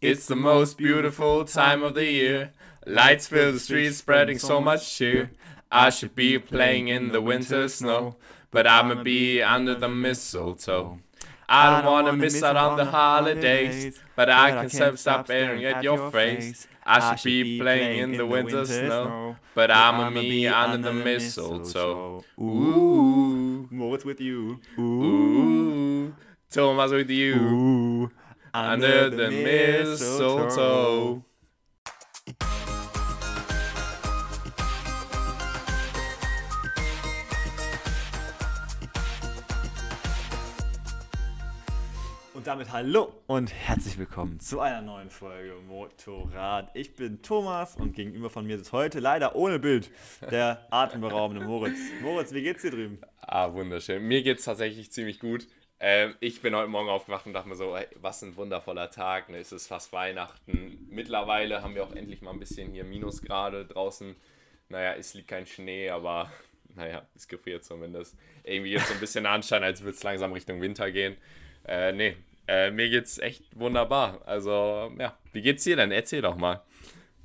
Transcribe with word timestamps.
It's 0.00 0.26
the 0.26 0.36
most 0.36 0.76
beautiful 0.78 1.44
time 1.44 1.82
of 1.82 1.94
the 1.94 2.04
year. 2.04 2.52
Lights 2.86 3.26
fill 3.26 3.52
the 3.52 3.58
streets, 3.58 3.96
spreading 3.96 4.38
so 4.38 4.60
much 4.60 4.94
cheer. 4.94 5.30
I 5.72 5.90
should 5.90 6.14
be 6.14 6.38
playing 6.38 6.88
in 6.88 7.08
the 7.12 7.20
winter 7.20 7.68
snow, 7.68 8.16
but 8.50 8.66
I'ma 8.66 9.02
be 9.02 9.42
under 9.42 9.74
the 9.74 9.88
mistletoe. 9.88 11.00
I 11.48 11.80
don't 11.80 11.90
wanna 11.92 12.12
miss 12.12 12.42
out 12.42 12.56
on 12.56 12.76
the 12.76 12.84
holidays, 12.84 13.98
but 14.14 14.28
I 14.28 14.66
can 14.66 14.78
not 14.78 14.98
stop 14.98 15.26
staring 15.26 15.64
at 15.64 15.82
your 15.82 16.10
face. 16.10 16.66
I 16.84 17.16
should 17.16 17.24
be 17.24 17.58
playing 17.60 17.98
in 17.98 18.12
the 18.16 18.26
winter 18.26 18.64
snow, 18.66 19.36
but 19.54 19.70
I'ma 19.70 20.10
be 20.10 20.46
under 20.46 20.78
the 20.78 20.92
mistletoe. 20.92 22.24
Ooh, 22.40 23.68
Moritz 23.70 24.04
with 24.04 24.20
you. 24.20 24.60
ooh, 24.78 26.14
Thomas 26.50 26.92
with 26.92 27.10
you. 27.10 27.34
Ooh. 27.34 28.10
Under 28.56 29.10
the 29.10 29.28
mistletoe. 29.44 31.22
Und 42.32 42.46
damit 42.46 42.72
hallo 42.72 43.12
und 43.26 43.52
herzlich 43.52 43.98
willkommen 43.98 44.40
zu 44.40 44.60
einer 44.60 44.80
neuen 44.80 45.10
Folge 45.10 45.52
Motorrad. 45.68 46.70
Ich 46.72 46.94
bin 46.94 47.20
Thomas 47.20 47.76
und 47.76 47.92
gegenüber 47.92 48.30
von 48.30 48.46
mir 48.46 48.56
ist 48.56 48.72
heute 48.72 49.00
leider 49.00 49.36
ohne 49.36 49.58
Bild 49.58 49.90
der 50.30 50.66
atemberaubende 50.70 51.44
Moritz. 51.44 51.76
Moritz, 52.00 52.32
wie 52.32 52.40
geht's 52.40 52.62
dir 52.62 52.70
drüben? 52.70 53.02
Ah, 53.20 53.52
wunderschön. 53.52 54.02
Mir 54.02 54.22
geht's 54.22 54.44
tatsächlich 54.44 54.90
ziemlich 54.90 55.20
gut. 55.20 55.46
Ähm, 55.78 56.14
ich 56.20 56.40
bin 56.40 56.54
heute 56.54 56.68
Morgen 56.68 56.88
aufgewacht 56.88 57.26
und 57.26 57.34
dachte 57.34 57.48
mir 57.48 57.56
so, 57.56 57.76
hey, 57.76 57.86
was 57.96 58.22
ein 58.22 58.36
wundervoller 58.36 58.90
Tag. 58.90 59.28
Ne? 59.28 59.38
Es 59.38 59.52
ist 59.52 59.66
fast 59.66 59.92
Weihnachten. 59.92 60.86
Mittlerweile 60.90 61.62
haben 61.62 61.74
wir 61.74 61.84
auch 61.84 61.92
endlich 61.94 62.22
mal 62.22 62.30
ein 62.30 62.38
bisschen 62.38 62.72
hier 62.72 62.84
Minusgrade 62.84 63.66
draußen. 63.66 64.16
Naja, 64.68 64.94
es 64.94 65.12
liegt 65.14 65.28
kein 65.28 65.46
Schnee, 65.46 65.90
aber 65.90 66.30
naja, 66.74 67.06
es 67.14 67.28
gefriert 67.28 67.64
zumindest. 67.64 68.16
Irgendwie 68.42 68.72
jetzt 68.72 68.88
so 68.88 68.94
ein 68.94 69.00
bisschen 69.00 69.26
Anschein, 69.26 69.62
als 69.62 69.82
würde 69.82 69.96
es 69.96 70.02
langsam 70.02 70.32
Richtung 70.32 70.62
Winter 70.62 70.90
gehen. 70.90 71.16
Äh, 71.66 71.92
nee, 71.92 72.16
äh, 72.48 72.70
mir 72.70 72.88
geht's 72.88 73.18
echt 73.18 73.44
wunderbar. 73.58 74.22
Also, 74.24 74.92
ja, 74.98 75.16
wie 75.32 75.42
geht's 75.42 75.64
dir 75.64 75.76
denn? 75.76 75.90
Erzähl 75.90 76.22
doch 76.22 76.36
mal. 76.36 76.62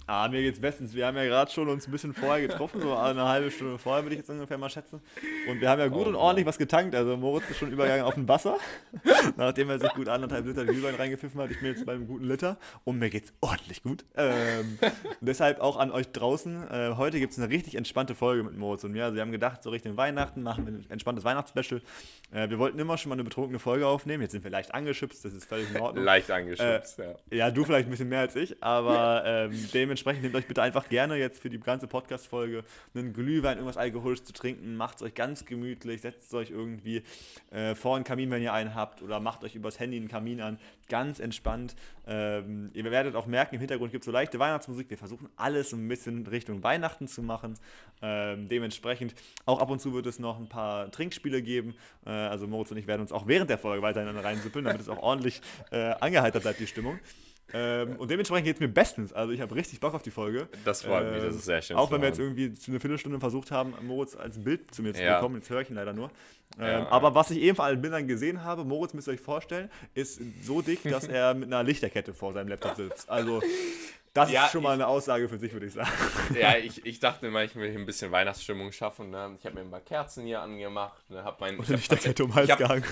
Ah, 0.07 0.27
mir 0.27 0.41
geht's 0.41 0.59
bestens. 0.59 0.93
Wir 0.93 1.05
haben 1.05 1.15
ja 1.15 1.25
gerade 1.25 1.51
schon 1.51 1.69
uns 1.69 1.87
ein 1.87 1.91
bisschen 1.91 2.13
vorher 2.13 2.45
getroffen, 2.47 2.81
so 2.81 2.95
eine 2.95 3.23
halbe 3.27 3.51
Stunde 3.51 3.77
vorher 3.77 4.03
würde 4.03 4.15
ich 4.15 4.19
jetzt 4.19 4.29
ungefähr 4.29 4.57
mal 4.57 4.69
schätzen. 4.69 5.01
Und 5.49 5.61
wir 5.61 5.69
haben 5.69 5.79
ja 5.79 5.87
gut 5.87 6.05
Oh 6.05 6.09
und 6.09 6.15
ordentlich 6.15 6.45
was 6.45 6.57
getankt. 6.57 6.95
Also 6.95 7.15
Moritz 7.17 7.49
ist 7.49 7.57
schon 7.57 7.71
übergegangen 7.71 8.03
auf 8.03 8.17
ein 8.17 8.27
Wasser, 8.27 8.57
nachdem 9.37 9.69
er 9.69 9.79
sich 9.79 9.89
gut 9.93 10.09
anderthalb 10.09 10.45
Liter 10.45 10.65
Glühwein 10.65 10.95
reingepfiffen 10.95 11.39
hat. 11.39 11.51
Ich 11.51 11.59
bin 11.59 11.69
jetzt 11.69 11.85
beim 11.85 12.07
guten 12.07 12.25
Liter 12.25 12.57
und 12.83 12.99
mir 12.99 13.09
geht's 13.09 13.33
ordentlich 13.41 13.83
gut. 13.83 14.03
Ähm, 14.15 14.79
deshalb 15.21 15.59
auch 15.61 15.77
an 15.77 15.91
euch 15.91 16.11
draußen. 16.11 16.69
Äh, 16.69 16.93
heute 16.97 17.19
gibt 17.19 17.33
es 17.33 17.39
eine 17.39 17.49
richtig 17.49 17.75
entspannte 17.75 18.15
Folge 18.15 18.43
mit 18.43 18.57
Moritz 18.57 18.83
und 18.83 18.91
mir. 18.91 19.05
Also 19.05 19.15
wir 19.15 19.21
haben 19.21 19.31
gedacht, 19.31 19.63
so 19.63 19.69
Richtung 19.69 19.97
Weihnachten 19.97 20.41
machen 20.43 20.65
wir 20.65 20.73
ein 20.73 20.85
entspanntes 20.89 21.23
Weihnachtsspecial. 21.23 21.81
Äh, 22.31 22.49
wir 22.49 22.59
wollten 22.59 22.79
immer 22.79 22.97
schon 22.97 23.09
mal 23.09 23.15
eine 23.15 23.23
betrunkene 23.23 23.59
Folge 23.59 23.87
aufnehmen. 23.87 24.23
Jetzt 24.23 24.31
sind 24.31 24.43
wir 24.43 24.51
leicht 24.51 24.73
angeschubst, 24.73 25.23
das 25.23 25.33
ist 25.33 25.45
völlig 25.45 25.73
in 25.73 25.81
Ordnung. 25.81 26.03
Leicht 26.03 26.31
angeschubst, 26.31 26.97
ja. 26.97 27.15
Ja, 27.29 27.51
du 27.51 27.63
vielleicht 27.63 27.87
ein 27.87 27.91
bisschen 27.91 28.09
mehr 28.09 28.21
als 28.21 28.35
ich, 28.35 28.61
aber 28.63 29.23
ähm, 29.25 29.51
dementsprechend 29.91 30.23
nehmt 30.23 30.35
euch 30.35 30.47
bitte 30.47 30.61
einfach 30.61 30.87
gerne 30.87 31.17
jetzt 31.17 31.41
für 31.41 31.49
die 31.49 31.59
ganze 31.59 31.85
Podcast-Folge 31.85 32.63
einen 32.95 33.11
Glühwein, 33.11 33.57
irgendwas 33.57 33.75
Alkoholisches 33.75 34.23
zu 34.23 34.31
trinken, 34.31 34.77
macht 34.77 34.95
es 34.95 35.01
euch 35.01 35.13
ganz 35.13 35.43
gemütlich, 35.45 35.99
setzt 35.99 36.33
euch 36.33 36.49
irgendwie 36.49 37.03
äh, 37.51 37.75
vor 37.75 37.97
einen 37.97 38.05
Kamin, 38.05 38.31
wenn 38.31 38.41
ihr 38.41 38.53
einen 38.53 38.73
habt, 38.73 39.01
oder 39.01 39.19
macht 39.19 39.43
euch 39.43 39.53
übers 39.53 39.81
Handy 39.81 39.97
einen 39.97 40.07
Kamin 40.07 40.39
an, 40.39 40.59
ganz 40.87 41.19
entspannt. 41.19 41.75
Ähm, 42.07 42.69
ihr 42.73 42.85
werdet 42.85 43.15
auch 43.15 43.25
merken, 43.25 43.55
im 43.55 43.59
Hintergrund 43.59 43.91
gibt 43.91 44.03
es 44.03 44.05
so 44.05 44.13
leichte 44.13 44.39
Weihnachtsmusik. 44.39 44.89
Wir 44.89 44.97
versuchen 44.97 45.27
alles 45.35 45.73
ein 45.73 45.85
bisschen 45.89 46.25
Richtung 46.25 46.63
Weihnachten 46.63 47.09
zu 47.09 47.21
machen. 47.21 47.55
Ähm, 48.01 48.47
dementsprechend 48.47 49.13
auch 49.45 49.59
ab 49.59 49.69
und 49.69 49.81
zu 49.81 49.93
wird 49.93 50.05
es 50.05 50.19
noch 50.19 50.39
ein 50.39 50.47
paar 50.47 50.89
Trinkspiele 50.89 51.41
geben. 51.41 51.75
Äh, 52.05 52.11
also 52.11 52.47
Moritz 52.47 52.71
und 52.71 52.77
ich 52.77 52.87
werden 52.87 53.01
uns 53.01 53.11
auch 53.11 53.27
während 53.27 53.49
der 53.49 53.57
Folge 53.57 53.81
weiterhin 53.81 54.15
reinsippeln, 54.15 54.63
damit 54.63 54.79
es 54.79 54.87
auch 54.87 54.99
ordentlich 54.99 55.41
äh, 55.71 55.95
angeheitert 55.99 56.43
bleibt, 56.43 56.61
die 56.61 56.67
Stimmung. 56.67 56.97
Ähm, 57.53 57.97
und 57.97 58.09
dementsprechend 58.09 58.45
geht 58.45 58.55
es 58.55 58.59
mir 58.61 58.69
bestens. 58.69 59.11
Also 59.11 59.33
ich 59.33 59.41
habe 59.41 59.53
richtig 59.55 59.79
Bock 59.81 59.93
auf 59.93 60.01
die 60.01 60.11
Folge. 60.11 60.47
Das 60.63 60.83
freut 60.83 61.11
mich, 61.11 61.21
das 61.21 61.33
Ähm, 61.33 61.39
ist 61.39 61.45
sehr 61.45 61.61
schön. 61.61 61.75
Auch 61.75 61.91
wenn 61.91 61.99
wir 62.01 62.07
jetzt 62.07 62.19
irgendwie 62.19 62.53
zu 62.53 62.71
einer 62.71 62.79
Viertelstunde 62.79 63.19
versucht 63.19 63.51
haben, 63.51 63.73
Moritz 63.81 64.15
als 64.15 64.41
Bild 64.41 64.73
zu 64.73 64.81
mir 64.83 64.93
zu 64.93 65.03
Ja. 65.03 65.15
bekommen. 65.15 65.35
Jetzt 65.35 65.49
höre 65.49 65.61
ich 65.61 65.69
ihn 65.69 65.75
leider 65.75 65.91
nur. 65.93 66.09
Ähm, 66.59 66.65
Ja. 66.65 66.87
Aber 66.89 67.13
was 67.13 67.29
ich 67.31 67.39
eben 67.39 67.55
von 67.57 67.65
allen 67.65 67.81
Bildern 67.81 68.07
gesehen 68.07 68.43
habe, 68.43 68.63
Moritz 68.63 68.93
müsst 68.93 69.07
ihr 69.09 69.13
euch 69.13 69.19
vorstellen, 69.19 69.69
ist 69.95 70.21
so 70.43 70.61
dick, 70.61 70.83
dass 70.83 71.07
er 71.09 71.33
mit 71.33 71.47
einer 71.47 71.63
Lichterkette 71.63 72.13
vor 72.13 72.31
seinem 72.31 72.47
Laptop 72.47 72.75
sitzt. 72.77 73.09
Also 73.09 73.41
das 74.13 74.31
Ja, 74.31 74.45
ist 74.45 74.51
schon 74.51 74.63
mal 74.63 74.73
eine 74.73 74.87
Aussage 74.87 75.27
für 75.29 75.37
sich, 75.37 75.53
würde 75.53 75.67
ich 75.67 75.73
sagen. 75.73 75.89
Ja, 76.39 76.55
ich, 76.57 76.85
ich 76.85 76.99
dachte 76.99 77.27
immer, 77.27 77.43
ich 77.43 77.55
will 77.55 77.69
hier 77.69 77.79
ein 77.79 77.85
bisschen 77.85 78.11
Weihnachtsstimmung 78.11 78.71
schaffen. 78.71 79.09
Ne? 79.09 79.35
Ich 79.39 79.45
habe 79.45 79.55
mir 79.55 79.61
ein 79.61 79.71
paar 79.71 79.81
Kerzen 79.81 80.25
hier 80.25 80.41
angemacht. 80.41 81.09
Ne? 81.09 81.23
Hab 81.23 81.39
mein, 81.41 81.55
Und 81.57 81.63
ich 81.63 81.69
eine 81.69 81.77
Lichterkette 81.77 82.23
um 82.25 82.35
Hals 82.35 82.45
ich 82.47 82.51
hab- 82.51 82.59
gehangen. 82.59 82.83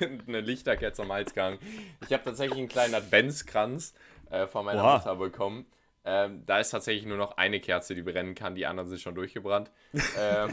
eine 0.28 0.40
Lichterkette 0.40 1.02
am 1.02 1.12
Hals 1.12 1.34
gehangen. 1.34 1.58
Ich 2.06 2.12
habe 2.12 2.22
tatsächlich 2.24 2.58
einen 2.58 2.68
kleinen 2.68 2.94
Adventskranz 2.94 3.94
äh, 4.30 4.46
von 4.46 4.64
meiner 4.64 4.82
Oha. 4.84 4.96
Mutter 4.98 5.16
bekommen. 5.16 5.66
Ähm, 6.04 6.44
da 6.46 6.58
ist 6.58 6.70
tatsächlich 6.70 7.04
nur 7.04 7.18
noch 7.18 7.36
eine 7.36 7.60
Kerze, 7.60 7.94
die 7.94 8.02
brennen 8.02 8.34
kann. 8.34 8.54
Die 8.54 8.64
anderen 8.66 8.88
sind 8.88 9.00
schon 9.00 9.14
durchgebrannt. 9.14 9.70
ähm, 10.18 10.50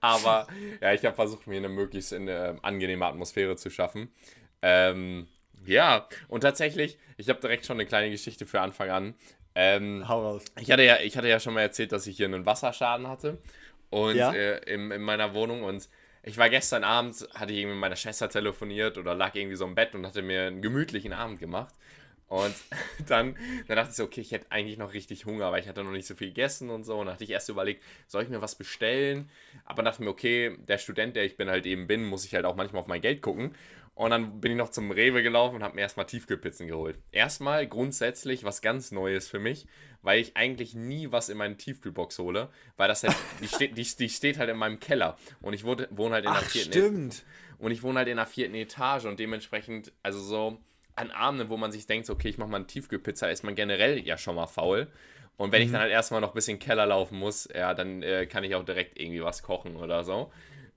aber 0.00 0.46
ja, 0.80 0.92
ich 0.92 1.04
habe 1.04 1.14
versucht, 1.16 1.46
mir 1.46 1.56
eine 1.56 1.68
möglichst 1.68 2.12
eine, 2.12 2.56
angenehme 2.62 3.04
Atmosphäre 3.06 3.56
zu 3.56 3.70
schaffen. 3.70 4.12
Ähm, 4.62 5.28
ja, 5.68 6.08
und 6.28 6.40
tatsächlich, 6.42 6.98
ich 7.16 7.28
habe 7.28 7.40
direkt 7.40 7.66
schon 7.66 7.76
eine 7.76 7.86
kleine 7.86 8.10
Geschichte 8.10 8.46
für 8.46 8.60
Anfang 8.60 8.90
an. 8.90 9.14
Ähm, 9.54 10.06
Hau 10.08 10.22
raus. 10.22 10.44
ich 10.60 10.70
hatte, 10.70 10.82
ja, 10.82 10.98
ich 11.00 11.16
hatte 11.16 11.28
ja 11.28 11.40
schon 11.40 11.54
mal 11.54 11.62
erzählt, 11.62 11.92
dass 11.92 12.06
ich 12.06 12.16
hier 12.16 12.26
einen 12.26 12.46
Wasserschaden 12.46 13.08
hatte 13.08 13.38
und 13.90 14.16
Ja. 14.16 14.32
äh, 14.32 14.58
in, 14.72 14.90
in 14.90 15.02
meiner 15.02 15.34
Wohnung 15.34 15.62
und 15.64 15.88
ich 16.22 16.36
war 16.36 16.50
gestern 16.50 16.84
Abend, 16.84 17.26
hatte 17.34 17.52
ich 17.52 17.58
irgendwie 17.58 17.74
mit 17.74 17.80
meiner 17.80 17.96
Schwester 17.96 18.28
telefoniert 18.28 18.98
oder 18.98 19.14
lag 19.14 19.34
irgendwie 19.34 19.56
so 19.56 19.64
im 19.64 19.74
Bett 19.74 19.94
und 19.94 20.06
hatte 20.06 20.20
mir 20.22 20.42
einen 20.48 20.60
gemütlichen 20.62 21.12
Abend 21.12 21.38
gemacht. 21.40 21.74
Und 22.26 22.54
dann, 23.08 23.36
dann 23.66 23.76
dachte 23.76 23.90
ich 23.90 23.96
so, 23.96 24.04
okay, 24.04 24.20
ich 24.20 24.32
hätte 24.32 24.46
eigentlich 24.50 24.76
noch 24.76 24.92
richtig 24.92 25.24
Hunger, 25.24 25.50
weil 25.50 25.62
ich 25.62 25.68
hatte 25.68 25.82
noch 25.82 25.92
nicht 25.92 26.06
so 26.06 26.14
viel 26.14 26.28
gegessen 26.28 26.68
und 26.68 26.84
so. 26.84 26.98
Und 26.98 27.06
dann 27.06 27.14
hatte 27.14 27.24
ich 27.24 27.30
erst 27.30 27.48
überlegt, 27.48 27.82
soll 28.06 28.22
ich 28.24 28.28
mir 28.28 28.42
was 28.42 28.54
bestellen? 28.56 29.30
Aber 29.64 29.82
dachte 29.82 30.02
mir, 30.02 30.10
okay, 30.10 30.54
der 30.68 30.76
Student, 30.76 31.16
der 31.16 31.24
ich 31.24 31.38
bin 31.38 31.48
halt 31.48 31.64
eben 31.64 31.86
bin, 31.86 32.04
muss 32.04 32.26
ich 32.26 32.34
halt 32.34 32.44
auch 32.44 32.56
manchmal 32.56 32.80
auf 32.82 32.88
mein 32.88 33.00
Geld 33.00 33.22
gucken. 33.22 33.54
Und 33.98 34.10
dann 34.10 34.40
bin 34.40 34.52
ich 34.52 34.56
noch 34.56 34.68
zum 34.68 34.92
Rewe 34.92 35.24
gelaufen 35.24 35.56
und 35.56 35.64
habe 35.64 35.74
mir 35.74 35.80
erstmal 35.80 36.06
Tiefkühlpizzen 36.06 36.68
geholt. 36.68 37.00
Erstmal 37.10 37.66
grundsätzlich 37.66 38.44
was 38.44 38.62
ganz 38.62 38.92
Neues 38.92 39.26
für 39.26 39.40
mich, 39.40 39.66
weil 40.02 40.20
ich 40.20 40.36
eigentlich 40.36 40.76
nie 40.76 41.10
was 41.10 41.28
in 41.28 41.36
meine 41.36 41.56
Tiefkühlbox 41.56 42.20
hole, 42.20 42.48
weil 42.76 42.86
das 42.86 43.02
halt, 43.02 43.16
die 43.42 43.48
steht, 43.48 43.76
die, 43.76 43.82
die 43.82 44.08
steht 44.08 44.38
halt 44.38 44.50
in 44.50 44.56
meinem 44.56 44.78
Keller. 44.78 45.16
Und 45.40 45.52
ich 45.52 45.64
wohne, 45.64 45.88
wohne 45.90 46.14
halt 46.14 46.26
in 46.26 46.30
der 46.30 46.42
Ach, 46.42 46.48
vierten 46.48 46.70
stimmt. 46.70 47.24
und 47.58 47.72
ich 47.72 47.82
wohne 47.82 47.98
halt 47.98 48.06
in 48.06 48.18
der 48.18 48.26
vierten 48.26 48.54
Etage 48.54 49.06
und 49.06 49.18
dementsprechend, 49.18 49.90
also 50.04 50.20
so 50.20 50.58
an 50.94 51.10
Abenden, 51.10 51.48
wo 51.48 51.56
man 51.56 51.72
sich 51.72 51.88
denkt, 51.88 52.08
okay, 52.08 52.28
ich 52.28 52.38
mache 52.38 52.50
mal 52.50 52.58
eine 52.58 52.68
Tiefkühlpizza, 52.68 53.28
ist 53.28 53.42
man 53.42 53.56
generell 53.56 53.98
ja 53.98 54.16
schon 54.16 54.36
mal 54.36 54.46
faul. 54.46 54.86
Und 55.36 55.50
wenn 55.50 55.62
ich 55.62 55.72
dann 55.72 55.80
halt 55.80 55.90
erstmal 55.90 56.20
noch 56.20 56.28
ein 56.28 56.34
bisschen 56.34 56.60
Keller 56.60 56.86
laufen 56.86 57.18
muss, 57.18 57.48
ja, 57.52 57.74
dann 57.74 58.04
äh, 58.04 58.26
kann 58.26 58.44
ich 58.44 58.54
auch 58.54 58.64
direkt 58.64 58.96
irgendwie 58.96 59.24
was 59.24 59.42
kochen 59.42 59.74
oder 59.74 60.04
so. 60.04 60.30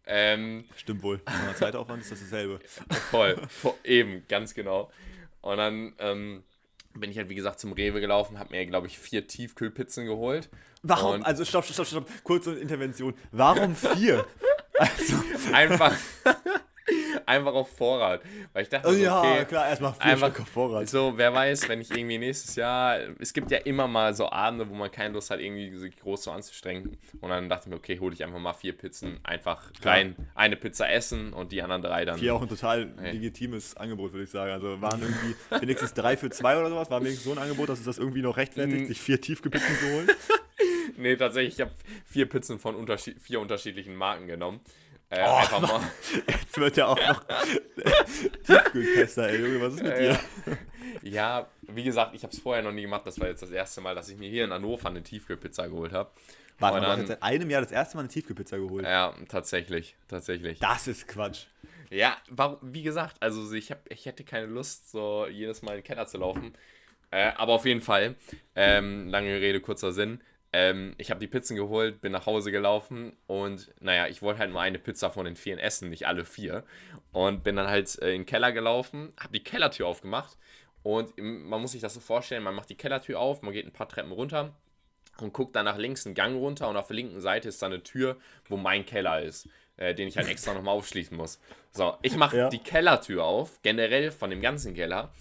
Ähm, 0.05 0.65
Stimmt 0.75 1.03
wohl. 1.03 1.21
Wenn 1.25 1.45
man 1.45 1.55
Zeitaufwand 1.55 2.01
ist 2.01 2.11
das 2.11 2.19
dasselbe. 2.21 2.59
voll, 3.11 3.37
voll, 3.49 3.73
eben, 3.83 4.23
ganz 4.27 4.53
genau. 4.53 4.91
Und 5.41 5.57
dann 5.57 5.93
ähm, 5.99 6.43
bin 6.93 7.11
ich 7.11 7.17
halt, 7.17 7.29
wie 7.29 7.35
gesagt, 7.35 7.59
zum 7.59 7.71
Rewe 7.73 8.01
gelaufen, 8.01 8.37
habe 8.39 8.51
mir, 8.51 8.65
glaube 8.65 8.87
ich, 8.87 8.97
vier 8.99 9.27
Tiefkühlpizzen 9.27 10.05
geholt. 10.05 10.49
Warum? 10.83 11.15
Und- 11.15 11.23
Also 11.25 11.45
stopp, 11.45 11.63
stopp, 11.65 11.85
stopp, 11.87 11.87
stopp. 12.05 12.23
Kurze 12.23 12.57
Intervention. 12.57 13.13
Warum 13.31 13.75
vier? 13.75 14.25
also, 14.77 15.15
Einfach, 15.53 15.95
einfach 17.27 17.53
auf 17.53 17.69
Vorrat. 17.75 18.21
Weil 18.53 18.63
ich 18.63 18.69
dachte, 18.69 18.87
oh 18.87 18.91
so, 18.91 18.97
ja, 18.97 19.19
okay, 19.19 19.45
klar, 19.45 19.67
erstmal 19.69 19.93
vier 19.93 20.03
einfach- 20.03 20.27
Stück 20.29 20.41
auf 20.41 20.47
Vorrat. 20.49 20.89
So, 20.89 21.13
wer 21.17 21.33
weiß, 21.33 21.67
wenn 21.69 21.81
ich 21.81 21.91
irgendwie 21.91 22.17
nächstes 22.17 22.55
Jahr, 22.55 22.97
es 23.19 23.33
gibt 23.33 23.51
ja 23.51 23.57
immer 23.59 23.87
mal 23.87 24.13
so 24.13 24.29
Abende, 24.31 24.69
wo 24.69 24.73
man 24.75 24.91
keine 24.91 25.13
Lust 25.13 25.29
hat, 25.31 25.39
irgendwie 25.39 25.75
sich 25.77 25.95
groß 25.97 26.23
so 26.23 26.31
anzustrengen. 26.31 26.97
Und 27.19 27.29
dann 27.29 27.49
dachte 27.49 27.63
ich 27.65 27.69
mir, 27.69 27.75
okay, 27.77 27.99
hole 27.99 28.13
ich 28.13 28.23
einfach 28.23 28.39
mal 28.39 28.53
vier 28.53 28.77
Pizzen, 28.77 29.19
einfach 29.23 29.71
Klar. 29.81 29.95
rein, 29.95 30.15
eine 30.35 30.55
Pizza 30.55 30.89
essen 30.91 31.33
und 31.33 31.51
die 31.51 31.61
anderen 31.61 31.81
drei 31.81 32.05
dann. 32.05 32.17
Vier 32.17 32.35
auch 32.35 32.41
ein 32.41 32.49
total 32.49 32.91
Hey. 32.99 33.13
legitimes 33.13 33.75
Angebot, 33.77 34.13
würde 34.13 34.23
ich 34.25 34.29
sagen. 34.31 34.51
Also 34.51 34.81
waren 34.81 35.01
irgendwie 35.01 35.35
wenigstens 35.61 35.93
drei 35.93 36.17
für 36.17 36.29
zwei 36.29 36.57
oder 36.57 36.69
sowas. 36.69 36.89
War 36.89 36.99
wenigstens 37.01 37.25
so 37.25 37.31
ein 37.31 37.37
Angebot, 37.37 37.69
dass 37.69 37.79
es 37.79 37.85
das 37.85 37.97
irgendwie 37.97 38.21
noch 38.21 38.37
rechtfertigt, 38.37 38.83
Mm. 38.83 38.87
sich 38.87 39.01
vier 39.01 39.19
Tiefkühlpizzen 39.21 39.75
zu 39.77 39.85
holen. 39.93 40.09
Nee, 40.97 41.15
tatsächlich, 41.15 41.55
ich 41.55 41.61
habe 41.61 41.71
vier 42.05 42.27
Pizzen 42.27 42.59
von 42.59 42.75
unterschied 42.75 43.19
vier 43.21 43.39
unterschiedlichen 43.39 43.95
Marken 43.95 44.27
genommen. 44.27 44.59
Äh, 45.11 45.23
Oh, 45.27 45.35
einfach 45.35 45.61
mal. 45.61 45.81
Jetzt 46.27 46.57
wird 46.57 46.77
ja 46.77 46.87
auch 46.87 46.97
noch 46.97 47.23
Tiefkühltester, 48.45 49.29
ey. 49.29 49.41
Junge, 49.41 49.61
was 49.61 49.73
ist 49.75 49.83
mit 49.83 49.97
dir? 49.97 50.19
Ja, 51.03 51.47
wie 51.63 51.83
gesagt, 51.83 52.13
ich 52.15 52.23
habe 52.23 52.33
es 52.33 52.39
vorher 52.39 52.61
noch 52.63 52.71
nie 52.71 52.81
gemacht. 52.83 53.03
Das 53.05 53.19
war 53.19 53.27
jetzt 53.27 53.41
das 53.41 53.49
erste 53.51 53.81
Mal, 53.81 53.95
dass 53.95 54.09
ich 54.09 54.17
mir 54.17 54.29
hier 54.29 54.43
in 54.45 54.51
Hannover 54.51 54.89
eine 54.89 55.01
Tiefkühlpizza 55.01 55.67
geholt 55.67 55.93
habe. 55.93 56.11
Warte 56.59 56.75
Und 56.77 56.81
mal, 56.81 56.85
du 56.85 56.91
hast 56.91 56.91
dann- 56.91 56.99
jetzt 56.99 57.07
seit 57.09 57.23
einem 57.23 57.49
Jahr 57.49 57.61
das 57.61 57.71
erste 57.71 57.97
Mal 57.97 58.01
eine 58.01 58.09
Tiefkühlpizza 58.09 58.57
geholt. 58.57 58.85
Ja, 58.85 59.13
tatsächlich, 59.29 59.95
tatsächlich. 60.07 60.59
Das 60.59 60.87
ist 60.87 61.07
Quatsch. 61.07 61.45
Ja, 61.89 62.17
warum, 62.29 62.57
wie 62.61 62.83
gesagt, 62.83 63.15
also 63.19 63.51
ich, 63.53 63.71
hab, 63.71 63.79
ich 63.89 64.05
hätte 64.05 64.23
keine 64.23 64.45
Lust, 64.47 64.91
so 64.91 65.27
jedes 65.27 65.61
Mal 65.61 65.71
in 65.71 65.77
den 65.79 65.83
Keller 65.85 66.07
zu 66.07 66.17
laufen. 66.17 66.53
Äh, 67.09 67.31
aber 67.35 67.53
auf 67.53 67.65
jeden 67.65 67.81
Fall, 67.81 68.15
ähm, 68.55 69.07
lange 69.07 69.29
Rede, 69.41 69.59
kurzer 69.59 69.93
Sinn. 69.93 70.21
Ähm, 70.53 70.95
ich 70.97 71.09
habe 71.11 71.19
die 71.19 71.27
Pizzen 71.27 71.55
geholt, 71.55 72.01
bin 72.01 72.11
nach 72.11 72.25
Hause 72.25 72.51
gelaufen 72.51 73.15
und 73.27 73.73
naja, 73.79 74.07
ich 74.07 74.21
wollte 74.21 74.39
halt 74.39 74.51
nur 74.51 74.59
eine 74.59 74.79
Pizza 74.79 75.09
von 75.09 75.25
den 75.25 75.37
vieren 75.37 75.59
essen, 75.59 75.89
nicht 75.89 76.07
alle 76.07 76.25
vier. 76.25 76.65
Und 77.13 77.43
bin 77.43 77.55
dann 77.55 77.67
halt 77.67 77.97
äh, 78.01 78.13
in 78.13 78.21
den 78.21 78.25
Keller 78.25 78.51
gelaufen, 78.51 79.13
habe 79.17 79.33
die 79.33 79.43
Kellertür 79.43 79.87
aufgemacht 79.87 80.37
und 80.83 81.17
man 81.17 81.61
muss 81.61 81.71
sich 81.71 81.81
das 81.81 81.93
so 81.93 81.99
vorstellen, 81.99 82.43
man 82.43 82.55
macht 82.55 82.69
die 82.69 82.75
Kellertür 82.75 83.19
auf, 83.19 83.41
man 83.43 83.53
geht 83.53 83.65
ein 83.65 83.71
paar 83.71 83.87
Treppen 83.87 84.11
runter 84.11 84.53
und 85.19 85.31
guckt 85.31 85.55
dann 85.55 85.65
nach 85.65 85.77
links 85.77 86.05
einen 86.05 86.15
Gang 86.15 86.35
runter 86.35 86.67
und 86.67 86.75
auf 86.75 86.87
der 86.87 86.95
linken 86.95 87.21
Seite 87.21 87.49
ist 87.49 87.61
dann 87.61 87.71
eine 87.71 87.83
Tür, 87.83 88.17
wo 88.49 88.57
mein 88.57 88.85
Keller 88.85 89.21
ist, 89.21 89.47
äh, 89.77 89.93
den 89.93 90.07
ich 90.07 90.17
halt 90.17 90.27
extra 90.29 90.53
nochmal 90.53 90.75
aufschließen 90.75 91.15
muss. 91.15 91.39
So, 91.71 91.97
ich 92.01 92.15
mache 92.17 92.37
ja. 92.37 92.49
die 92.49 92.59
Kellertür 92.59 93.23
auf, 93.23 93.61
generell 93.61 94.11
von 94.11 94.29
dem 94.29 94.41
ganzen 94.41 94.73
Keller 94.73 95.13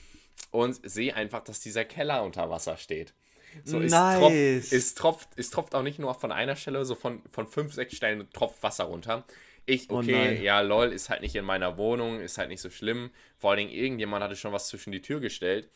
und 0.51 0.81
sehe 0.89 1.15
einfach, 1.15 1.45
dass 1.45 1.61
dieser 1.61 1.85
Keller 1.85 2.25
unter 2.25 2.51
Wasser 2.51 2.77
steht. 2.77 3.15
So, 3.65 3.79
nice. 3.79 3.93
es, 3.93 3.95
tropft, 4.15 4.73
es, 4.73 4.95
tropft, 4.95 5.29
es 5.37 5.51
tropft 5.51 5.75
auch 5.75 5.83
nicht 5.83 5.99
nur 5.99 6.15
von 6.15 6.33
einer 6.33 6.57
Stelle, 6.57 6.85
so 6.85 6.95
von, 6.95 7.23
von 7.31 7.47
fünf, 7.47 7.75
sechs 7.75 7.97
Stellen 7.97 8.29
tropft 8.33 8.63
Wasser 8.63 8.85
runter. 8.85 9.25
Ich, 9.67 9.91
oh 9.91 9.99
okay, 9.99 10.39
oh 10.39 10.43
ja, 10.43 10.61
lol, 10.61 10.93
ist 10.93 11.11
halt 11.11 11.21
nicht 11.21 11.37
in 11.37 11.45
meiner 11.45 11.77
Wohnung, 11.77 12.21
ist 12.21 12.39
halt 12.39 12.49
nicht 12.49 12.61
so 12.61 12.71
schlimm. 12.71 13.11
Vor 13.39 13.51
allen 13.51 13.59
Dingen, 13.59 13.71
irgendjemand 13.71 14.25
hatte 14.25 14.37
schon 14.37 14.53
was 14.53 14.69
zwischen 14.69 14.93
die 14.93 15.03
Tür 15.03 15.21
gestellt. 15.21 15.69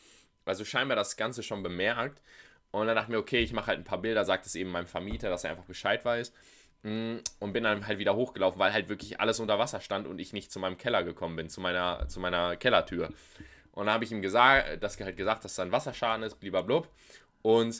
Also 0.45 0.65
scheinbar 0.65 0.95
das 0.95 1.17
Ganze 1.17 1.43
schon 1.43 1.63
bemerkt. 1.63 2.21
Und 2.71 2.87
dann 2.87 2.95
dachte 2.95 3.09
ich 3.09 3.15
mir, 3.15 3.19
okay, 3.19 3.39
ich 3.39 3.53
mache 3.53 3.67
halt 3.67 3.79
ein 3.79 3.85
paar 3.85 4.01
Bilder, 4.01 4.25
sagt 4.25 4.45
es 4.45 4.55
eben 4.55 4.69
meinem 4.69 4.87
Vermieter, 4.87 5.29
dass 5.29 5.43
er 5.43 5.51
einfach 5.51 5.63
Bescheid 5.63 6.03
weiß. 6.03 6.33
Mm, 6.83 7.17
und 7.39 7.53
bin 7.53 7.63
dann 7.63 7.87
halt 7.87 7.99
wieder 7.99 8.15
hochgelaufen, 8.15 8.59
weil 8.59 8.73
halt 8.73 8.89
wirklich 8.89 9.19
alles 9.19 9.39
unter 9.39 9.57
Wasser 9.57 9.79
stand 9.79 10.07
und 10.07 10.19
ich 10.19 10.33
nicht 10.33 10.51
zu 10.51 10.59
meinem 10.59 10.77
Keller 10.77 11.03
gekommen 11.03 11.35
bin, 11.35 11.49
zu 11.49 11.61
meiner, 11.61 12.07
zu 12.09 12.19
meiner 12.19 12.57
Kellertür. 12.57 13.09
Und 13.71 13.87
dann 13.87 13.93
habe 13.93 14.03
ich 14.03 14.11
ihm 14.11 14.21
gesagt, 14.21 14.83
dass 14.83 14.99
halt 14.99 15.17
gesagt, 15.17 15.43
dass 15.45 15.55
da 15.55 15.63
ein 15.63 15.71
Wasserschaden 15.71 16.23
ist, 16.23 16.39
blub. 16.39 16.89
Und 17.45 17.77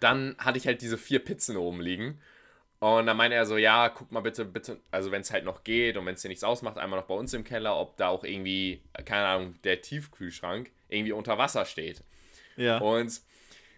dann 0.00 0.34
hatte 0.38 0.58
ich 0.58 0.66
halt 0.66 0.82
diese 0.82 0.98
vier 0.98 1.20
Pizzen 1.20 1.56
oben 1.56 1.80
liegen. 1.80 2.20
Und 2.80 3.06
dann 3.06 3.16
meinte 3.16 3.36
er 3.36 3.46
so, 3.46 3.56
ja, 3.56 3.88
guck 3.88 4.10
mal 4.10 4.18
bitte, 4.18 4.44
bitte, 4.44 4.80
also 4.90 5.12
wenn 5.12 5.20
es 5.20 5.30
halt 5.30 5.44
noch 5.44 5.62
geht 5.62 5.96
und 5.96 6.04
wenn 6.06 6.16
es 6.16 6.22
dir 6.22 6.28
nichts 6.28 6.42
ausmacht, 6.42 6.76
einmal 6.76 6.98
noch 6.98 7.06
bei 7.06 7.14
uns 7.14 7.32
im 7.34 7.44
Keller, 7.44 7.78
ob 7.78 7.96
da 7.96 8.08
auch 8.08 8.24
irgendwie, 8.24 8.82
keine 9.04 9.26
Ahnung, 9.26 9.54
der 9.62 9.80
Tiefkühlschrank 9.80 10.72
irgendwie 10.88 11.12
unter 11.12 11.38
Wasser 11.38 11.66
steht. 11.66 12.02
Ja. 12.56 12.78
Und 12.78 13.20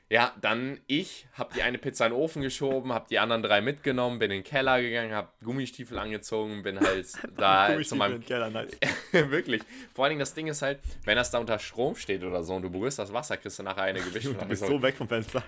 ja, 0.08 0.32
dann 0.40 0.80
ich 0.86 1.26
habe 1.32 1.52
die 1.54 1.62
eine 1.62 1.78
Pizza 1.78 2.06
in 2.06 2.12
den 2.12 2.20
Ofen 2.20 2.40
geschoben, 2.40 2.92
habe 2.92 3.06
die 3.10 3.18
anderen 3.18 3.42
drei 3.42 3.60
mitgenommen, 3.60 4.20
bin 4.20 4.30
in 4.30 4.38
den 4.38 4.44
Keller 4.44 4.80
gegangen, 4.80 5.12
habe 5.12 5.28
Gummistiefel 5.42 5.98
angezogen, 5.98 6.62
bin 6.62 6.78
halt 6.78 7.06
da 7.36 7.76
zu 7.82 7.96
meinem 7.96 8.24
Keller, 8.24 8.50
nice. 8.50 8.70
wirklich. 9.12 9.62
Vor 9.94 10.04
allen 10.04 10.12
Dingen 10.12 10.20
das 10.20 10.34
Ding 10.34 10.46
ist 10.46 10.62
halt, 10.62 10.78
wenn 11.04 11.16
das 11.16 11.32
da 11.32 11.38
unter 11.38 11.58
Strom 11.58 11.96
steht 11.96 12.22
oder 12.22 12.44
so 12.44 12.54
und 12.54 12.62
du 12.62 12.70
berührst 12.70 13.00
das 13.00 13.12
Wasser, 13.12 13.36
kriegst 13.36 13.58
du 13.58 13.64
nachher 13.64 13.82
eine 13.82 14.00
gewischt. 14.04 14.26
Du 14.26 14.46
bist 14.46 14.64
so 14.64 14.80
weg 14.80 14.94
vom 14.94 15.08
Fenster. 15.08 15.42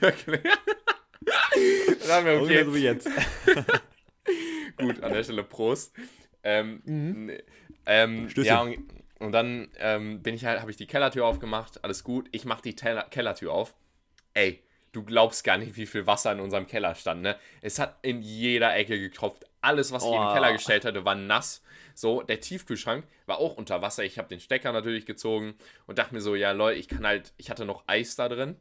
wirklich. 0.00 0.40
dann 2.08 2.24
wir 2.24 2.42
okay. 2.42 2.64
so 2.64 2.74
wie 2.74 2.82
jetzt. 2.82 3.08
Gut, 4.76 5.02
an 5.04 5.12
der 5.12 5.22
Stelle 5.22 5.44
Prost. 5.44 5.94
Ähm, 6.42 6.82
mhm. 6.84 7.30
ähm, 7.86 8.28
ja, 8.34 8.62
und, 8.62 8.78
und 9.20 9.30
dann 9.30 9.68
ähm, 9.78 10.20
bin 10.20 10.34
ich 10.34 10.44
halt, 10.44 10.60
habe 10.60 10.70
ich 10.72 10.76
die 10.76 10.86
Kellertür 10.86 11.26
aufgemacht, 11.26 11.84
alles 11.84 12.02
gut. 12.02 12.28
Ich 12.32 12.44
mache 12.44 12.62
die 12.62 12.74
Teller 12.74 13.04
Kellertür 13.04 13.52
auf 13.52 13.74
ey, 14.34 14.62
du 14.92 15.04
glaubst 15.04 15.44
gar 15.44 15.58
nicht, 15.58 15.76
wie 15.76 15.86
viel 15.86 16.06
Wasser 16.06 16.32
in 16.32 16.40
unserem 16.40 16.66
Keller 16.66 16.94
stand, 16.94 17.22
ne? 17.22 17.36
Es 17.62 17.78
hat 17.78 17.98
in 18.02 18.22
jeder 18.22 18.74
Ecke 18.74 18.98
getropft. 18.98 19.44
Alles, 19.60 19.92
was 19.92 20.04
ich 20.04 20.10
in 20.10 20.20
den 20.20 20.32
Keller 20.32 20.52
gestellt 20.52 20.84
hatte, 20.84 21.04
war 21.04 21.14
nass. 21.14 21.62
So, 21.94 22.22
der 22.22 22.40
Tiefkühlschrank 22.40 23.04
war 23.26 23.38
auch 23.38 23.56
unter 23.56 23.82
Wasser. 23.82 24.04
Ich 24.04 24.18
habe 24.18 24.28
den 24.28 24.40
Stecker 24.40 24.72
natürlich 24.72 25.06
gezogen 25.06 25.54
und 25.86 25.98
dachte 25.98 26.14
mir 26.14 26.20
so, 26.20 26.34
ja, 26.34 26.52
Leute, 26.52 26.78
ich 26.78 26.88
kann 26.88 27.06
halt, 27.06 27.32
ich 27.36 27.50
hatte 27.50 27.64
noch 27.66 27.84
Eis 27.86 28.16
da 28.16 28.28
drin. 28.28 28.56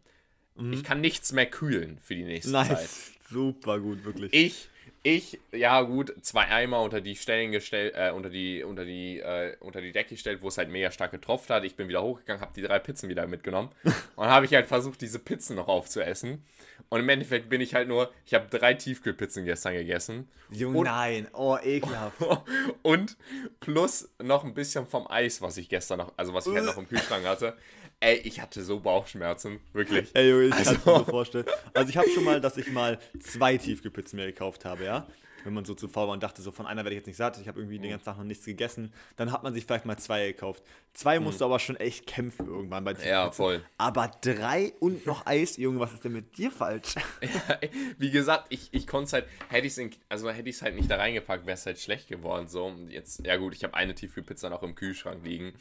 Mhm. 0.55 0.73
Ich 0.73 0.83
kann 0.83 0.99
nichts 0.99 1.31
mehr 1.31 1.45
kühlen 1.45 1.99
für 1.99 2.15
die 2.15 2.23
nächste 2.23 2.51
nice. 2.51 2.67
Zeit. 2.67 2.89
Super 3.29 3.79
gut, 3.79 4.03
wirklich. 4.03 4.33
Ich 4.33 4.68
ich, 5.01 5.39
ja 5.51 5.81
gut, 5.81 6.13
zwei 6.21 6.47
Eimer 6.47 6.81
unter 6.81 6.99
die 6.99 7.15
Stellen 7.15 7.51
gestellt, 7.51 7.93
äh, 7.95 8.11
unter 8.11 8.29
die, 8.29 8.63
unter 8.63 8.83
die, 8.83 9.19
äh, 9.19 9.55
unter 9.61 9.81
die 9.81 9.93
Decke 9.93 10.15
gestellt, 10.15 10.41
wo 10.41 10.49
es 10.49 10.57
halt 10.57 10.69
mega 10.69 10.91
stark 10.91 11.11
getropft 11.11 11.49
hat. 11.49 11.63
Ich 11.63 11.75
bin 11.75 11.87
wieder 11.87 12.01
hochgegangen, 12.01 12.41
habe 12.41 12.51
die 12.53 12.61
drei 12.61 12.79
Pizzen 12.79 13.07
wieder 13.07 13.25
mitgenommen 13.25 13.69
und 14.15 14.27
habe 14.27 14.45
ich 14.45 14.53
halt 14.53 14.67
versucht, 14.67 14.99
diese 15.01 15.19
Pizzen 15.19 15.55
noch 15.55 15.67
aufzuessen. 15.67 16.43
Und 16.89 16.99
im 17.01 17.09
Endeffekt 17.09 17.49
bin 17.49 17.61
ich 17.61 17.75
halt 17.75 17.87
nur, 17.87 18.11
ich 18.25 18.33
habe 18.33 18.47
drei 18.49 18.73
Tiefkühlpizzen 18.73 19.45
gestern 19.45 19.73
gegessen. 19.73 20.27
Junge, 20.49 20.83
nein, 20.83 21.27
oh, 21.33 21.57
ekelhaft. 21.61 22.17
und 22.81 23.15
plus 23.59 24.09
noch 24.21 24.43
ein 24.43 24.53
bisschen 24.53 24.87
vom 24.87 25.09
Eis, 25.09 25.41
was 25.41 25.57
ich 25.57 25.69
gestern 25.69 25.99
noch, 25.99 26.13
also 26.17 26.33
was 26.33 26.47
ich 26.47 26.55
halt 26.55 26.65
noch 26.65 26.77
im 26.77 26.89
Kühlschrank 26.89 27.25
hatte. 27.25 27.55
Ey, 28.01 28.15
ich 28.23 28.39
hatte 28.39 28.63
so 28.63 28.79
Bauchschmerzen, 28.79 29.59
wirklich. 29.73 30.09
Ey, 30.13 30.29
Junge, 30.29 30.47
ich 30.47 30.53
also. 30.53 30.71
kann 30.71 30.79
es 30.79 30.85
mir 30.85 30.97
so 30.99 31.03
vorstellen. 31.03 31.45
Also 31.73 31.89
ich 31.89 31.97
habe 31.97 32.09
schon 32.09 32.23
mal, 32.23 32.39
dass 32.39 32.55
ich 32.55 32.71
mal 32.71 32.97
zwei 33.19 33.57
Tiefkühlpizzen 33.57 34.17
mir 34.17 34.27
gekauft 34.27 34.63
habe, 34.63 34.85
ja. 34.85 35.05
Wenn 35.43 35.53
man 35.53 35.65
so 35.65 35.73
zu 35.73 35.87
faul 35.87 36.07
war 36.07 36.13
und 36.13 36.23
dachte, 36.23 36.41
so 36.41 36.51
von 36.51 36.65
einer 36.65 36.83
werde 36.83 36.95
ich 36.95 36.99
jetzt 36.99 37.07
nicht 37.07 37.17
satt, 37.17 37.39
ich 37.39 37.47
habe 37.47 37.59
irgendwie 37.59 37.79
den 37.79 37.91
ganzen 37.91 38.05
Tag 38.05 38.17
noch 38.17 38.23
nichts 38.23 38.45
gegessen, 38.45 38.93
dann 39.15 39.31
hat 39.31 39.43
man 39.43 39.53
sich 39.53 39.65
vielleicht 39.65 39.85
mal 39.85 39.97
zwei 39.97 40.27
gekauft. 40.27 40.63
Zwei 40.93 41.17
mhm. 41.17 41.25
musst 41.25 41.41
du 41.41 41.45
aber 41.45 41.59
schon 41.59 41.75
echt 41.77 42.07
kämpfen 42.07 42.47
irgendwann 42.47 42.83
bei 42.83 42.93
Tiefkühlpizzen. 42.93 43.25
Ja, 43.25 43.31
voll. 43.31 43.63
Aber 43.77 44.11
drei 44.21 44.73
und 44.79 45.05
noch 45.05 45.25
Eis, 45.25 45.57
Junge, 45.57 45.79
was 45.79 45.93
ist 45.93 46.03
denn 46.03 46.13
mit 46.13 46.37
dir 46.37 46.51
falsch? 46.51 46.95
Ja, 47.21 47.59
wie 47.97 48.11
gesagt, 48.11 48.47
ich, 48.49 48.69
ich 48.71 48.87
konnte 48.87 49.07
es 49.07 49.13
halt, 49.13 49.25
hätte 49.49 49.67
ich 49.67 49.77
es 49.77 49.89
also 50.07 50.29
hätte 50.29 50.49
ich 50.49 50.55
es 50.55 50.61
halt 50.61 50.75
nicht 50.75 50.89
da 50.89 50.97
reingepackt, 50.97 51.45
wäre 51.45 51.55
es 51.55 51.65
halt 51.65 51.79
schlecht 51.79 52.07
geworden. 52.07 52.47
So, 52.47 52.73
jetzt, 52.89 53.25
ja 53.25 53.37
gut, 53.37 53.53
ich 53.53 53.63
habe 53.63 53.73
eine 53.75 53.93
Tiefkühlpizza 53.93 54.49
noch 54.49 54.63
im 54.63 54.75
Kühlschrank 54.75 55.23
liegen. 55.23 55.53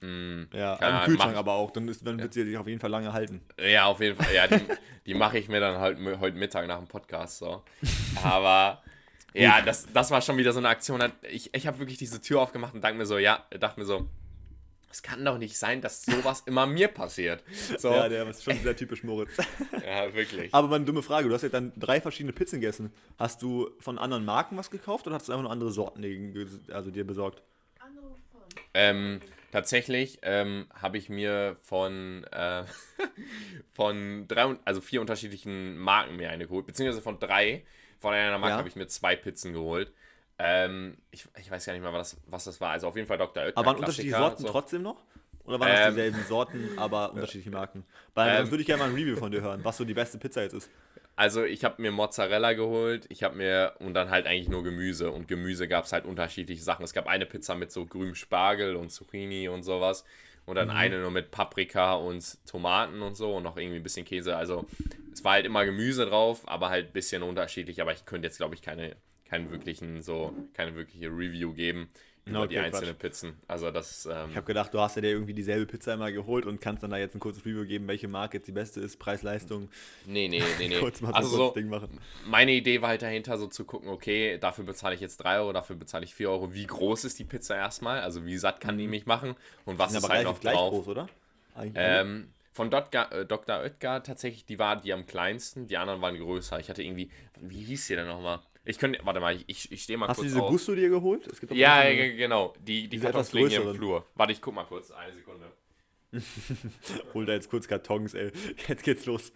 Mm, 0.00 0.44
ja, 0.52 0.74
im 0.74 1.06
Kühlschrank 1.06 1.32
mach, 1.32 1.38
aber 1.38 1.52
auch, 1.52 1.70
dann, 1.70 1.88
ist, 1.88 2.06
dann 2.06 2.18
wird 2.20 2.34
sie 2.34 2.44
sich 2.44 2.56
auf 2.56 2.66
jeden 2.66 2.80
Fall 2.80 2.90
lange 2.90 3.12
halten. 3.12 3.40
Ja, 3.58 3.86
auf 3.86 4.00
jeden 4.00 4.16
Fall. 4.16 4.34
Ja, 4.34 4.46
die, 4.46 4.60
die 5.06 5.14
mache 5.14 5.38
ich 5.38 5.48
mir 5.48 5.60
dann 5.60 5.78
halt 5.78 5.98
heute 6.20 6.36
Mittag 6.36 6.66
nach 6.66 6.78
dem 6.78 6.88
Podcast 6.88 7.38
so. 7.38 7.62
Aber 8.22 8.82
ja, 9.34 9.62
das, 9.62 9.86
das 9.92 10.10
war 10.10 10.20
schon 10.20 10.36
wieder 10.36 10.52
so 10.52 10.58
eine 10.58 10.68
Aktion. 10.68 11.02
Ich, 11.30 11.54
ich 11.54 11.66
habe 11.66 11.78
wirklich 11.78 11.98
diese 11.98 12.20
Tür 12.20 12.40
aufgemacht 12.40 12.74
und 12.74 12.82
dachte 12.82 12.94
mir 12.94 13.06
so, 13.06 13.18
ja, 13.18 13.44
dachte 13.58 13.80
mir 13.80 13.86
so, 13.86 14.08
es 14.94 15.02
kann 15.02 15.24
doch 15.24 15.38
nicht 15.38 15.58
sein, 15.58 15.80
dass 15.80 16.04
sowas 16.04 16.42
immer 16.46 16.66
mir 16.66 16.86
passiert. 16.86 17.42
So. 17.78 17.90
Ja, 17.90 18.08
der 18.08 18.28
ist 18.28 18.44
schon 18.44 18.56
sehr 18.62 18.76
typisch 18.76 19.02
Moritz. 19.02 19.36
ja, 19.84 20.14
wirklich. 20.14 20.54
Aber 20.54 20.68
mal 20.68 20.76
eine 20.76 20.84
dumme 20.84 21.02
Frage, 21.02 21.28
du 21.28 21.34
hast 21.34 21.42
ja 21.42 21.48
dann 21.48 21.72
drei 21.76 22.00
verschiedene 22.00 22.32
Pizzen 22.32 22.60
gegessen. 22.60 22.92
Hast 23.18 23.42
du 23.42 23.70
von 23.80 23.98
anderen 23.98 24.24
Marken 24.24 24.56
was 24.56 24.70
gekauft 24.70 25.08
oder 25.08 25.16
hast 25.16 25.26
du 25.26 25.32
einfach 25.32 25.42
nur 25.42 25.50
andere 25.50 25.72
Sorten 25.72 26.04
also 26.72 26.92
dir 26.92 27.04
besorgt? 27.04 27.42
Andere 27.80 28.14
von. 28.30 28.42
Ähm, 28.74 29.20
Tatsächlich 29.54 30.18
ähm, 30.22 30.66
habe 30.74 30.98
ich 30.98 31.08
mir 31.08 31.56
von, 31.62 32.24
äh, 32.32 32.64
von 33.72 34.26
drei, 34.26 34.56
also 34.64 34.80
vier 34.80 35.00
unterschiedlichen 35.00 35.78
Marken 35.78 36.16
mir 36.16 36.30
eine 36.30 36.48
geholt, 36.48 36.66
beziehungsweise 36.66 37.00
von 37.00 37.20
drei. 37.20 37.62
Von 38.00 38.12
einer 38.14 38.36
Marke 38.36 38.54
ja. 38.54 38.58
habe 38.58 38.68
ich 38.68 38.74
mir 38.74 38.88
zwei 38.88 39.14
Pizzen 39.14 39.52
geholt. 39.52 39.92
Ähm, 40.40 40.96
ich, 41.12 41.28
ich 41.38 41.48
weiß 41.48 41.66
gar 41.66 41.72
nicht 41.72 41.82
mehr, 41.82 41.92
was, 41.92 42.16
was 42.26 42.42
das 42.42 42.60
war. 42.60 42.70
Also 42.70 42.88
auf 42.88 42.96
jeden 42.96 43.06
Fall 43.06 43.16
Dr. 43.16 43.44
Oetker. 43.44 43.56
Aber 43.56 43.66
waren 43.68 43.76
unterschiedliche 43.76 44.16
Sorten 44.16 44.42
so. 44.42 44.48
trotzdem 44.48 44.82
noch? 44.82 44.96
Oder 45.44 45.60
waren 45.60 45.68
das 45.68 45.80
ähm, 45.82 45.90
dieselben 45.90 46.24
Sorten, 46.24 46.70
aber 46.76 47.12
unterschiedliche 47.14 47.52
Marken? 47.52 47.84
Weil 48.12 48.30
ähm, 48.30 48.36
dann 48.38 48.50
würde 48.50 48.62
ich 48.62 48.66
gerne 48.66 48.82
mal 48.82 48.88
ein 48.88 48.96
Review 48.96 49.14
von 49.14 49.30
dir 49.30 49.40
hören, 49.42 49.60
was 49.62 49.76
so 49.76 49.84
die 49.84 49.94
beste 49.94 50.18
Pizza 50.18 50.42
jetzt 50.42 50.54
ist. 50.54 50.68
Also 51.16 51.44
ich 51.44 51.64
habe 51.64 51.80
mir 51.80 51.92
Mozzarella 51.92 52.54
geholt, 52.54 53.06
ich 53.08 53.22
habe 53.22 53.36
mir 53.36 53.74
und 53.78 53.94
dann 53.94 54.10
halt 54.10 54.26
eigentlich 54.26 54.48
nur 54.48 54.64
Gemüse 54.64 55.12
und 55.12 55.28
Gemüse 55.28 55.68
gab 55.68 55.84
es 55.84 55.92
halt 55.92 56.06
unterschiedliche 56.06 56.62
Sachen. 56.62 56.84
Es 56.84 56.92
gab 56.92 57.06
eine 57.06 57.24
Pizza 57.24 57.54
mit 57.54 57.70
so 57.70 57.86
grünem 57.86 58.16
Spargel 58.16 58.74
und 58.74 58.90
Zucchini 58.90 59.48
und 59.48 59.62
sowas 59.62 60.04
und 60.44 60.56
dann 60.56 60.68
mhm. 60.68 60.74
eine 60.74 61.00
nur 61.00 61.12
mit 61.12 61.30
Paprika 61.30 61.94
und 61.94 62.38
Tomaten 62.46 63.00
und 63.00 63.16
so 63.16 63.36
und 63.36 63.44
noch 63.44 63.56
irgendwie 63.56 63.76
ein 63.76 63.82
bisschen 63.82 64.04
Käse. 64.04 64.36
Also 64.36 64.66
es 65.12 65.22
war 65.22 65.34
halt 65.34 65.46
immer 65.46 65.64
Gemüse 65.64 66.06
drauf, 66.06 66.42
aber 66.46 66.68
halt 66.68 66.88
ein 66.88 66.92
bisschen 66.92 67.22
unterschiedlich. 67.22 67.80
Aber 67.80 67.92
ich 67.92 68.04
könnte 68.04 68.26
jetzt 68.26 68.38
glaube 68.38 68.56
ich 68.56 68.62
keine, 68.62 68.96
keinen 69.24 69.50
wirklichen 69.50 70.02
so 70.02 70.34
keine 70.52 70.74
wirkliche 70.74 71.06
Review 71.06 71.52
geben 71.54 71.88
über 72.26 72.40
okay, 72.40 72.48
die 72.48 72.58
einzelnen. 72.58 72.96
Pizzen. 72.96 73.36
Also 73.46 73.70
das. 73.70 74.06
Ähm, 74.06 74.30
ich 74.30 74.36
habe 74.36 74.46
gedacht, 74.46 74.72
du 74.72 74.80
hast 74.80 74.96
ja 74.96 75.02
dir 75.02 75.10
irgendwie 75.10 75.34
dieselbe 75.34 75.66
Pizza 75.66 75.94
immer 75.94 76.10
geholt 76.10 76.46
und 76.46 76.60
kannst 76.60 76.82
dann 76.82 76.90
da 76.90 76.96
jetzt 76.96 77.14
ein 77.14 77.20
kurzes 77.20 77.44
Review 77.44 77.66
geben, 77.66 77.86
welche 77.86 78.08
Marke 78.08 78.38
jetzt 78.38 78.46
die 78.46 78.52
beste 78.52 78.80
ist, 78.80 78.98
Preis-Leistung. 78.98 79.68
Nee, 80.06 80.28
nee, 80.28 80.42
nee, 80.58 80.68
nee. 80.68 80.78
Kurz 80.80 81.00
mal 81.02 81.12
also 81.12 81.36
so, 81.36 81.50
Ding 81.50 81.68
machen. 81.68 82.00
Meine 82.26 82.52
Idee 82.52 82.80
war 82.80 82.90
halt 82.90 83.02
dahinter 83.02 83.36
so 83.36 83.46
zu 83.46 83.64
gucken, 83.64 83.88
okay, 83.90 84.38
dafür 84.38 84.64
bezahle 84.64 84.94
ich 84.94 85.00
jetzt 85.02 85.18
3 85.18 85.38
Euro, 85.38 85.52
dafür 85.52 85.76
bezahle 85.76 86.04
ich 86.04 86.14
4 86.14 86.30
Euro. 86.30 86.54
Wie 86.54 86.66
groß 86.66 87.04
ist 87.04 87.18
die 87.18 87.24
Pizza 87.24 87.56
erstmal? 87.56 88.00
Also 88.00 88.24
wie 88.24 88.38
satt 88.38 88.60
kann 88.60 88.78
die 88.78 88.84
mhm. 88.84 88.90
mich 88.90 89.06
machen? 89.06 89.34
Und 89.66 89.78
was 89.78 89.94
ist 89.94 90.08
halt 90.08 90.24
noch 90.24 90.40
gleich 90.40 90.54
drauf? 90.54 90.72
groß, 90.72 90.88
oder? 90.88 91.08
Ähm, 91.74 92.28
von 92.52 92.70
Dr. 92.70 93.12
Äh, 93.12 93.26
Dr. 93.26 93.60
Oetker 93.60 94.02
tatsächlich, 94.02 94.44
die 94.46 94.58
war 94.58 94.80
die 94.80 94.92
am 94.92 95.06
kleinsten, 95.06 95.66
die 95.66 95.76
anderen 95.76 96.00
waren 96.00 96.16
größer. 96.16 96.58
Ich 96.58 96.70
hatte 96.70 96.82
irgendwie, 96.82 97.10
wie 97.40 97.62
hieß 97.64 97.88
die 97.88 97.96
denn 97.96 98.06
nochmal? 98.06 98.40
Ich 98.66 98.78
könnte, 98.78 98.98
warte 99.04 99.20
mal, 99.20 99.38
ich, 99.46 99.70
ich 99.70 99.82
stehe 99.82 99.98
mal 99.98 100.08
Hast 100.08 100.16
kurz 100.16 100.28
Hast 100.28 100.36
du 100.36 100.40
diese. 100.40 100.50
Gusto 100.50 100.74
dir 100.74 100.88
geholt? 100.88 101.28
ja, 101.50 101.86
ja, 101.86 102.16
genau. 102.16 102.54
Die, 102.60 102.88
die 102.88 102.98
Kartons 102.98 103.32
liegen 103.32 103.48
hier 103.50 103.62
im 103.62 103.74
Flur. 103.74 104.06
Warte, 104.14 104.32
ich 104.32 104.40
guck 104.40 104.54
mal 104.54 104.64
kurz. 104.64 104.90
Eine 104.90 105.12
Sekunde. 105.14 105.52
Hol 107.14 107.26
da 107.26 107.32
jetzt 107.32 107.50
kurz 107.50 107.68
Kartons, 107.68 108.14
ey. 108.14 108.30
Jetzt 108.68 108.84
geht's 108.84 109.04
los. 109.06 109.32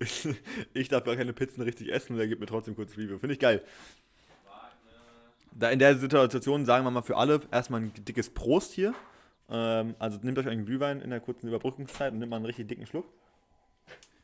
Ich 0.74 0.88
darf 0.88 1.04
gar 1.04 1.14
keine 1.16 1.32
Pizzen 1.32 1.62
richtig 1.62 1.92
essen 1.92 2.14
und 2.14 2.20
er 2.20 2.26
gibt 2.26 2.40
mir 2.40 2.46
trotzdem 2.46 2.74
kurz 2.74 2.96
Review. 2.96 3.18
Finde 3.18 3.34
ich 3.34 3.40
geil. 3.40 3.62
Da 5.54 5.70
in 5.70 5.78
der 5.78 5.96
Situation 5.98 6.64
sagen 6.64 6.84
wir 6.84 6.90
mal 6.90 7.02
für 7.02 7.18
alle 7.18 7.42
erstmal 7.50 7.82
ein 7.82 7.92
dickes 7.94 8.30
Prost 8.30 8.72
hier. 8.72 8.94
Ähm, 9.50 9.94
also 9.98 10.18
nehmt 10.22 10.38
euch 10.38 10.48
einen 10.48 10.64
Glühwein 10.64 11.02
in 11.02 11.10
der 11.10 11.20
kurzen 11.20 11.48
Überbrückungszeit 11.48 12.12
und 12.12 12.18
nehmt 12.20 12.30
mal 12.30 12.36
einen 12.36 12.46
richtig 12.46 12.68
dicken 12.68 12.86
Schluck. 12.86 13.06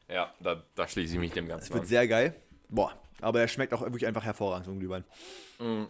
Ja, 0.08 0.32
da, 0.40 0.64
da 0.74 0.88
schließe 0.88 1.14
ich 1.14 1.20
mich 1.20 1.32
dem 1.32 1.46
Das 1.46 1.56
Ganzen 1.58 1.74
wird 1.74 1.82
an. 1.82 1.88
sehr 1.88 2.08
geil. 2.08 2.34
Boah, 2.68 2.92
aber 3.20 3.40
er 3.40 3.48
schmeckt 3.48 3.72
auch 3.74 3.80
wirklich 3.82 4.06
einfach 4.06 4.24
hervorragend, 4.24 4.66
so 4.66 4.72
ein 4.72 4.78
Glühwein. 4.80 5.04
Mm. 5.58 5.84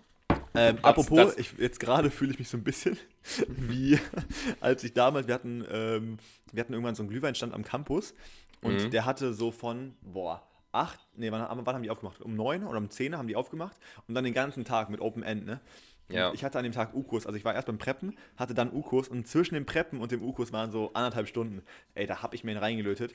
Ähm, 0.55 0.79
apropos, 0.83 1.17
das- 1.19 1.37
ich, 1.39 1.53
jetzt 1.59 1.81
gerade 1.81 2.11
fühle 2.13 2.33
ich 2.33 2.39
mich 2.39 2.49
so 2.49 2.57
ein 2.57 2.65
bisschen 2.65 2.97
wie 3.49 3.99
als 4.61 4.85
ich 4.85 4.93
damals, 4.95 5.27
wir 5.27 5.35
hatten, 5.35 5.65
ähm, 5.71 6.19
wir 6.53 6.61
hatten 6.61 6.73
irgendwann 6.73 6.95
so 6.95 7.03
einen 7.03 7.11
Glühweinstand 7.11 7.55
am 7.55 7.65
Campus 7.65 8.15
und 8.63 8.85
Mhm. 8.85 8.91
der 8.91 9.05
hatte 9.05 9.35
so 9.35 9.51
von, 9.53 9.95
boah, 10.03 10.43
acht, 10.73 10.99
nee, 11.17 11.31
wann, 11.33 11.47
wann 11.65 11.75
haben 11.75 11.83
die 11.83 11.91
aufgemacht? 11.91 12.21
Um 12.21 12.35
neun 12.35 12.65
oder 12.65 12.79
um 12.79 12.91
zehn 12.91 13.17
haben 13.17 13.29
die 13.29 13.37
aufgemacht 13.37 13.77
und 14.07 14.15
dann 14.15 14.25
den 14.25 14.35
ganzen 14.35 14.65
Tag 14.65 14.91
mit 14.91 15.01
Open 15.01 15.23
End, 15.23 15.47
ne? 15.47 15.61
Ja. 16.11 16.33
Ich 16.33 16.43
hatte 16.43 16.57
an 16.59 16.65
dem 16.65 16.73
Tag 16.73 16.95
U-Kurs, 16.95 17.27
also 17.27 17.37
ich 17.37 17.45
war 17.45 17.55
erst 17.55 17.67
beim 17.67 17.77
Preppen, 17.77 18.17
hatte 18.39 18.55
dann 18.55 18.73
U-Kurs 18.73 19.09
und 19.09 19.29
zwischen 19.29 19.55
dem 19.55 19.67
Preppen 19.67 20.01
und 20.01 20.11
dem 20.11 20.23
U-Kurs 20.23 20.53
waren 20.53 20.71
so 20.71 20.91
anderthalb 20.95 21.29
Stunden. 21.29 21.63
Ey, 21.95 22.07
da 22.07 22.23
hab 22.23 22.33
ich 22.33 22.45
mir 22.45 22.53
ihn 22.53 22.57
reingelötet. 22.59 23.13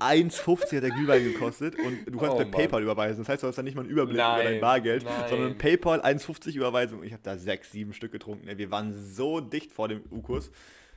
1,50 0.00 0.76
hat 0.76 0.82
der 0.82 0.90
Glühwein 0.90 1.24
gekostet 1.24 1.76
und 1.78 2.04
du 2.06 2.18
kannst 2.18 2.32
Oh, 2.34 2.36
per 2.36 2.44
Mann. 2.46 2.50
PayPal 2.50 2.82
überweisen. 2.82 3.18
Das 3.24 3.28
heißt, 3.28 3.42
du 3.42 3.46
hast 3.46 3.56
dann 3.56 3.64
nicht 3.64 3.74
mal 3.74 3.82
einen 3.82 3.90
Überblick 3.90 4.16
über 4.16 4.36
dein 4.38 4.52
Nein, 4.52 4.60
Bargeld, 4.60 5.04
nein. 5.04 5.14
sondern 5.28 5.58
PayPal 5.58 6.00
1,50 6.00 6.54
Überweisung. 6.56 7.02
Ich 7.04 7.12
habe 7.12 7.22
da 7.22 7.36
sechs, 7.36 7.70
sieben 7.72 7.92
Stück 7.92 8.12
getrunken. 8.12 8.46
Wir 8.58 8.70
waren 8.70 8.92
so 8.92 9.40
dicht 9.40 9.72
vor 9.72 9.88
dem 9.88 10.02
U-Kurs. 10.10 10.50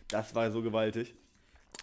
Das 0.10 0.34
war 0.36 0.51
so 0.51 0.62
gewaltig. 0.62 1.13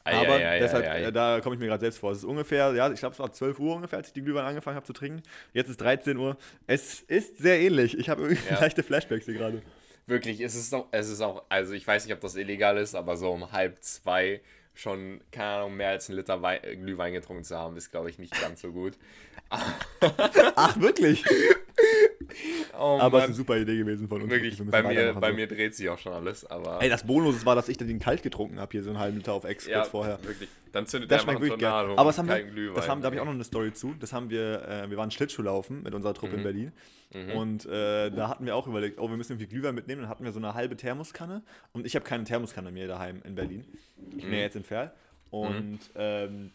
Ei, 0.05 0.15
Aber 0.15 0.35
ei, 0.35 0.49
ei, 0.49 0.59
deshalb, 0.61 1.15
da 1.15 1.41
komme 1.41 1.55
ich 1.55 1.61
mir 1.61 1.67
gerade 1.69 1.81
selbst 1.81 1.99
vor. 1.99 2.13
Es 2.13 2.19
ist 2.19 2.25
ungefähr, 2.25 2.73
ja, 2.75 2.91
ich 2.93 2.99
glaube, 3.01 3.13
es 3.15 3.19
war 3.19 3.33
12 3.33 3.59
Uhr 3.61 3.77
ungefähr, 3.77 3.99
als 3.99 4.09
ich 4.09 4.13
die 4.15 4.23
Glühwein 4.23 4.45
angefangen 4.45 4.77
habe 4.77 4.87
zu 4.87 4.93
trinken. 4.93 5.23
Jetzt 5.53 5.69
ist 5.69 5.81
13 5.81 6.17
Uhr. 6.17 6.37
Es 6.67 7.01
ist 7.03 7.39
sehr 7.39 7.61
ähnlich. 7.61 7.97
Ich 7.99 8.09
habe 8.09 8.23
irgendwie 8.23 8.43
Ja. 8.51 8.61
leichte 8.61 8.83
Flashbacks 8.83 9.25
hier 9.25 9.35
gerade. 9.35 9.63
Wirklich, 10.09 10.41
es 10.41 10.55
ist, 10.55 10.73
auch, 10.75 10.87
es 10.93 11.09
ist 11.09 11.21
auch, 11.21 11.45
also 11.49 11.73
ich 11.73 11.85
weiß 11.87 12.05
nicht, 12.05 12.15
ob 12.15 12.21
das 12.21 12.37
illegal 12.37 12.77
ist, 12.77 12.95
aber 12.95 13.17
so 13.17 13.31
um 13.33 13.51
halb 13.51 13.83
zwei 13.83 14.41
schon, 14.77 15.21
keine 15.33 15.49
Ahnung, 15.49 15.77
mehr 15.77 15.89
als 15.89 16.09
einen 16.09 16.19
Liter 16.19 16.43
Wei 16.43 16.59
Glühwein 16.59 17.13
getrunken 17.13 17.45
zu 17.45 17.57
haben, 17.57 17.77
ist, 17.77 17.91
glaube 17.91 18.11
ich, 18.11 18.19
nicht 18.19 18.39
ganz 18.41 18.61
so 18.61 18.73
gut. 18.73 18.97
Ach, 20.57 20.81
wirklich? 20.81 21.25
Oh, 22.79 22.99
Aber 23.01 23.19
es 23.19 23.25
ist 23.25 23.29
eine 23.31 23.37
super 23.37 23.57
Idee 23.57 23.79
gewesen 23.79 24.09
von 24.09 24.21
uns. 24.23 24.31
Wirklich, 24.31 24.59
Wir 24.59 24.67
bei 24.67 24.83
mir, 24.83 25.15
bei 25.15 25.33
mir 25.33 25.47
dreht 25.47 25.75
sich 25.75 25.89
auch 25.89 25.99
schon 25.99 26.13
alles, 26.13 26.45
aber 26.45 26.83
Ey, 26.83 26.89
das 26.89 27.07
Bonus 27.07 27.47
war, 27.47 27.55
dass 27.55 27.69
ich 27.69 27.77
dann 27.77 27.89
den 27.89 27.99
kalt 27.99 28.23
getrunken 28.23 28.61
habe, 28.61 28.73
hier 28.73 28.83
so 28.83 28.91
einen 28.91 28.99
halben 28.99 29.17
Liter 29.17 29.33
auf 29.33 29.45
Ex 29.45 29.67
ja, 29.67 29.79
kurz 29.79 29.89
vorher. 29.89 30.19
wirklich. 30.23 30.49
Dann 30.73 30.87
zündet 30.87 31.11
Das 31.11 31.19
der 31.19 31.25
schmeckt 31.25 31.41
wirklich 31.41 31.61
geil. 31.61 31.95
Aber 31.97 32.05
das 32.11 32.19
haben 32.19 32.29
wir, 32.29 32.43
Glühwein. 32.43 32.75
das 32.75 32.89
haben, 32.89 33.01
da 33.01 33.07
habe 33.07 33.17
ich 33.17 33.21
auch 33.23 33.27
noch 33.27 33.33
eine 33.33 33.45
Story 33.45 33.73
zu. 33.73 33.95
Das 33.99 34.13
haben 34.13 34.29
wir, 34.29 34.63
äh, 34.69 34.91
wir 34.91 34.97
waren 34.97 35.11
Schlittschuhlaufen 35.11 35.83
mit 35.83 35.95
unserer 35.95 36.13
Truppe 36.13 36.37
in 36.37 36.43
Berlin. 36.43 36.73
Mhm. 37.15 37.31
Und 37.33 37.67
äh, 37.67 38.11
da 38.11 38.29
hatten 38.29 38.45
wir 38.45 38.55
auch 38.55 38.67
überlegt, 38.67 38.99
oh, 38.99 39.09
wir 39.09 39.17
müssen 39.17 39.33
irgendwie 39.33 39.47
Glühwein 39.49 39.75
mitnehmen. 39.75 40.03
Dann 40.03 40.11
hatten 40.11 40.25
wir 40.25 40.33
so 40.33 40.39
eine 40.39 40.53
halbe 40.55 40.77
Thermoskanne. 40.77 41.43
Und 41.73 41.87
ich 41.87 41.95
habe 41.95 42.05
keine 42.05 42.25
Thermoskanne 42.25 42.73
mehr 42.73 42.89
daheim 42.89 43.23
in 43.25 43.35
Berlin. 43.35 43.65
Ich 44.17 44.25
bin 44.25 44.33
ja 44.33 44.41
jetzt 44.41 44.57
in 44.57 44.65
Ferl. 44.65 44.93
Und 45.31 45.81
ähm, 45.95 46.51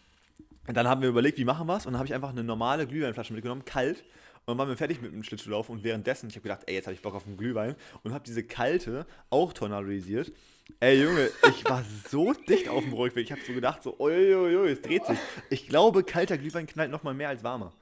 dann 0.76 0.88
haben 0.88 1.02
wir 1.02 1.10
überlegt, 1.10 1.38
wie 1.38 1.46
machen 1.46 1.68
wir 1.68 1.78
es? 1.78 1.86
Und 1.86 1.94
dann 1.94 2.00
habe 2.00 2.08
ich 2.08 2.14
einfach 2.14 2.30
eine 2.30 2.44
normale 2.44 2.86
Glühweinflasche 2.88 3.34
mitgenommen, 3.34 3.66
kalt. 3.66 4.00
Und 4.46 4.48
dann 4.48 4.58
waren 4.58 4.70
wir 4.70 4.78
fertig 4.78 5.02
mit 5.02 5.12
dem 5.14 5.24
Schlittschuhlaufen. 5.24 5.76
Und 5.76 5.84
währenddessen, 5.84 6.30
ich 6.30 6.36
habe 6.36 6.44
gedacht, 6.44 6.62
ey, 6.66 6.76
jetzt 6.76 6.88
habe 6.88 6.94
ich 6.96 7.02
Bock 7.02 7.14
auf 7.16 7.28
einen 7.28 7.38
Glühwein. 7.38 7.76
Und 8.04 8.14
habe 8.14 8.24
diese 8.26 8.44
kalte 8.44 9.06
auch 9.30 9.54
tornadisiert. 9.54 10.32
Ey, 10.80 11.02
Junge, 11.04 11.30
ich 11.50 11.64
war 11.66 11.84
so 12.10 12.34
dicht 12.34 12.70
auf 12.70 12.84
dem 12.84 12.94
Rückweg. 12.94 13.26
Ich 13.26 13.32
habe 13.32 13.42
so 13.46 13.54
gedacht, 13.54 13.84
so, 13.84 14.00
uiuiui, 14.00 14.72
es 14.72 14.82
dreht 14.82 15.06
sich. 15.06 15.18
Ich 15.50 15.68
glaube, 15.68 16.04
kalter 16.04 16.38
Glühwein 16.38 16.66
knallt 16.68 16.92
noch 16.92 17.04
mal 17.04 17.14
mehr 17.14 17.30
als 17.30 17.44
warmer. 17.44 17.74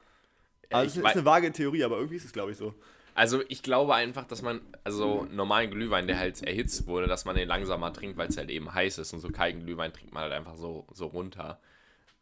Also, 0.72 1.00
ich 1.00 1.04
wei- 1.06 1.10
ist 1.12 1.16
eine 1.18 1.26
vage 1.26 1.52
Theorie, 1.52 1.84
aber 1.84 1.98
irgendwie 1.98 2.16
ist 2.18 2.26
es, 2.26 2.34
glaube 2.34 2.52
ich, 2.52 2.58
so. 2.58 2.74
Also 3.16 3.42
ich 3.50 3.64
glaube 3.64 3.96
einfach, 3.96 4.26
dass 4.26 4.42
man, 4.42 4.62
also 4.86 5.28
normalen 5.32 5.72
Glühwein, 5.72 6.08
der 6.08 6.18
halt 6.20 6.42
erhitzt 6.42 6.88
wurde, 6.88 7.08
dass 7.08 7.26
man 7.26 7.36
den 7.36 7.50
langsamer 7.50 7.92
trinkt, 7.92 8.18
weil 8.18 8.30
es 8.30 8.38
halt 8.38 8.50
eben 8.50 8.74
heiß 8.74 8.98
ist 8.98 9.12
und 9.14 9.20
so 9.20 9.30
kalten 9.30 9.66
Glühwein 9.66 9.92
trinkt 9.92 10.14
man 10.14 10.24
halt 10.24 10.32
einfach 10.32 10.56
so, 10.56 10.88
so 10.94 11.08
runter. 11.08 11.60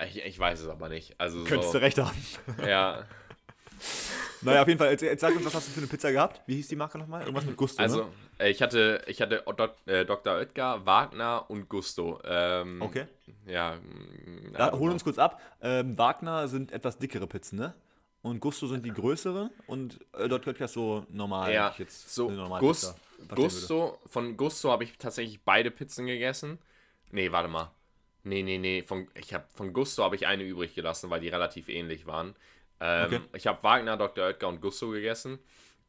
Ich, 0.06 0.24
ich 0.24 0.40
weiß 0.40 0.62
es 0.62 0.68
aber 0.68 0.90
nicht. 0.90 1.20
Also 1.20 1.44
Könntest 1.44 1.72
so, 1.72 1.80
du 1.80 1.84
recht 1.84 1.98
haben. 1.98 2.18
ja, 2.68 3.06
Naja, 4.42 4.62
auf 4.62 4.68
jeden 4.68 4.78
Fall, 4.78 4.92
jetzt, 4.92 5.02
jetzt 5.02 5.22
sag 5.22 5.36
uns, 5.36 5.46
was 5.46 5.54
hast 5.56 5.68
du 5.68 5.72
für 5.72 5.80
eine 5.80 5.88
Pizza 5.88 6.12
gehabt? 6.12 6.42
Wie 6.46 6.56
hieß 6.56 6.68
die 6.68 6.76
Marke 6.76 6.98
nochmal? 6.98 7.22
Irgendwas 7.22 7.46
mit 7.46 7.58
Gusto, 7.58 7.82
also 7.82 8.10
ne? 8.40 8.50
ich 8.50 8.62
hatte, 8.62 9.04
ich 9.08 9.22
hatte 9.22 9.44
Dok 9.46 9.76
äh, 9.86 10.06
Dr. 10.06 10.36
Oetker, 10.36 10.86
Wagner 10.86 11.46
und 11.50 11.68
Gusto. 11.70 12.20
Ähm, 12.24 12.82
Okay. 12.82 13.08
Ja. 13.46 13.76
mm, 13.76 14.54
Da, 14.54 14.72
hol 14.72 14.92
uns 14.92 15.04
kurz 15.04 15.18
ab. 15.18 15.42
Ähm, 15.62 15.98
Wagner 15.98 16.48
sind 16.48 16.72
etwas 16.72 16.98
dickere 16.98 17.28
Pizzen, 17.28 17.58
ne? 17.58 17.74
Und 18.22 18.40
Gusto 18.40 18.68
sind 18.68 18.86
die 18.86 18.92
größeren 18.92 19.50
und 19.68 20.00
äh, 20.14 20.28
dort 20.28 20.44
Göttger 20.44 20.66
ist 20.66 20.74
so 20.74 21.06
normal. 21.10 21.54
Ja, 21.54 21.74
jetzt 21.78 22.14
so 22.14 22.28
eine 22.28 22.38
normale 22.38 22.60
Gus, 22.60 22.82
Pizza 22.82 22.94
verstehen 22.94 23.30
würde. 23.30 23.42
Gusto, 23.42 24.00
von 24.08 24.38
Gusto 24.38 24.72
habe 24.72 24.84
ich 24.84 24.98
tatsächlich 24.98 25.42
beide 25.44 25.72
Pizzen 25.72 26.08
gegessen. 26.08 26.58
Nee, 27.12 27.32
warte 27.32 27.48
mal. 27.48 27.72
Nee, 28.28 28.44
nee, 28.44 28.58
nee, 28.58 28.84
von, 28.84 29.08
ich 29.16 29.34
hab, 29.34 29.52
von 29.56 29.74
Gusto 29.74 30.04
habe 30.04 30.16
ich 30.16 30.28
eine 30.28 30.44
übrig 30.44 30.76
gelassen, 30.76 31.10
weil 31.10 31.22
die 31.22 31.30
relativ 31.30 31.70
ähnlich 31.70 32.06
waren. 32.06 32.36
Ähm, 32.80 33.06
Okay. 33.06 33.22
Ich 33.34 33.48
habe 33.48 33.64
Wagner, 33.64 33.98
Dr. 33.98 34.26
Oetker 34.26 34.48
und 34.48 34.62
Gusto 34.62 34.90
gegessen. 34.92 35.40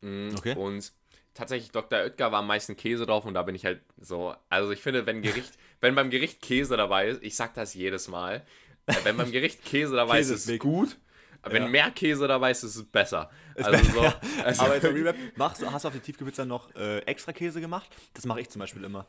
Mm, 0.01 0.31
Okay. 0.37 0.55
Und 0.55 0.93
tatsächlich 1.35 1.71
Dr. 1.71 1.99
Oetker 2.01 2.33
war 2.33 2.39
am 2.41 2.47
meisten 2.47 2.77
Käse 2.77 3.07
drauf 3.07 3.25
und 3.25 3.35
da 3.35 3.43
bin 3.43 3.55
ich 3.55 3.65
halt 3.65 3.81
so, 3.99 4.35
also 4.49 4.71
ich 4.73 4.81
finde, 4.81 5.05
wenn 5.07 5.23
Gericht, 5.23 5.53
wenn 5.81 5.95
beim 5.95 6.11
Gericht 6.11 6.41
Käse 6.41 6.77
dabei 6.77 7.09
ist, 7.09 7.23
ich 7.23 7.35
sag 7.37 7.55
das 7.55 7.75
jedes 7.75 8.09
Mal, 8.09 8.45
äh, 8.87 8.95
wenn 9.05 9.17
beim 9.17 9.31
Gericht 9.33 9.65
Käse 9.65 9.97
dabei 9.97 10.19
Käse 10.19 10.35
ist, 10.35 10.41
ist 10.41 10.49
ist 10.49 10.55
es 10.55 10.59
gut. 10.61 10.97
Wenn 11.45 11.63
Ja. 11.65 11.69
mehr 11.69 11.91
Käse 11.93 12.27
dabei 12.27 12.51
ist, 12.51 12.65
ist 12.65 12.75
es 12.77 12.85
besser. 12.85 13.31
Also 13.55 13.71
besser, 13.71 13.93
so, 13.93 14.43
also 14.43 14.63
Aber 14.63 14.75
jetzt 14.75 14.83
mal 14.83 14.93
Recap, 14.93 15.17
machst 15.37 15.65
hast 15.71 15.85
du 15.85 15.89
auf 15.89 15.95
die 15.95 16.01
Tiefkühlpizza 16.01 16.45
noch 16.45 16.75
äh, 16.75 16.99
extra 17.01 17.33
Käse 17.33 17.61
gemacht? 17.61 17.89
Das 18.15 18.27
mache 18.27 18.41
ich 18.41 18.49
zum 18.49 18.59
Beispiel 18.61 18.83
immer. 18.85 19.07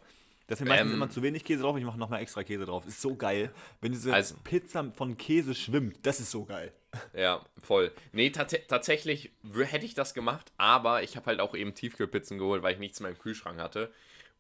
Da 0.50 0.56
ist 0.56 0.66
meistens 0.66 0.90
Ähm. 0.90 0.96
immer 0.96 1.10
zu 1.10 1.22
wenig 1.22 1.44
Käse 1.46 1.62
drauf, 1.62 1.78
ich 1.78 1.84
mache 1.84 1.98
nochmal 2.00 2.22
extra 2.22 2.44
Käse 2.44 2.66
drauf. 2.66 2.86
Ist 2.88 3.02
so 3.02 3.16
geil. 3.16 3.52
Wenn 3.82 3.92
diese 3.92 4.14
Also- 4.14 4.36
Pizza 4.44 4.92
von 4.96 5.16
Käse 5.16 5.54
schwimmt, 5.56 5.98
das 6.06 6.20
ist 6.20 6.32
so 6.32 6.44
geil. 6.46 6.74
Ja, 7.14 7.46
voll. 7.62 7.92
Nee, 8.14 8.32
tats 8.32 8.56
tatsächlich 8.68 9.32
hätte 9.54 9.86
ich 9.86 9.94
das 9.94 10.16
gemacht, 10.16 10.52
aber 10.58 11.04
ich 11.04 11.16
habe 11.16 11.28
halt 11.28 11.40
auch 11.40 11.54
eben 11.54 11.76
Tiefkühlpizzen 11.76 12.40
geholt, 12.40 12.64
weil 12.64 12.74
ich 12.74 12.80
nichts 12.80 13.00
mehr 13.00 13.12
im 13.12 13.20
Kühlschrank 13.20 13.60
hatte. 13.60 13.92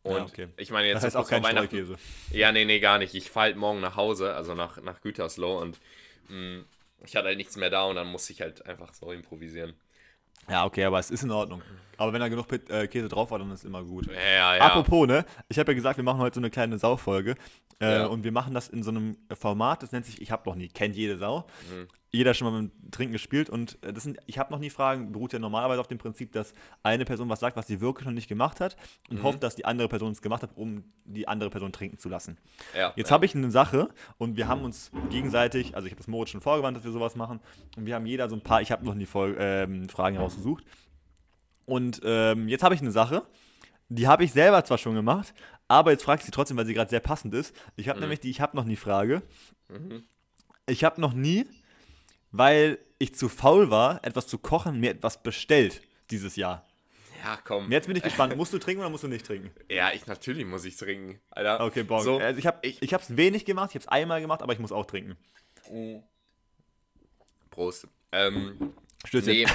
Und 0.01 0.15
Ja, 0.15 0.23
okay. 0.23 0.47
ich 0.57 0.71
meine, 0.71 0.87
jetzt 0.87 0.95
Das 0.95 1.03
heißt 1.03 1.13
so 1.13 1.19
auch 1.19 1.29
kein 1.29 1.43
Weihnachten-. 1.43 1.95
Ja, 2.31 2.51
nee, 2.51 2.65
nee, 2.65 2.79
gar 2.79 2.97
nicht. 2.97 3.13
Ich 3.13 3.29
fahre 3.29 3.47
halt 3.47 3.57
morgen 3.57 3.81
nach 3.81 3.95
Hause, 3.97 4.33
also 4.33 4.55
nach, 4.55 4.81
nach 4.81 5.01
Gütersloh 5.01 5.59
und 5.59 5.79
mh, 6.29 6.63
ich 7.05 7.15
hatte 7.15 7.27
halt 7.27 7.37
nichts 7.37 7.55
mehr 7.55 7.69
da 7.69 7.83
und 7.83 7.95
dann 7.97 8.07
musste 8.07 8.33
ich 8.33 8.41
halt 8.41 8.65
einfach 8.65 8.93
so 8.95 9.11
improvisieren. 9.11 9.75
Ja, 10.49 10.65
okay, 10.65 10.83
aber 10.85 10.99
es 10.99 11.11
ist 11.11 11.23
in 11.23 11.31
Ordnung. 11.31 11.61
Aber 11.97 12.13
wenn 12.13 12.21
da 12.21 12.29
genug 12.29 12.47
Pit, 12.47 12.69
äh, 12.69 12.87
Käse 12.87 13.09
drauf 13.09 13.29
war, 13.31 13.39
dann 13.39 13.51
ist 13.51 13.65
immer 13.65 13.83
gut. 13.83 14.07
Ja, 14.07 14.55
ja. 14.55 14.61
Apropos, 14.61 15.05
ne? 15.05 15.25
Ich 15.49 15.59
habe 15.59 15.71
ja 15.71 15.75
gesagt, 15.75 15.97
wir 15.97 16.03
machen 16.03 16.19
heute 16.19 16.35
so 16.35 16.39
eine 16.41 16.49
kleine 16.49 16.77
Saufolge. 16.77 17.35
Äh, 17.81 17.93
Ja. 17.99 18.05
Und 18.07 18.23
wir 18.23 18.31
machen 18.31 18.53
das 18.53 18.69
in 18.69 18.83
so 18.83 18.89
einem 18.91 19.17
Format, 19.37 19.83
das 19.83 19.91
nennt 19.91 20.05
sich 20.05 20.21
Ich 20.21 20.31
hab 20.31 20.45
noch 20.45 20.55
nie, 20.55 20.67
kennt 20.69 20.95
jede 20.95 21.17
Sau. 21.17 21.45
Mhm. 21.71 21.87
Jeder 22.11 22.33
schon 22.33 22.51
mal 22.51 22.61
mit 22.61 22.71
dem 22.73 22.91
Trinken 22.91 23.13
gespielt 23.13 23.49
und 23.51 23.77
äh, 23.83 23.93
das 23.93 24.03
sind, 24.03 24.17
ich 24.25 24.39
habe 24.39 24.51
noch 24.51 24.59
nie 24.59 24.69
Fragen, 24.71 25.11
beruht 25.11 25.31
ja 25.33 25.37
normalerweise 25.39 25.79
auf 25.79 25.87
dem 25.87 25.99
Prinzip, 25.99 26.31
dass 26.31 26.53
eine 26.81 27.05
Person 27.05 27.29
was 27.29 27.39
sagt, 27.39 27.55
was 27.55 27.67
sie 27.67 27.81
wirklich 27.81 28.05
noch 28.07 28.13
nicht 28.13 28.27
gemacht 28.27 28.59
hat 28.59 28.77
und 29.09 29.17
Mhm. 29.19 29.23
hofft, 29.23 29.43
dass 29.43 29.55
die 29.55 29.65
andere 29.65 29.87
Person 29.87 30.11
es 30.11 30.21
gemacht 30.21 30.41
hat, 30.41 30.51
um 30.55 30.83
die 31.05 31.27
andere 31.27 31.49
Person 31.51 31.71
trinken 31.71 31.97
zu 31.99 32.09
lassen. 32.09 32.37
ja, 32.75 32.93
Jetzt 32.95 33.09
ja. 33.09 33.13
habe 33.13 33.25
ich 33.25 33.35
eine 33.35 33.51
Sache 33.51 33.89
und 34.17 34.37
wir 34.37 34.47
haben 34.47 34.63
uns 34.63 34.91
gegenseitig, 35.11 35.75
also 35.75 35.85
ich 35.85 35.91
habe 35.93 35.99
das 35.99 36.07
Moritz 36.07 36.31
schon 36.31 36.41
vorgewandt, 36.41 36.77
dass 36.77 36.83
wir 36.83 36.91
sowas 36.91 37.15
machen 37.15 37.39
und 37.77 37.85
wir 37.85 37.93
haben 37.95 38.05
jeder 38.07 38.27
so 38.27 38.35
ein 38.35 38.41
paar, 38.41 38.61
ich 38.61 38.71
habe 38.71 38.83
noch 38.85 38.95
nie 38.95 39.05
Fol 39.05 39.35
ähm, 39.39 39.87
Fragen 39.87 40.17
rausgesucht 40.17 40.63
und 41.65 42.01
ähm, 42.03 42.47
jetzt 42.47 42.63
habe 42.63 42.73
ich 42.73 42.81
eine 42.81 42.91
Sache, 42.91 43.21
die 43.89 44.07
habe 44.07 44.23
ich 44.23 44.31
selber 44.31 44.63
zwar 44.65 44.77
schon 44.79 44.95
gemacht, 44.95 45.33
aber 45.67 45.91
jetzt 45.91 46.03
frage 46.03 46.19
ich 46.21 46.25
sie 46.25 46.31
trotzdem, 46.31 46.57
weil 46.57 46.65
sie 46.65 46.73
gerade 46.73 46.89
sehr 46.89 46.99
passend 46.99 47.33
ist. 47.35 47.55
Ich 47.75 47.89
habe 47.89 47.99
nämlich 47.99 48.19
die 48.19 48.29
Ich 48.31 48.41
habe 48.41 48.57
noch 48.57 48.65
nie 48.65 48.75
Frage. 48.75 49.21
Ich 50.67 50.83
habe 50.83 50.99
noch 51.01 51.13
nie, 51.13 51.45
weil 52.31 52.79
ich 52.99 53.15
zu 53.15 53.29
faul 53.29 53.69
war, 53.71 54.03
etwas 54.03 54.27
zu 54.27 54.37
kochen, 54.37 54.79
mir 54.79 54.91
etwas 54.91 55.21
bestellt 55.23 55.81
dieses 56.11 56.35
Jahr. 56.35 56.65
Ja, 57.23 57.37
komm. 57.43 57.69
Jetzt 57.71 57.87
bin 57.87 57.95
ich 57.97 58.03
gespannt, 58.09 58.35
musst 58.37 58.53
du 58.53 58.59
trinken 58.59 58.81
oder 58.81 58.89
musst 58.89 59.03
du 59.03 59.07
nicht 59.07 59.25
trinken? 59.25 59.51
Ja, 59.69 59.91
ich 59.93 60.05
natürlich 60.07 60.45
muss 60.45 60.63
ich 60.65 60.77
trinken. 60.77 61.19
Alter. 61.31 61.63
Okay, 61.65 61.83
Bock. 61.83 62.01
So, 62.03 62.17
also 62.17 62.39
ich 62.39 62.47
habe 62.47 62.59
ich- 62.61 62.81
ich, 62.81 62.91
es 62.93 63.17
wenig 63.17 63.45
gemacht, 63.45 63.71
ich 63.71 63.75
habe 63.75 63.83
es 63.83 63.87
einmal 63.87 64.21
gemacht, 64.21 64.41
aber 64.41 64.53
ich 64.53 64.59
muss 64.59 64.71
auch 64.71 64.85
trinken. 64.85 65.17
Prost. 67.49 67.87
Ähm, 68.11 68.73
Stößchen. 69.05 69.33
nee, 69.33 69.45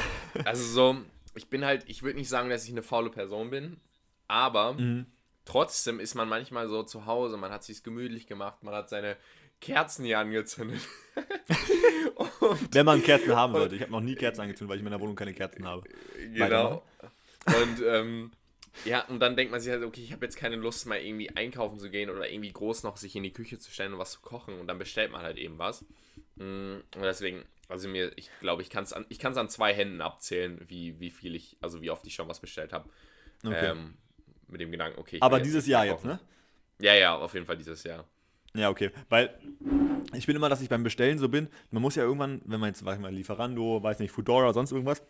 also 0.45 0.63
so, 0.65 0.97
ich 1.35 1.49
bin 1.49 1.65
halt, 1.65 1.85
ich 1.89 2.03
würde 2.03 2.19
nicht 2.19 2.29
sagen, 2.29 2.49
dass 2.51 2.65
ich 2.65 2.71
eine 2.71 2.83
faule 2.83 3.11
Person 3.11 3.51
bin, 3.51 3.81
aber 4.29 4.75
Mhm. 4.75 5.07
trotzdem 5.45 6.01
ist 6.01 6.15
man 6.15 6.29
manchmal 6.29 6.69
so 6.69 6.83
zu 6.83 7.07
Hause, 7.07 7.37
man 7.37 7.51
hat 7.51 7.65
sich's 7.65 7.83
gemütlich 7.83 8.27
gemacht, 8.27 8.63
man 8.63 8.75
hat 8.75 8.89
seine 8.89 9.17
Kerzen 9.61 10.05
hier 10.05 10.19
angezündet. 10.19 10.81
Wenn 12.73 12.87
man 12.87 13.03
Kerzen 13.03 13.35
haben 13.35 13.53
sollte. 13.55 13.77
Ich 13.77 13.83
habe 13.83 13.93
noch 13.93 14.01
nie 14.01 14.15
Kerzen 14.15 14.43
angezündet, 14.43 14.71
weil 14.71 14.77
ich 14.77 14.81
in 14.81 14.91
meiner 14.91 15.01
Wohnung 15.01 15.17
keine 15.17 15.33
Kerzen 15.33 15.67
habe. 15.67 15.85
genau. 16.33 16.83
Und 17.47 17.83
ähm, 17.87 18.31
ja, 18.85 19.05
und 19.07 19.21
dann 19.21 19.37
denkt 19.37 19.53
man 19.53 19.61
sich 19.61 19.71
halt, 19.71 19.85
okay, 19.85 20.03
ich 20.03 20.13
habe 20.13 20.25
jetzt 20.25 20.37
keine 20.37 20.57
Lust, 20.57 20.87
mal 20.87 20.99
irgendwie 20.99 21.31
einkaufen 21.31 21.79
zu 21.79 21.91
gehen 21.91 22.11
oder 22.11 22.29
irgendwie 22.29 22.53
groß 22.53 22.83
noch 22.83 22.97
sich 22.97 23.15
in 23.15 23.23
die 23.23 23.33
Küche 23.33 23.59
zu 23.59 23.71
stellen 23.71 23.93
und 23.93 23.99
was 23.99 24.13
zu 24.13 24.21
kochen. 24.21 24.59
Und 24.59 24.67
dann 24.67 24.79
bestellt 24.79 25.13
man 25.13 25.23
halt 25.23 25.39
eben 25.39 25.59
was. 25.59 25.85
Mm, 26.37 26.79
Und 26.95 27.03
deswegen, 27.03 27.45
also 27.69 27.89
mir, 27.89 28.13
ich 28.17 28.31
glaube, 28.41 28.63
ich 28.63 28.71
kann 28.71 28.85
es 28.85 28.93
an, 28.93 29.07
ich 29.09 29.25
an 29.25 29.49
zwei 29.49 29.73
Händen 29.73 30.01
abzählen, 30.01 30.61
wie, 30.67 30.99
wie 30.99 31.11
viel 31.11 31.35
ich, 31.35 31.57
also 31.61 31.81
wie 31.81 31.91
oft 31.91 32.07
ich 32.07 32.15
schon 32.15 32.29
was 32.29 32.41
bestellt 32.41 32.73
habe. 32.73 32.89
Okay. 33.45 33.71
Ähm, 33.71 33.95
mit 34.49 34.61
dem 34.61 34.71
Gedanken, 34.71 34.99
okay. 34.99 35.17
ich 35.17 35.23
aber 35.23 35.41
dieses 35.41 35.67
Jahr 35.67 35.85
mehr 35.85 35.93
jetzt, 35.95 36.05
ne? 36.05 36.21
Ja, 36.81 36.95
ja, 36.95 37.17
auf 37.17 37.35
jeden 37.35 37.47
Fall 37.47 37.57
dieses 37.57 37.85
Jahr. 37.85 38.05
Ja, 38.57 38.71
okay. 38.71 38.91
Weil 39.09 39.37
ich 40.15 40.27
bin 40.27 40.37
immer, 40.37 40.49
dass 40.49 40.61
ich 40.61 40.69
beim 40.69 40.83
Bestellen 40.83 41.19
so 41.19 41.29
bin. 41.29 41.49
Man 41.71 41.83
muss 41.83 41.97
ja 41.97 42.05
irgendwann, 42.05 42.41
wenn 42.45 42.61
man 42.61 42.69
jetzt, 42.69 42.85
sag 42.85 42.95
ich 42.95 43.01
mal, 43.01 43.13
Lieferando, 43.13 43.83
weiß 43.83 43.99
nicht, 43.99 44.13
Foodora 44.13 44.45
oder 44.45 44.55
sonst 44.55 44.71
irgendwas, 44.71 45.03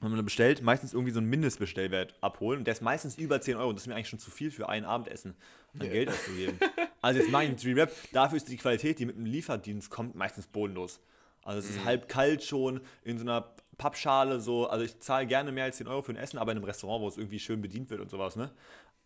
wenn 0.00 0.10
man 0.10 0.24
bestellt, 0.24 0.62
meistens 0.62 0.94
irgendwie 0.94 1.12
so 1.12 1.18
einen 1.18 1.28
Mindestbestellwert 1.28 2.14
abholen. 2.22 2.60
Und 2.60 2.66
der 2.66 2.72
ist 2.72 2.80
meistens 2.80 3.18
über 3.18 3.40
10 3.40 3.56
Euro. 3.56 3.72
Das 3.72 3.82
ist 3.82 3.86
mir 3.86 3.94
eigentlich 3.94 4.08
schon 4.08 4.18
zu 4.18 4.30
viel 4.30 4.50
für 4.50 4.68
ein 4.68 4.84
Abendessen, 4.84 5.34
an 5.74 5.82
yeah. 5.82 5.92
Geld 5.92 6.08
auszugeben. 6.08 6.58
also 7.02 7.20
jetzt 7.20 7.30
mache 7.30 7.44
ich 7.44 7.66
einen 7.66 7.78
Rap. 7.78 7.92
Dafür 8.12 8.38
ist 8.38 8.48
die 8.48 8.56
Qualität, 8.56 8.98
die 8.98 9.06
mit 9.06 9.16
dem 9.16 9.26
Lieferdienst 9.26 9.90
kommt, 9.90 10.14
meistens 10.14 10.46
bodenlos. 10.46 11.00
Also 11.42 11.58
es 11.58 11.70
ist 11.70 11.82
mm. 11.82 11.84
halb 11.84 12.08
kalt 12.08 12.42
schon, 12.42 12.80
in 13.02 13.18
so 13.18 13.24
einer 13.24 13.54
Pappschale 13.76 14.40
so. 14.40 14.68
Also 14.68 14.84
ich 14.84 15.00
zahle 15.00 15.26
gerne 15.26 15.52
mehr 15.52 15.64
als 15.64 15.76
10 15.78 15.86
Euro 15.86 16.02
für 16.02 16.12
ein 16.12 16.16
Essen, 16.16 16.38
aber 16.38 16.52
in 16.52 16.58
einem 16.58 16.64
Restaurant, 16.64 17.02
wo 17.02 17.08
es 17.08 17.18
irgendwie 17.18 17.38
schön 17.38 17.60
bedient 17.60 17.90
wird 17.90 18.00
und 18.00 18.10
sowas, 18.10 18.36
ne? 18.36 18.50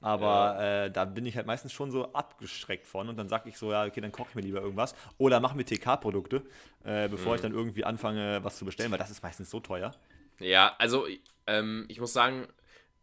Aber 0.01 0.57
ja. 0.59 0.85
äh, 0.85 0.91
da 0.91 1.07
bin 1.07 1.25
ich 1.25 1.37
halt 1.37 1.47
meistens 1.47 1.73
schon 1.73 1.91
so 1.91 2.13
abgeschreckt 2.13 2.87
von 2.87 3.09
und 3.09 3.17
dann 3.17 3.29
sage 3.29 3.49
ich 3.49 3.57
so, 3.57 3.73
ja, 3.73 3.87
okay, 3.87 4.03
dann 4.03 4.13
koche 4.13 4.29
ich 4.31 4.35
mir 4.35 4.43
lieber 4.43 4.61
irgendwas. 4.61 4.95
Oder 5.17 5.41
mache 5.41 5.57
mir 5.57 5.65
TK-Produkte, 5.65 6.43
äh, 6.85 7.09
bevor 7.09 7.33
mhm. 7.33 7.37
ich 7.37 7.41
dann 7.41 7.53
irgendwie 7.53 7.85
anfange, 7.85 8.45
was 8.45 8.59
zu 8.59 8.65
bestellen, 8.65 8.91
weil 8.91 8.99
das 8.99 9.11
ist 9.11 9.23
meistens 9.23 9.49
so 9.49 9.61
teuer. 9.61 9.95
Ja, 10.41 10.75
also 10.79 11.07
ähm, 11.47 11.87
ich 11.89 12.01
muss 12.01 12.13
sagen, 12.13 12.47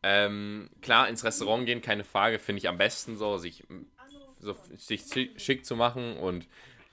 ähm, 0.03 0.69
klar, 0.81 1.09
ins 1.09 1.23
Restaurant 1.23 1.65
gehen, 1.65 1.81
keine 1.81 2.03
Frage, 2.03 2.39
finde 2.39 2.59
ich 2.59 2.67
am 2.67 2.77
besten 2.77 3.17
so, 3.17 3.37
sich, 3.37 3.63
so, 4.39 4.55
sich 4.77 5.05
schick 5.37 5.65
zu 5.65 5.75
machen 5.75 6.17
und 6.17 6.47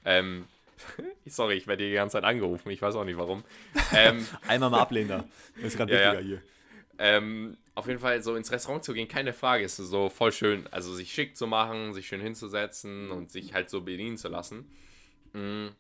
ähm, 0.04 0.46
sorry, 1.26 1.54
ich 1.54 1.66
werde 1.66 1.86
die 1.86 1.94
ganze 1.94 2.14
Zeit 2.14 2.24
angerufen, 2.24 2.70
ich 2.70 2.82
weiß 2.82 2.94
auch 2.94 3.04
nicht 3.04 3.18
warum. 3.18 3.44
Ähm, 3.94 4.26
Einmal 4.48 4.70
mal 4.70 4.80
ablehnen 4.82 5.24
das 5.56 5.64
ist 5.64 5.76
gerade 5.76 5.92
wichtiger 5.92 6.20
ja. 6.20 6.20
hier. 6.20 6.42
Ähm, 6.98 7.56
auf 7.74 7.86
jeden 7.86 8.00
Fall 8.00 8.22
so 8.22 8.34
ins 8.34 8.50
Restaurant 8.50 8.82
zu 8.82 8.92
gehen, 8.92 9.06
keine 9.06 9.32
Frage, 9.32 9.64
ist 9.64 9.76
so 9.76 10.08
voll 10.08 10.32
schön. 10.32 10.66
Also 10.72 10.94
sich 10.94 11.12
schick 11.12 11.36
zu 11.36 11.46
machen, 11.46 11.94
sich 11.94 12.08
schön 12.08 12.20
hinzusetzen 12.20 13.10
und 13.10 13.30
sich 13.30 13.54
halt 13.54 13.70
so 13.70 13.82
bedienen 13.82 14.16
zu 14.16 14.28
lassen. 14.28 14.70
Mhm. 15.32 15.70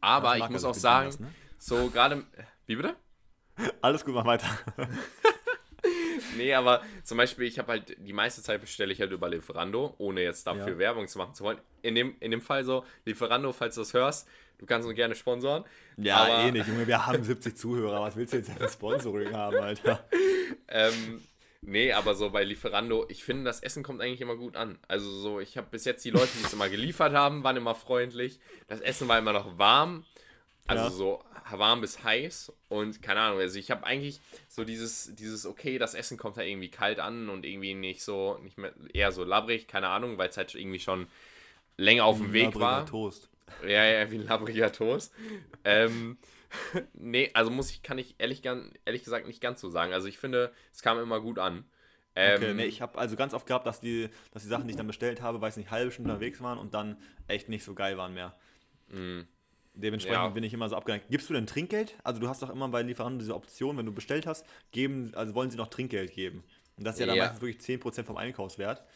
Aber 0.00 0.36
ich 0.36 0.48
muss 0.48 0.64
auch 0.64 0.74
sagen, 0.74 1.06
das, 1.06 1.20
ne? 1.20 1.32
so 1.58 1.88
gerade. 1.88 2.24
Wie 2.66 2.76
bitte? 2.76 2.96
Alles 3.80 4.04
gut, 4.04 4.14
mach 4.14 4.26
weiter. 4.26 4.48
nee, 6.36 6.54
aber 6.54 6.82
zum 7.02 7.18
Beispiel, 7.18 7.46
ich 7.46 7.58
habe 7.58 7.72
halt 7.72 7.96
die 7.98 8.12
meiste 8.12 8.42
Zeit 8.42 8.60
bestelle 8.60 8.92
ich 8.92 9.00
halt 9.00 9.12
über 9.12 9.28
Lieferando, 9.28 9.94
ohne 9.98 10.22
jetzt 10.22 10.46
dafür 10.46 10.72
ja. 10.72 10.78
Werbung 10.78 11.08
zu 11.08 11.18
machen 11.18 11.34
zu 11.34 11.44
wollen. 11.44 11.58
In 11.82 11.94
dem, 11.94 12.16
in 12.20 12.30
dem 12.30 12.40
Fall 12.40 12.64
so, 12.64 12.84
Lieferando, 13.04 13.52
falls 13.52 13.74
du 13.74 13.80
das 13.82 13.94
hörst, 13.94 14.28
du 14.58 14.66
kannst 14.66 14.86
uns 14.86 14.96
gerne 14.96 15.14
sponsoren. 15.14 15.64
Ja, 15.96 16.16
aber, 16.16 16.38
eh 16.40 16.50
nicht, 16.50 16.66
Junge, 16.66 16.86
wir 16.86 17.06
haben 17.06 17.22
70 17.22 17.56
Zuhörer, 17.56 18.00
was 18.00 18.16
willst 18.16 18.32
du 18.32 18.38
jetzt 18.38 18.52
für 18.52 18.68
Sponsoring 18.68 19.32
haben, 19.32 19.56
Alter? 19.56 20.04
ähm, 20.68 21.22
nee, 21.62 21.92
aber 21.92 22.14
so 22.14 22.30
bei 22.30 22.44
Lieferando, 22.44 23.06
ich 23.08 23.24
finde, 23.24 23.44
das 23.44 23.60
Essen 23.60 23.82
kommt 23.82 24.00
eigentlich 24.00 24.20
immer 24.20 24.36
gut 24.36 24.56
an. 24.56 24.78
Also 24.88 25.10
so, 25.10 25.40
ich 25.40 25.56
habe 25.56 25.68
bis 25.70 25.84
jetzt 25.84 26.04
die 26.04 26.10
Leute, 26.10 26.30
die 26.38 26.44
es 26.44 26.52
immer 26.52 26.68
geliefert 26.68 27.12
haben, 27.12 27.44
waren 27.44 27.56
immer 27.56 27.74
freundlich. 27.74 28.40
Das 28.66 28.80
Essen 28.80 29.08
war 29.08 29.18
immer 29.18 29.32
noch 29.32 29.58
warm. 29.58 30.04
Also 30.66 30.84
ja. 30.84 30.90
so 30.90 31.24
warm 31.50 31.82
bis 31.82 32.02
heiß 32.02 32.52
und 32.68 33.02
keine 33.02 33.20
Ahnung, 33.20 33.38
also 33.40 33.58
ich 33.58 33.70
habe 33.70 33.84
eigentlich 33.84 34.20
so 34.48 34.64
dieses, 34.64 35.14
dieses, 35.14 35.44
okay, 35.44 35.76
das 35.76 35.94
Essen 35.94 36.16
kommt 36.16 36.38
da 36.38 36.42
irgendwie 36.42 36.70
kalt 36.70 37.00
an 37.00 37.28
und 37.28 37.44
irgendwie 37.44 37.74
nicht 37.74 38.02
so, 38.02 38.38
nicht 38.42 38.56
mehr, 38.56 38.72
eher 38.92 39.12
so 39.12 39.24
labbrig, 39.24 39.68
keine 39.68 39.88
Ahnung, 39.88 40.16
weil 40.16 40.30
es 40.30 40.38
halt 40.38 40.54
irgendwie 40.54 40.80
schon 40.80 41.06
länger 41.76 42.06
auf 42.06 42.16
dem 42.16 42.32
Weg 42.32 42.58
war. 42.58 42.86
Toast. 42.86 43.28
Ja, 43.62 43.84
ja, 43.84 44.10
wie 44.10 44.16
ein 44.16 44.26
labbriger 44.26 44.72
Toast. 44.72 45.12
ähm, 45.64 46.16
nee, 46.94 47.30
also 47.34 47.50
muss 47.50 47.70
ich, 47.70 47.82
kann 47.82 47.98
ich 47.98 48.14
ehrlich, 48.18 48.42
ehrlich 48.44 49.04
gesagt 49.04 49.26
nicht 49.26 49.42
ganz 49.42 49.60
so 49.60 49.68
sagen. 49.68 49.92
Also 49.92 50.08
ich 50.08 50.18
finde, 50.18 50.52
es 50.72 50.80
kam 50.80 50.98
immer 50.98 51.20
gut 51.20 51.38
an. 51.38 51.64
Ähm, 52.16 52.36
okay, 52.36 52.54
nee, 52.54 52.64
ich 52.64 52.80
habe 52.80 52.96
also 52.96 53.16
ganz 53.16 53.34
oft 53.34 53.46
gehabt, 53.46 53.66
dass 53.66 53.80
die, 53.80 54.08
dass 54.32 54.44
die 54.44 54.48
Sachen, 54.48 54.66
die 54.66 54.70
ich 54.70 54.76
dann 54.76 54.86
bestellt 54.86 55.20
habe, 55.20 55.40
weiß 55.40 55.56
nicht, 55.56 55.70
halbe 55.70 55.90
Stunde 55.90 56.12
unterwegs 56.12 56.40
waren 56.40 56.58
und 56.58 56.72
dann 56.72 56.96
echt 57.26 57.48
nicht 57.48 57.64
so 57.64 57.74
geil 57.74 57.98
waren 57.98 58.14
mehr. 58.14 58.34
Mm. 58.88 59.22
Dementsprechend 59.74 60.22
ja. 60.22 60.28
bin 60.28 60.44
ich 60.44 60.54
immer 60.54 60.68
so 60.68 60.76
abgeneigt. 60.76 61.06
Gibst 61.10 61.28
du 61.28 61.34
denn 61.34 61.46
Trinkgeld? 61.46 61.96
Also 62.04 62.20
du 62.20 62.28
hast 62.28 62.42
doch 62.42 62.50
immer 62.50 62.68
bei 62.68 62.82
Lieferanten 62.82 63.18
diese 63.18 63.34
Option, 63.34 63.76
wenn 63.76 63.86
du 63.86 63.92
bestellt 63.92 64.26
hast, 64.26 64.46
geben, 64.70 65.12
also 65.14 65.34
wollen 65.34 65.50
sie 65.50 65.56
noch 65.56 65.68
Trinkgeld 65.68 66.12
geben. 66.12 66.44
Und 66.76 66.84
das 66.84 66.94
ist 66.94 67.00
ja, 67.00 67.06
ja. 67.06 67.14
dann 67.14 67.18
meistens 67.18 67.42
wirklich 67.42 67.80
10% 67.80 68.04
vom 68.04 68.16
Einkaufswert. 68.16 68.86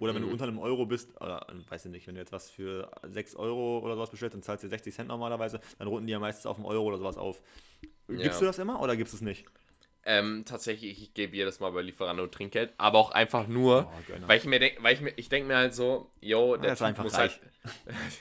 Oder 0.00 0.12
wenn 0.14 0.22
mhm. 0.22 0.26
du 0.26 0.32
unter 0.32 0.44
einem 0.44 0.58
Euro 0.58 0.86
bist, 0.86 1.20
oder 1.20 1.46
weiß 1.68 1.84
ich 1.84 1.92
nicht, 1.92 2.06
wenn 2.08 2.16
du 2.16 2.20
jetzt 2.20 2.32
was 2.32 2.50
für 2.50 2.90
6 3.04 3.36
Euro 3.36 3.78
oder 3.78 3.94
sowas 3.94 4.10
bestellst, 4.10 4.34
dann 4.34 4.42
zahlst 4.42 4.64
du 4.64 4.68
60 4.68 4.92
Cent 4.92 5.08
normalerweise, 5.08 5.60
dann 5.78 5.86
runden 5.86 6.06
die 6.06 6.12
ja 6.12 6.18
meistens 6.18 6.46
auf 6.46 6.56
einen 6.56 6.66
Euro 6.66 6.84
oder 6.84 6.98
sowas 6.98 7.16
auf. 7.16 7.40
Gibst 8.08 8.24
ja. 8.24 8.38
du 8.40 8.44
das 8.46 8.58
immer 8.58 8.82
oder 8.82 8.96
gibst 8.96 9.12
du 9.12 9.18
es 9.18 9.22
nicht? 9.22 9.46
Ähm, 10.06 10.44
tatsächlich, 10.44 11.00
ich 11.00 11.14
gebe 11.14 11.34
jedes 11.34 11.60
Mal 11.60 11.70
bei 11.70 11.80
Lieferando 11.80 12.26
Trinkgeld, 12.26 12.72
aber 12.76 12.98
auch 12.98 13.10
einfach 13.12 13.46
nur, 13.46 13.90
oh, 13.90 14.26
weil 14.26 14.38
ich 14.38 14.44
mir 14.44 14.58
denke, 14.58 14.82
weil 14.82 14.94
ich 14.94 15.00
mir, 15.00 15.12
ich 15.16 15.30
denke 15.30 15.48
mir 15.48 15.56
halt 15.56 15.74
so, 15.74 16.10
yo, 16.20 16.56
der 16.56 16.76
Typ 16.76 16.98
muss 16.98 17.14
reich. 17.14 17.40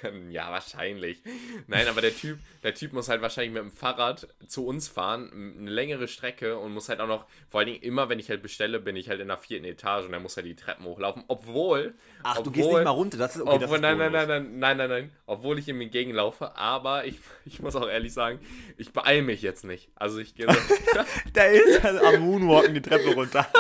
halt, 0.02 0.13
ja, 0.30 0.50
wahrscheinlich. 0.50 1.22
Nein, 1.67 1.88
aber 1.89 2.00
der 2.00 2.15
Typ, 2.15 2.39
der 2.63 2.74
Typ 2.74 2.93
muss 2.93 3.10
halt 3.10 3.22
wahrscheinlich 3.22 3.54
mit 3.54 3.62
dem 3.62 3.72
Fahrrad 3.72 4.30
zu 4.48 4.65
uns 4.65 4.88
fahren, 4.88 5.58
eine 5.60 5.69
längere 5.69 6.08
Strecke 6.08 6.58
und 6.58 6.74
muss 6.74 6.88
halt 6.88 7.02
auch 7.02 7.08
noch, 7.08 7.26
vor 7.50 7.60
allen 7.60 7.67
Dingen 7.67 7.84
immer, 7.84 8.08
wenn 8.08 8.19
ich 8.19 8.30
halt 8.30 8.41
bestelle, 8.41 8.80
bin 8.80 8.96
ich 8.96 9.10
halt 9.10 9.19
in 9.19 9.28
der 9.28 9.38
vierten 9.38 9.65
Etage 9.65 10.06
und 10.06 10.13
er 10.13 10.22
muss 10.22 10.38
halt 10.38 10.46
die 10.46 10.56
Treppen 10.56 10.86
hochlaufen, 10.86 11.26
obwohl. 11.28 11.96
Ach, 12.24 12.38
obwohl, 12.38 12.43
du 12.46 12.52
gehst 12.52 12.69
nicht 12.69 12.84
mal 12.86 12.91
runter, 12.91 13.17
das 13.17 13.36
ist 13.36 13.41
okay. 13.41 13.52
Obwohl, 13.56 13.60
das 13.67 13.72
ist 13.72 13.82
nein, 13.82 13.98
nein, 13.98 14.12
nein, 14.13 14.28
nein, 14.28 14.60
nein, 14.60 14.78
nein, 14.78 14.89
nein, 14.89 15.12
obwohl 15.26 15.60
ich 15.60 15.67
ihm 15.67 15.82
entgegenlaufe, 15.82 16.56
aber 16.56 17.04
ich, 17.04 17.15
ich 17.46 17.60
muss 17.60 17.76
auch 17.76 17.89
ehrlich 17.89 18.13
sagen, 18.13 18.39
ich 18.78 18.93
beeile 18.93 19.24
mich 19.24 19.41
jetzt 19.41 19.65
nicht. 19.65 19.89
Also 19.96 20.19
ich 20.19 20.36
gehe. 20.36 20.48
der 21.36 21.52
ist 21.52 21.72
halt 21.72 21.72
am 21.83 22.21
Moonwalken 22.21 22.73
die 22.73 22.81
Treppe 22.81 23.13
runter. 23.13 23.47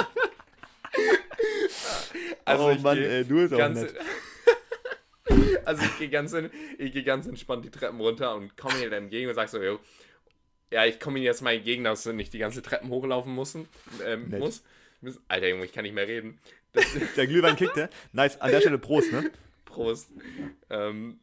Also 2.45 2.65
oh 2.65 2.75
Mann, 2.75 2.97
ey, 2.97 3.23
du 3.23 3.35
bist 3.35 3.53
auch 3.53 3.69
nett. 3.69 3.95
also 5.65 5.83
ich 5.83 5.97
gehe 5.97 6.09
ganz, 6.09 6.35
geh 6.77 7.03
ganz 7.03 7.25
entspannt 7.25 7.63
die 7.63 7.71
Treppen 7.71 7.99
runter 8.01 8.35
und 8.35 8.57
komme 8.57 8.81
ihr 8.81 8.89
dann 8.89 9.03
entgegen 9.03 9.29
und 9.29 9.35
sag 9.35 9.47
so, 9.47 9.61
yo, 9.61 9.79
ja, 10.69 10.85
ich 10.85 10.99
komme 10.99 11.19
Ihnen 11.19 11.25
jetzt 11.25 11.41
mal 11.41 11.53
entgegen, 11.53 11.83
dass 11.83 12.03
du 12.03 12.13
nicht 12.13 12.33
die 12.33 12.39
ganze 12.39 12.61
Treppen 12.61 12.89
hochlaufen 12.89 13.33
müssen, 13.33 13.67
ähm, 14.05 14.29
muss. 14.29 14.63
Alter 15.27 15.47
Junge, 15.47 15.65
ich 15.65 15.73
kann 15.73 15.83
nicht 15.83 15.93
mehr 15.93 16.07
reden. 16.07 16.39
der 17.15 17.27
Glühwein 17.27 17.55
kickt, 17.55 17.77
ja? 17.77 17.89
Nice, 18.11 18.41
an 18.41 18.51
der 18.51 18.61
Stelle 18.61 18.79
Prost, 18.79 19.11
ne? 19.11 19.31
Prost. 19.65 20.09
Ähm, 20.69 21.19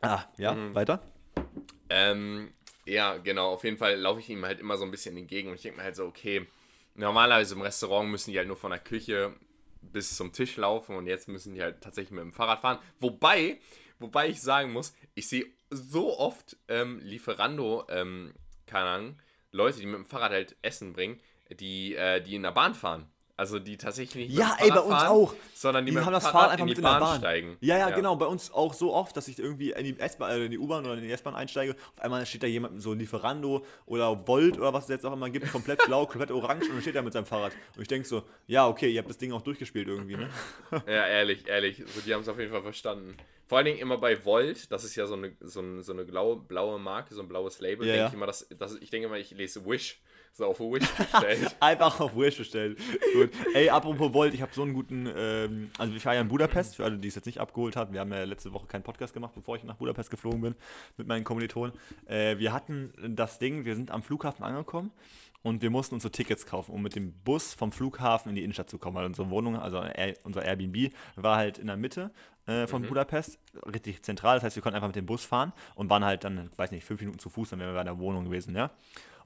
ah, 0.00 0.24
ja, 0.38 0.54
mhm. 0.54 0.74
weiter? 0.74 1.02
Ähm, 1.88 2.52
ja, 2.90 3.16
genau, 3.18 3.52
auf 3.52 3.64
jeden 3.64 3.76
Fall 3.76 3.96
laufe 3.96 4.20
ich 4.20 4.28
ihm 4.28 4.44
halt 4.44 4.60
immer 4.60 4.76
so 4.76 4.84
ein 4.84 4.90
bisschen 4.90 5.16
entgegen 5.16 5.48
und 5.48 5.54
ich 5.54 5.62
denke 5.62 5.78
mir 5.78 5.84
halt 5.84 5.96
so, 5.96 6.04
okay, 6.04 6.46
normalerweise 6.94 7.54
im 7.54 7.62
Restaurant 7.62 8.10
müssen 8.10 8.32
die 8.32 8.38
halt 8.38 8.48
nur 8.48 8.56
von 8.56 8.70
der 8.70 8.80
Küche 8.80 9.34
bis 9.80 10.16
zum 10.16 10.32
Tisch 10.32 10.56
laufen 10.56 10.96
und 10.96 11.06
jetzt 11.06 11.28
müssen 11.28 11.54
die 11.54 11.62
halt 11.62 11.80
tatsächlich 11.80 12.10
mit 12.10 12.22
dem 12.22 12.32
Fahrrad 12.32 12.60
fahren. 12.60 12.78
Wobei, 12.98 13.58
wobei 13.98 14.28
ich 14.28 14.40
sagen 14.40 14.72
muss, 14.72 14.94
ich 15.14 15.28
sehe 15.28 15.46
so 15.70 16.18
oft 16.18 16.56
ähm, 16.68 17.00
Lieferando, 17.02 17.86
ähm, 17.88 18.34
keine 18.66 18.86
Ahnung, 18.86 19.18
Leute, 19.52 19.80
die 19.80 19.86
mit 19.86 19.96
dem 19.96 20.04
Fahrrad 20.04 20.32
halt 20.32 20.56
Essen 20.62 20.92
bringen, 20.92 21.20
die, 21.50 21.94
äh, 21.94 22.20
die 22.20 22.34
in 22.34 22.42
der 22.42 22.52
Bahn 22.52 22.74
fahren. 22.74 23.09
Also 23.40 23.58
die 23.58 23.78
tatsächlich 23.78 24.28
nicht 24.28 24.38
ja, 24.38 24.54
ey, 24.58 24.68
bei 24.68 24.80
uns 24.80 24.92
fahren, 24.92 25.08
auch. 25.08 25.34
sondern 25.54 25.86
die, 25.86 25.92
die 25.92 25.98
haben 25.98 26.12
das 26.12 26.28
Fahrrad 26.28 26.50
einfach 26.50 26.60
in 26.60 26.66
die 26.66 26.74
mit 26.74 26.82
Bahn, 26.82 27.00
Bahn, 27.00 27.20
steigen. 27.20 27.56
Ja, 27.62 27.78
ja, 27.78 27.88
ja, 27.88 27.96
genau. 27.96 28.14
Bei 28.16 28.26
uns 28.26 28.52
auch 28.52 28.74
so 28.74 28.92
oft, 28.92 29.16
dass 29.16 29.28
ich 29.28 29.38
irgendwie 29.38 29.70
in 29.70 29.82
die 29.82 29.98
S-Bahn, 29.98 30.30
äh, 30.32 30.44
in 30.44 30.50
die 30.50 30.58
U-Bahn 30.58 30.84
oder 30.84 30.92
in 30.92 31.00
die 31.00 31.10
S-Bahn 31.10 31.34
einsteige. 31.34 31.74
Auf 31.96 32.04
einmal 32.04 32.26
steht 32.26 32.42
da 32.42 32.46
jemand 32.46 32.82
so 32.82 32.92
Lieferando 32.92 33.64
oder 33.86 34.28
Volt 34.28 34.58
oder 34.58 34.74
was 34.74 34.84
es 34.84 34.90
jetzt 34.90 35.06
auch 35.06 35.14
immer 35.14 35.30
gibt, 35.30 35.50
komplett 35.50 35.82
blau, 35.86 36.04
komplett 36.06 36.30
orange 36.32 36.66
und 36.66 36.74
dann 36.74 36.82
steht 36.82 36.96
er 36.96 37.00
mit 37.00 37.14
seinem 37.14 37.24
Fahrrad. 37.24 37.52
Und 37.76 37.80
ich 37.80 37.88
denke 37.88 38.06
so, 38.06 38.24
ja, 38.46 38.68
okay, 38.68 38.90
ihr 38.90 38.98
habt 38.98 39.08
das 39.08 39.16
Ding 39.16 39.32
auch 39.32 39.40
durchgespielt 39.40 39.88
irgendwie, 39.88 40.18
ne? 40.18 40.28
ja, 40.86 41.06
ehrlich, 41.06 41.48
ehrlich. 41.48 41.78
So, 41.78 42.02
die 42.02 42.12
haben 42.12 42.20
es 42.20 42.28
auf 42.28 42.38
jeden 42.38 42.52
Fall 42.52 42.62
verstanden. 42.62 43.16
Vor 43.46 43.56
allen 43.56 43.64
Dingen 43.64 43.78
immer 43.78 43.96
bei 43.96 44.22
Volt, 44.22 44.70
das 44.70 44.84
ist 44.84 44.96
ja 44.96 45.06
so 45.06 45.14
eine, 45.14 45.34
so, 45.40 45.60
ein, 45.60 45.82
so 45.82 45.94
eine 45.94 46.04
blaue, 46.04 46.36
blaue 46.36 46.78
Marke, 46.78 47.14
so 47.14 47.22
ein 47.22 47.28
blaues 47.28 47.58
Label, 47.62 47.86
ja, 47.86 47.94
denke 47.94 48.02
ja. 48.02 48.08
ich 48.08 48.14
immer, 48.14 48.26
dass, 48.26 48.46
dass, 48.50 48.74
ich 48.74 48.90
denke 48.90 49.06
immer, 49.06 49.16
ich 49.16 49.30
lese 49.30 49.64
Wish. 49.64 49.98
So 50.32 50.46
auf 50.46 50.60
Wish 50.60 50.88
bestellt. 50.88 51.56
Einfach 51.60 52.00
auf 52.00 52.16
Wish 52.16 52.38
bestellt. 52.38 52.78
Gut. 53.14 53.30
Ey, 53.54 53.68
apropos 53.68 54.12
Volt, 54.12 54.32
ich 54.32 54.42
habe 54.42 54.52
so 54.54 54.62
einen 54.62 54.72
guten, 54.72 55.08
ähm, 55.14 55.70
also 55.76 55.94
ich 55.94 56.04
war 56.04 56.14
ja 56.14 56.20
in 56.20 56.28
Budapest, 56.28 56.76
für 56.76 56.84
alle, 56.84 56.98
die 56.98 57.08
es 57.08 57.14
jetzt 57.14 57.26
nicht 57.26 57.38
abgeholt 57.38 57.76
haben. 57.76 57.92
Wir 57.92 58.00
haben 58.00 58.12
ja 58.12 58.24
letzte 58.24 58.52
Woche 58.52 58.66
keinen 58.66 58.82
Podcast 58.82 59.12
gemacht, 59.12 59.32
bevor 59.34 59.56
ich 59.56 59.64
nach 59.64 59.76
Budapest 59.76 60.10
geflogen 60.10 60.40
bin 60.40 60.54
mit 60.96 61.06
meinen 61.06 61.24
Kommilitonen. 61.24 61.72
Äh, 62.06 62.38
wir 62.38 62.52
hatten 62.52 62.92
das 63.16 63.38
Ding, 63.38 63.64
wir 63.64 63.74
sind 63.74 63.90
am 63.90 64.02
Flughafen 64.02 64.44
angekommen 64.44 64.92
und 65.42 65.62
wir 65.62 65.70
mussten 65.70 65.94
unsere 65.94 66.12
Tickets 66.12 66.46
kaufen, 66.46 66.72
um 66.72 66.82
mit 66.82 66.94
dem 66.94 67.12
Bus 67.12 67.54
vom 67.54 67.72
Flughafen 67.72 68.30
in 68.30 68.36
die 68.36 68.42
Innenstadt 68.42 68.70
zu 68.70 68.78
kommen. 68.78 68.96
Weil 68.96 69.06
unsere 69.06 69.30
Wohnung, 69.30 69.56
also 69.56 69.82
unser 70.24 70.44
Airbnb, 70.44 70.92
war 71.16 71.36
halt 71.36 71.58
in 71.58 71.66
der 71.66 71.76
Mitte 71.76 72.10
äh, 72.46 72.66
von 72.66 72.82
mhm. 72.82 72.88
Budapest, 72.88 73.38
richtig 73.72 74.02
zentral. 74.02 74.36
Das 74.36 74.44
heißt, 74.44 74.56
wir 74.56 74.62
konnten 74.62 74.76
einfach 74.76 74.88
mit 74.88 74.96
dem 74.96 75.06
Bus 75.06 75.24
fahren 75.24 75.52
und 75.74 75.88
waren 75.88 76.04
halt 76.04 76.24
dann, 76.24 76.50
weiß 76.56 76.72
nicht, 76.72 76.84
fünf 76.84 77.00
Minuten 77.00 77.18
zu 77.18 77.30
Fuß, 77.30 77.50
dann 77.50 77.60
wären 77.60 77.74
wir 77.74 77.80
in 77.80 77.86
der 77.86 77.98
Wohnung 77.98 78.24
gewesen, 78.24 78.54
ja. 78.54 78.70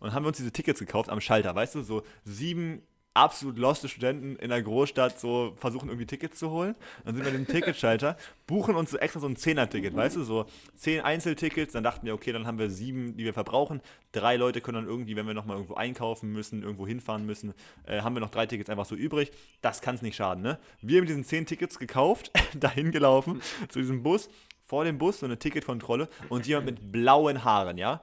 Und 0.00 0.12
haben 0.12 0.24
wir 0.24 0.28
uns 0.28 0.38
diese 0.38 0.52
Tickets 0.52 0.80
gekauft 0.80 1.08
am 1.10 1.20
Schalter, 1.20 1.54
weißt 1.54 1.76
du, 1.76 1.82
so 1.82 2.02
sieben 2.24 2.82
absolut 3.14 3.58
loste 3.58 3.88
Studenten 3.88 4.34
in 4.36 4.50
der 4.50 4.60
Großstadt 4.60 5.20
so 5.20 5.54
versuchen 5.56 5.88
irgendwie 5.88 6.06
Tickets 6.06 6.36
zu 6.36 6.50
holen. 6.50 6.74
Dann 7.04 7.14
sind 7.14 7.24
wir 7.24 7.32
in 7.32 7.44
den 7.44 7.46
Ticketschalter, 7.46 8.16
buchen 8.46 8.74
uns 8.74 8.90
so 8.90 8.98
extra 8.98 9.20
so 9.20 9.28
ein 9.28 9.36
Zehner-Ticket, 9.36 9.94
weißt 9.94 10.16
du, 10.16 10.24
so 10.24 10.46
zehn 10.74 11.00
Einzeltickets. 11.00 11.72
Dann 11.72 11.84
dachten 11.84 12.04
wir, 12.04 12.14
okay, 12.14 12.32
dann 12.32 12.46
haben 12.46 12.58
wir 12.58 12.70
sieben, 12.70 13.16
die 13.16 13.24
wir 13.24 13.32
verbrauchen. 13.32 13.80
Drei 14.10 14.36
Leute 14.36 14.60
können 14.60 14.76
dann 14.76 14.86
irgendwie, 14.86 15.14
wenn 15.14 15.26
wir 15.26 15.34
nochmal 15.34 15.56
irgendwo 15.56 15.74
einkaufen 15.74 16.32
müssen, 16.32 16.62
irgendwo 16.62 16.86
hinfahren 16.86 17.24
müssen, 17.24 17.54
äh, 17.86 18.00
haben 18.02 18.16
wir 18.16 18.20
noch 18.20 18.30
drei 18.30 18.46
Tickets 18.46 18.68
einfach 18.68 18.86
so 18.86 18.96
übrig. 18.96 19.30
Das 19.62 19.80
kann 19.80 19.94
es 19.94 20.02
nicht 20.02 20.16
schaden, 20.16 20.42
ne? 20.42 20.58
Wir 20.82 20.98
haben 20.98 21.06
diesen 21.06 21.24
zehn 21.24 21.46
Tickets 21.46 21.78
gekauft, 21.78 22.32
dahin 22.54 22.90
gelaufen 22.90 23.40
zu 23.68 23.78
diesem 23.78 24.02
Bus. 24.02 24.28
Vor 24.66 24.84
dem 24.84 24.98
Bus 24.98 25.20
so 25.20 25.26
eine 25.26 25.38
Ticketkontrolle 25.38 26.08
und 26.30 26.46
jemand 26.46 26.66
mit 26.66 26.90
blauen 26.90 27.44
Haaren, 27.44 27.78
ja? 27.78 28.00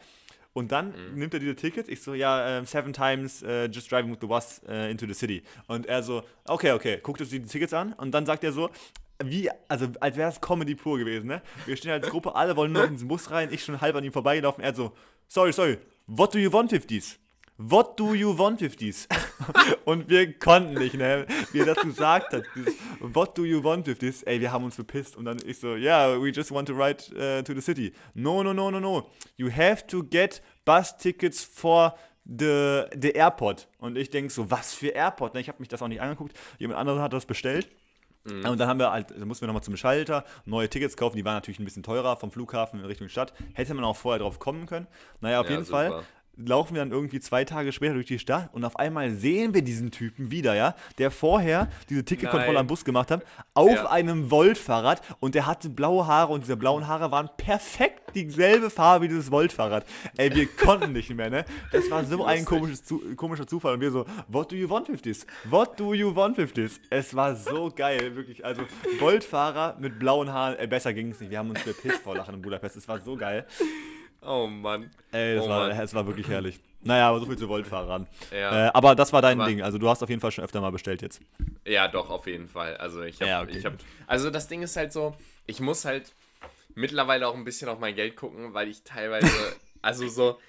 Und 0.54 0.72
dann 0.72 0.88
mhm. 0.90 1.20
nimmt 1.20 1.34
er 1.34 1.40
diese 1.40 1.56
Tickets. 1.56 1.88
Ich 1.88 2.02
so, 2.02 2.14
ja, 2.14 2.60
uh, 2.60 2.66
seven 2.66 2.92
times 2.94 3.42
uh, 3.44 3.66
just 3.72 3.92
driving 3.92 4.12
with 4.12 4.20
the 4.20 4.28
bus 4.28 4.62
uh, 4.68 4.90
into 4.90 5.06
the 5.06 5.14
city. 5.14 5.44
Und 5.68 5.86
er 5.86 6.04
so, 6.04 6.24
okay, 6.48 6.72
okay, 6.72 7.00
guckt 7.02 7.22
uns 7.22 7.30
die 7.30 7.42
Tickets 7.42 7.74
an. 7.74 7.94
Und 7.94 8.12
dann 8.12 8.26
sagt 8.26 8.44
er 8.44 8.52
so, 8.52 8.70
wie, 9.24 9.50
also 9.68 9.88
als 10.00 10.18
wäre 10.18 10.30
es 10.30 10.42
Comedy 10.42 10.76
pur 10.76 10.98
gewesen, 10.98 11.28
ne? 11.28 11.42
Wir 11.66 11.78
stehen 11.78 11.92
als 11.92 12.10
Gruppe, 12.10 12.36
alle 12.36 12.56
wollen 12.56 12.72
nur 12.72 12.84
in 12.86 12.94
diesen 12.94 13.08
Bus 13.08 13.30
rein. 13.32 13.50
Ich 13.52 13.64
schon 13.64 13.80
halb 13.80 13.96
an 13.96 14.04
ihm 14.04 14.12
vorbeigelaufen. 14.12 14.64
Er 14.64 14.74
so, 14.74 14.94
sorry, 15.28 15.54
sorry, 15.54 15.78
what 16.08 16.34
do 16.34 16.40
you 16.40 16.52
want 16.52 16.72
with 16.72 16.88
these? 16.88 17.18
What 17.64 18.00
do 18.00 18.16
you 18.16 18.36
want 18.36 18.60
with 18.62 18.76
these? 18.78 19.08
Und 19.86 20.10
wir 20.10 20.34
konnten 20.40 20.74
nicht, 20.74 20.96
ne? 20.96 21.28
Wie 21.52 21.60
er 21.60 21.66
das 21.68 21.78
gesagt 21.78 22.34
hat. 22.34 22.44
Dieses, 22.56 22.74
What 23.00 23.38
do 23.38 23.46
you 23.46 23.64
want 23.64 23.86
with 23.86 24.00
this? 24.00 24.24
Ey, 24.24 24.40
wir 24.42 24.52
haben 24.52 24.64
uns 24.64 24.76
bepisst. 24.76 25.16
Und 25.16 25.26
dann 25.26 25.38
ich 25.46 25.60
so, 25.60 25.76
yeah, 25.76 26.20
we 26.20 26.30
just 26.30 26.52
want 26.52 26.68
to 26.68 26.74
ride 26.74 27.04
uh, 27.12 27.44
to 27.44 27.54
the 27.54 27.62
city. 27.62 27.94
No, 28.16 28.42
no, 28.42 28.52
no, 28.52 28.72
no, 28.72 28.80
no. 28.80 29.10
You 29.38 29.52
have 29.52 29.86
to 29.88 30.04
get 30.04 30.42
bus 30.66 30.98
tickets 30.98 31.44
for 31.44 31.94
the, 32.26 32.86
the 33.00 33.14
airport. 33.14 33.68
Und 33.78 33.96
ich 33.96 34.10
denke 34.10 34.34
so, 34.34 34.50
was 34.50 34.74
für 34.74 34.96
Airport? 34.96 35.36
Ne? 35.36 35.42
Ich 35.42 35.48
habe 35.48 35.60
mich 35.60 35.70
das 35.70 35.84
auch 35.84 35.88
nicht 35.88 36.02
angeguckt. 36.02 36.34
Jemand 36.58 36.80
anderes 36.80 37.00
hat 37.00 37.14
das 37.14 37.28
bestellt. 37.28 37.70
Mhm. 38.24 38.46
Und 38.46 38.60
dann 38.60 38.70
haben 38.70 38.80
wir 38.80 38.92
halt, 38.92 39.12
dann 39.12 39.28
mussten 39.28 39.44
wir 39.44 39.48
nochmal 39.48 39.64
zum 39.64 39.78
Schalter, 39.78 40.26
neue 40.46 40.70
Tickets 40.70 40.96
kaufen, 40.96 41.18
die 41.18 41.26
waren 41.26 41.34
natürlich 41.34 41.60
ein 41.60 41.66
bisschen 41.66 41.82
teurer 41.82 42.18
vom 42.18 42.32
Flughafen 42.32 42.80
in 42.80 42.86
Richtung 42.86 43.08
Stadt. 43.10 43.34
Hätte 43.54 43.74
man 43.74 43.84
auch 43.84 43.96
vorher 43.96 44.20
drauf 44.20 44.40
kommen 44.40 44.68
können. 44.68 44.88
Naja, 45.22 45.42
auf 45.42 45.48
ja, 45.48 45.54
jeden 45.54 45.66
super. 45.66 45.92
Fall 45.92 46.04
laufen 46.38 46.76
wir 46.76 46.82
dann 46.82 46.92
irgendwie 46.92 47.20
zwei 47.20 47.46
Tage 47.46 47.72
später 47.72 47.94
durch 47.94 48.08
die 48.08 48.20
Stadt 48.20 48.50
und 48.54 48.64
auf 48.64 48.78
einmal 48.78 49.12
sehen 49.12 49.54
wir 49.54 49.62
diesen 49.62 49.92
Typen 49.92 50.32
wieder, 50.32 50.56
ja, 50.56 50.76
der 50.98 51.12
vorher 51.12 51.70
diese 51.90 52.06
Ticketkontrolle 52.06 52.60
am 52.60 52.68
Bus 52.68 52.86
gemacht 52.86 53.12
hat, 53.12 53.24
auf 53.54 53.72
ja. 53.72 53.90
einem 53.90 54.32
Volt-Fahrrad 54.32 55.02
und 55.20 55.36
der 55.36 55.46
hatte 55.46 55.70
blaue 55.70 56.08
Haare 56.08 56.34
und 56.34 56.44
diese 56.44 56.58
blauen 56.58 56.88
Haare 56.88 57.12
waren 57.12 57.30
perfekt 57.38 58.16
dieselbe 58.16 58.70
Farbe 58.70 59.06
wie 59.06 59.10
dieses 59.10 59.32
Volt-Fahrrad. 59.32 59.86
Ey, 60.18 60.34
wir 60.34 60.48
konnten 60.58 60.94
nicht 60.94 61.10
mehr, 61.14 61.30
ne? 61.30 61.46
Das 61.72 61.90
war 61.90 62.04
so 62.04 62.24
ein 62.26 62.46
komisches, 62.46 62.84
komischer 63.16 63.48
Zufall 63.48 63.76
und 63.76 63.82
wir 63.82 63.92
so, 63.92 64.06
what 64.28 64.52
do 64.52 64.56
you 64.56 64.70
want 64.70 64.90
with 64.90 65.02
this? 65.02 65.26
What 65.50 65.80
do 65.80 65.94
you 65.94 66.16
want 66.16 66.38
with 66.38 66.54
this? 66.54 66.80
Es 66.90 67.16
war 67.16 67.36
so 67.36 67.72
geil, 67.76 68.16
wirklich. 68.16 68.44
Also, 68.44 68.64
Volt-Fahrer 69.00 69.78
mit 69.80 70.00
blauen 70.00 70.32
Haaren, 70.32 70.58
ey, 70.58 70.68
besser 70.68 70.94
ging 70.94 71.12
es 71.12 71.20
nicht. 71.20 71.30
Wir 71.30 71.40
haben 71.40 71.50
uns 71.50 71.64
bepisst 71.64 72.02
vor 72.02 72.16
Lachen 72.16 72.36
in 72.36 72.42
Budapest. 72.42 72.76
Es 72.76 72.88
war 72.88 73.00
so 73.00 73.16
geil. 73.16 73.46
Oh 74.22 74.48
Mann. 74.48 74.92
Ey, 75.12 75.36
das, 75.36 75.46
oh 75.46 75.50
war, 75.50 75.70
war 75.70 76.08
wirklich 76.08 76.28
herrlich. 76.28 76.60
Naja, 76.84 77.10
aber 77.10 77.20
so 77.20 77.26
viel 77.26 77.38
zu 77.38 77.48
Voltfahrern. 77.48 78.08
Ja. 78.32 78.68
Äh, 78.68 78.72
aber 78.74 78.96
das 78.96 79.14
war 79.14 79.22
dein 79.22 79.40
aber 79.40 79.50
Ding. 79.50 79.62
Also 79.62 79.78
du 79.78 79.88
hast 79.88 80.02
auf 80.02 80.10
jeden 80.10 80.22
Fall 80.22 80.32
schon 80.32 80.44
öfter 80.44 80.62
mal 80.62 80.72
bestellt 80.72 81.02
jetzt. 81.02 81.22
Ja, 81.66 81.88
doch, 81.88 82.10
auf 82.10 82.26
jeden 82.28 82.48
Fall. 82.48 82.78
Also 82.78 83.04
ich 83.04 83.22
habe. 83.22 83.30
Ja, 83.30 83.42
okay, 83.42 83.62
hab, 83.64 83.74
also 84.08 84.30
das 84.30 84.48
Ding 84.48 84.64
ist 84.64 84.76
halt 84.76 84.92
so, 84.92 85.16
ich 85.46 85.60
muss 85.60 85.86
halt 85.86 86.14
mittlerweile 86.74 87.28
auch 87.28 87.36
ein 87.36 87.44
bisschen 87.44 87.70
auf 87.70 87.80
mein 87.80 87.96
Geld 87.96 88.16
gucken, 88.16 88.54
weil 88.54 88.68
ich 88.68 88.84
teilweise, 88.84 89.30
also 89.82 90.08
so. 90.08 90.40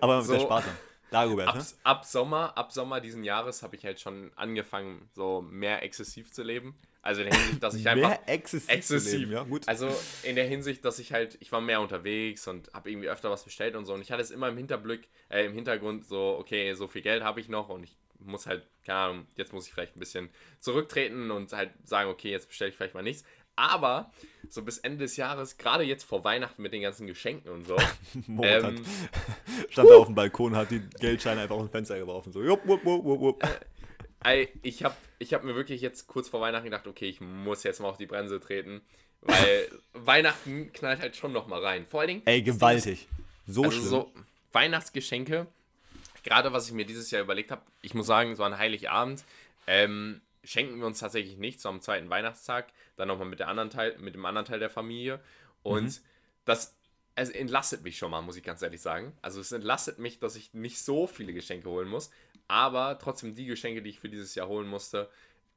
aber 0.00 0.22
so, 0.22 0.32
sehr 0.32 0.40
sparsam. 0.40 0.74
Darüber, 1.10 1.48
ab, 1.48 1.56
ne? 1.56 1.64
ab 1.84 2.04
Sommer, 2.04 2.56
ab 2.58 2.72
Sommer 2.72 3.00
diesen 3.00 3.22
Jahres 3.22 3.62
habe 3.62 3.76
ich 3.76 3.84
halt 3.84 4.00
schon 4.00 4.32
angefangen, 4.34 5.08
so 5.14 5.40
mehr 5.40 5.82
exzessiv 5.82 6.32
zu 6.32 6.42
leben. 6.42 6.76
Also 7.06 7.22
in 7.22 7.30
der 7.30 7.38
Hinsicht, 7.38 7.62
dass 7.62 7.74
ich 7.74 7.88
einfach. 7.88 8.18
Exzessiv. 8.26 8.68
exzessiv 8.68 9.30
ja. 9.30 9.46
Also 9.66 9.88
in 10.24 10.34
der 10.34 10.44
Hinsicht, 10.44 10.84
dass 10.84 10.98
ich 10.98 11.12
halt, 11.12 11.38
ich 11.40 11.52
war 11.52 11.60
mehr 11.60 11.80
unterwegs 11.80 12.48
und 12.48 12.72
habe 12.74 12.90
irgendwie 12.90 13.08
öfter 13.08 13.30
was 13.30 13.44
bestellt 13.44 13.76
und 13.76 13.84
so. 13.84 13.94
Und 13.94 14.00
ich 14.00 14.10
hatte 14.10 14.22
es 14.22 14.32
immer 14.32 14.48
im 14.48 14.56
Hinterblick, 14.56 15.08
äh, 15.28 15.44
im 15.44 15.52
Hintergrund 15.52 16.04
so, 16.04 16.36
okay, 16.38 16.74
so 16.74 16.88
viel 16.88 17.02
Geld 17.02 17.22
habe 17.22 17.40
ich 17.40 17.48
noch 17.48 17.68
und 17.68 17.84
ich 17.84 17.96
muss 18.18 18.46
halt, 18.46 18.66
keine 18.84 18.98
Ahnung, 18.98 19.26
jetzt 19.36 19.52
muss 19.52 19.68
ich 19.68 19.72
vielleicht 19.72 19.94
ein 19.94 20.00
bisschen 20.00 20.30
zurücktreten 20.58 21.30
und 21.30 21.52
halt 21.52 21.70
sagen, 21.84 22.10
okay, 22.10 22.30
jetzt 22.32 22.48
bestelle 22.48 22.70
ich 22.70 22.76
vielleicht 22.76 22.94
mal 22.94 23.02
nichts. 23.02 23.22
Aber 23.54 24.10
so 24.48 24.62
bis 24.62 24.78
Ende 24.78 24.98
des 24.98 25.16
Jahres, 25.16 25.58
gerade 25.58 25.84
jetzt 25.84 26.02
vor 26.02 26.24
Weihnachten 26.24 26.60
mit 26.60 26.72
den 26.72 26.82
ganzen 26.82 27.06
Geschenken 27.06 27.52
und 27.52 27.66
so. 27.66 27.76
ähm, 28.42 28.84
stand 29.70 29.88
da 29.88 29.94
auf 29.94 30.06
dem 30.06 30.16
Balkon, 30.16 30.56
hat 30.56 30.72
die 30.72 30.82
Geldscheine 30.98 31.42
einfach 31.42 31.56
aus 31.56 31.68
dem 31.68 31.70
Fenster 31.70 31.98
geworfen. 31.98 32.32
So, 32.32 32.42
jupp, 32.42 32.66
wupp, 32.66 32.84
wupp, 32.84 33.04
wupp. 33.04 33.44
Äh, 33.44 33.48
ich 34.62 34.84
habe 34.84 34.96
ich 35.18 35.34
hab 35.34 35.44
mir 35.44 35.54
wirklich 35.54 35.80
jetzt 35.80 36.06
kurz 36.06 36.28
vor 36.28 36.40
Weihnachten 36.40 36.64
gedacht, 36.64 36.86
okay, 36.86 37.08
ich 37.08 37.20
muss 37.20 37.62
jetzt 37.62 37.80
mal 37.80 37.88
auf 37.88 37.96
die 37.96 38.06
Bremse 38.06 38.40
treten, 38.40 38.82
weil 39.22 39.68
Weihnachten 39.92 40.72
knallt 40.72 41.00
halt 41.00 41.16
schon 41.16 41.32
noch 41.32 41.46
mal 41.46 41.62
rein. 41.64 41.86
Vor 41.86 42.00
allen 42.00 42.08
Dingen. 42.08 42.22
Ey, 42.24 42.42
gewaltig. 42.42 43.08
So 43.46 43.64
also 43.64 43.72
schlimm. 43.72 43.88
So 43.88 44.12
Weihnachtsgeschenke, 44.52 45.46
gerade 46.22 46.52
was 46.52 46.66
ich 46.66 46.72
mir 46.72 46.86
dieses 46.86 47.10
Jahr 47.10 47.22
überlegt 47.22 47.50
habe, 47.50 47.62
ich 47.82 47.94
muss 47.94 48.06
sagen, 48.06 48.34
so 48.36 48.44
an 48.44 48.58
Heiligabend, 48.58 49.24
ähm, 49.66 50.20
schenken 50.44 50.78
wir 50.78 50.86
uns 50.86 51.00
tatsächlich 51.00 51.36
nicht, 51.36 51.60
so 51.60 51.68
am 51.68 51.80
zweiten 51.80 52.08
Weihnachtstag, 52.08 52.68
dann 52.96 53.08
nochmal 53.08 53.28
mit, 53.28 53.40
mit 54.00 54.14
dem 54.14 54.24
anderen 54.24 54.46
Teil 54.46 54.58
der 54.58 54.70
Familie. 54.70 55.20
Und 55.62 55.84
mhm. 55.84 56.04
das 56.44 56.76
es 57.16 57.30
entlastet 57.30 57.82
mich 57.82 57.96
schon 57.96 58.10
mal, 58.10 58.20
muss 58.20 58.36
ich 58.36 58.42
ganz 58.42 58.60
ehrlich 58.60 58.82
sagen. 58.82 59.14
Also 59.22 59.40
es 59.40 59.50
entlastet 59.50 59.98
mich, 59.98 60.18
dass 60.18 60.36
ich 60.36 60.52
nicht 60.52 60.78
so 60.78 61.06
viele 61.06 61.32
Geschenke 61.32 61.68
holen 61.68 61.88
muss, 61.88 62.10
aber 62.48 62.98
trotzdem 62.98 63.34
die 63.34 63.46
Geschenke, 63.46 63.82
die 63.82 63.90
ich 63.90 64.00
für 64.00 64.08
dieses 64.08 64.34
Jahr 64.34 64.48
holen 64.48 64.68
musste, 64.68 65.08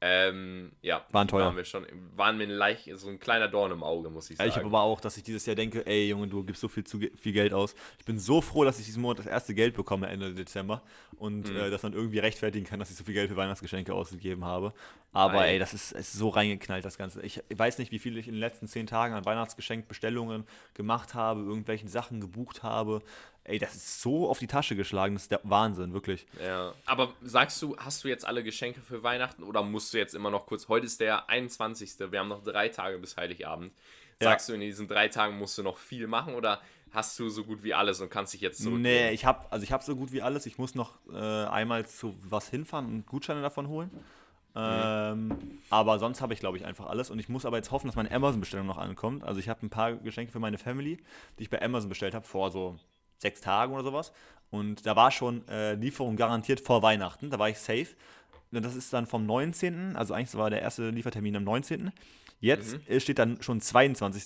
ähm, 0.02 0.72
ja, 0.80 1.04
waren 1.10 1.28
teuer. 1.28 1.44
Waren, 1.44 1.56
wir 1.56 1.64
schon, 1.66 1.84
waren 2.16 2.38
mir 2.38 2.46
leicht, 2.46 2.88
so 2.94 3.08
ein 3.08 3.20
kleiner 3.20 3.48
Dorn 3.48 3.70
im 3.70 3.82
Auge, 3.82 4.08
muss 4.08 4.30
ich 4.30 4.38
sagen. 4.38 4.48
Ich 4.48 4.56
habe 4.56 4.64
aber 4.66 4.80
auch, 4.80 4.98
dass 4.98 5.18
ich 5.18 5.22
dieses 5.22 5.44
Jahr 5.44 5.56
denke, 5.56 5.86
ey 5.86 6.08
Junge, 6.08 6.26
du 6.26 6.42
gibst 6.42 6.62
so 6.62 6.68
viel, 6.68 6.84
zu, 6.84 6.98
viel 6.98 7.32
Geld 7.34 7.52
aus. 7.52 7.74
Ich 7.98 8.06
bin 8.06 8.18
so 8.18 8.40
froh, 8.40 8.64
dass 8.64 8.78
ich 8.78 8.86
diesen 8.86 9.02
Monat 9.02 9.18
das 9.18 9.26
erste 9.26 9.54
Geld 9.54 9.74
bekomme, 9.74 10.08
Ende 10.08 10.32
Dezember. 10.32 10.82
Und 11.18 11.50
mhm. 11.50 11.56
äh, 11.56 11.70
das 11.70 11.82
dann 11.82 11.92
irgendwie 11.92 12.18
rechtfertigen 12.18 12.64
kann, 12.64 12.78
dass 12.78 12.90
ich 12.90 12.96
so 12.96 13.04
viel 13.04 13.12
Geld 13.12 13.28
für 13.28 13.36
Weihnachtsgeschenke 13.36 13.92
ausgegeben 13.92 14.42
habe. 14.42 14.72
Aber 15.12 15.34
Nein. 15.34 15.50
ey, 15.50 15.58
das 15.58 15.74
ist, 15.74 15.92
ist 15.92 16.14
so 16.14 16.30
reingeknallt, 16.30 16.82
das 16.82 16.96
Ganze. 16.96 17.20
Ich 17.20 17.42
weiß 17.54 17.76
nicht, 17.76 17.92
wie 17.92 17.98
viel 17.98 18.16
ich 18.16 18.26
in 18.26 18.34
den 18.34 18.40
letzten 18.40 18.68
zehn 18.68 18.86
Tagen 18.86 19.12
an 19.12 19.26
Weihnachtsgeschenkbestellungen 19.26 20.46
gemacht 20.72 21.12
habe, 21.12 21.40
irgendwelchen 21.42 21.88
Sachen 21.88 22.22
gebucht 22.22 22.62
habe. 22.62 23.02
Ey, 23.44 23.58
das 23.58 23.74
ist 23.74 24.02
so 24.02 24.28
auf 24.28 24.38
die 24.38 24.46
Tasche 24.46 24.76
geschlagen, 24.76 25.14
das 25.14 25.22
ist 25.22 25.30
der 25.30 25.40
Wahnsinn, 25.44 25.92
wirklich. 25.92 26.26
Ja. 26.44 26.74
Aber 26.84 27.14
sagst 27.22 27.60
du, 27.62 27.76
hast 27.78 28.04
du 28.04 28.08
jetzt 28.08 28.26
alle 28.26 28.44
Geschenke 28.44 28.80
für 28.80 29.02
Weihnachten 29.02 29.42
oder 29.42 29.62
musst 29.62 29.92
du 29.94 29.98
jetzt 29.98 30.14
immer 30.14 30.30
noch 30.30 30.46
kurz, 30.46 30.68
heute 30.68 30.86
ist 30.86 31.00
der 31.00 31.28
21. 31.28 31.98
Wir 32.10 32.20
haben 32.20 32.28
noch 32.28 32.44
drei 32.44 32.68
Tage 32.68 32.98
bis 32.98 33.16
Heiligabend. 33.16 33.72
Sagst 34.20 34.48
ja. 34.48 34.52
du, 34.52 34.56
in 34.56 34.60
diesen 34.60 34.86
drei 34.86 35.08
Tagen 35.08 35.38
musst 35.38 35.56
du 35.56 35.62
noch 35.62 35.78
viel 35.78 36.06
machen 36.06 36.34
oder 36.34 36.60
hast 36.92 37.18
du 37.18 37.28
so 37.30 37.44
gut 37.44 37.62
wie 37.62 37.72
alles 37.72 38.00
und 38.00 38.10
kannst 38.10 38.34
dich 38.34 38.42
jetzt 38.42 38.62
zurück? 38.62 38.78
Nee, 38.78 39.10
ich 39.10 39.24
habe 39.24 39.50
also 39.50 39.64
ich 39.64 39.72
habe 39.72 39.82
so 39.82 39.96
gut 39.96 40.12
wie 40.12 40.20
alles. 40.20 40.44
Ich 40.44 40.58
muss 40.58 40.74
noch 40.74 40.98
äh, 41.10 41.16
einmal 41.16 41.86
zu 41.86 42.14
was 42.28 42.48
hinfahren 42.48 42.86
und 42.86 43.06
Gutscheine 43.06 43.40
davon 43.40 43.68
holen. 43.68 43.90
Mhm. 44.54 44.60
Ähm, 44.62 45.60
aber 45.70 45.98
sonst 45.98 46.20
habe 46.20 46.34
ich, 46.34 46.40
glaube 46.40 46.58
ich, 46.58 46.64
einfach 46.64 46.86
alles. 46.86 47.10
Und 47.10 47.18
ich 47.18 47.28
muss 47.28 47.46
aber 47.46 47.56
jetzt 47.56 47.70
hoffen, 47.70 47.86
dass 47.86 47.96
meine 47.96 48.10
Amazon-Bestellung 48.10 48.66
noch 48.66 48.78
ankommt. 48.78 49.22
Also 49.22 49.40
ich 49.40 49.48
habe 49.48 49.64
ein 49.64 49.70
paar 49.70 49.94
Geschenke 49.94 50.32
für 50.32 50.40
meine 50.40 50.58
Family, 50.58 50.98
die 51.38 51.44
ich 51.44 51.50
bei 51.50 51.62
Amazon 51.62 51.88
bestellt 51.88 52.14
habe, 52.14 52.26
vor 52.26 52.50
so 52.50 52.76
sechs 53.20 53.40
Tagen 53.40 53.72
oder 53.72 53.84
sowas. 53.84 54.12
Und 54.50 54.84
da 54.86 54.96
war 54.96 55.10
schon 55.10 55.46
äh, 55.48 55.74
Lieferung 55.74 56.16
garantiert 56.16 56.60
vor 56.60 56.82
Weihnachten. 56.82 57.30
Da 57.30 57.38
war 57.38 57.48
ich 57.48 57.58
safe. 57.58 57.88
Und 58.52 58.64
das 58.64 58.74
ist 58.74 58.92
dann 58.92 59.06
vom 59.06 59.26
19. 59.26 59.94
Also 59.96 60.14
eigentlich 60.14 60.34
war 60.34 60.50
der 60.50 60.62
erste 60.62 60.90
Liefertermin 60.90 61.36
am 61.36 61.44
19. 61.44 61.92
Jetzt 62.40 62.78
mhm. 62.88 63.00
steht 63.00 63.18
dann 63.18 63.40
schon 63.42 63.60
22. 63.60 64.24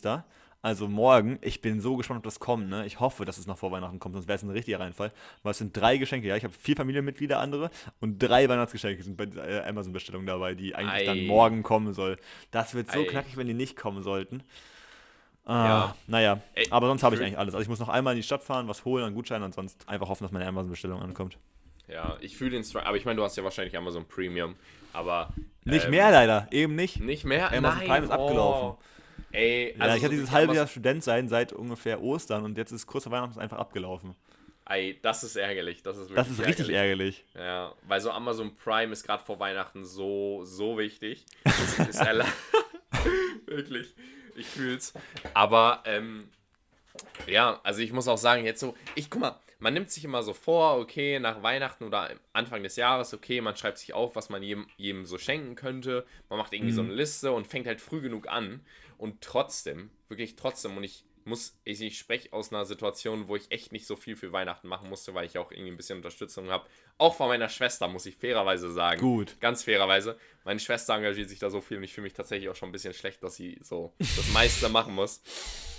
Also 0.62 0.88
morgen, 0.88 1.38
ich 1.42 1.60
bin 1.60 1.78
so 1.80 1.94
gespannt, 1.96 2.18
ob 2.18 2.24
das 2.24 2.40
kommt. 2.40 2.70
Ne? 2.70 2.86
Ich 2.86 2.98
hoffe, 2.98 3.26
dass 3.26 3.36
es 3.36 3.46
noch 3.46 3.58
vor 3.58 3.70
Weihnachten 3.70 3.98
kommt, 3.98 4.14
sonst 4.14 4.28
wäre 4.28 4.36
es 4.36 4.42
ein 4.42 4.48
richtiger 4.48 4.80
Reinfall. 4.80 5.12
Weil 5.42 5.50
es 5.50 5.58
sind 5.58 5.76
drei 5.76 5.98
Geschenke, 5.98 6.26
ja. 6.26 6.36
Ich 6.36 6.44
habe 6.44 6.54
vier 6.58 6.74
Familienmitglieder, 6.74 7.38
andere, 7.38 7.70
und 8.00 8.18
drei 8.18 8.48
Weihnachtsgeschenke 8.48 9.02
sind 9.02 9.18
bei 9.18 9.26
der 9.26 9.66
Amazon-Bestellung 9.66 10.24
dabei, 10.24 10.54
die 10.54 10.74
eigentlich 10.74 11.02
Ei. 11.02 11.04
dann 11.04 11.26
morgen 11.26 11.62
kommen 11.62 11.92
soll. 11.92 12.16
Das 12.50 12.72
wird 12.72 12.90
so 12.90 13.00
Ei. 13.00 13.04
knackig, 13.04 13.36
wenn 13.36 13.46
die 13.46 13.52
nicht 13.52 13.76
kommen 13.76 14.02
sollten. 14.02 14.42
Ah, 15.46 15.66
ja. 15.66 15.96
Naja, 16.06 16.40
Ey, 16.54 16.66
aber 16.70 16.86
sonst 16.86 17.02
habe 17.02 17.16
ich 17.16 17.22
eigentlich 17.22 17.38
alles. 17.38 17.54
Also 17.54 17.62
ich 17.62 17.68
muss 17.68 17.78
noch 17.78 17.90
einmal 17.90 18.14
in 18.14 18.18
die 18.18 18.22
Stadt 18.22 18.42
fahren, 18.42 18.66
was 18.66 18.84
holen 18.84 19.04
an 19.04 19.14
Gutscheinen 19.14 19.44
und 19.44 19.54
sonst 19.54 19.86
einfach 19.88 20.08
hoffen, 20.08 20.24
dass 20.24 20.32
meine 20.32 20.46
Amazon-Bestellung 20.46 21.02
ankommt. 21.02 21.36
Ja, 21.86 22.16
ich 22.20 22.36
fühle 22.36 22.52
den 22.52 22.64
Strike. 22.64 22.86
Aber 22.86 22.96
ich 22.96 23.04
meine, 23.04 23.16
du 23.16 23.24
hast 23.24 23.36
ja 23.36 23.44
wahrscheinlich 23.44 23.76
Amazon 23.76 24.06
Premium. 24.06 24.56
Aber. 24.94 25.28
Nicht 25.64 25.84
ähm, 25.84 25.90
mehr 25.90 26.10
leider, 26.10 26.48
eben 26.50 26.74
nicht. 26.74 27.00
Nicht 27.00 27.24
mehr? 27.24 27.52
Amazon 27.52 27.78
Nein. 27.78 27.88
Prime 27.88 28.04
ist 28.04 28.10
abgelaufen. 28.10 28.68
Oh. 28.68 28.78
Ey, 29.32 29.74
also 29.78 29.90
ja, 29.90 29.96
ich 29.96 30.04
hatte 30.04 30.14
dieses 30.14 30.30
halbe 30.30 30.54
Jahr 30.54 30.66
Student 30.66 31.02
sein 31.02 31.28
seit 31.28 31.52
ungefähr 31.52 32.00
Ostern 32.00 32.44
und 32.44 32.56
jetzt 32.56 32.70
ist 32.70 32.86
kurz 32.86 33.04
vor 33.04 33.12
Weihnachten 33.12 33.38
einfach 33.38 33.58
abgelaufen. 33.58 34.14
Ey, 34.66 34.98
das 35.02 35.24
ist 35.24 35.36
ärgerlich. 35.36 35.82
Das 35.82 35.98
ist, 35.98 36.10
das 36.16 36.30
ist 36.30 36.38
ärgerlich. 36.38 36.58
richtig 36.58 36.74
ärgerlich. 36.74 37.24
Ja, 37.34 37.72
weil 37.82 38.00
so 38.00 38.10
Amazon 38.12 38.54
Prime 38.54 38.92
ist 38.92 39.04
gerade 39.04 39.22
vor 39.22 39.38
Weihnachten 39.40 39.84
so, 39.84 40.44
so 40.44 40.78
wichtig. 40.78 41.26
ist 41.44 42.00
wirklich 43.46 43.94
ich 44.36 44.46
fühl's. 44.46 44.92
Aber 45.32 45.82
ähm, 45.86 46.28
ja, 47.26 47.60
also 47.62 47.80
ich 47.80 47.92
muss 47.92 48.08
auch 48.08 48.18
sagen, 48.18 48.44
jetzt 48.44 48.60
so, 48.60 48.74
ich 48.94 49.10
guck 49.10 49.20
mal, 49.20 49.40
man 49.58 49.74
nimmt 49.74 49.90
sich 49.90 50.04
immer 50.04 50.22
so 50.22 50.34
vor, 50.34 50.78
okay, 50.78 51.18
nach 51.18 51.42
Weihnachten 51.42 51.84
oder 51.84 52.10
Anfang 52.32 52.62
des 52.62 52.76
Jahres, 52.76 53.14
okay, 53.14 53.40
man 53.40 53.56
schreibt 53.56 53.78
sich 53.78 53.94
auf, 53.94 54.14
was 54.14 54.28
man 54.28 54.42
jedem, 54.42 54.66
jedem 54.76 55.06
so 55.06 55.16
schenken 55.16 55.54
könnte. 55.54 56.04
Man 56.28 56.38
macht 56.38 56.52
irgendwie 56.52 56.72
mhm. 56.72 56.76
so 56.76 56.82
eine 56.82 56.94
Liste 56.94 57.32
und 57.32 57.46
fängt 57.46 57.66
halt 57.66 57.80
früh 57.80 58.00
genug 58.00 58.28
an. 58.28 58.60
Und 58.98 59.22
trotzdem, 59.22 59.90
wirklich 60.08 60.36
trotzdem, 60.36 60.76
und 60.76 60.84
ich 60.84 61.04
muss, 61.26 61.56
ich, 61.64 61.80
ich 61.80 61.98
spreche 61.98 62.32
aus 62.32 62.52
einer 62.52 62.64
Situation, 62.64 63.28
wo 63.28 63.36
ich 63.36 63.50
echt 63.50 63.72
nicht 63.72 63.86
so 63.86 63.96
viel 63.96 64.16
für 64.16 64.32
Weihnachten 64.32 64.68
machen 64.68 64.88
musste, 64.88 65.14
weil 65.14 65.26
ich 65.26 65.38
auch 65.38 65.50
irgendwie 65.50 65.70
ein 65.70 65.76
bisschen 65.76 65.98
Unterstützung 65.98 66.50
habe. 66.50 66.66
Auch 66.98 67.14
von 67.14 67.28
meiner 67.28 67.48
Schwester, 67.48 67.88
muss 67.88 68.06
ich 68.06 68.16
fairerweise 68.16 68.70
sagen. 68.72 69.00
Gut. 69.00 69.36
Ganz 69.40 69.64
fairerweise. 69.64 70.18
Meine 70.44 70.60
Schwester 70.60 70.94
engagiert 70.94 71.28
sich 71.28 71.38
da 71.38 71.50
so 71.50 71.60
viel 71.60 71.78
und 71.78 71.84
ich 71.84 71.94
fühle 71.94 72.04
mich 72.04 72.14
tatsächlich 72.14 72.48
auch 72.48 72.56
schon 72.56 72.68
ein 72.68 72.72
bisschen 72.72 72.94
schlecht, 72.94 73.22
dass 73.22 73.36
sie 73.36 73.58
so 73.62 73.92
das 73.98 74.28
meiste 74.32 74.68
machen 74.68 74.94
muss. 74.94 75.22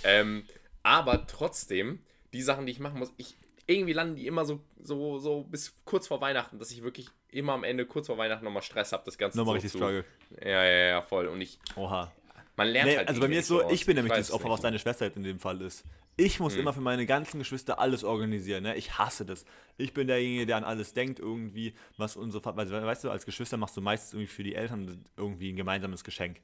Ähm, 0.03 0.45
aber 0.83 1.27
trotzdem, 1.27 1.99
die 2.33 2.41
Sachen, 2.41 2.65
die 2.65 2.71
ich 2.71 2.79
machen 2.79 2.99
muss, 2.99 3.13
ich, 3.17 3.37
irgendwie 3.67 3.93
landen 3.93 4.15
die 4.15 4.27
immer 4.27 4.45
so, 4.45 4.61
so, 4.81 5.19
so 5.19 5.43
bis 5.43 5.75
kurz 5.85 6.07
vor 6.07 6.21
Weihnachten, 6.21 6.59
dass 6.59 6.71
ich 6.71 6.83
wirklich 6.83 7.09
immer 7.29 7.53
am 7.53 7.63
Ende 7.63 7.85
kurz 7.85 8.07
vor 8.07 8.17
Weihnachten 8.17 8.45
nochmal 8.45 8.63
Stress 8.63 8.91
habe, 8.91 9.03
das 9.05 9.17
Ganze 9.17 9.37
nochmal 9.37 9.53
so 9.53 9.55
richtig 9.55 9.71
zu. 9.71 9.77
Struggle. 9.77 10.05
Ja, 10.41 10.63
ja, 10.63 10.87
ja, 10.89 11.01
voll. 11.01 11.27
Und 11.27 11.41
ich. 11.41 11.59
Oha. 11.75 12.11
Man 12.57 12.69
lernt 12.69 12.89
nee, 12.89 12.97
halt 12.97 13.07
Also 13.07 13.19
bei 13.19 13.27
mir 13.27 13.39
ist 13.39 13.47
so, 13.47 13.69
ich 13.69 13.85
bin 13.85 13.95
nämlich 13.95 14.13
das 14.13 14.31
Opfer, 14.31 14.49
was 14.49 14.61
deine 14.61 14.79
Schwester 14.79 15.05
jetzt 15.05 15.17
in 15.17 15.23
dem 15.23 15.39
Fall 15.39 15.61
ist. 15.61 15.83
Ich 16.17 16.39
muss 16.39 16.53
hm. 16.53 16.61
immer 16.61 16.73
für 16.73 16.81
meine 16.81 17.05
ganzen 17.05 17.39
Geschwister 17.39 17.79
alles 17.79 18.03
organisieren. 18.03 18.63
Ne? 18.63 18.75
Ich 18.75 18.97
hasse 18.97 19.25
das. 19.25 19.45
Ich 19.77 19.93
bin 19.93 20.07
derjenige, 20.07 20.45
der 20.45 20.57
an 20.57 20.63
alles 20.63 20.93
denkt, 20.93 21.19
irgendwie, 21.19 21.73
was 21.97 22.15
unsere. 22.15 22.55
Also, 22.57 22.73
weißt 22.73 23.03
du, 23.03 23.09
als 23.09 23.25
Geschwister 23.25 23.57
machst 23.57 23.75
du 23.75 23.81
meistens 23.81 24.13
irgendwie 24.13 24.27
für 24.27 24.43
die 24.43 24.55
Eltern 24.55 25.03
irgendwie 25.17 25.51
ein 25.51 25.57
gemeinsames 25.57 26.03
Geschenk. 26.05 26.39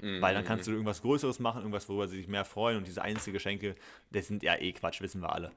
Mhm. 0.00 0.20
Weil 0.20 0.34
dann 0.34 0.44
kannst 0.44 0.68
du 0.68 0.70
irgendwas 0.70 1.02
Größeres 1.02 1.40
machen, 1.40 1.58
irgendwas, 1.58 1.88
worüber 1.88 2.06
sie 2.06 2.18
sich 2.18 2.28
mehr 2.28 2.44
freuen. 2.44 2.76
Und 2.76 2.86
diese 2.86 3.02
einzelnen 3.02 3.34
Geschenke, 3.34 3.74
das 4.12 4.28
sind 4.28 4.44
ja 4.44 4.54
eh 4.54 4.72
Quatsch, 4.72 5.00
wissen 5.00 5.20
wir 5.20 5.32
alle. 5.32 5.50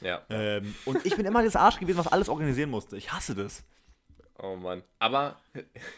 Ja. 0.00 0.22
Ähm, 0.30 0.74
und 0.84 1.04
ich 1.04 1.16
bin 1.16 1.26
immer 1.26 1.42
das 1.42 1.56
Arsch 1.56 1.78
gewesen, 1.78 1.98
was 1.98 2.06
alles 2.06 2.28
organisieren 2.28 2.70
musste. 2.70 2.96
Ich 2.96 3.12
hasse 3.12 3.34
das. 3.34 3.64
Oh 4.42 4.56
Mann. 4.56 4.82
Aber. 4.98 5.36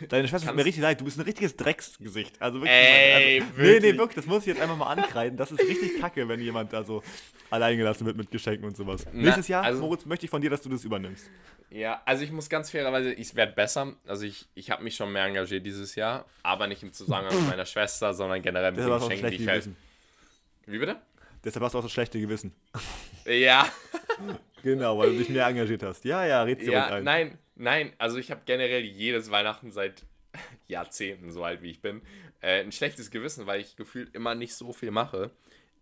Deine 0.08 0.26
Schwester 0.26 0.48
tut 0.48 0.56
mir 0.56 0.64
richtig 0.64 0.82
leid. 0.82 1.00
Du 1.00 1.04
bist 1.04 1.18
ein 1.18 1.22
richtiges 1.22 1.56
Drecksgesicht. 1.56 2.40
Also 2.40 2.60
wirklich. 2.60 2.72
Ey, 2.72 3.40
also, 3.40 3.56
wirklich? 3.56 3.82
Nee, 3.82 3.92
nee, 3.92 3.98
wirklich. 3.98 4.16
Das 4.16 4.26
muss 4.26 4.40
ich 4.40 4.46
jetzt 4.48 4.60
einfach 4.60 4.76
mal 4.76 4.86
ankreiden. 4.86 5.36
Das 5.36 5.52
ist 5.52 5.60
richtig 5.60 6.00
kacke, 6.00 6.26
wenn 6.28 6.40
jemand 6.40 6.72
da 6.72 6.82
so 6.82 7.02
alleingelassen 7.50 8.04
wird 8.06 8.16
mit 8.16 8.30
Geschenken 8.30 8.66
und 8.66 8.76
sowas. 8.76 9.06
Na, 9.12 9.22
Nächstes 9.22 9.48
Jahr, 9.48 9.62
also, 9.62 9.82
Moritz, 9.82 10.06
möchte 10.06 10.26
ich 10.26 10.30
von 10.30 10.40
dir, 10.40 10.50
dass 10.50 10.62
du 10.62 10.68
das 10.68 10.84
übernimmst. 10.84 11.30
Ja, 11.70 12.02
also 12.04 12.24
ich 12.24 12.32
muss 12.32 12.48
ganz 12.48 12.70
fairerweise, 12.70 13.12
ich 13.12 13.34
werde 13.34 13.52
besser. 13.52 13.94
Also 14.06 14.26
ich, 14.26 14.46
ich 14.54 14.70
habe 14.70 14.82
mich 14.82 14.96
schon 14.96 15.12
mehr 15.12 15.24
engagiert 15.24 15.64
dieses 15.64 15.94
Jahr, 15.94 16.26
aber 16.42 16.66
nicht 16.66 16.82
im 16.82 16.92
Zusammenhang 16.92 17.38
mit 17.38 17.50
meiner 17.50 17.66
Schwester, 17.66 18.12
sondern 18.12 18.42
generell 18.42 18.72
mit 18.72 18.80
den 18.80 18.90
Geschenken, 18.90 19.30
die 19.30 19.36
ich 19.36 19.48
halt. 19.48 19.68
Wie 20.66 20.78
bitte? 20.78 20.96
Deshalb 21.44 21.64
hast 21.64 21.72
du 21.72 21.78
auch 21.78 21.82
das 21.82 21.92
schlechte 21.92 22.20
Gewissen. 22.20 22.54
Ja. 23.24 23.66
genau, 24.62 24.98
weil 24.98 25.12
du 25.12 25.18
dich 25.18 25.28
mehr 25.28 25.46
engagiert 25.46 25.82
hast. 25.82 26.04
Ja, 26.04 26.24
ja, 26.26 26.42
red 26.42 26.62
ja, 26.62 26.86
ein. 26.86 27.04
Nein, 27.04 27.38
nein, 27.54 27.92
also 27.98 28.18
ich 28.18 28.30
habe 28.30 28.42
generell 28.44 28.82
jedes 28.82 29.30
Weihnachten 29.30 29.70
seit 29.70 30.04
Jahrzehnten, 30.66 31.30
so 31.32 31.44
alt 31.44 31.62
wie 31.62 31.70
ich 31.70 31.80
bin, 31.80 32.02
äh, 32.40 32.60
ein 32.60 32.72
schlechtes 32.72 33.10
Gewissen, 33.10 33.46
weil 33.46 33.60
ich 33.60 33.76
gefühlt 33.76 34.14
immer 34.14 34.34
nicht 34.34 34.54
so 34.54 34.72
viel 34.72 34.90
mache. 34.90 35.30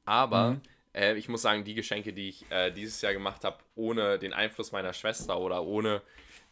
Aber 0.04 0.52
mhm. 0.52 0.60
äh, 0.94 1.14
ich 1.14 1.28
muss 1.28 1.42
sagen, 1.42 1.64
die 1.64 1.74
Geschenke, 1.74 2.12
die 2.12 2.28
ich 2.30 2.50
äh, 2.50 2.70
dieses 2.70 3.00
Jahr 3.02 3.12
gemacht 3.12 3.44
habe, 3.44 3.58
ohne 3.74 4.18
den 4.18 4.32
Einfluss 4.32 4.72
meiner 4.72 4.92
Schwester 4.92 5.38
oder 5.38 5.62
ohne, 5.62 6.02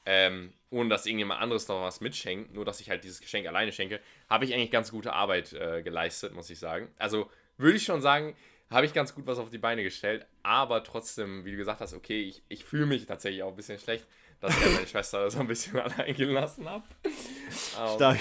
ähm, 0.07 0.52
ohne 0.70 0.88
dass 0.88 1.07
irgendjemand 1.07 1.40
anderes 1.40 1.68
noch 1.68 1.83
was 1.83 2.00
mitschenkt, 2.00 2.54
nur 2.54 2.64
dass 2.64 2.81
ich 2.81 2.90
halt 2.90 3.04
dieses 3.04 3.20
Geschenk 3.20 3.46
alleine 3.46 3.72
schenke, 3.72 4.00
habe 4.28 4.44
ich 4.44 4.54
eigentlich 4.54 4.70
ganz 4.70 4.90
gute 4.90 5.12
Arbeit 5.12 5.52
äh, 5.52 5.83
geleistet, 5.83 6.35
muss 6.35 6.50
ich 6.50 6.59
sagen. 6.59 6.88
Also 6.98 7.31
würde 7.57 7.76
ich 7.76 7.85
schon 7.85 8.00
sagen, 8.00 8.37
habe 8.70 8.87
ich 8.87 8.92
ganz 8.92 9.14
gut 9.14 9.26
was 9.26 9.38
auf 9.38 9.50
die 9.50 9.59
Beine 9.59 9.83
gestellt, 9.83 10.26
aber 10.42 10.85
trotzdem, 10.85 11.44
wie 11.44 11.52
du 11.52 11.57
gesagt 11.57 11.81
hast, 11.81 11.94
okay, 11.94 12.22
ich, 12.22 12.42
ich 12.48 12.64
fühle 12.64 12.87
mich 12.87 13.07
tatsächlich 13.07 13.42
auch 13.42 13.50
ein 13.50 13.57
bisschen 13.57 13.78
schlecht, 13.78 14.07
dass 14.40 14.57
ich 14.57 14.72
meine 14.72 14.87
Schwester 14.87 15.31
so 15.31 15.40
ein 15.40 15.46
bisschen 15.46 15.79
allein 15.81 16.14
gelassen 16.14 16.68
habe. 16.68 16.85
Um, 17.05 17.94
Stark. 17.96 18.18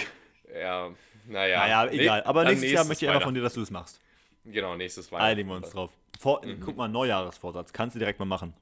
Ja, 0.53 0.91
naja. 1.27 1.59
Naja, 1.59 1.91
egal. 1.91 2.23
Aber 2.23 2.43
nächstes, 2.43 2.61
nächstes 2.61 2.71
Jahr 2.71 2.85
möchte 2.85 3.05
ich 3.05 3.11
einfach 3.11 3.23
von 3.23 3.33
dir, 3.33 3.41
dass 3.41 3.53
du 3.53 3.61
es 3.61 3.71
machst. 3.71 3.99
Genau, 4.45 4.75
nächstes 4.75 5.11
Weihnachten. 5.11 5.31
Einigen 5.31 5.49
wir 5.49 5.55
uns 5.55 5.69
drauf. 5.69 5.91
Vor, 6.19 6.45
mhm. 6.45 6.59
Guck 6.61 6.77
mal, 6.77 6.87
Neujahresvorsatz. 6.87 7.73
Kannst 7.73 7.95
du 7.95 7.99
direkt 7.99 8.19
mal 8.19 8.25
machen. 8.25 8.53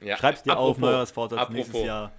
Ja, 0.00 0.16
Schreib's 0.16 0.42
dir 0.42 0.52
apropos, 0.52 0.70
auf, 0.70 0.78
Neujahresvorsatz 0.78 1.38
apropos, 1.38 1.56
nächstes 1.56 1.84
Jahr. 1.84 2.12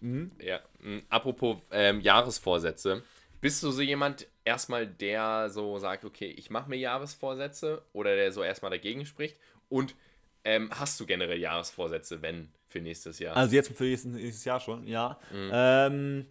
Mhm. 0.00 0.30
Ja, 0.40 0.60
mh, 0.80 1.02
apropos 1.08 1.58
ähm, 1.70 2.00
Jahresvorsätze. 2.00 3.02
Bist 3.40 3.62
du 3.62 3.70
so 3.70 3.82
jemand, 3.82 4.26
erstmal 4.44 4.86
der 4.86 5.50
so 5.50 5.78
sagt, 5.78 6.04
okay, 6.04 6.30
ich 6.30 6.50
mache 6.50 6.68
mir 6.68 6.76
Jahresvorsätze 6.76 7.82
oder 7.92 8.16
der 8.16 8.32
so 8.32 8.42
erstmal 8.42 8.70
dagegen 8.70 9.06
spricht? 9.06 9.36
Und 9.68 9.94
ähm, 10.44 10.70
hast 10.72 10.98
du 10.98 11.06
generell 11.06 11.38
Jahresvorsätze, 11.38 12.22
wenn 12.22 12.48
für 12.68 12.80
nächstes 12.80 13.18
Jahr? 13.18 13.36
Also 13.36 13.54
jetzt 13.54 13.74
für 13.74 13.84
nächstes 13.84 14.44
Jahr 14.44 14.60
schon, 14.60 14.86
ja. 14.86 15.18
Mhm. 15.32 15.50
Ähm, 15.52 16.26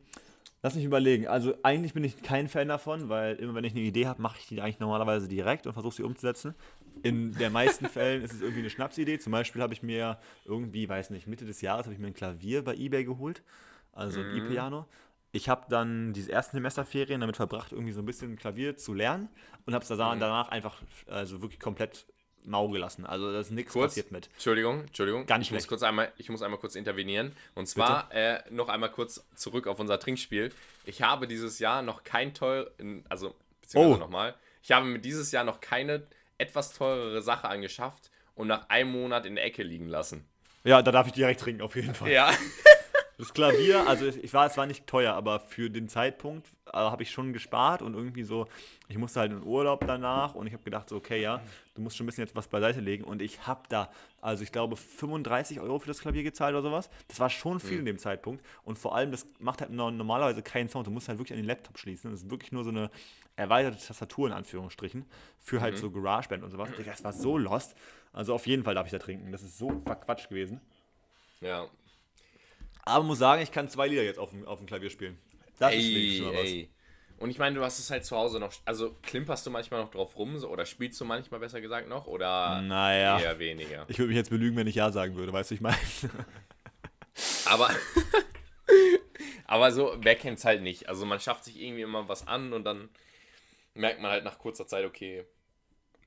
lass 0.61 0.75
mich 0.75 0.85
überlegen. 0.85 1.27
Also 1.27 1.55
eigentlich 1.63 1.93
bin 1.93 2.03
ich 2.03 2.21
kein 2.21 2.47
Fan 2.47 2.67
davon, 2.67 3.09
weil 3.09 3.35
immer 3.35 3.55
wenn 3.55 3.63
ich 3.63 3.73
eine 3.73 3.81
Idee 3.81 4.07
habe, 4.07 4.21
mache 4.21 4.37
ich 4.39 4.47
die 4.47 4.61
eigentlich 4.61 4.79
normalerweise 4.79 5.27
direkt 5.27 5.67
und 5.67 5.73
versuche 5.73 5.95
sie 5.95 6.03
umzusetzen. 6.03 6.55
In 7.03 7.33
den 7.35 7.51
meisten 7.51 7.85
Fällen 7.89 8.23
ist 8.23 8.33
es 8.33 8.41
irgendwie 8.41 8.61
eine 8.61 8.69
Schnapsidee. 8.69 9.19
Zum 9.19 9.31
Beispiel 9.31 9.61
habe 9.61 9.73
ich 9.73 9.83
mir 9.83 10.17
irgendwie, 10.45 10.87
weiß 10.87 11.09
nicht, 11.09 11.27
Mitte 11.27 11.45
des 11.45 11.61
Jahres 11.61 11.85
habe 11.85 11.93
ich 11.93 11.99
mir 11.99 12.07
ein 12.07 12.13
Klavier 12.13 12.63
bei 12.63 12.75
eBay 12.75 13.03
geholt, 13.03 13.43
also 13.91 14.21
ein 14.21 14.31
mhm. 14.31 14.45
E-Piano 14.45 14.85
ich 15.31 15.49
habe 15.49 15.65
dann 15.69 16.13
diese 16.13 16.31
ersten 16.31 16.57
Semesterferien 16.57 17.21
damit 17.21 17.37
verbracht, 17.37 17.71
irgendwie 17.71 17.91
so 17.91 18.01
ein 18.01 18.05
bisschen 18.05 18.35
Klavier 18.35 18.77
zu 18.77 18.93
lernen 18.93 19.29
und 19.65 19.73
habe 19.73 19.83
es 19.83 19.89
mhm. 19.89 19.97
danach 19.97 20.49
einfach 20.49 20.81
also 21.07 21.41
wirklich 21.41 21.59
komplett 21.59 22.05
mau 22.43 22.69
gelassen. 22.69 23.05
Also 23.05 23.31
da 23.31 23.39
ist 23.39 23.51
nichts 23.51 23.73
passiert 23.73 24.11
mit. 24.11 24.29
Entschuldigung, 24.33 24.81
Entschuldigung. 24.81 25.25
Gar 25.25 25.37
nicht 25.37 25.49
ich 25.49 25.53
muss 25.53 25.67
kurz 25.67 25.83
einmal, 25.83 26.11
Ich 26.17 26.29
muss 26.29 26.41
einmal 26.41 26.59
kurz 26.59 26.75
intervenieren. 26.75 27.35
Und 27.55 27.67
zwar 27.67 28.13
äh, 28.13 28.41
noch 28.49 28.69
einmal 28.69 28.91
kurz 28.91 29.25
zurück 29.35 29.67
auf 29.67 29.79
unser 29.79 29.99
Trinkspiel. 29.99 30.51
Ich 30.85 31.01
habe 31.01 31.27
dieses 31.27 31.59
Jahr 31.59 31.81
noch 31.81 32.03
kein 32.03 32.33
teuer, 32.33 32.71
also 33.09 33.35
beziehungsweise 33.61 33.95
oh. 33.95 33.97
nochmal, 33.97 34.35
ich 34.63 34.71
habe 34.71 34.85
mir 34.85 34.99
dieses 34.99 35.31
Jahr 35.31 35.43
noch 35.43 35.61
keine 35.61 36.07
etwas 36.37 36.73
teurere 36.73 37.21
Sache 37.21 37.47
angeschafft 37.49 38.11
und 38.35 38.47
nach 38.47 38.69
einem 38.69 38.91
Monat 38.91 39.25
in 39.25 39.35
der 39.35 39.43
Ecke 39.45 39.63
liegen 39.63 39.87
lassen. 39.87 40.25
Ja, 40.63 40.81
da 40.81 40.91
darf 40.91 41.07
ich 41.07 41.13
direkt 41.13 41.41
trinken, 41.41 41.61
auf 41.61 41.75
jeden 41.75 41.93
Fall. 41.93 42.11
Ja. 42.11 42.31
Das 43.17 43.33
Klavier, 43.33 43.87
also 43.87 44.05
ich 44.05 44.31
war, 44.33 44.45
es 44.45 44.57
war 44.57 44.67
nicht 44.67 44.85
teuer, 44.85 45.15
aber 45.15 45.39
für 45.39 45.71
den 45.71 45.89
Zeitpunkt 45.89 46.51
äh, 46.67 46.77
habe 46.77 47.01
ich 47.01 47.09
schon 47.09 47.33
gespart 47.33 47.81
und 47.81 47.95
irgendwie 47.95 48.21
so, 48.21 48.47
ich 48.89 48.97
musste 48.99 49.19
halt 49.19 49.31
in 49.31 49.41
Urlaub 49.41 49.83
danach 49.87 50.35
und 50.35 50.45
ich 50.45 50.53
habe 50.53 50.63
gedacht, 50.63 50.87
so, 50.87 50.97
okay, 50.97 51.19
ja, 51.19 51.41
du 51.73 51.81
musst 51.81 51.97
schon 51.97 52.05
ein 52.05 52.07
bisschen 52.07 52.25
jetzt 52.25 52.35
was 52.35 52.47
beiseite 52.47 52.79
legen 52.79 53.03
und 53.03 53.23
ich 53.23 53.47
habe 53.47 53.63
da, 53.69 53.89
also 54.21 54.43
ich 54.43 54.51
glaube 54.51 54.75
35 54.75 55.59
Euro 55.59 55.79
für 55.79 55.87
das 55.87 55.99
Klavier 55.99 56.21
gezahlt 56.21 56.53
oder 56.53 56.61
sowas. 56.61 56.91
Das 57.07 57.19
war 57.19 57.31
schon 57.31 57.59
viel 57.59 57.73
mhm. 57.73 57.79
in 57.79 57.85
dem 57.85 57.97
Zeitpunkt 57.97 58.45
und 58.63 58.77
vor 58.77 58.95
allem, 58.95 59.09
das 59.09 59.25
macht 59.39 59.61
halt 59.61 59.71
normalerweise 59.71 60.43
keinen 60.43 60.69
Sound. 60.69 60.85
Du 60.85 60.91
musst 60.91 61.07
halt 61.07 61.17
wirklich 61.17 61.33
an 61.33 61.41
den 61.41 61.47
Laptop 61.47 61.79
schließen. 61.79 62.11
Das 62.11 62.21
ist 62.21 62.29
wirklich 62.29 62.51
nur 62.51 62.63
so 62.63 62.69
eine 62.69 62.91
erweiterte 63.35 63.83
Tastatur 63.83 64.27
in 64.27 64.33
Anführungsstrichen 64.33 65.05
für 65.39 65.59
halt 65.59 65.73
mhm. 65.73 65.79
so 65.79 65.89
GarageBand 65.89 66.43
und 66.43 66.51
sowas. 66.51 66.69
Das 66.85 67.03
war 67.03 67.13
so 67.13 67.39
lost. 67.39 67.75
Also 68.13 68.35
auf 68.35 68.45
jeden 68.45 68.63
Fall 68.63 68.75
darf 68.75 68.85
ich 68.85 68.91
da 68.91 68.99
trinken. 68.99 69.31
Das 69.31 69.41
ist 69.41 69.57
so 69.57 69.81
verquatscht 69.85 70.29
gewesen. 70.29 70.61
Ja, 71.41 71.67
aber 72.87 73.03
muss 73.03 73.19
sagen, 73.19 73.41
ich 73.41 73.51
kann 73.51 73.69
zwei 73.69 73.87
Lieder 73.87 74.03
jetzt 74.03 74.19
auf 74.19 74.31
dem, 74.31 74.45
auf 74.45 74.59
dem 74.59 74.67
Klavier 74.67 74.89
spielen. 74.89 75.17
Das 75.59 75.73
ey, 75.73 75.79
ist 75.79 76.17
schon 76.17 76.27
mal 76.27 76.33
was. 76.33 76.49
Ey. 76.49 76.69
Und 77.19 77.31
ich 77.31 77.39
meine, 77.39 77.55
du 77.55 77.63
hast 77.63 77.79
es 77.79 77.89
halt 77.89 78.05
zu 78.05 78.15
Hause 78.15 78.39
noch. 78.39 78.53
Also 78.65 78.95
klimperst 79.01 79.45
du 79.45 79.49
manchmal 79.49 79.81
noch 79.81 79.89
drauf 79.89 80.17
rum 80.17 80.37
so, 80.37 80.49
oder 80.49 80.65
spielst 80.65 81.01
du 81.01 81.05
manchmal 81.05 81.39
besser 81.39 81.61
gesagt 81.61 81.87
noch? 81.89 82.05
Oder 82.05 82.61
naja, 82.61 83.19
eher 83.19 83.39
weniger? 83.39 83.85
Ich 83.87 83.97
würde 83.97 84.09
mich 84.09 84.17
jetzt 84.17 84.29
belügen, 84.29 84.55
wenn 84.55 84.67
ich 84.67 84.75
Ja 84.75 84.91
sagen 84.91 85.15
würde, 85.15 85.33
weißt 85.33 85.51
du, 85.51 85.55
ich 85.55 85.61
meine. 85.61 85.77
Aber. 87.45 87.69
aber 89.47 89.71
so, 89.71 89.95
wer 89.99 90.15
kennt 90.15 90.37
es 90.37 90.45
halt 90.45 90.61
nicht? 90.61 90.87
Also 90.89 91.05
man 91.05 91.19
schafft 91.19 91.45
sich 91.45 91.59
irgendwie 91.59 91.81
immer 91.81 92.07
was 92.07 92.27
an 92.27 92.53
und 92.53 92.63
dann 92.65 92.89
merkt 93.73 94.01
man 94.01 94.11
halt 94.11 94.23
nach 94.23 94.37
kurzer 94.37 94.67
Zeit, 94.67 94.85
okay, 94.85 95.25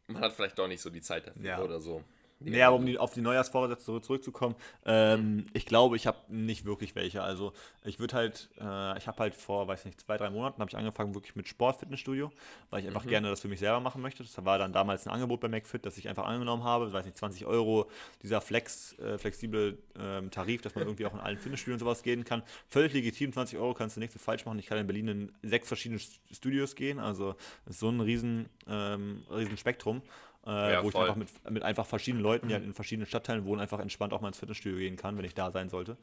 man 0.07 0.23
hat 0.23 0.33
vielleicht 0.33 0.59
doch 0.59 0.69
nicht 0.69 0.83
so 0.83 0.91
die 0.91 1.01
Zeit 1.01 1.27
dafür 1.27 1.43
ja. 1.43 1.61
oder 1.61 1.81
so. 1.81 2.05
Nee, 2.41 2.63
aber 2.63 2.77
um 2.77 2.87
die, 2.87 2.97
auf 2.97 3.13
die 3.13 3.21
Neujahrsvorsätze 3.21 4.01
zurückzukommen, 4.01 4.55
ähm, 4.87 5.37
mhm. 5.37 5.45
ich 5.53 5.67
glaube, 5.67 5.97
ich 5.97 6.07
habe 6.07 6.19
nicht 6.29 6.65
wirklich 6.65 6.95
welche. 6.95 7.23
Also 7.23 7.53
ich 7.85 7.99
würde 7.99 8.17
halt, 8.17 8.49
äh, 8.59 8.97
ich 8.97 9.07
habe 9.07 9.19
halt 9.19 9.35
vor, 9.35 9.69
weiß 9.69 9.85
nicht, 9.85 10.01
zwei, 10.01 10.17
drei 10.17 10.31
Monaten 10.31 10.61
habe 10.61 10.71
ich 10.71 10.77
angefangen 10.77 11.15
wirklich 11.15 11.37
mit 11.37 11.49
Sport, 11.49 11.81
Fitnessstudio, 11.81 12.33
weil 12.71 12.81
ich 12.81 12.89
einfach 12.89 13.05
mhm. 13.05 13.11
gerne 13.11 13.29
das 13.29 13.41
für 13.41 13.49
mich 13.49 13.61
selber 13.61 13.81
machen 13.81 14.01
möchte. 14.01 14.23
Das 14.23 14.45
war 14.45 14.59
dann 14.59 14.73
damals 14.73 15.07
ein 15.07 15.13
Angebot 15.13 15.41
bei 15.41 15.49
McFit, 15.49 15.85
das 15.85 15.99
ich 15.99 16.09
einfach 16.09 16.25
angenommen 16.25 16.65
habe, 16.65 16.91
weiß 16.91 17.05
nicht, 17.05 17.19
20 17.19 17.45
Euro, 17.45 17.91
dieser 18.23 18.41
Flex, 18.41 18.99
äh, 18.99 19.19
flexible 19.19 19.77
ähm, 19.99 20.31
Tarif, 20.31 20.63
dass 20.63 20.75
man 20.75 20.85
irgendwie 20.85 21.05
auch 21.05 21.15
in 21.15 21.21
allen 21.21 21.39
Fitnessstudien 21.39 21.75
und 21.75 21.81
sowas 21.81 22.03
gehen 22.03 22.25
kann. 22.25 22.43
Völlig 22.69 22.95
legitim, 22.95 23.35
20 23.35 23.59
Euro 23.59 23.75
kannst 23.75 23.97
du 23.97 24.01
nichts 24.01 24.21
falsch 24.21 24.47
machen. 24.47 24.59
Ich 24.59 24.67
kann 24.67 24.79
in 24.79 24.87
Berlin 24.87 25.09
in 25.09 25.33
sechs 25.43 25.69
verschiedene 25.69 26.01
Studios 26.33 26.75
gehen, 26.75 26.99
also 26.99 27.35
das 27.67 27.75
ist 27.75 27.81
so 27.81 27.91
ein 27.91 28.01
riesen, 28.01 28.49
ähm, 28.67 29.25
riesen 29.31 29.59
Spektrum 29.59 30.01
äh, 30.47 30.73
ja, 30.73 30.83
wo 30.83 30.91
voll. 30.91 31.03
ich 31.03 31.09
einfach 31.09 31.17
mit, 31.17 31.51
mit 31.51 31.63
einfach 31.63 31.87
verschiedenen 31.87 32.23
Leuten, 32.23 32.49
die 32.49 32.55
halt 32.55 32.65
in 32.65 32.75
verschiedenen 32.75 33.07
Stadtteilen 33.07 33.45
wohnen, 33.45 33.61
einfach 33.61 33.81
entspannt 33.81 34.13
auch 34.13 34.21
mal 34.21 34.29
ins 34.29 34.39
Fitnessstudio 34.39 34.79
gehen 34.79 34.97
kann, 34.97 35.17
wenn 35.19 35.25
ich 35.25 35.35
da 35.35 35.51
sein 35.51 35.69
sollte. 35.69 35.97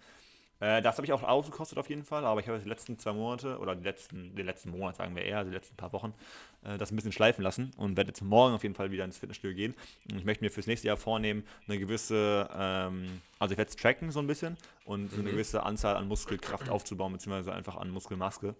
Äh, 0.59 0.81
das 0.81 0.97
habe 0.97 1.05
ich 1.05 1.13
auch 1.13 1.23
ausgekostet 1.23 1.77
auf 1.77 1.89
jeden 1.89 2.03
Fall, 2.03 2.25
aber 2.25 2.39
ich 2.39 2.47
habe 2.47 2.59
die 2.59 2.67
letzten 2.67 2.97
zwei 2.97 3.13
Monate 3.13 3.59
oder 3.59 3.75
die 3.75 3.83
letzten, 3.83 4.35
den 4.35 4.45
letzten 4.45 4.71
Monat 4.71 4.95
sagen 4.95 5.15
wir 5.15 5.23
eher, 5.23 5.39
also 5.39 5.51
die 5.51 5.55
letzten 5.55 5.75
paar 5.75 5.93
Wochen, 5.93 6.13
äh, 6.63 6.77
das 6.77 6.91
ein 6.91 6.95
bisschen 6.95 7.11
schleifen 7.11 7.43
lassen 7.43 7.71
und 7.77 7.95
werde 7.95 8.09
jetzt 8.09 8.21
morgen 8.21 8.55
auf 8.55 8.63
jeden 8.63 8.75
Fall 8.75 8.91
wieder 8.91 9.05
ins 9.05 9.17
Fitnessstudio 9.17 9.55
gehen. 9.55 9.75
Und 10.11 10.17
ich 10.17 10.25
möchte 10.25 10.43
mir 10.43 10.49
fürs 10.49 10.67
nächste 10.67 10.87
Jahr 10.87 10.97
vornehmen, 10.97 11.43
eine 11.67 11.77
gewisse, 11.77 12.49
ähm, 12.55 13.21
also 13.37 13.51
ich 13.51 13.57
werde 13.57 13.69
es 13.69 13.75
tracken 13.75 14.11
so 14.11 14.19
ein 14.19 14.27
bisschen 14.27 14.57
und 14.85 15.13
mhm. 15.13 15.19
eine 15.19 15.31
gewisse 15.31 15.63
Anzahl 15.63 15.95
an 15.95 16.07
Muskelkraft 16.07 16.69
aufzubauen, 16.69 17.13
beziehungsweise 17.13 17.53
einfach 17.53 17.75
an 17.75 17.91
Muskelmaske. 17.91 18.55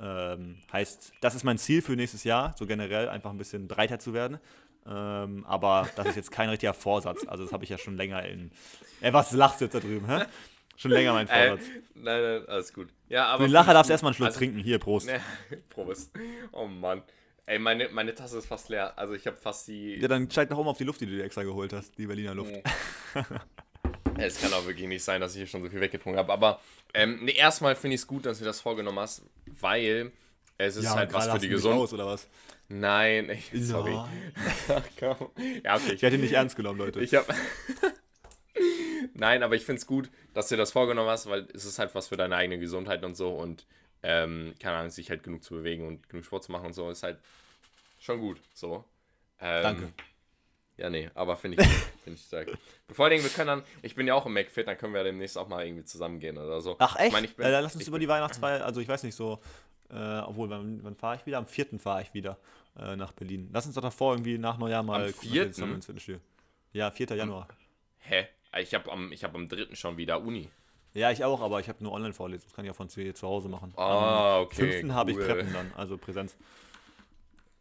Ähm, 0.00 0.56
heißt, 0.72 1.12
das 1.20 1.34
ist 1.34 1.44
mein 1.44 1.58
Ziel 1.58 1.82
für 1.82 1.96
nächstes 1.96 2.24
Jahr, 2.24 2.54
so 2.56 2.66
generell 2.66 3.08
einfach 3.08 3.30
ein 3.30 3.38
bisschen 3.38 3.66
breiter 3.66 3.98
zu 3.98 4.12
werden. 4.12 4.38
Ähm, 4.86 5.44
aber 5.46 5.88
das 5.96 6.08
ist 6.08 6.16
jetzt 6.16 6.30
kein 6.30 6.48
richtiger 6.48 6.74
Vorsatz. 6.74 7.26
Also 7.26 7.44
das 7.44 7.52
habe 7.52 7.64
ich 7.64 7.70
ja 7.70 7.78
schon 7.78 7.96
länger 7.96 8.24
in. 8.24 8.50
Ey, 9.00 9.12
was 9.12 9.32
lachst 9.32 9.60
du 9.60 9.66
jetzt 9.66 9.74
da 9.74 9.80
drüben, 9.80 10.06
hä? 10.06 10.24
Schon 10.76 10.92
länger 10.92 11.12
mein 11.12 11.28
äh, 11.28 11.48
Vorsatz. 11.48 11.68
Äh, 11.68 11.80
nein, 11.94 12.22
nein, 12.22 12.48
alles 12.48 12.72
gut. 12.72 12.88
Ja, 13.08 13.26
aber. 13.26 13.44
Für 13.44 13.48
den 13.48 13.52
Lacher 13.52 13.72
darfst 13.74 13.90
du 13.90 13.92
erstmal 13.92 14.10
einen 14.10 14.16
Schluck 14.16 14.28
also, 14.28 14.38
trinken. 14.38 14.58
Hier, 14.58 14.78
Prost. 14.78 15.06
Ne, 15.06 15.20
Prost. 15.70 16.12
Oh 16.52 16.66
Mann. 16.66 17.02
Ey, 17.46 17.58
meine, 17.58 17.88
meine 17.88 18.14
Tasse 18.14 18.38
ist 18.38 18.46
fast 18.46 18.68
leer. 18.68 18.96
Also 18.98 19.14
ich 19.14 19.26
habe 19.26 19.36
fast 19.36 19.68
die. 19.68 19.96
Ja, 19.96 20.08
dann 20.08 20.30
steig 20.30 20.50
nach 20.50 20.58
oben 20.58 20.68
auf 20.68 20.78
die 20.78 20.84
Luft, 20.84 21.00
die 21.00 21.06
du 21.06 21.12
dir 21.12 21.24
extra 21.24 21.42
geholt 21.42 21.72
hast. 21.72 21.96
Die 21.98 22.06
Berliner 22.06 22.34
Luft. 22.34 22.52
Oh. 23.14 23.20
es 24.18 24.40
kann 24.40 24.52
auch 24.52 24.66
wirklich 24.66 24.86
nicht 24.86 25.02
sein, 25.02 25.20
dass 25.20 25.32
ich 25.32 25.38
hier 25.38 25.46
schon 25.46 25.62
so 25.62 25.68
viel 25.68 25.80
weggetrunken 25.80 26.18
habe. 26.18 26.32
Aber 26.32 26.60
ähm, 26.94 27.20
nee, 27.22 27.32
erstmal 27.32 27.74
finde 27.74 27.94
ich 27.94 28.02
es 28.02 28.06
gut, 28.06 28.26
dass 28.26 28.38
du 28.38 28.44
das 28.44 28.60
vorgenommen 28.60 28.98
hast, 28.98 29.22
weil 29.46 30.12
es 30.58 30.76
ist 30.76 30.84
ja, 30.84 30.94
halt 30.94 31.12
was 31.12 31.28
für 31.28 31.38
die 31.38 31.48
Gesundheit. 31.48 31.92
oder 31.92 32.06
was? 32.06 32.28
Nein, 32.68 33.30
ich, 33.30 33.50
sorry. 33.54 33.94
Ach, 34.68 34.82
komm. 34.98 35.30
Ja, 35.64 35.76
okay. 35.76 35.94
Ich 35.94 36.02
hätte 36.02 36.16
ihn 36.16 36.20
nicht 36.20 36.34
ernst 36.34 36.56
genommen, 36.56 36.78
Leute. 36.78 37.00
Ich 37.00 37.14
habe. 37.14 37.32
Nein, 39.14 39.42
aber 39.42 39.54
ich 39.54 39.64
finde 39.64 39.80
es 39.80 39.86
gut, 39.86 40.10
dass 40.34 40.48
du 40.48 40.56
das 40.56 40.72
vorgenommen 40.72 41.08
hast, 41.08 41.28
weil 41.28 41.48
es 41.54 41.64
ist 41.64 41.78
halt 41.78 41.94
was 41.94 42.08
für 42.08 42.16
deine 42.16 42.36
eigene 42.36 42.58
Gesundheit 42.58 43.04
und 43.04 43.16
so 43.16 43.30
und 43.30 43.66
ähm, 44.02 44.54
keine 44.60 44.76
Ahnung, 44.76 44.90
sich 44.90 45.10
halt 45.10 45.22
genug 45.22 45.42
zu 45.42 45.54
bewegen 45.54 45.86
und 45.86 46.08
genug 46.08 46.24
Sport 46.24 46.44
zu 46.44 46.52
machen 46.52 46.66
und 46.66 46.72
so 46.72 46.90
ist 46.90 47.02
halt 47.02 47.18
schon 48.00 48.20
gut. 48.20 48.40
So. 48.52 48.84
Ähm, 49.40 49.62
Danke. 49.62 49.92
Ja, 50.76 50.90
nee, 50.90 51.10
aber 51.14 51.36
finde 51.36 51.60
ich, 51.60 51.68
find 52.04 52.18
ich 52.18 52.24
stark. 52.24 52.48
Vor 52.90 53.04
allen 53.04 53.12
Dingen, 53.12 53.24
wir 53.24 53.30
können 53.30 53.48
dann, 53.48 53.62
ich 53.82 53.96
bin 53.96 54.06
ja 54.06 54.14
auch 54.14 54.26
im 54.26 54.34
McFit, 54.34 54.68
dann 54.68 54.78
können 54.78 54.94
wir 54.94 55.02
demnächst 55.02 55.36
auch 55.36 55.48
mal 55.48 55.66
irgendwie 55.66 55.84
zusammen 55.84 56.20
gehen 56.20 56.38
oder 56.38 56.60
so. 56.60 56.76
Ach, 56.78 56.94
echt? 56.96 57.08
Ich 57.08 57.12
mein, 57.12 57.24
ich 57.24 57.34
bin, 57.34 57.46
äh, 57.46 57.50
dann 57.50 57.64
lass 57.64 57.74
uns 57.74 57.88
über 57.88 57.98
die 57.98 58.06
Weihnachtsfeier, 58.06 58.64
also 58.64 58.80
ich 58.80 58.86
weiß 58.86 59.02
nicht 59.02 59.16
so, 59.16 59.40
äh, 59.90 60.18
obwohl, 60.20 60.50
wann, 60.50 60.82
wann 60.82 60.94
fahre 60.94 61.16
ich 61.16 61.26
wieder? 61.26 61.38
Am 61.38 61.46
4. 61.46 61.78
fahre 61.78 62.02
ich 62.02 62.14
wieder 62.14 62.38
äh, 62.78 62.96
nach 62.96 63.12
Berlin. 63.12 63.48
Lass 63.52 63.66
uns 63.66 63.74
doch 63.74 63.82
davor 63.82 64.14
irgendwie 64.14 64.38
nach 64.38 64.58
Neujahr 64.58 64.82
mal 64.82 65.06
Am 65.06 65.12
4. 65.12 65.52
Ja, 66.72 66.90
4. 66.90 67.06
Januar. 67.16 67.48
Hä? 67.98 68.26
Ich 68.60 68.74
habe 68.74 68.90
am, 68.90 69.12
hab 69.12 69.34
am 69.34 69.48
3. 69.48 69.74
schon 69.74 69.96
wieder 69.96 70.20
Uni. 70.20 70.48
Ja, 70.94 71.10
ich 71.10 71.24
auch, 71.24 71.40
aber 71.40 71.60
ich 71.60 71.68
habe 71.68 71.82
nur 71.82 71.92
Online-Vorlesungen. 71.92 72.48
Das 72.48 72.54
kann 72.54 72.64
ich 72.64 72.68
ja 72.68 72.72
von 72.72 72.88
zu, 72.88 73.12
zu 73.14 73.26
Hause 73.26 73.48
machen. 73.48 73.72
Ah, 73.76 74.40
okay. 74.40 74.62
Am 74.62 74.70
5. 74.70 74.84
Cool. 74.84 74.94
habe 74.94 75.10
ich 75.10 75.16
Treppen 75.18 75.52
dann, 75.52 75.72
also 75.76 75.96
Präsenz. 75.96 76.36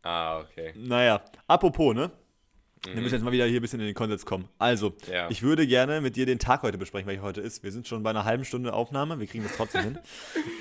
Ah, 0.01 0.39
okay. 0.39 0.73
Naja, 0.75 1.21
apropos, 1.47 1.93
ne? 1.93 2.11
Mhm. 2.85 2.95
Wir 2.95 3.01
müssen 3.01 3.15
jetzt 3.15 3.23
mal 3.23 3.31
wieder 3.31 3.45
hier 3.45 3.59
ein 3.59 3.61
bisschen 3.61 3.79
in 3.79 3.85
den 3.85 3.95
Konsens 3.95 4.25
kommen. 4.25 4.47
Also, 4.57 4.93
ja. 5.11 5.29
ich 5.29 5.41
würde 5.41 5.65
gerne 5.67 6.01
mit 6.01 6.15
dir 6.15 6.25
den 6.25 6.39
Tag 6.39 6.63
heute 6.63 6.77
besprechen, 6.77 7.07
welcher 7.07 7.21
heute 7.21 7.41
ist. 7.41 7.63
Wir 7.63 7.71
sind 7.71 7.87
schon 7.87 8.03
bei 8.03 8.09
einer 8.09 8.25
halben 8.25 8.45
Stunde 8.45 8.73
Aufnahme, 8.73 9.19
wir 9.19 9.27
kriegen 9.27 9.43
das 9.43 9.55
trotzdem 9.55 9.83
hin. 9.83 9.99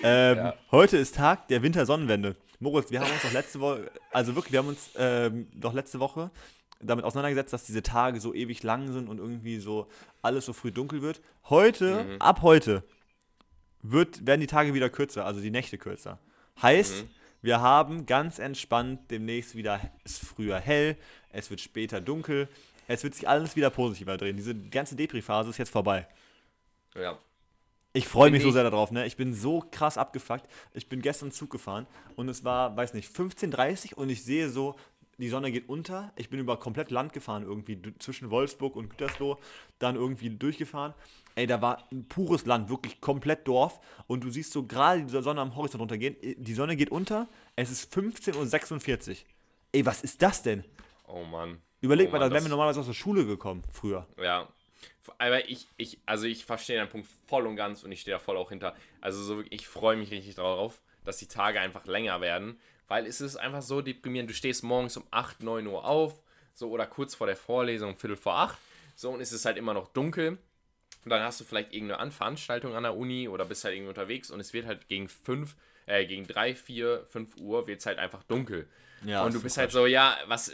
Ähm, 0.02 0.36
ja. 0.36 0.54
Heute 0.70 0.98
ist 0.98 1.16
Tag 1.16 1.48
der 1.48 1.62
Wintersonnenwende. 1.62 2.36
Moritz, 2.60 2.90
wir 2.90 3.00
haben 3.00 3.10
uns 3.10 3.22
doch 3.22 3.32
letzte 3.32 3.60
Woche, 3.60 3.90
also 4.12 4.34
wirklich, 4.34 4.52
wir 4.52 4.58
haben 4.60 4.68
uns 4.68 4.90
ähm, 4.96 5.48
doch 5.54 5.72
letzte 5.72 5.98
Woche 5.98 6.30
damit 6.80 7.04
auseinandergesetzt, 7.04 7.52
dass 7.52 7.64
diese 7.64 7.82
Tage 7.82 8.20
so 8.20 8.34
ewig 8.34 8.62
lang 8.62 8.92
sind 8.92 9.08
und 9.08 9.18
irgendwie 9.18 9.58
so 9.58 9.88
alles 10.22 10.46
so 10.46 10.52
früh 10.52 10.70
dunkel 10.70 11.02
wird. 11.02 11.22
Heute, 11.48 12.04
mhm. 12.04 12.20
ab 12.20 12.42
heute, 12.42 12.84
wird, 13.82 14.26
werden 14.26 14.40
die 14.40 14.46
Tage 14.46 14.74
wieder 14.74 14.90
kürzer, 14.90 15.24
also 15.24 15.40
die 15.40 15.50
Nächte 15.50 15.78
kürzer. 15.78 16.18
Heißt, 16.60 17.04
mhm. 17.04 17.10
Wir 17.42 17.60
haben 17.60 18.06
ganz 18.06 18.38
entspannt 18.38 19.10
demnächst 19.10 19.54
wieder, 19.54 19.80
es 20.04 20.18
früher 20.18 20.58
hell, 20.58 20.96
es 21.32 21.50
wird 21.50 21.60
später 21.60 22.00
dunkel, 22.00 22.48
es 22.88 23.04
wird 23.04 23.14
sich 23.14 23.28
alles 23.28 23.56
wieder 23.56 23.70
positiver 23.70 24.16
drehen. 24.16 24.36
Diese 24.36 24.54
ganze 24.54 24.96
Depri-Phase 24.96 25.50
ist 25.50 25.58
jetzt 25.58 25.70
vorbei. 25.70 26.06
Ja. 26.94 27.18
Ich 27.92 28.06
freue 28.06 28.30
mich 28.30 28.42
so 28.42 28.50
sehr 28.50 28.62
darauf, 28.62 28.90
ne? 28.90 29.06
Ich 29.06 29.16
bin 29.16 29.32
so 29.32 29.64
krass 29.70 29.96
abgefuckt. 29.96 30.46
Ich 30.74 30.86
bin 30.88 31.00
gestern 31.00 31.32
Zug 31.32 31.48
gefahren 31.48 31.86
und 32.14 32.28
es 32.28 32.44
war, 32.44 32.76
weiß 32.76 32.92
nicht, 32.92 33.10
15.30 33.10 33.92
Uhr 33.92 33.98
und 33.98 34.10
ich 34.10 34.22
sehe 34.22 34.50
so, 34.50 34.76
die 35.18 35.30
Sonne 35.30 35.50
geht 35.50 35.68
unter. 35.68 36.12
Ich 36.16 36.28
bin 36.28 36.38
über 36.38 36.58
komplett 36.58 36.90
Land 36.90 37.14
gefahren, 37.14 37.42
irgendwie 37.42 37.80
zwischen 37.98 38.30
Wolfsburg 38.30 38.76
und 38.76 38.90
Gütersloh, 38.90 39.38
dann 39.78 39.96
irgendwie 39.96 40.28
durchgefahren. 40.28 40.92
Ey, 41.36 41.46
da 41.46 41.60
war 41.60 41.86
ein 41.92 42.08
pures 42.08 42.46
Land, 42.46 42.70
wirklich 42.70 43.00
komplett 43.02 43.46
Dorf. 43.46 43.78
Und 44.06 44.24
du 44.24 44.30
siehst 44.30 44.52
so 44.52 44.66
gerade 44.66 45.04
die 45.04 45.22
Sonne 45.22 45.42
am 45.42 45.54
Horizont 45.54 45.82
runtergehen. 45.82 46.16
Die 46.22 46.54
Sonne 46.54 46.76
geht 46.76 46.90
unter, 46.90 47.28
es 47.56 47.70
ist 47.70 47.94
15.46 47.94 49.10
Uhr. 49.10 49.16
Ey, 49.72 49.84
was 49.84 50.02
ist 50.02 50.22
das 50.22 50.42
denn? 50.42 50.64
Oh 51.06 51.24
Mann. 51.24 51.60
Überleg 51.82 52.08
oh 52.08 52.12
mal, 52.12 52.18
da 52.20 52.30
wären 52.30 52.44
wir 52.44 52.48
normalerweise 52.48 52.80
aus 52.80 52.86
der 52.86 52.94
Schule 52.94 53.26
gekommen, 53.26 53.62
früher. 53.70 54.06
Ja. 54.18 54.48
Aber 55.18 55.48
ich, 55.48 55.68
ich, 55.76 56.00
also 56.06 56.26
ich 56.26 56.46
verstehe 56.46 56.78
deinen 56.78 56.88
Punkt 56.88 57.06
voll 57.28 57.46
und 57.46 57.54
ganz 57.54 57.84
und 57.84 57.92
ich 57.92 58.00
stehe 58.00 58.16
da 58.16 58.18
voll 58.18 58.38
auch 58.38 58.48
hinter. 58.48 58.74
Also 59.02 59.22
so, 59.22 59.42
ich 59.50 59.68
freue 59.68 59.96
mich 59.96 60.10
richtig 60.10 60.36
darauf, 60.36 60.80
dass 61.04 61.18
die 61.18 61.28
Tage 61.28 61.60
einfach 61.60 61.84
länger 61.84 62.22
werden, 62.22 62.58
weil 62.88 63.06
es 63.06 63.20
ist 63.20 63.36
einfach 63.36 63.62
so 63.62 63.82
deprimierend. 63.82 64.30
Du 64.30 64.34
stehst 64.34 64.64
morgens 64.64 64.96
um 64.96 65.04
8, 65.10 65.42
9 65.42 65.66
Uhr 65.66 65.84
auf, 65.84 66.18
so 66.54 66.70
oder 66.70 66.86
kurz 66.86 67.14
vor 67.14 67.26
der 67.26 67.36
Vorlesung, 67.36 67.94
Viertel 67.94 68.16
vor 68.16 68.36
8, 68.36 68.58
so 68.94 69.10
und 69.10 69.20
es 69.20 69.32
ist 69.32 69.44
halt 69.44 69.58
immer 69.58 69.74
noch 69.74 69.88
dunkel. 69.88 70.38
Und 71.06 71.10
dann 71.10 71.22
hast 71.22 71.40
du 71.40 71.44
vielleicht 71.44 71.72
irgendeine 71.72 72.10
Veranstaltung 72.10 72.74
an 72.74 72.82
der 72.82 72.96
Uni 72.96 73.28
oder 73.28 73.44
bist 73.44 73.62
halt 73.62 73.76
irgendwie 73.76 73.90
unterwegs 73.90 74.28
und 74.28 74.40
es 74.40 74.52
wird 74.52 74.66
halt 74.66 74.88
gegen 74.88 75.08
5, 75.08 75.54
äh, 75.86 76.04
gegen 76.04 76.26
3, 76.26 76.56
4, 76.56 77.06
5 77.08 77.36
Uhr 77.36 77.68
wird 77.68 77.78
es 77.78 77.86
halt 77.86 78.00
einfach 78.00 78.24
dunkel. 78.24 78.66
Ja, 79.04 79.24
und 79.24 79.32
du 79.32 79.40
bist 79.40 79.56
halt 79.56 79.70
so, 79.70 79.86
ja, 79.86 80.16
was, 80.26 80.52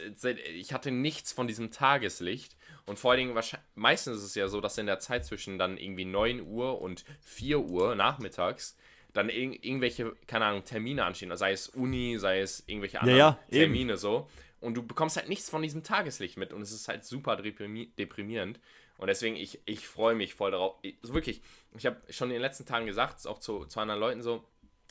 ich 0.55 0.75
hatte 0.75 0.91
nichts 0.91 1.33
von 1.33 1.47
diesem 1.47 1.71
Tageslicht. 1.71 2.55
Und 2.85 2.99
vor 2.99 3.13
allen 3.13 3.29
Dingen, 3.29 3.43
meistens 3.77 4.19
ist 4.19 4.25
es 4.25 4.35
ja 4.35 4.47
so, 4.49 4.61
dass 4.61 4.77
in 4.77 4.85
der 4.85 4.99
Zeit 4.99 5.25
zwischen 5.25 5.57
dann 5.57 5.79
irgendwie 5.79 6.05
9 6.05 6.43
Uhr 6.43 6.83
und 6.83 7.07
4 7.23 7.59
Uhr 7.61 7.95
nachmittags 7.95 8.77
dann 9.15 9.31
ir 9.31 9.65
irgendwelche, 9.65 10.15
keine 10.27 10.45
Ahnung, 10.45 10.65
Termine 10.65 11.07
anstehen. 11.07 11.35
Sei 11.35 11.53
es 11.53 11.69
Uni, 11.71 12.19
sei 12.19 12.41
es 12.41 12.63
irgendwelche 12.67 13.01
anderen 13.01 13.19
ja, 13.19 13.39
ja, 13.49 13.59
Termine 13.59 13.93
eben. 13.93 13.99
so. 13.99 14.29
Und 14.61 14.75
du 14.75 14.87
bekommst 14.87 15.17
halt 15.17 15.31
nichts 15.31 15.49
von 15.49 15.63
diesem 15.63 15.83
Tageslicht 15.83 16.37
mit. 16.37 16.53
Und 16.53 16.61
es 16.61 16.73
ist 16.73 16.89
halt 16.89 17.07
super 17.07 17.37
deprimierend. 17.37 18.61
Und 19.03 19.09
deswegen, 19.09 19.35
ich, 19.35 19.61
ich 19.65 19.89
freue 19.89 20.15
mich 20.15 20.33
voll 20.33 20.53
darauf. 20.53 20.77
Ich, 20.83 20.97
also 21.03 21.13
wirklich, 21.13 21.43
ich 21.77 21.87
habe 21.87 22.01
schon 22.09 22.29
in 22.29 22.35
den 22.35 22.41
letzten 22.41 22.67
Tagen 22.67 22.87
gesagt, 22.87 23.27
auch 23.27 23.41
zu, 23.41 23.65
zu 23.65 23.81
anderen 23.81 23.99
Leuten 23.99 24.23
so, 24.23 24.45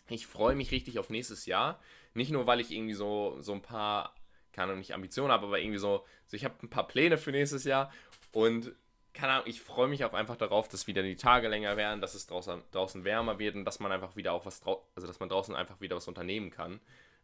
ich 0.09 0.27
freue 0.27 0.53
mich 0.53 0.71
richtig 0.71 0.99
auf 0.99 1.09
nächstes 1.09 1.45
Jahr. 1.45 1.79
Nicht 2.13 2.29
nur, 2.29 2.45
weil 2.45 2.59
ich 2.59 2.71
irgendwie 2.71 2.93
so, 2.93 3.37
so 3.39 3.53
ein 3.53 3.61
paar, 3.61 4.13
keine 4.51 4.65
Ahnung, 4.65 4.79
nicht 4.79 4.93
Ambitionen 4.93 5.31
habe, 5.31 5.45
aber 5.45 5.59
irgendwie 5.59 5.77
so, 5.77 6.05
so 6.27 6.35
ich 6.35 6.43
habe 6.43 6.55
ein 6.61 6.69
paar 6.69 6.89
Pläne 6.89 7.17
für 7.17 7.31
nächstes 7.31 7.63
Jahr 7.63 7.89
und 8.33 8.73
keine 9.13 9.31
Ahnung, 9.31 9.45
ich 9.47 9.61
freue 9.61 9.87
mich 9.87 10.03
auch 10.03 10.13
einfach 10.13 10.35
darauf, 10.35 10.67
dass 10.67 10.87
wieder 10.87 11.03
die 11.03 11.15
Tage 11.15 11.47
länger 11.47 11.77
werden, 11.77 12.01
dass 12.01 12.13
es 12.13 12.27
draußen, 12.27 12.63
draußen 12.71 13.05
wärmer 13.05 13.39
wird 13.39 13.55
und 13.55 13.63
dass 13.63 13.79
man 13.79 13.93
einfach 13.93 14.17
wieder 14.17 14.33
auch 14.33 14.45
was 14.45 14.61
also 14.65 15.07
dass 15.07 15.21
man 15.21 15.29
draußen 15.29 15.55
einfach 15.55 15.79
wieder 15.79 15.95
was 15.95 16.09
unternehmen 16.09 16.49
kann. 16.51 16.81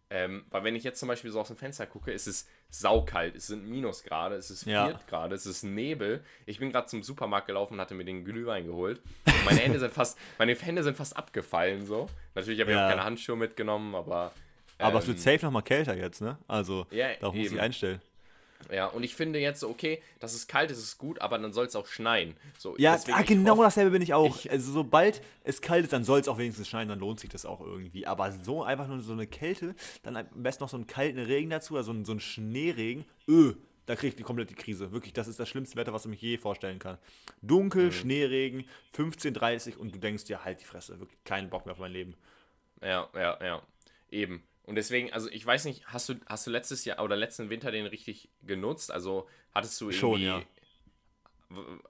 Ähm, 0.10 0.46
weil 0.52 0.64
wenn 0.64 0.76
ich 0.76 0.84
jetzt 0.84 1.00
zum 1.00 1.10
Beispiel 1.10 1.32
so 1.32 1.42
aus 1.42 1.48
dem 1.48 1.58
Fenster 1.58 1.86
gucke, 1.86 2.12
ist 2.12 2.28
es 2.28 2.48
saukalt, 2.70 3.36
es 3.36 3.48
sind 3.48 3.68
Minusgrade, 3.68 4.36
es 4.36 4.50
ist 4.50 4.64
4 4.64 4.74
ja. 4.74 5.00
Grad, 5.08 5.32
es 5.34 5.46
ist 5.46 5.64
Nebel. 5.64 6.24
Ich 6.46 6.60
bin 6.60 6.72
gerade 6.72 6.88
zum 6.88 7.04
Supermarkt 7.04 7.48
gelaufen 7.48 7.74
und 7.74 7.82
hatte 7.82 7.94
mir 7.94 8.06
den 8.06 8.24
Glühwein 8.24 8.66
geholt. 8.66 9.02
meine 9.46 9.60
Hände 9.60 9.80
sind 9.80 9.94
fast, 9.94 10.18
meine 10.38 10.56
Hände 10.56 10.84
sind 10.84 10.96
fast 10.96 11.18
abgefallen 11.18 11.86
so. 11.86 12.08
Natürlich 12.36 12.62
habe 12.62 12.72
ich 12.72 12.78
ja. 12.78 12.86
auch 12.86 12.90
keine 12.90 13.04
Handschuhe 13.04 13.36
mitgenommen, 13.36 13.96
aber 13.96 14.32
aber 14.80 14.94
ähm, 14.94 15.00
es 15.00 15.08
wird 15.08 15.18
ähm, 15.18 15.24
safe 15.24 15.46
nochmal 15.46 15.64
kälter 15.64 15.96
jetzt, 15.98 16.22
ne? 16.22 16.38
Also, 16.48 16.86
ja, 16.92 17.14
darauf 17.16 17.36
muss 17.36 17.52
ich 17.52 17.60
einstellen. 17.60 18.02
Ja, 18.72 18.88
und 18.88 19.04
ich 19.04 19.16
finde 19.16 19.40
jetzt, 19.40 19.64
okay, 19.64 20.02
dass 20.20 20.34
es 20.34 20.48
kalt 20.48 20.72
ist, 20.72 20.80
ist 20.80 20.98
gut, 20.98 21.22
aber 21.22 21.38
dann 21.38 21.54
soll 21.54 21.66
es 21.66 21.76
auch 21.76 21.88
schneien. 21.88 22.36
So, 22.58 22.76
ja, 22.78 23.00
ah, 23.12 23.22
genau 23.22 23.52
hoffe, 23.52 23.64
dasselbe 23.64 23.92
bin 23.92 24.02
ich 24.02 24.14
auch. 24.14 24.36
Ich, 24.36 24.52
also, 24.52 24.72
sobald 24.72 25.22
es 25.44 25.62
kalt 25.62 25.84
ist, 25.84 25.94
dann 25.94 26.04
soll 26.04 26.20
es 26.20 26.28
auch 26.28 26.38
wenigstens 26.38 26.68
schneien, 26.68 26.90
dann 26.90 27.00
lohnt 27.00 27.20
sich 27.20 27.30
das 27.30 27.46
auch 27.46 27.62
irgendwie. 27.62 28.06
Aber 28.06 28.32
so 28.32 28.64
einfach 28.64 28.88
nur 28.88 29.02
so 29.02 29.14
eine 29.14 29.28
Kälte, 29.28 29.76
dann 30.04 30.18
am 30.18 30.28
besten 30.36 30.64
noch 30.64 30.70
so 30.70 30.78
einen 30.78 30.88
kalten 30.88 31.20
Regen 31.20 31.50
dazu, 31.50 31.78
also 31.78 31.94
so 32.04 32.12
einen 32.12 32.20
Schneeregen, 32.20 33.06
öh, 33.28 33.54
da 33.88 33.96
kriege 33.96 34.10
ich 34.10 34.16
die 34.16 34.24
komplette 34.24 34.54
Krise. 34.54 34.92
Wirklich, 34.92 35.14
das 35.14 35.28
ist 35.28 35.40
das 35.40 35.48
schlimmste 35.48 35.78
Wetter, 35.78 35.94
was 35.94 36.06
ich 36.06 36.12
mir 36.12 36.18
je 36.18 36.38
vorstellen 36.38 36.78
kann. 36.78 36.98
Dunkel, 37.42 37.86
mhm. 37.86 37.92
Schneeregen, 37.94 38.66
15:30 38.96 39.78
und 39.78 39.96
du 39.96 40.00
denkst 40.00 40.26
dir, 40.26 40.44
halt 40.44 40.60
die 40.60 40.66
Fresse, 40.66 41.00
wirklich 41.00 41.24
keinen 41.24 41.50
Bock 41.50 41.66
mehr 41.66 41.74
auf 41.74 41.80
mein 41.80 41.94
Leben. 41.94 42.16
Ja, 42.82 43.08
ja, 43.16 43.38
ja. 43.42 43.62
Eben. 44.12 44.44
Und 44.68 44.76
deswegen, 44.76 45.14
also 45.14 45.30
ich 45.30 45.46
weiß 45.46 45.66
nicht, 45.66 45.88
hast 45.88 46.10
du, 46.10 46.16
hast 46.28 46.46
du 46.46 46.52
letztes 46.52 46.84
Jahr 46.84 47.02
oder 47.02 47.16
letzten 47.16 47.50
Winter 47.50 47.72
den 47.72 47.86
richtig 47.86 48.30
genutzt? 48.44 48.92
Also 48.92 49.28
hattest 49.56 49.80
du 49.80 49.86
irgendwie. 49.86 49.98
Schon, 49.98 50.22
ja. 50.22 50.42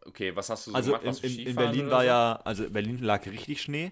Okay, 0.06 0.36
was 0.36 0.52
hast 0.52 0.68
du 0.68 0.72
so 0.72 0.78
also 0.78 0.92
gemacht? 0.92 1.08
Also 1.08 1.26
in, 1.26 1.40
in, 1.40 1.56
Berlin 1.56 1.90
war 1.90 2.02
so? 2.02 2.08
ja, 2.08 2.40
also 2.46 2.70
Berlin 2.70 3.00
lag 3.00 3.26
richtig 3.26 3.64
Schnee. 3.64 3.92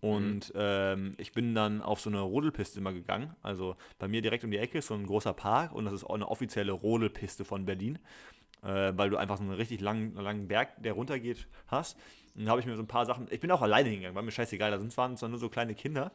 Und 0.00 0.52
mhm. 0.52 0.60
ähm, 0.60 1.12
ich 1.18 1.32
bin 1.32 1.54
dann 1.54 1.80
auf 1.80 2.00
so 2.00 2.10
eine 2.10 2.20
Rodelpiste 2.20 2.80
immer 2.80 2.92
gegangen. 2.92 3.34
Also 3.42 3.76
bei 4.00 4.08
mir 4.08 4.22
direkt 4.22 4.42
um 4.42 4.50
die 4.50 4.58
Ecke 4.58 4.78
ist 4.78 4.88
so 4.88 4.94
ein 4.94 5.06
großer 5.06 5.32
Park 5.32 5.72
und 5.72 5.84
das 5.84 5.94
ist 5.94 6.04
auch 6.04 6.16
eine 6.16 6.28
offizielle 6.28 6.72
Rodelpiste 6.72 7.44
von 7.44 7.64
Berlin. 7.64 8.00
äh, 8.62 8.92
weil 8.96 9.10
du 9.10 9.16
einfach 9.16 9.36
so 9.36 9.44
einen 9.44 9.52
richtig 9.52 9.80
langen, 9.80 10.14
langen 10.14 10.48
Berg, 10.48 10.82
der 10.82 10.94
runtergeht, 10.94 11.46
hast. 11.68 11.96
Und 12.34 12.44
da 12.44 12.50
habe 12.50 12.60
ich 12.60 12.66
mir 12.66 12.76
so 12.76 12.82
ein 12.82 12.88
paar 12.88 13.06
Sachen, 13.06 13.28
ich 13.30 13.40
bin 13.40 13.50
auch 13.50 13.62
alleine 13.62 13.88
hingegangen, 13.88 14.14
war 14.14 14.22
mir 14.22 14.32
scheißegal, 14.32 14.70
da 14.70 14.78
sind 14.78 14.92
zwar, 14.92 15.14
zwar 15.16 15.28
nur 15.28 15.38
so 15.38 15.48
kleine 15.48 15.74
Kinder, 15.74 16.12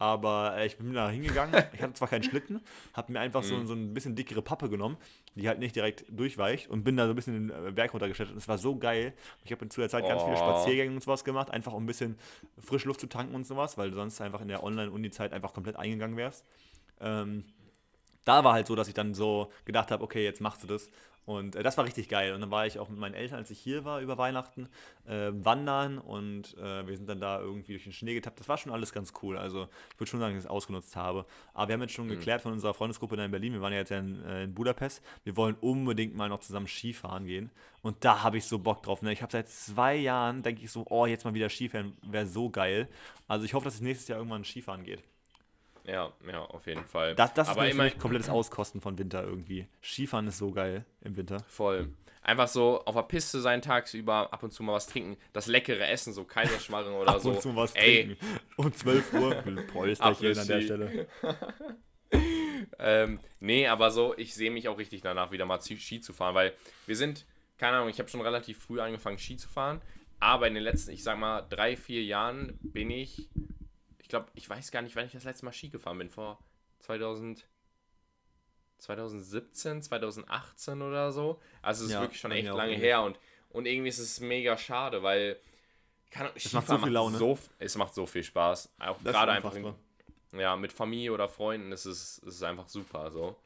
aber 0.00 0.56
äh, 0.56 0.66
ich 0.66 0.78
bin 0.78 0.92
da 0.94 1.08
hingegangen. 1.10 1.54
Ich 1.72 1.80
hatte 1.82 1.92
zwar 1.92 2.08
keinen 2.08 2.22
Schlitten, 2.24 2.60
habe 2.94 3.12
mir 3.12 3.20
einfach 3.20 3.42
so, 3.44 3.54
Mhm. 3.54 3.66
so 3.66 3.74
ein 3.74 3.94
bisschen 3.94 4.16
dickere 4.16 4.40
Pappe 4.42 4.68
genommen, 4.70 4.96
die 5.36 5.46
halt 5.46 5.58
nicht 5.60 5.76
direkt 5.76 6.04
durchweicht 6.08 6.68
und 6.70 6.82
bin 6.82 6.96
da 6.96 7.04
so 7.04 7.10
ein 7.12 7.16
bisschen 7.16 7.48
den 7.48 7.66
äh, 7.68 7.70
Berg 7.70 7.92
runtergestellt. 7.92 8.30
Und 8.30 8.38
es 8.38 8.48
war 8.48 8.58
so 8.58 8.76
geil. 8.76 9.12
Ich 9.44 9.52
habe 9.52 9.68
zu 9.68 9.80
der 9.80 9.90
Zeit 9.90 10.08
ganz 10.08 10.22
viele 10.22 10.34
Oh. 10.34 10.38
Spaziergänge 10.38 10.92
und 10.94 11.02
sowas 11.02 11.22
gemacht, 11.22 11.50
einfach 11.50 11.74
um 11.74 11.84
ein 11.84 11.86
bisschen 11.86 12.18
Frischluft 12.58 13.00
zu 13.00 13.06
tanken 13.08 13.34
und 13.34 13.46
sowas, 13.46 13.76
weil 13.78 13.90
du 13.90 13.96
sonst 13.96 14.20
einfach 14.20 14.40
in 14.40 14.48
der 14.48 14.64
Online-Uni-Zeit 14.64 15.32
einfach 15.32 15.52
komplett 15.52 15.76
eingegangen 15.76 16.16
wärst. 16.16 16.44
Ähm, 17.00 17.44
da 18.24 18.42
war 18.44 18.52
halt 18.54 18.66
so, 18.66 18.74
dass 18.76 18.88
ich 18.88 18.94
dann 18.94 19.14
so 19.14 19.50
gedacht 19.64 19.90
habe, 19.90 20.02
okay, 20.04 20.24
jetzt 20.24 20.40
machst 20.40 20.62
du 20.62 20.66
das. 20.66 20.90
Und 21.30 21.54
äh, 21.54 21.62
das 21.62 21.78
war 21.78 21.84
richtig 21.84 22.08
geil. 22.08 22.34
Und 22.34 22.40
dann 22.40 22.50
war 22.50 22.66
ich 22.66 22.80
auch 22.80 22.88
mit 22.88 22.98
meinen 22.98 23.14
Eltern, 23.14 23.38
als 23.38 23.52
ich 23.52 23.60
hier 23.60 23.84
war 23.84 24.00
über 24.00 24.18
Weihnachten, 24.18 24.68
äh, 25.06 25.30
wandern 25.32 25.98
und 25.98 26.58
äh, 26.58 26.84
wir 26.88 26.96
sind 26.96 27.08
dann 27.08 27.20
da 27.20 27.38
irgendwie 27.38 27.70
durch 27.70 27.84
den 27.84 27.92
Schnee 27.92 28.14
getappt. 28.14 28.40
Das 28.40 28.48
war 28.48 28.58
schon 28.58 28.72
alles 28.72 28.92
ganz 28.92 29.12
cool. 29.22 29.38
Also 29.38 29.68
ich 29.92 30.00
würde 30.00 30.10
schon 30.10 30.18
sagen, 30.18 30.34
dass 30.34 30.42
ich 30.42 30.48
es 30.48 30.50
ausgenutzt 30.50 30.96
habe. 30.96 31.24
Aber 31.54 31.68
wir 31.68 31.74
haben 31.74 31.82
jetzt 31.82 31.92
schon 31.92 32.08
geklärt 32.08 32.42
von 32.42 32.50
unserer 32.50 32.74
Freundesgruppe 32.74 33.16
da 33.16 33.24
in 33.24 33.30
Berlin, 33.30 33.52
wir 33.52 33.60
waren 33.60 33.72
ja 33.72 33.78
jetzt 33.78 33.90
ja 33.90 33.98
in, 34.00 34.24
äh, 34.24 34.42
in 34.42 34.54
Budapest, 34.54 35.04
wir 35.22 35.36
wollen 35.36 35.54
unbedingt 35.60 36.16
mal 36.16 36.28
noch 36.28 36.40
zusammen 36.40 36.66
Skifahren 36.66 37.26
gehen. 37.26 37.52
Und 37.80 38.04
da 38.04 38.24
habe 38.24 38.36
ich 38.36 38.44
so 38.46 38.58
Bock 38.58 38.82
drauf. 38.82 39.00
Ne? 39.02 39.12
Ich 39.12 39.22
habe 39.22 39.30
seit 39.30 39.48
zwei 39.48 39.94
Jahren, 39.94 40.42
denke 40.42 40.64
ich 40.64 40.72
so, 40.72 40.84
oh, 40.90 41.06
jetzt 41.06 41.24
mal 41.24 41.34
wieder 41.34 41.48
Skifahren, 41.48 41.96
wäre 42.02 42.26
so 42.26 42.50
geil. 42.50 42.88
Also 43.28 43.44
ich 43.44 43.54
hoffe, 43.54 43.66
dass 43.66 43.74
es 43.74 43.82
nächstes 43.82 44.08
Jahr 44.08 44.18
irgendwann 44.18 44.44
Skifahren 44.44 44.82
geht. 44.82 45.04
Ja, 45.84 46.12
ja, 46.30 46.40
auf 46.42 46.66
jeden 46.66 46.84
Fall. 46.84 47.14
Das, 47.14 47.34
das 47.34 47.48
Aber 47.48 47.66
ist 47.66 47.74
immer 47.74 47.90
komplettes 47.90 48.28
Auskosten 48.28 48.80
von 48.80 48.98
Winter 48.98 49.22
irgendwie. 49.24 49.66
Skifahren 49.82 50.26
ist 50.28 50.38
so 50.38 50.50
geil 50.52 50.84
im 51.02 51.16
Winter. 51.16 51.38
voll. 51.48 51.88
Einfach 52.22 52.48
so 52.48 52.84
auf 52.84 52.94
der 52.94 53.02
Piste 53.04 53.40
sein 53.40 53.62
tagsüber, 53.62 54.30
ab 54.30 54.42
und 54.42 54.52
zu 54.52 54.62
mal 54.62 54.74
was 54.74 54.86
trinken, 54.86 55.16
das 55.32 55.46
leckere 55.46 55.88
Essen, 55.88 56.12
so 56.12 56.24
Kaiserschmarren 56.24 56.92
oder 56.92 57.12
Ab 57.14 57.20
so. 57.20 57.30
und 57.30 57.40
zu 57.40 57.56
was 57.56 57.74
Ey, 57.74 58.04
trinken. 58.04 58.26
Um 58.56 58.72
12 58.72 59.12
Uhr. 59.14 59.34
Polsterchen 59.72 60.38
an 60.38 60.46
der. 60.46 60.60
Stelle. 60.60 61.06
Ähm, 62.78 63.20
nee, 63.40 63.66
aber 63.66 63.90
so, 63.90 64.14
ich 64.16 64.34
sehe 64.34 64.50
mich 64.50 64.68
auch 64.68 64.78
richtig 64.78 65.00
danach, 65.02 65.30
wieder 65.32 65.44
mal 65.46 65.60
Ski 65.60 65.76
Ski 65.76 66.00
zu 66.00 66.12
fahren, 66.12 66.34
weil 66.34 66.52
wir 66.86 66.96
sind, 66.96 67.26
keine 67.58 67.76
Ahnung, 67.76 67.88
ich 67.88 67.98
habe 67.98 68.08
schon 68.08 68.20
relativ 68.20 68.58
früh 68.58 68.80
angefangen, 68.80 69.18
Ski 69.18 69.36
zu 69.36 69.48
fahren, 69.48 69.80
aber 70.18 70.46
in 70.48 70.54
den 70.54 70.62
letzten, 70.62 70.90
ich 70.92 71.02
sag 71.02 71.18
mal, 71.18 71.42
drei, 71.48 71.76
vier 71.76 72.02
Jahren 72.02 72.58
bin 72.62 72.90
ich 72.90 73.28
glaube, 74.10 74.26
ich 74.34 74.48
weiß 74.48 74.70
gar 74.70 74.82
nicht, 74.82 74.94
wann 74.96 75.06
ich 75.06 75.12
das 75.12 75.24
letzte 75.24 75.44
Mal 75.46 75.52
Ski 75.52 75.68
gefahren 75.70 75.98
bin, 75.98 76.10
vor 76.10 76.38
2000, 76.80 77.46
2017, 78.78 79.82
2018 79.82 80.82
oder 80.82 81.12
so. 81.12 81.40
Also 81.62 81.84
es 81.84 81.88
ist 81.88 81.94
Ja, 81.94 82.00
wirklich 82.02 82.20
schon 82.20 82.32
echt 82.32 82.46
lange 82.48 82.72
irgendwie. 82.72 82.86
her 82.86 83.02
und, 83.02 83.18
und 83.50 83.66
irgendwie 83.66 83.88
ist 83.88 83.98
es 83.98 84.20
mega 84.20 84.56
schade, 84.56 85.02
weil 85.02 85.38
kann, 86.10 86.28
Es 86.34 86.52
macht 86.52 86.66
so 86.66 86.78
viel 86.78 86.88
Laune. 86.92 87.18
So, 87.18 87.38
es 87.58 87.76
macht 87.76 87.94
so 87.94 88.06
viel 88.06 88.24
Spaß. 88.24 88.70
Auch 88.80 88.96
ist 88.96 89.04
gerade 89.04 89.32
einfach 89.32 89.54
in, 89.54 89.74
ja, 90.32 90.56
mit 90.56 90.72
Familie 90.72 91.12
oder 91.12 91.28
Freunden 91.28 91.72
ist 91.72 91.84
es, 91.84 92.18
ist 92.18 92.34
es 92.36 92.42
einfach 92.42 92.68
super. 92.68 93.10
So. 93.10 93.36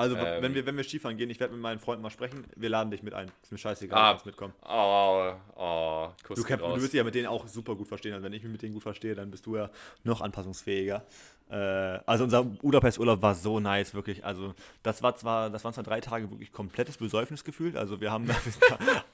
Also, 0.00 0.16
ähm, 0.16 0.42
wenn, 0.42 0.54
wir, 0.54 0.66
wenn 0.66 0.76
wir 0.76 0.84
Skifahren 0.84 1.16
gehen, 1.16 1.30
ich 1.30 1.38
werde 1.40 1.52
mit 1.52 1.62
meinen 1.62 1.78
Freunden 1.78 2.02
mal 2.02 2.10
sprechen, 2.10 2.44
wir 2.56 2.68
laden 2.68 2.90
dich 2.90 3.02
mit 3.02 3.14
ein. 3.14 3.30
Ist 3.42 3.52
mir 3.52 3.58
scheißegal, 3.58 3.98
Ah, 3.98 4.06
du 4.08 4.12
kannst 4.12 4.26
mitkommen. 4.26 4.54
Oh, 4.62 5.32
oh, 5.56 6.08
Kuss 6.24 6.36
Du, 6.38 6.44
Cap, 6.44 6.60
du 6.60 6.76
wirst 6.76 6.92
dich 6.92 6.98
ja 6.98 7.04
mit 7.04 7.14
denen 7.14 7.26
auch 7.26 7.46
super 7.46 7.74
gut 7.76 7.88
verstehen. 7.88 8.14
Also 8.14 8.24
wenn 8.24 8.32
ich 8.32 8.42
mich 8.42 8.52
mit 8.52 8.62
denen 8.62 8.74
gut 8.74 8.82
verstehe, 8.82 9.14
dann 9.14 9.30
bist 9.30 9.46
du 9.46 9.56
ja 9.56 9.70
noch 10.04 10.20
anpassungsfähiger. 10.20 11.04
Äh, 11.50 12.00
also 12.06 12.24
unser 12.24 12.44
Budapest-Urlaub 12.44 13.22
war 13.22 13.34
so 13.34 13.58
nice, 13.60 13.92
wirklich. 13.94 14.24
Also 14.24 14.54
das 14.82 15.02
war 15.02 15.16
zwar, 15.16 15.50
das 15.50 15.64
waren 15.64 15.72
zwar 15.74 15.84
drei 15.84 16.00
Tage 16.00 16.30
wirklich 16.30 16.52
komplettes 16.52 16.96
Besäufnis 16.98 17.42
gefühlt. 17.44 17.76
Also 17.76 18.00
wir 18.00 18.12
haben 18.12 18.26
da, 18.28 18.34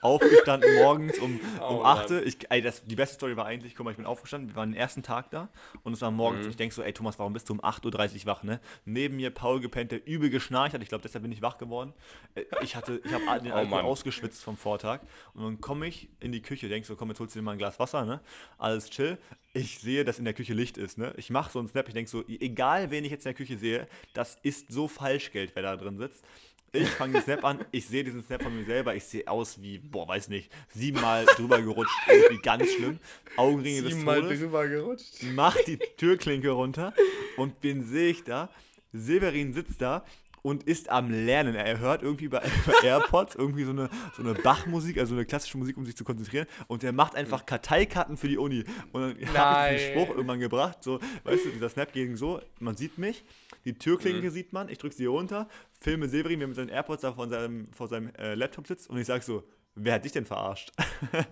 aufgestanden 0.02 0.74
morgens 0.76 1.18
um, 1.18 1.36
um 1.36 1.40
Oh, 1.78 1.82
8 1.84 2.10
Mann. 2.10 2.18
Uhr. 2.20 2.26
ich, 2.26 2.36
ey, 2.50 2.62
das, 2.62 2.84
Die 2.84 2.96
beste 2.96 3.14
Story 3.16 3.36
war 3.36 3.46
eigentlich, 3.46 3.74
guck 3.74 3.84
mal, 3.84 3.90
ich 3.90 3.96
bin 3.96 4.06
aufgestanden, 4.06 4.50
wir 4.50 4.56
waren 4.56 4.70
den 4.72 4.78
ersten 4.78 5.02
Tag 5.02 5.30
da 5.30 5.48
und 5.82 5.92
es 5.92 6.00
war 6.02 6.10
morgens, 6.10 6.44
Mhm. 6.44 6.50
ich 6.50 6.56
denke 6.56 6.74
so, 6.74 6.82
ey 6.82 6.92
Thomas, 6.92 7.18
warum 7.18 7.32
bist 7.32 7.48
du 7.48 7.54
um 7.54 7.60
8.30 7.60 8.20
Uhr 8.20 8.26
wach, 8.26 8.42
ne? 8.42 8.60
Neben 8.84 9.16
mir 9.16 9.30
Paul 9.30 9.60
gepennt, 9.60 9.92
der 9.92 10.06
übel 10.06 10.30
geschnarcht 10.30 10.74
hat. 10.74 10.82
Ich 10.82 10.88
glaube, 10.88 11.02
deshalb 11.02 11.22
bin 11.22 11.32
ich 11.32 11.42
wach 11.42 11.58
geworden. 11.58 11.92
Äh, 12.34 12.42
Ich 12.62 12.76
hatte, 12.76 13.00
ich 13.04 13.12
habe 13.12 13.40
den 13.42 13.52
Oh, 13.52 13.56
Alkohol 13.56 13.80
ausgeschwitzt 13.82 14.42
vom 14.44 14.56
Vortag. 14.56 15.00
Und 15.34 15.42
dann 15.44 15.60
komme 15.60 15.86
ich 15.86 16.08
in 16.20 16.32
die 16.32 16.42
Küche, 16.42 16.68
denk 16.68 16.84
so, 16.86 16.96
komm, 16.96 17.08
jetzt 17.08 17.20
holst 17.20 17.34
du 17.34 17.38
dir 17.38 17.42
mal 17.44 17.52
ein 17.52 17.58
Glas 17.58 17.78
Wasser, 17.78 18.04
ne? 18.04 18.20
Alles 18.58 18.90
chill. 18.90 19.18
Ich 19.52 19.78
sehe, 19.78 20.04
dass 20.04 20.18
in 20.18 20.26
der 20.26 20.34
Küche 20.34 20.52
Licht 20.52 20.76
ist, 20.76 20.98
ne? 20.98 21.14
Ich 21.16 21.30
mache 21.30 21.50
so 21.50 21.58
einen 21.58 21.68
Snap, 21.68 21.88
ich 21.88 21.94
denk 21.94 22.08
so, 22.08 22.22
egal 22.28 22.90
wen 22.90 23.04
ich 23.04 23.10
jetzt 23.10 23.26
in 23.26 23.30
der 23.30 23.34
Küche 23.34 23.58
sehe, 23.58 23.86
das 24.14 24.38
ist 24.42 24.72
so 24.72 24.88
Falschgeld, 24.88 25.52
wer 25.54 25.62
da 25.62 25.76
drin 25.76 25.98
sitzt. 25.98 26.24
Ich 26.72 26.88
fange 26.90 27.14
den 27.14 27.22
Snap 27.22 27.44
an, 27.44 27.64
ich 27.70 27.86
sehe 27.86 28.04
diesen 28.04 28.22
Snap 28.22 28.42
von 28.42 28.54
mir 28.54 28.64
selber, 28.64 28.94
ich 28.94 29.04
sehe 29.04 29.26
aus 29.26 29.62
wie, 29.62 29.78
boah, 29.78 30.06
weiß 30.06 30.28
nicht, 30.28 30.52
siebenmal 30.74 31.24
drüber 31.24 31.62
gerutscht, 31.62 31.94
irgendwie 32.08 32.42
ganz 32.42 32.70
schlimm. 32.70 32.98
Augenringe 33.36 33.82
des 33.82 34.04
Todes 34.04 34.40
drüber 34.40 34.68
gerutscht. 34.68 35.22
mach 35.34 35.56
die 35.66 35.78
Türklinke 35.78 36.50
runter 36.50 36.92
und 37.36 37.54
wen 37.62 37.84
sehe 37.84 38.10
ich 38.10 38.24
da? 38.24 38.50
Severin 38.92 39.52
sitzt 39.52 39.80
da 39.80 40.04
und 40.46 40.62
ist 40.62 40.90
am 40.90 41.10
Lernen. 41.10 41.56
Er 41.56 41.80
hört 41.80 42.04
irgendwie 42.04 42.28
bei, 42.28 42.40
bei 42.66 42.86
AirPods 42.86 43.34
irgendwie 43.34 43.64
so 43.64 43.72
eine, 43.72 43.90
so 44.16 44.22
eine 44.22 44.32
Bach-Musik, 44.34 44.96
also 44.96 45.16
eine 45.16 45.24
klassische 45.24 45.58
Musik, 45.58 45.76
um 45.76 45.84
sich 45.84 45.96
zu 45.96 46.04
konzentrieren. 46.04 46.46
Und 46.68 46.84
der 46.84 46.92
macht 46.92 47.16
einfach 47.16 47.44
Karteikarten 47.46 48.16
für 48.16 48.28
die 48.28 48.38
Uni. 48.38 48.62
Und 48.92 49.02
dann 49.02 49.34
habe 49.36 49.74
ich 49.74 49.80
diesen 49.80 49.92
Spruch 49.94 50.10
irgendwann 50.10 50.38
gebracht, 50.38 50.84
so, 50.84 51.00
weißt 51.24 51.46
du, 51.46 51.48
dieser 51.50 51.68
Snap 51.68 51.92
ging 51.92 52.14
so, 52.14 52.40
man 52.60 52.76
sieht 52.76 52.96
mich, 52.96 53.24
die 53.64 53.76
Türklinke 53.76 54.30
sieht 54.30 54.52
man, 54.52 54.68
ich 54.68 54.78
drücke 54.78 54.94
sie 54.94 55.06
runter, 55.06 55.48
filme 55.80 56.08
Severin, 56.08 56.38
der 56.38 56.46
mit 56.46 56.56
seinen 56.56 56.68
AirPods 56.68 57.02
da 57.02 57.12
vor 57.12 57.26
seinem, 57.26 57.66
vor 57.72 57.88
seinem 57.88 58.14
äh, 58.14 58.36
Laptop 58.36 58.68
sitzt 58.68 58.88
und 58.88 58.98
ich 58.98 59.06
sage 59.06 59.24
so, 59.24 59.42
wer 59.74 59.94
hat 59.94 60.04
dich 60.04 60.12
denn 60.12 60.26
verarscht? 60.26 60.70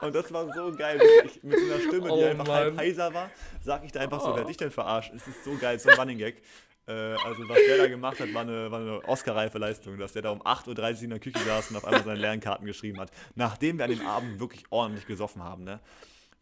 Und 0.00 0.14
das 0.14 0.32
war 0.32 0.52
so 0.52 0.72
geil. 0.72 1.00
Ich, 1.24 1.42
mit 1.42 1.58
so 1.58 1.64
einer 1.66 1.80
Stimme, 1.80 2.06
die 2.06 2.10
Oh 2.10 2.24
einfach 2.24 2.48
halb 2.48 2.76
heiser 2.76 3.12
war, 3.14 3.30
sag 3.62 3.84
ich 3.84 3.92
da 3.92 4.00
einfach 4.00 4.20
so, 4.20 4.28
Oh. 4.28 4.34
wer 4.34 4.42
hat 4.42 4.48
dich 4.48 4.56
denn 4.56 4.70
verarscht? 4.70 5.12
Es 5.14 5.26
ist 5.26 5.44
so 5.44 5.56
geil, 5.56 5.78
so 5.78 5.88
ein 5.88 5.98
Running 5.98 6.18
Gag. 6.18 6.42
Äh, 6.90 7.16
also 7.24 7.48
was 7.48 7.58
der 7.68 7.78
da 7.78 7.86
gemacht 7.86 8.18
hat, 8.18 8.34
war 8.34 8.42
eine, 8.42 8.70
war 8.70 8.80
eine 8.80 9.04
Oscar-reife 9.04 9.58
Leistung, 9.58 9.96
dass 9.98 10.12
der 10.12 10.22
da 10.22 10.30
um 10.30 10.42
8.30 10.42 10.96
Uhr 10.96 11.02
in 11.04 11.10
der 11.10 11.20
Küche 11.20 11.38
saß 11.38 11.70
und 11.70 11.76
auf 11.76 11.84
einmal 11.84 12.02
seine 12.02 12.20
Lernkarten 12.20 12.66
geschrieben 12.66 12.98
hat. 12.98 13.10
Nachdem 13.34 13.78
wir 13.78 13.84
an 13.84 13.90
dem 13.90 14.06
Abend 14.06 14.40
wirklich 14.40 14.64
ordentlich 14.70 15.06
gesoffen 15.06 15.42
haben, 15.42 15.64
ne? 15.64 15.80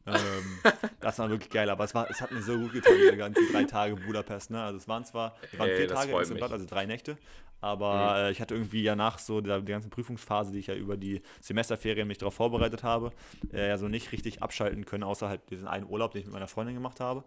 ähm, 0.07 0.73
das 1.01 1.19
war 1.19 1.29
wirklich 1.29 1.51
geil, 1.51 1.69
aber 1.69 1.85
es, 1.85 1.95
war, 1.95 2.09
es 2.11 2.21
hat 2.21 2.33
mir 2.33 2.43
so 2.43 2.57
gut 2.57 2.73
getan, 2.73 2.95
diese 2.97 3.17
ganzen 3.17 3.53
drei 3.53 3.65
Tage 3.65 3.97
Budapest. 3.97 4.51
Ne? 4.51 4.63
Also 4.63 4.79
es 4.79 4.89
waren 4.89 5.05
zwar 5.05 5.37
es 5.53 5.59
waren 5.59 5.69
Ey, 5.69 5.77
vier 5.77 5.89
Tage 5.89 6.13
insgesamt, 6.13 6.53
also 6.53 6.67
drei 6.67 6.87
Nächte, 6.87 7.19
aber 7.61 8.15
äh, 8.17 8.31
ich 8.31 8.41
hatte 8.41 8.55
irgendwie 8.55 8.83
ja 8.83 8.97
nach 8.97 9.19
so 9.19 9.41
der, 9.41 9.61
der 9.61 9.75
ganzen 9.75 9.91
Prüfungsphase, 9.91 10.53
die 10.53 10.61
ich 10.61 10.69
ja 10.69 10.75
über 10.75 10.97
die 10.97 11.23
Semesterferien 11.41 12.09
mich 12.09 12.19
darauf 12.19 12.35
vorbereitet 12.35 12.83
habe, 12.83 13.13
äh, 13.53 13.69
ja 13.69 13.77
so 13.77 13.89
nicht 13.89 14.13
richtig 14.13 14.43
abschalten 14.43 14.87
können, 14.87 15.03
außer 15.03 15.29
halt 15.29 15.51
diesen 15.51 15.69
einen 15.69 15.87
Urlaub, 15.87 16.13
den 16.13 16.21
ich 16.21 16.27
mit 16.27 16.35
meiner 16.35 16.49
Freundin 16.49 16.75
gemacht 16.75 17.01
habe. 17.01 17.25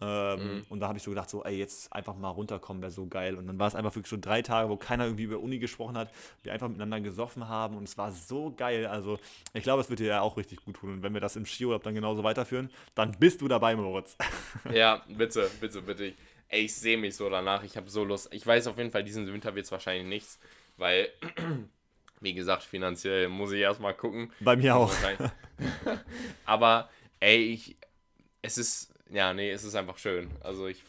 Ähm, 0.00 0.42
Mhm. 0.42 0.66
Und 0.68 0.80
da 0.80 0.88
habe 0.88 0.98
ich 0.98 1.04
so 1.04 1.10
gedacht, 1.10 1.30
so, 1.30 1.44
ey, 1.44 1.56
jetzt 1.56 1.92
einfach 1.92 2.16
mal 2.16 2.30
runterkommen, 2.30 2.82
wäre 2.82 2.90
so 2.90 3.06
geil. 3.06 3.36
Und 3.36 3.46
dann 3.46 3.58
war 3.58 3.68
es 3.68 3.74
einfach 3.74 3.94
wirklich 3.94 4.10
so 4.10 4.16
drei 4.20 4.42
Tage, 4.42 4.68
wo 4.68 4.76
keiner 4.76 5.04
irgendwie 5.04 5.24
über 5.24 5.38
Uni 5.38 5.58
gesprochen 5.58 5.96
hat, 5.96 6.10
wir 6.42 6.52
einfach 6.52 6.68
miteinander 6.68 7.00
gesoffen 7.00 7.48
haben 7.48 7.76
und 7.76 7.84
es 7.84 7.96
war 7.98 8.10
so 8.10 8.52
geil. 8.56 8.86
Also, 8.86 9.18
ich 9.54 9.62
glaube, 9.62 9.80
es 9.82 9.90
wird 9.90 10.00
dir 10.00 10.06
ja 10.06 10.20
auch 10.22 10.36
richtig 10.36 10.64
gut 10.64 10.76
tun. 10.76 10.94
Und 10.94 11.02
wenn 11.02 11.14
wir 11.14 11.20
das 11.20 11.36
im 11.36 11.46
Skiurlaub 11.46 11.82
dann 11.82 11.94
genauso 11.94 12.24
weiterführen, 12.24 12.70
dann 12.94 13.12
bist 13.18 13.40
du 13.40 13.48
dabei, 13.48 13.76
Moritz. 13.76 14.16
Ja, 14.72 15.02
bitte, 15.08 15.50
bitte, 15.60 15.82
bitte. 15.82 16.14
Ey, 16.48 16.64
ich 16.64 16.74
sehe 16.74 16.96
mich 16.96 17.16
so 17.16 17.28
danach. 17.30 17.62
Ich 17.62 17.76
habe 17.76 17.88
so 17.88 18.04
Lust. 18.04 18.28
Ich 18.32 18.46
weiß 18.46 18.66
auf 18.66 18.78
jeden 18.78 18.90
Fall, 18.90 19.04
diesen 19.04 19.26
Winter 19.32 19.54
wird 19.54 19.66
es 19.66 19.72
wahrscheinlich 19.72 20.06
nichts, 20.06 20.38
weil, 20.76 21.08
wie 22.20 22.34
gesagt, 22.34 22.62
finanziell 22.62 23.28
muss 23.28 23.52
ich 23.52 23.60
erstmal 23.60 23.94
gucken. 23.94 24.32
Bei 24.40 24.56
mir 24.56 24.76
auch. 24.76 24.92
Aber, 26.44 26.90
ey, 27.20 27.38
ich, 27.52 27.76
es 28.42 28.58
ist, 28.58 28.91
ja, 29.12 29.32
nee, 29.34 29.50
es 29.50 29.64
ist 29.64 29.74
einfach 29.74 29.98
schön. 29.98 30.30
Also, 30.40 30.66
ich, 30.66 30.82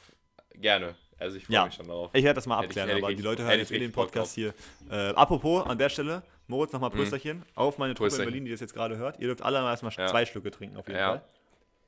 gerne. 0.56 0.96
Also, 1.20 1.38
ich 1.38 1.46
freue 1.46 1.56
Ja. 1.56 1.66
mich 1.66 1.76
schon 1.76 1.88
darauf. 1.88 2.10
Ich 2.14 2.24
werde 2.24 2.36
das 2.36 2.46
mal 2.48 2.56
Hätte 2.58 2.66
ich- 2.66 2.70
abklären, 2.72 2.90
hätte 2.90 3.00
ich 3.00 3.04
aber 3.04 3.12
die 3.12 3.16
richtig- 3.16 3.26
Leute 3.26 3.44
hören 3.44 3.60
jetzt 3.60 3.72
ich 3.72 3.76
in 3.78 3.82
den 3.84 3.92
Podcast 3.92 4.34
hier. 4.36 4.54
Äh, 4.90 5.10
apropos, 5.14 5.66
an 5.66 5.78
der 5.78 5.90
Stelle, 5.90 6.24
Moritz, 6.48 6.74
nochmal 6.74 6.90
Prösterchen 6.90 7.44
auf 7.56 7.78
meine 7.78 7.94
Truppe 7.94 8.08
in 8.08 8.10
Prösterchen. 8.10 8.26
Berlin, 8.32 8.46
die 8.46 8.52
das 8.52 8.60
jetzt 8.60 8.74
gerade 8.74 8.98
hört. 8.98 9.20
Ihr 9.20 9.28
dürft 9.28 9.42
alle 9.42 9.62
mal 9.62 9.72
erstmal 9.72 9.94
Ja. 9.98 10.08
zwei 10.08 10.26
Schlücke 10.26 10.52
trinken, 10.52 10.78
auf 10.78 10.88
jeden 10.88 11.00
Ja. 11.00 11.08
Fall. 11.10 11.22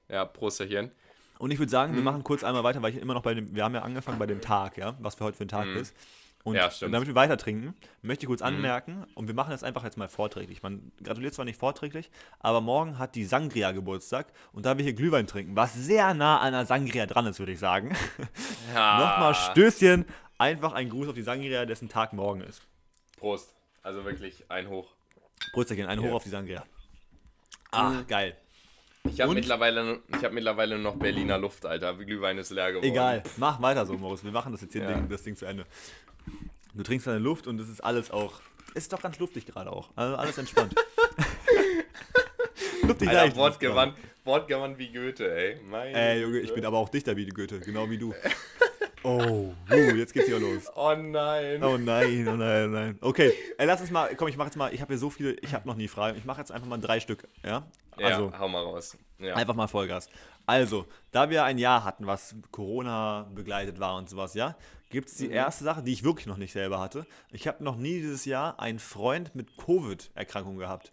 Ja, 0.10 0.26
Prosterchen. 0.26 0.92
Und 1.38 1.52
ich 1.52 1.60
würde 1.60 1.70
sagen, 1.70 1.92
Mhm. 1.92 1.96
wir 1.98 2.04
machen 2.04 2.24
kurz 2.24 2.44
einmal 2.44 2.64
weiter, 2.64 2.82
weil 2.82 2.94
ich 2.96 3.02
immer 3.02 3.14
noch 3.14 3.24
bei 3.24 3.34
dem, 3.34 3.54
wir 3.54 3.64
haben 3.66 3.74
ja 3.76 3.82
angefangen 3.82 4.18
bei 4.20 4.26
dem 4.28 4.40
Tag, 4.40 4.78
ja, 4.78 4.96
was 5.00 5.16
für 5.16 5.26
heute 5.26 5.36
für 5.38 5.44
ein 5.44 5.50
Tag 5.50 5.68
ist. 5.68 5.94
Und 6.46 6.54
Mhm. 6.54 6.58
Ja. 6.60 6.70
Mhm. 6.88 6.92
damit 6.92 7.08
wir 7.08 7.16
weiter 7.16 7.38
trinken, 7.38 7.74
möchte 8.04 8.24
ich 8.24 8.28
kurz 8.28 8.42
anmerken, 8.44 9.06
und 9.16 9.28
wir 9.28 9.34
machen 9.34 9.50
das 9.50 9.64
einfach 9.64 9.84
jetzt 9.84 9.98
mal 9.98 10.08
vorträglich. 10.08 10.62
Man 10.64 10.92
gratuliert 11.04 11.34
zwar 11.34 11.44
nicht 11.44 11.60
vorträglich, 11.60 12.10
aber 12.40 12.62
morgen 12.62 13.00
hat 13.00 13.16
die 13.16 13.26
Sangria 13.26 13.72
Geburtstag 13.72 14.28
und 14.54 14.64
da 14.66 14.78
wir 14.78 14.84
hier 14.84 14.94
Glühwein 14.94 15.26
trinken, 15.26 15.56
was 15.56 15.74
sehr 15.74 16.14
nah 16.14 16.38
an 16.40 16.54
der 16.54 16.66
Sangria 16.68 17.08
dran 17.08 17.26
ist, 17.26 17.40
würde 17.40 17.52
ich 17.52 17.60
sagen. 17.60 17.90
Ja. 18.76 19.00
Nochmal 19.00 19.34
Stößchen, 19.36 20.06
einfach 20.38 20.74
ein 20.74 20.90
Gruß 20.90 21.08
auf 21.10 21.16
die 21.16 21.24
Sangria, 21.24 21.66
dessen 21.66 21.90
Tag 21.90 22.14
morgen 22.14 22.42
ist. 22.42 22.62
Prost. 23.18 23.54
Also 23.82 24.06
wirklich 24.06 24.44
ein 24.50 24.70
Hoch. 24.70 24.94
Prösterchen, 25.54 25.88
ein 25.88 26.00
Hoch 26.00 26.06
Ja. 26.06 26.14
auf 26.14 26.24
die 26.24 26.30
Sangria. 26.30 26.64
Ah, 27.72 27.90
Mhm. 27.90 28.08
geil. 28.08 28.38
Ich 29.08 29.22
habe 29.22 29.30
Und? 29.30 29.36
mittlerweile, 29.36 30.00
ich 30.18 30.24
hab 30.24 30.32
mittlerweile 30.34 30.80
noch 30.80 30.96
Berliner 30.96 31.38
Luft, 31.38 31.64
Alter. 31.66 31.94
Glühwein 31.94 32.38
ist 32.40 32.50
leer 32.50 32.72
geworden. 32.72 32.88
Egal, 32.88 33.22
mach 33.38 33.62
weiter 33.62 33.86
so, 33.86 33.94
Moritz. 33.94 34.24
Wir 34.24 34.32
machen 34.32 34.52
das 34.52 34.62
jetzt 34.62 34.74
hier 34.74 34.82
Ja. 34.84 34.94
Ding, 34.94 35.08
das 35.10 35.22
Ding 35.22 35.36
zu 35.36 35.46
Ende. 35.46 35.66
Du 36.74 36.84
trinkst 36.84 37.08
deine 37.08 37.20
Luft 37.20 37.48
und 37.48 37.58
das 37.58 37.70
ist 37.70 37.82
alles 37.82 38.12
auch 38.12 38.42
ist 38.76 38.92
doch 38.92 39.02
ganz 39.02 39.18
luftig 39.20 39.46
gerade 39.46 39.72
auch. 39.72 39.90
Also 39.96 40.18
alles 40.18 40.38
entspannt. 40.38 40.76
luftig 42.84 43.08
Alter, 43.08 43.22
leicht. 43.22 43.38
Wortgewandt, 43.38 43.98
Wortgewandt 44.26 44.78
wie 44.78 44.92
Goethe, 44.92 45.34
ey. 45.34 45.62
Meine 45.64 45.94
Ey, 45.94 46.22
Junge, 46.22 46.40
ich 46.40 46.54
bin 46.54 46.66
aber 46.66 46.78
auch 46.78 46.90
Dichter 46.90 47.16
wie 47.16 47.26
Goethe, 47.26 47.62
genau 47.62 47.90
wie 47.90 47.98
du. 47.98 48.14
Oh, 49.08 49.54
uh, 49.70 49.96
jetzt 49.96 50.14
geht's 50.14 50.26
hier 50.26 50.40
los. 50.40 50.64
Oh 50.76 50.96
nein. 50.98 51.64
Oh 51.64 51.78
nein, 51.78 52.28
oh 52.28 52.36
nein, 52.36 52.66
oh 52.66 52.70
nein. 52.70 52.98
Okay, 53.02 53.34
ey, 53.56 53.68
lass 53.68 53.80
uns 53.80 53.92
mal, 53.92 54.16
komm, 54.16 54.30
ich 54.30 54.36
mach 54.36 54.46
jetzt 54.46 54.56
mal, 54.56 54.74
ich 54.74 54.82
habe 54.82 54.94
hier 54.94 54.98
so 54.98 55.12
viele, 55.12 55.34
ich 55.34 55.54
habe 55.54 55.68
noch 55.68 55.76
nie 55.76 55.88
Fragen. 55.88 56.18
Ich 56.18 56.26
mache 56.26 56.40
jetzt 56.40 56.52
einfach 56.52 56.68
mal 56.68 56.80
drei 56.80 57.00
Stück, 57.00 57.28
ja? 57.46 57.68
Also, 57.98 58.32
ja, 58.32 58.40
hau 58.40 58.48
mal 58.48 58.64
raus. 58.64 58.98
Ja. 59.20 59.36
einfach 59.36 59.54
mal 59.54 59.68
Vollgas. 59.68 60.10
Also, 60.48 60.88
da 61.12 61.30
wir 61.30 61.44
ein 61.44 61.60
Jahr 61.60 61.84
hatten, 61.84 62.08
was 62.08 62.34
Corona 62.50 63.30
begleitet 63.36 63.80
war 63.80 63.96
und 63.96 64.10
sowas, 64.10 64.34
ja, 64.34 64.56
gibt 64.96 65.10
es 65.10 65.16
die 65.18 65.30
erste 65.30 65.64
Sache, 65.64 65.84
die 65.84 65.94
ich 65.94 66.04
wirklich 66.04 66.26
noch 66.26 66.38
nicht 66.38 66.52
selber 66.54 66.80
hatte. 66.80 67.06
Ich 67.32 67.48
habe 67.48 67.64
noch 67.64 67.76
nie 67.78 68.00
dieses 68.02 68.26
Jahr 68.26 68.60
einen 68.60 68.80
Freund 68.80 69.36
mit 69.36 69.56
Covid-Erkrankung 69.58 70.58
gehabt. 70.58 70.92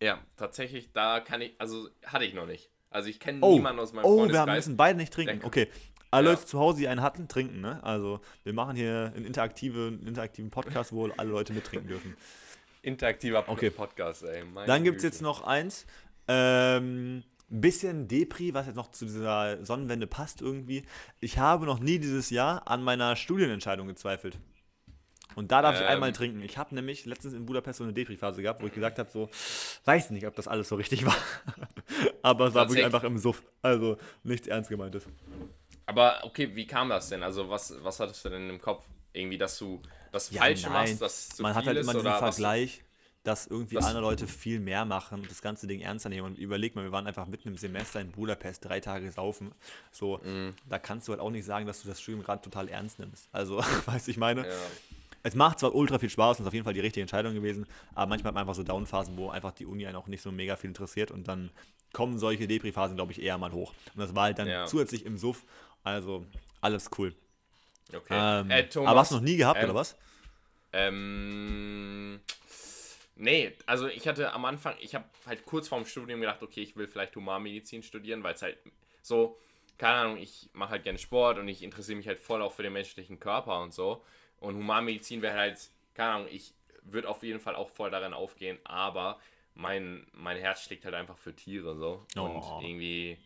ja, 0.00 0.18
tatsächlich, 0.36 0.92
da 0.92 1.20
kann 1.20 1.40
ich, 1.40 1.54
also 1.58 1.88
hatte 2.06 2.24
ich 2.24 2.32
noch 2.34 2.46
nicht. 2.46 2.70
Also 2.90 3.08
ich 3.08 3.20
kenne 3.20 3.38
Oh, 3.42 3.54
niemanden 3.54 3.80
aus 3.80 3.92
meinem 3.92 4.04
oh 4.04 4.08
wir 4.10 4.16
Freundeskreis. 4.18 4.40
haben- 4.48 4.56
müssen 4.56 4.76
beide 4.76 4.98
nicht 4.98 5.12
trinken. 5.12 5.44
Okay. 5.44 5.68
Alle 6.12 6.28
Ja. 6.28 6.32
Leute 6.34 6.46
zu 6.46 6.58
Hause, 6.58 6.78
die 6.78 6.88
einen 6.88 7.02
hatten, 7.02 7.28
trinken, 7.28 7.60
ne? 7.60 7.78
Also, 7.84 8.20
wir 8.42 8.52
machen 8.52 8.74
hier 8.76 9.12
einen, 9.14 9.24
interaktive, 9.24 9.86
einen 9.88 10.06
interaktiven 10.08 10.50
Podcast, 10.50 10.92
wo 10.92 11.06
alle 11.08 11.30
Leute 11.30 11.52
mittrinken 11.52 11.86
dürfen. 11.88 12.16
Interaktiver 12.82 13.44
Okay. 13.48 13.70
Podcast, 13.70 14.24
ey. 14.24 14.44
Meine 14.44 14.66
Dann 14.66 14.82
gibt 14.84 14.96
es 14.98 15.02
jetzt 15.04 15.22
noch 15.22 15.42
eins. 15.44 15.86
Ähm, 16.26 17.22
ein 17.50 17.60
bisschen 17.60 18.06
Depri, 18.08 18.54
was 18.54 18.66
jetzt 18.66 18.76
noch 18.76 18.90
zu 18.92 19.04
dieser 19.06 19.64
Sonnenwende 19.64 20.06
passt 20.06 20.40
irgendwie. 20.40 20.84
Ich 21.20 21.38
habe 21.38 21.66
noch 21.66 21.80
nie 21.80 21.98
dieses 21.98 22.30
Jahr 22.30 22.68
an 22.68 22.82
meiner 22.82 23.16
Studienentscheidung 23.16 23.88
gezweifelt. 23.88 24.38
Und 25.36 25.52
da 25.52 25.62
darf 25.62 25.76
ich 25.76 25.82
Ähm. 25.82 25.86
einmal 25.88 26.12
trinken. 26.12 26.42
Ich 26.42 26.58
habe 26.58 26.74
nämlich 26.74 27.06
letztens 27.06 27.34
in 27.34 27.46
Budapest 27.46 27.78
so 27.78 27.84
eine 27.84 27.92
Depri-Phase 27.92 28.42
gehabt, 28.42 28.62
wo 28.62 28.66
ich 28.66 28.72
gesagt 28.72 28.98
habe, 28.98 29.10
so, 29.10 29.30
weiß 29.84 30.10
nicht, 30.10 30.26
ob 30.26 30.34
das 30.34 30.48
alles 30.48 30.68
so 30.68 30.74
richtig 30.76 31.06
war. 31.06 31.16
Aber 32.22 32.46
es 32.46 32.54
war 32.54 32.68
wirklich 32.68 32.84
einfach 32.84 33.04
im 33.04 33.16
Suff. 33.18 33.42
Also 33.62 33.96
nichts 34.24 34.48
ernst 34.48 34.70
gemeintes. 34.70 35.06
Aber 35.86 36.20
okay, 36.24 36.54
wie 36.54 36.66
kam 36.66 36.88
das 36.88 37.08
denn? 37.08 37.22
Also 37.22 37.48
was, 37.48 37.74
was 37.82 38.00
hattest 38.00 38.24
du 38.24 38.28
denn 38.28 38.48
im 38.50 38.60
Kopf? 38.60 38.84
Irgendwie, 39.12 39.38
dass 39.38 39.58
du 39.58 39.80
das 40.12 40.30
Ja, 40.30 40.42
Falsche 40.42 40.64
nein. 40.68 40.72
machst, 40.72 41.02
dass 41.02 41.28
zu 41.30 41.42
Man 41.42 41.54
hat 41.54 41.62
viel 41.62 41.68
halt 41.68 41.78
ist 41.78 41.84
immer 41.88 41.94
diesen? 41.94 42.18
Vergleich, 42.18 42.84
dass 43.22 43.46
irgendwie 43.46 43.74
Das- 43.74 43.84
andere 43.86 44.02
Leute 44.02 44.26
viel 44.26 44.60
mehr 44.60 44.84
machen 44.84 45.20
und 45.20 45.30
das 45.30 45.42
ganze 45.42 45.66
Ding 45.66 45.80
ernster 45.80 46.08
nehmen. 46.08 46.26
Und 46.26 46.38
überleg 46.38 46.74
mal, 46.74 46.84
wir 46.84 46.92
waren 46.92 47.06
einfach 47.06 47.26
mitten 47.26 47.48
im 47.48 47.56
Semester 47.58 48.00
in 48.00 48.12
Budapest, 48.12 48.64
drei 48.64 48.80
Tage 48.80 49.10
saufen. 49.12 49.52
So, 49.92 50.18
Mhm. 50.24 50.54
da 50.68 50.78
kannst 50.78 51.06
du 51.08 51.12
halt 51.12 51.20
auch 51.20 51.30
nicht 51.30 51.44
sagen, 51.44 51.66
dass 51.66 51.82
du 51.82 51.88
das 51.88 52.00
Studium 52.00 52.22
gerade 52.24 52.40
total 52.42 52.68
ernst 52.68 52.98
nimmst. 52.98 53.28
Also, 53.32 53.58
weißt 53.86 54.06
du, 54.06 54.10
ich 54.10 54.16
meine, 54.16 54.46
Ja. 54.46 54.54
es 55.22 55.34
macht 55.34 55.58
zwar 55.60 55.74
ultra 55.74 55.98
viel 55.98 56.08
Spaß 56.08 56.38
und 56.38 56.44
ist 56.44 56.48
auf 56.48 56.54
jeden 56.54 56.64
Fall 56.64 56.72
die 56.74 56.80
richtige 56.80 57.02
Entscheidung 57.02 57.34
gewesen, 57.34 57.66
aber 57.94 58.06
manchmal 58.08 58.28
hat 58.30 58.34
man 58.36 58.40
einfach 58.42 58.54
so 58.54 58.62
Downphasen, 58.62 59.16
wo 59.18 59.28
einfach 59.28 59.52
die 59.52 59.66
Uni 59.66 59.86
einen 59.86 59.96
auch 59.96 60.06
nicht 60.06 60.22
so 60.22 60.32
mega 60.32 60.56
viel 60.56 60.68
interessiert 60.70 61.10
und 61.10 61.28
dann 61.28 61.50
kommen 61.92 62.18
solche 62.18 62.46
Depri-Phasen, 62.48 62.96
glaube 62.96 63.12
ich, 63.12 63.20
eher 63.20 63.36
mal 63.36 63.52
hoch. 63.52 63.74
Und 63.94 64.00
das 64.00 64.14
war 64.14 64.24
halt 64.24 64.38
dann 64.38 64.48
Ja. 64.48 64.64
zusätzlich 64.66 65.04
im 65.04 65.18
Suff. 65.18 65.42
Also, 65.82 66.24
alles 66.62 66.88
cool. 66.96 67.14
Okay. 67.92 68.14
Ähm, 68.16 68.50
äh, 68.50 68.68
Thomas, 68.68 68.88
aber 68.90 69.00
hast 69.00 69.10
du 69.10 69.16
noch 69.16 69.22
nie 69.22 69.36
gehabt, 69.36 69.58
ähm, 69.58 69.64
oder 69.64 69.74
was? 69.74 69.96
Ähm, 70.72 72.20
nee, 73.20 73.52
also 73.66 73.86
ich 73.86 74.08
hatte 74.08 74.32
am 74.32 74.44
Anfang, 74.44 74.74
ich 74.80 74.94
habe 74.94 75.04
halt 75.26 75.44
kurz 75.44 75.68
vorm 75.68 75.84
Studium 75.84 76.20
gedacht, 76.20 76.42
okay, 76.42 76.62
ich 76.62 76.76
will 76.76 76.88
vielleicht 76.88 77.14
Humanmedizin 77.14 77.82
studieren, 77.82 78.22
weil 78.22 78.34
es 78.34 78.42
halt 78.42 78.58
so, 79.02 79.38
keine 79.78 79.94
Ahnung, 79.94 80.16
ich 80.18 80.48
mache 80.52 80.70
halt 80.70 80.84
gerne 80.84 80.98
Sport 80.98 81.38
und 81.38 81.48
ich 81.48 81.62
interessiere 81.62 81.96
mich 81.96 82.08
halt 82.08 82.18
voll 82.18 82.42
auch 82.42 82.52
für 82.52 82.62
den 82.62 82.72
menschlichen 82.72 83.20
Körper 83.20 83.60
und 83.62 83.72
so. 83.72 84.02
Und 84.38 84.56
Humanmedizin 84.56 85.22
wäre 85.22 85.38
halt, 85.38 85.58
keine 85.94 86.12
Ahnung, 86.12 86.28
ich 86.30 86.54
würde 86.82 87.08
auf 87.08 87.22
jeden 87.22 87.40
Fall 87.40 87.54
auch 87.54 87.68
voll 87.68 87.90
darin 87.90 88.14
aufgehen, 88.14 88.58
aber 88.64 89.20
mein, 89.54 90.06
mein 90.12 90.38
Herz 90.38 90.64
schlägt 90.64 90.84
halt 90.84 90.94
einfach 90.94 91.18
für 91.18 91.34
Tiere 91.34 91.76
so. 91.76 92.06
Oh. 92.16 92.20
Und 92.20 92.64
irgendwie, 92.64 93.18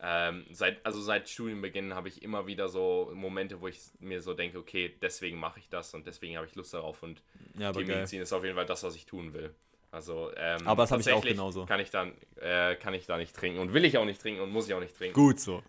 ähm, 0.00 0.44
seit, 0.52 0.84
also 0.84 1.00
seit 1.00 1.28
Studienbeginn 1.28 1.94
habe 1.94 2.08
ich 2.08 2.22
immer 2.22 2.46
wieder 2.46 2.68
so 2.68 3.10
Momente, 3.14 3.60
wo 3.60 3.68
ich 3.68 3.80
mir 3.98 4.20
so 4.20 4.34
denke, 4.34 4.58
okay, 4.58 4.94
deswegen 5.00 5.38
mache 5.38 5.58
ich 5.58 5.68
das 5.68 5.94
und 5.94 6.06
deswegen 6.06 6.36
habe 6.36 6.46
ich 6.46 6.54
Lust 6.54 6.74
darauf 6.74 7.02
und 7.02 7.22
Ja, 7.54 7.72
geil. 7.72 7.84
Tiermedizin 7.84 8.20
ist 8.22 8.32
auf 8.32 8.44
jeden 8.44 8.56
Fall 8.56 8.66
das, 8.66 8.82
was 8.82 8.94
ich 8.94 9.06
tun 9.06 9.32
will. 9.32 9.54
Also, 9.90 10.30
ähm, 10.36 10.66
Aber 10.66 10.82
das 10.82 10.90
habe 10.92 11.00
ich 11.00 11.10
auch 11.12 11.24
genauso. 11.24 11.64
Kann 11.64 11.80
ich, 11.80 11.90
dann, 11.90 12.12
äh, 12.40 12.74
kann 12.76 12.92
ich 12.92 13.06
da 13.06 13.16
nicht 13.16 13.34
trinken 13.34 13.60
und 13.60 13.72
will 13.72 13.84
ich 13.86 13.96
auch 13.96 14.04
nicht 14.04 14.20
trinken 14.20 14.42
und 14.42 14.50
muss 14.50 14.66
ich 14.68 14.74
auch 14.74 14.80
nicht 14.80 14.96
trinken. 14.96 15.14
Gut 15.14 15.40
so. 15.40 15.62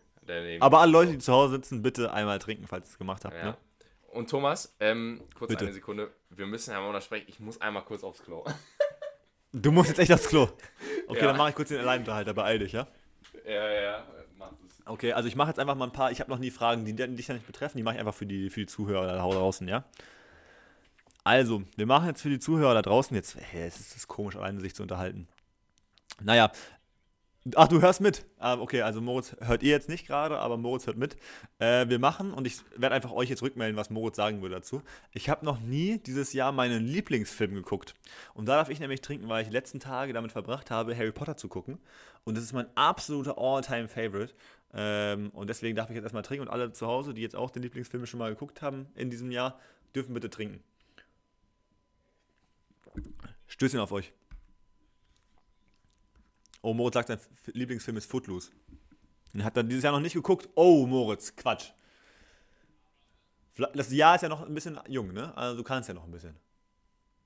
Aber 0.59 0.79
alle 0.79 0.91
Leute, 0.91 1.11
die 1.13 1.19
zu 1.19 1.31
Hause 1.31 1.53
sitzen, 1.55 1.81
bitte 1.81 2.11
einmal 2.11 2.39
trinken, 2.39 2.67
falls 2.67 2.87
ihr 2.89 2.91
es 2.91 2.97
gemacht 2.97 3.23
habt. 3.23 3.35
ja. 3.35 3.43
Ne? 3.51 3.57
Und 4.09 4.29
Thomas, 4.29 4.75
ähm, 4.79 5.21
kurz 5.37 5.49
Bitte. 5.49 5.65
eine 5.65 5.73
Sekunde. 5.73 6.11
Wir 6.29 6.47
müssen 6.47 6.71
ja 6.71 6.79
mal 6.81 6.87
untersprechen. 6.87 7.25
Ich 7.29 7.39
muss 7.39 7.61
einmal 7.61 7.83
kurz 7.85 8.03
aufs 8.03 8.23
Klo. 8.23 8.43
Du 9.53 9.71
musst 9.71 9.89
jetzt 9.89 9.99
echt 9.99 10.11
aufs 10.11 10.27
Klo. 10.27 10.49
Okay, 11.09 11.19
Ja. 11.21 11.27
dann 11.27 11.37
mache 11.37 11.49
ich 11.51 11.55
kurz 11.55 11.69
den 11.69 11.79
Alleinunterhalter, 11.79 12.33
beeil 12.33 12.59
dich, 12.59 12.73
ja? 12.73 12.85
ja, 13.45 13.71
ja, 13.71 13.81
das. 13.81 14.16
Okay, 14.87 15.13
also 15.13 15.27
ich 15.27 15.35
mache 15.35 15.49
jetzt 15.49 15.59
einfach 15.59 15.75
mal 15.75 15.85
ein 15.85 15.91
paar, 15.91 16.11
ich 16.11 16.19
habe 16.19 16.29
noch 16.29 16.39
nie 16.39 16.51
Fragen, 16.51 16.85
die 16.85 16.93
dich 16.93 17.27
ja 17.27 17.33
nicht 17.33 17.45
betreffen, 17.45 17.77
die 17.77 17.83
mache 17.83 17.95
ich 17.95 17.99
einfach 17.99 18.13
für 18.13 18.25
die, 18.25 18.49
für 18.49 18.61
die 18.61 18.65
Zuhörer 18.67 19.07
da 19.07 19.17
draußen, 19.17 19.67
ja? 19.67 19.83
Also, 21.23 21.63
wir 21.75 21.85
machen 21.85 22.07
jetzt 22.07 22.21
für 22.21 22.29
die 22.29 22.39
Zuhörer 22.39 22.73
da 22.73 22.81
draußen 22.81 23.13
jetzt, 23.15 23.35
hey, 23.35 23.67
es 23.67 23.79
ist 23.79 23.95
das 23.95 24.07
komisch, 24.07 24.37
alleine 24.37 24.61
sich 24.61 24.73
zu 24.73 24.83
unterhalten. 24.83 25.27
Naja, 26.21 26.51
ach, 27.55 27.67
du 27.67 27.81
hörst 27.81 28.01
mit. 28.01 28.25
Ähm, 28.41 28.61
okay, 28.61 28.81
also 28.81 29.01
Moritz 29.01 29.35
hört 29.41 29.63
ihr 29.63 29.71
jetzt 29.71 29.89
nicht 29.89 30.07
gerade, 30.07 30.39
aber 30.39 30.57
Moritz 30.57 30.87
hört 30.87 30.97
mit. 30.97 31.17
Äh, 31.59 31.89
wir 31.89 31.99
machen, 31.99 32.33
und 32.33 32.47
ich 32.47 32.57
werde 32.75 32.95
einfach 32.95 33.11
euch 33.11 33.29
jetzt 33.29 33.41
rückmelden, 33.41 33.77
was 33.77 33.89
Moritz 33.89 34.15
sagen 34.15 34.41
würde 34.41 34.55
dazu. 34.55 34.81
Ich 35.11 35.29
habe 35.29 35.45
noch 35.45 35.59
nie 35.59 35.99
dieses 35.99 36.33
Jahr 36.33 36.51
meinen 36.51 36.85
Lieblingsfilm 36.85 37.53
geguckt. 37.53 37.93
Und 38.33 38.47
da 38.47 38.55
darf 38.55 38.69
ich 38.69 38.79
nämlich 38.79 39.01
trinken, 39.01 39.29
weil 39.29 39.41
ich 39.41 39.49
die 39.49 39.53
letzten 39.53 39.79
Tage 39.79 40.13
damit 40.13 40.31
verbracht 40.31 40.71
habe, 40.71 40.95
Harry 40.95 41.11
Potter 41.11 41.37
zu 41.37 41.47
gucken. 41.47 41.79
Und 42.23 42.35
das 42.35 42.43
ist 42.43 42.53
mein 42.53 42.67
absoluter 42.75 43.37
All-Time-Favorite. 43.37 44.33
Ähm, 44.73 45.29
und 45.31 45.49
deswegen 45.49 45.75
darf 45.75 45.89
ich 45.89 45.95
jetzt 45.95 46.03
erstmal 46.03 46.23
trinken. 46.23 46.47
Und 46.47 46.53
alle 46.53 46.71
zu 46.73 46.87
Hause, 46.87 47.13
die 47.13 47.21
jetzt 47.21 47.35
auch 47.35 47.49
den 47.49 47.63
Lieblingsfilm 47.63 48.05
schon 48.05 48.19
mal 48.19 48.29
geguckt 48.29 48.61
haben 48.61 48.87
in 48.95 49.09
diesem 49.09 49.31
Jahr, 49.31 49.59
dürfen 49.95 50.13
bitte 50.13 50.29
trinken. 50.29 50.63
Stößchen 53.47 53.79
auf 53.79 53.91
euch. 53.91 54.11
Oh, 56.61 56.73
Moritz 56.73 56.95
sagt, 56.95 57.07
sein 57.07 57.19
Lieblingsfilm 57.45 57.97
ist 57.97 58.09
Footloose. 58.09 58.51
Den 59.33 59.43
hat 59.43 59.55
er 59.55 59.63
dieses 59.63 59.83
Jahr 59.83 59.93
noch 59.93 59.99
nicht 59.99 60.13
geguckt. 60.13 60.49
Oh, 60.55 60.85
Moritz, 60.85 61.35
Quatsch. 61.35 61.71
Das 63.55 63.91
Jahr 63.91 64.15
ist 64.15 64.21
ja 64.21 64.29
noch 64.29 64.45
ein 64.45 64.53
bisschen 64.53 64.79
jung, 64.87 65.13
ne? 65.13 65.35
Also 65.35 65.57
du 65.57 65.63
kannst 65.63 65.87
ja 65.87 65.95
noch 65.95 66.03
ein 66.03 66.11
bisschen. 66.11 66.35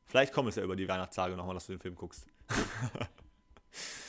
Vielleicht 0.06 0.34
kommt 0.34 0.50
es 0.50 0.56
ja 0.56 0.64
über 0.64 0.76
die 0.76 0.88
Weihnachtstage 0.88 1.36
nochmal, 1.36 1.56
dass 1.56 1.68
du 1.68 1.74
den 1.74 1.80
Film 1.80 1.96
guckst. 1.96 2.26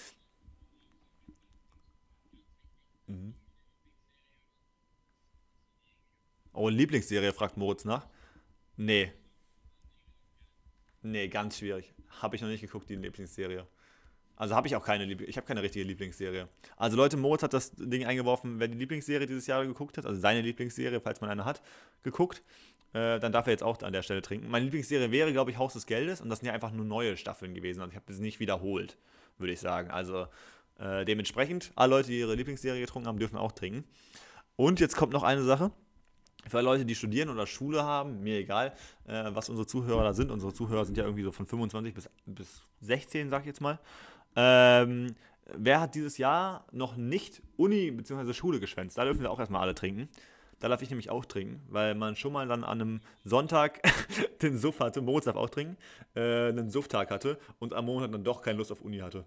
mhm. 3.06 3.34
Oh, 6.54 6.68
Lieblingsserie, 6.68 7.32
fragt 7.32 7.56
Moritz 7.56 7.84
nach. 7.84 8.06
Nee. 8.76 9.12
Nee, 11.02 11.28
ganz 11.28 11.58
schwierig. 11.58 11.92
Habe 12.20 12.36
ich 12.36 12.42
noch 12.42 12.48
nicht 12.48 12.60
geguckt, 12.60 12.88
die 12.90 12.96
Lieblingsserie. 12.96 13.66
Also 14.36 14.54
habe 14.54 14.66
ich 14.66 14.76
auch 14.76 14.84
keine 14.84 15.04
Liebling 15.04 15.28
ich 15.28 15.36
habe 15.36 15.46
keine 15.46 15.62
richtige 15.62 15.84
Lieblingsserie. 15.84 16.48
Also 16.76 16.96
Leute, 16.96 17.16
Moritz 17.16 17.42
hat 17.42 17.52
das 17.52 17.72
Ding 17.76 18.04
eingeworfen, 18.04 18.58
wer 18.58 18.68
die 18.68 18.78
Lieblingsserie 18.78 19.26
dieses 19.26 19.46
Jahr 19.46 19.64
geguckt 19.64 19.98
hat, 19.98 20.06
also 20.06 20.18
seine 20.20 20.40
Lieblingsserie, 20.40 21.00
falls 21.00 21.20
man 21.20 21.30
eine 21.30 21.44
hat, 21.44 21.62
geguckt, 22.02 22.42
äh, 22.92 23.20
dann 23.20 23.32
darf 23.32 23.46
er 23.46 23.52
jetzt 23.52 23.62
auch 23.62 23.80
an 23.82 23.92
der 23.92 24.02
Stelle 24.02 24.22
trinken. 24.22 24.50
Meine 24.50 24.64
Lieblingsserie 24.64 25.10
wäre, 25.10 25.32
glaube 25.32 25.50
ich, 25.50 25.58
Haus 25.58 25.74
des 25.74 25.86
Geldes 25.86 26.20
und 26.20 26.28
das 26.28 26.40
sind 26.40 26.46
ja 26.46 26.54
einfach 26.54 26.72
nur 26.72 26.84
neue 26.84 27.16
Staffeln 27.16 27.54
gewesen. 27.54 27.80
Also 27.80 27.90
ich 27.90 27.96
habe 27.96 28.06
das 28.08 28.18
nicht 28.18 28.40
wiederholt, 28.40 28.96
würde 29.38 29.52
ich 29.52 29.60
sagen. 29.60 29.90
Also 29.90 30.26
äh, 30.82 31.04
dementsprechend, 31.04 31.72
alle 31.76 31.90
Leute, 31.90 32.08
die 32.08 32.18
ihre 32.18 32.34
Lieblingsserie 32.34 32.80
getrunken 32.80 33.08
haben, 33.08 33.18
dürfen 33.18 33.36
auch 33.36 33.52
trinken. 33.52 33.84
Und 34.56 34.80
jetzt 34.80 34.96
kommt 34.96 35.12
noch 35.12 35.22
eine 35.22 35.42
Sache. 35.42 35.70
Für 36.48 36.60
Leute, 36.60 36.84
die 36.84 36.96
studieren 36.96 37.30
oder 37.30 37.46
Schule 37.46 37.84
haben, 37.84 38.22
mir 38.22 38.38
egal, 38.38 38.72
äh, 39.06 39.30
was 39.32 39.48
unsere 39.48 39.66
Zuhörer 39.66 40.02
da 40.02 40.12
sind. 40.12 40.32
Unsere 40.32 40.52
Zuhörer 40.52 40.84
sind 40.84 40.96
ja 40.96 41.04
irgendwie 41.04 41.22
so 41.22 41.30
von 41.30 41.46
25 41.46 41.94
bis, 41.94 42.10
bis 42.26 42.62
16, 42.80 43.30
sag 43.30 43.42
ich 43.42 43.46
jetzt 43.46 43.60
mal. 43.60 43.78
Ähm, 44.34 45.14
wer 45.54 45.80
hat 45.80 45.94
dieses 45.94 46.18
Jahr 46.18 46.66
noch 46.72 46.96
nicht 46.96 47.42
Uni 47.56 47.92
bzw. 47.92 48.32
Schule 48.32 48.58
geschwänzt? 48.58 48.98
Da 48.98 49.04
dürfen 49.04 49.22
wir 49.22 49.30
auch 49.30 49.38
erstmal 49.38 49.62
alle 49.62 49.76
trinken. 49.76 50.08
Da 50.58 50.68
darf 50.68 50.82
ich 50.82 50.90
nämlich 50.90 51.10
auch 51.10 51.24
trinken, 51.24 51.60
weil 51.68 51.94
man 51.94 52.16
schon 52.16 52.32
mal 52.32 52.46
dann 52.48 52.64
an 52.64 52.80
einem 52.80 53.00
Sonntag 53.24 53.80
den 54.42 54.58
Suff 54.58 54.80
hatte, 54.80 55.00
Moritz 55.00 55.26
darf 55.26 55.36
auch 55.36 55.50
trinken, 55.50 55.76
äh, 56.14 56.48
einen 56.48 56.70
Sufftag 56.70 57.10
hatte 57.12 57.38
und 57.60 57.72
am 57.72 57.84
Montag 57.84 58.10
dann 58.10 58.24
doch 58.24 58.42
keine 58.42 58.58
Lust 58.58 58.72
auf 58.72 58.80
Uni 58.80 58.98
hatte. 58.98 59.24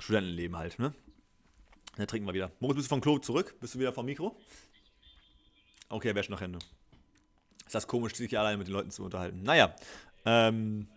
Studentenleben 0.00 0.56
halt, 0.56 0.78
ne? 0.78 0.92
Dann 1.96 2.06
trinken 2.06 2.26
wir 2.26 2.34
wieder. 2.34 2.50
Moritz, 2.60 2.76
bist 2.76 2.86
du 2.88 2.94
vom 2.94 3.00
Klo 3.00 3.18
zurück? 3.18 3.54
Bist 3.60 3.74
du 3.74 3.78
wieder 3.78 3.92
vom 3.92 4.06
Mikro? 4.06 4.36
Okay, 5.88 6.14
wäsch 6.14 6.28
noch 6.28 6.40
Hände. 6.40 6.58
Ist 7.66 7.74
das 7.74 7.86
komisch, 7.86 8.14
sich 8.14 8.30
hier 8.30 8.40
alleine 8.40 8.58
mit 8.58 8.66
den 8.68 8.72
Leuten 8.74 8.90
zu 8.90 9.04
unterhalten. 9.04 9.42
Naja, 9.42 9.74
ähm, 10.24 10.88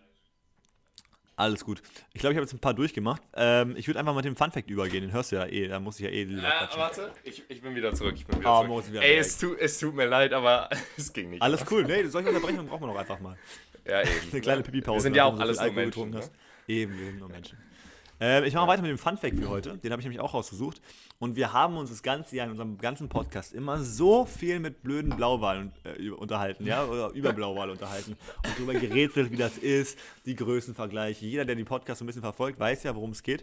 Alles 1.36 1.64
gut. 1.64 1.82
Ich 2.12 2.20
glaube, 2.20 2.32
ich 2.32 2.36
habe 2.36 2.44
jetzt 2.44 2.52
ein 2.52 2.60
paar 2.60 2.74
durchgemacht. 2.74 3.20
Ähm, 3.34 3.74
ich 3.76 3.88
würde 3.88 3.98
einfach 3.98 4.12
mal 4.12 4.18
mit 4.18 4.24
dem 4.24 4.36
Funfact 4.36 4.70
übergehen. 4.70 5.02
Den 5.02 5.12
hörst 5.12 5.32
du 5.32 5.36
ja 5.36 5.46
eh. 5.46 5.66
Da 5.66 5.80
muss 5.80 5.98
ich 5.98 6.04
ja 6.04 6.10
eh 6.10 6.22
Äh, 6.22 6.42
warte, 6.76 7.12
ich, 7.24 7.42
ich 7.48 7.60
bin 7.60 7.74
wieder 7.74 7.92
zurück. 7.92 8.14
Ich 8.16 8.24
bin 8.24 8.38
wieder 8.38 8.48
Ah, 8.48 8.64
zurück. 8.64 8.88
Wieder 8.88 9.02
Ey, 9.02 9.16
es 9.16 9.36
tut, 9.36 9.58
es 9.58 9.78
tut 9.78 9.94
mir 9.94 10.06
leid, 10.06 10.32
aber 10.32 10.70
es 10.96 11.12
ging 11.12 11.30
nicht. 11.30 11.42
Alles 11.42 11.64
cool. 11.72 11.84
Nee, 11.84 12.04
solche 12.04 12.28
Unterbrechungen 12.28 12.66
brauchen 12.68 12.82
wir 12.82 12.92
doch 12.92 13.00
einfach 13.00 13.18
mal. 13.18 13.36
Ja, 13.84 14.00
eben. 14.02 14.10
Eine 14.30 14.40
kleine 14.40 14.62
Pipi-Pause. 14.62 14.96
Wir 14.98 15.02
sind 15.02 15.16
ja 15.16 15.24
auch 15.24 15.38
alles 15.38 15.56
so 15.58 15.64
viel 15.64 15.72
nur 15.72 15.76
Menschen. 15.82 15.90
getrunken 15.90 16.14
Ne? 16.14 16.20
hast. 16.22 16.32
Eben, 16.68 16.98
wir 16.98 17.04
sind 17.06 17.18
nur 17.18 17.28
Menschen. 17.28 17.58
Ähm, 18.20 18.44
ich 18.44 18.54
mache 18.54 18.68
weiter 18.68 18.82
mit 18.82 18.90
dem 18.90 18.98
Funfact 18.98 19.38
für 19.38 19.48
heute. 19.48 19.76
Den 19.78 19.90
habe 19.92 20.00
ich 20.00 20.04
nämlich 20.04 20.20
auch 20.20 20.34
rausgesucht. 20.34 20.80
Und 21.18 21.36
wir 21.36 21.52
haben 21.52 21.76
uns 21.76 21.90
das 21.90 22.02
ganze 22.02 22.36
Jahr 22.36 22.46
in 22.46 22.52
unserem 22.52 22.78
ganzen 22.78 23.08
Podcast 23.08 23.52
immer 23.52 23.82
so 23.82 24.24
viel 24.24 24.60
mit 24.60 24.82
blöden 24.82 25.16
Blauwahlen 25.16 25.72
äh, 25.84 26.10
unterhalten, 26.10 26.66
ja, 26.66 26.84
oder 26.84 27.10
über 27.14 27.32
Blauwale 27.32 27.72
unterhalten 27.72 28.12
und 28.12 28.56
darüber 28.56 28.74
gerätselt, 28.74 29.30
wie 29.30 29.36
das 29.36 29.58
ist, 29.58 29.98
die 30.26 30.36
Größenvergleiche. 30.36 31.26
Jeder, 31.26 31.44
der 31.44 31.56
die 31.56 31.64
Podcast 31.64 31.98
so 31.98 32.04
ein 32.04 32.06
bisschen 32.06 32.22
verfolgt, 32.22 32.58
weiß 32.58 32.84
ja, 32.84 32.94
worum 32.94 33.10
es 33.10 33.22
geht. 33.22 33.42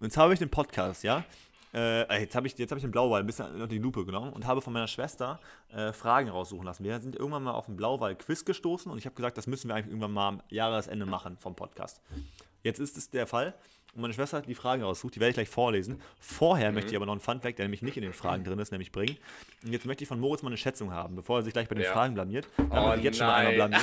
Und 0.00 0.06
jetzt 0.06 0.16
habe 0.16 0.32
ich 0.32 0.38
den 0.38 0.50
Podcast, 0.50 1.02
ja. 1.04 1.24
Äh, 1.74 2.20
jetzt 2.20 2.34
habe 2.34 2.46
ich, 2.46 2.58
jetzt 2.58 2.70
hab 2.70 2.76
ich 2.76 2.82
den 2.82 2.90
Blauwal 2.90 3.20
ein 3.20 3.26
bisschen 3.26 3.46
unter 3.46 3.66
die 3.66 3.78
Lupe 3.78 4.04
genommen 4.04 4.32
und 4.32 4.46
habe 4.46 4.60
von 4.60 4.74
meiner 4.74 4.88
Schwester 4.88 5.40
äh, 5.72 5.92
Fragen 5.92 6.28
raussuchen 6.28 6.66
lassen. 6.66 6.84
Wir 6.84 7.00
sind 7.00 7.16
irgendwann 7.16 7.44
mal 7.44 7.52
auf 7.52 7.66
den 7.66 7.76
Blauwal-Quiz 7.76 8.44
gestoßen 8.44 8.92
und 8.92 8.98
ich 8.98 9.06
habe 9.06 9.16
gesagt, 9.16 9.38
das 9.38 9.46
müssen 9.46 9.68
wir 9.68 9.74
eigentlich 9.74 9.88
irgendwann 9.88 10.12
mal 10.12 10.28
am 10.28 10.42
Jahresende 10.50 11.06
machen 11.06 11.38
vom 11.38 11.54
Podcast. 11.56 12.02
Jetzt 12.62 12.78
ist 12.78 12.98
es 12.98 13.10
der 13.10 13.26
Fall. 13.26 13.54
Und 13.94 14.00
meine 14.00 14.14
Schwester 14.14 14.38
hat 14.38 14.46
die 14.48 14.54
Fragen 14.54 14.82
rausgesucht, 14.82 15.16
die 15.16 15.20
werde 15.20 15.30
ich 15.30 15.34
gleich 15.36 15.48
vorlesen. 15.50 16.00
Vorher 16.18 16.72
möchte 16.72 16.90
ich 16.90 16.96
aber 16.96 17.04
noch 17.04 17.12
einen 17.12 17.20
Fun-Fact, 17.20 17.58
der 17.58 17.66
nämlich 17.66 17.82
nicht 17.82 17.96
in 17.98 18.02
den 18.02 18.14
Fragen 18.14 18.42
drin 18.42 18.58
ist, 18.58 18.72
nämlich 18.72 18.90
bringen. 18.90 19.18
Und 19.64 19.72
jetzt 19.72 19.84
möchte 19.84 20.04
ich 20.04 20.08
von 20.08 20.18
Moritz 20.18 20.42
mal 20.42 20.48
eine 20.48 20.56
Schätzung 20.56 20.92
haben, 20.92 21.14
bevor 21.14 21.40
er 21.40 21.42
sich 21.42 21.52
gleich 21.52 21.68
bei 21.68 21.74
den 21.74 21.84
Ja. 21.84 21.92
Fragen 21.92 22.14
blamiert. 22.14 22.46
Dann 22.56 22.70
Oh 22.72 22.94
sich 22.94 23.04
jetzt 23.04 23.18
schon 23.18 23.26
mal 23.26 23.34
einmal 23.34 23.68
nein. 23.68 23.80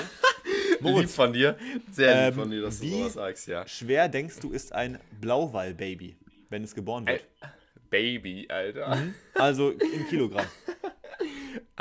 blamieren. 0.80 1.00
Lieb 1.02 1.10
von 1.10 1.34
dir. 1.34 1.58
Sehr 1.92 2.26
lieb 2.30 2.34
Ähm, 2.38 2.40
von 2.42 2.50
dir, 2.52 2.62
dass 2.62 2.80
du 2.80 2.88
sowas 2.88 3.14
sagst, 3.14 3.48
ja. 3.48 3.68
Schwer 3.68 4.08
denkst 4.08 4.40
du, 4.40 4.52
ist 4.52 4.74
ein 4.74 4.98
Blauwal-Baby, 5.22 6.16
wenn 6.50 6.64
es 6.64 6.74
geboren 6.74 7.06
wird? 7.06 7.22
Ey, 7.42 7.50
Baby, 7.90 8.48
Alter. 8.50 8.98
Also 9.36 9.72
in 9.72 10.08
Kilogramm. 10.08 10.46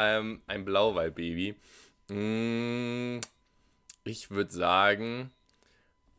Ähm, 0.00 0.42
ein 0.46 0.64
Blauwal-Baby. 0.64 1.56
Mm, 2.08 3.18
ich 4.04 4.30
würde 4.30 4.52
sagen. 4.52 5.30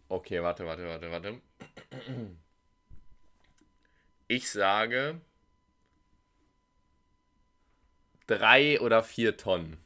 Okay, 0.10 0.42
warte, 0.42 0.66
warte, 0.66 0.88
warte, 0.88 1.12
warte. 1.12 1.42
Ich 4.28 4.50
sage. 4.50 5.22
Drei 8.28 8.80
oder 8.80 9.02
vier 9.04 9.38
Tonnen. 9.38 9.78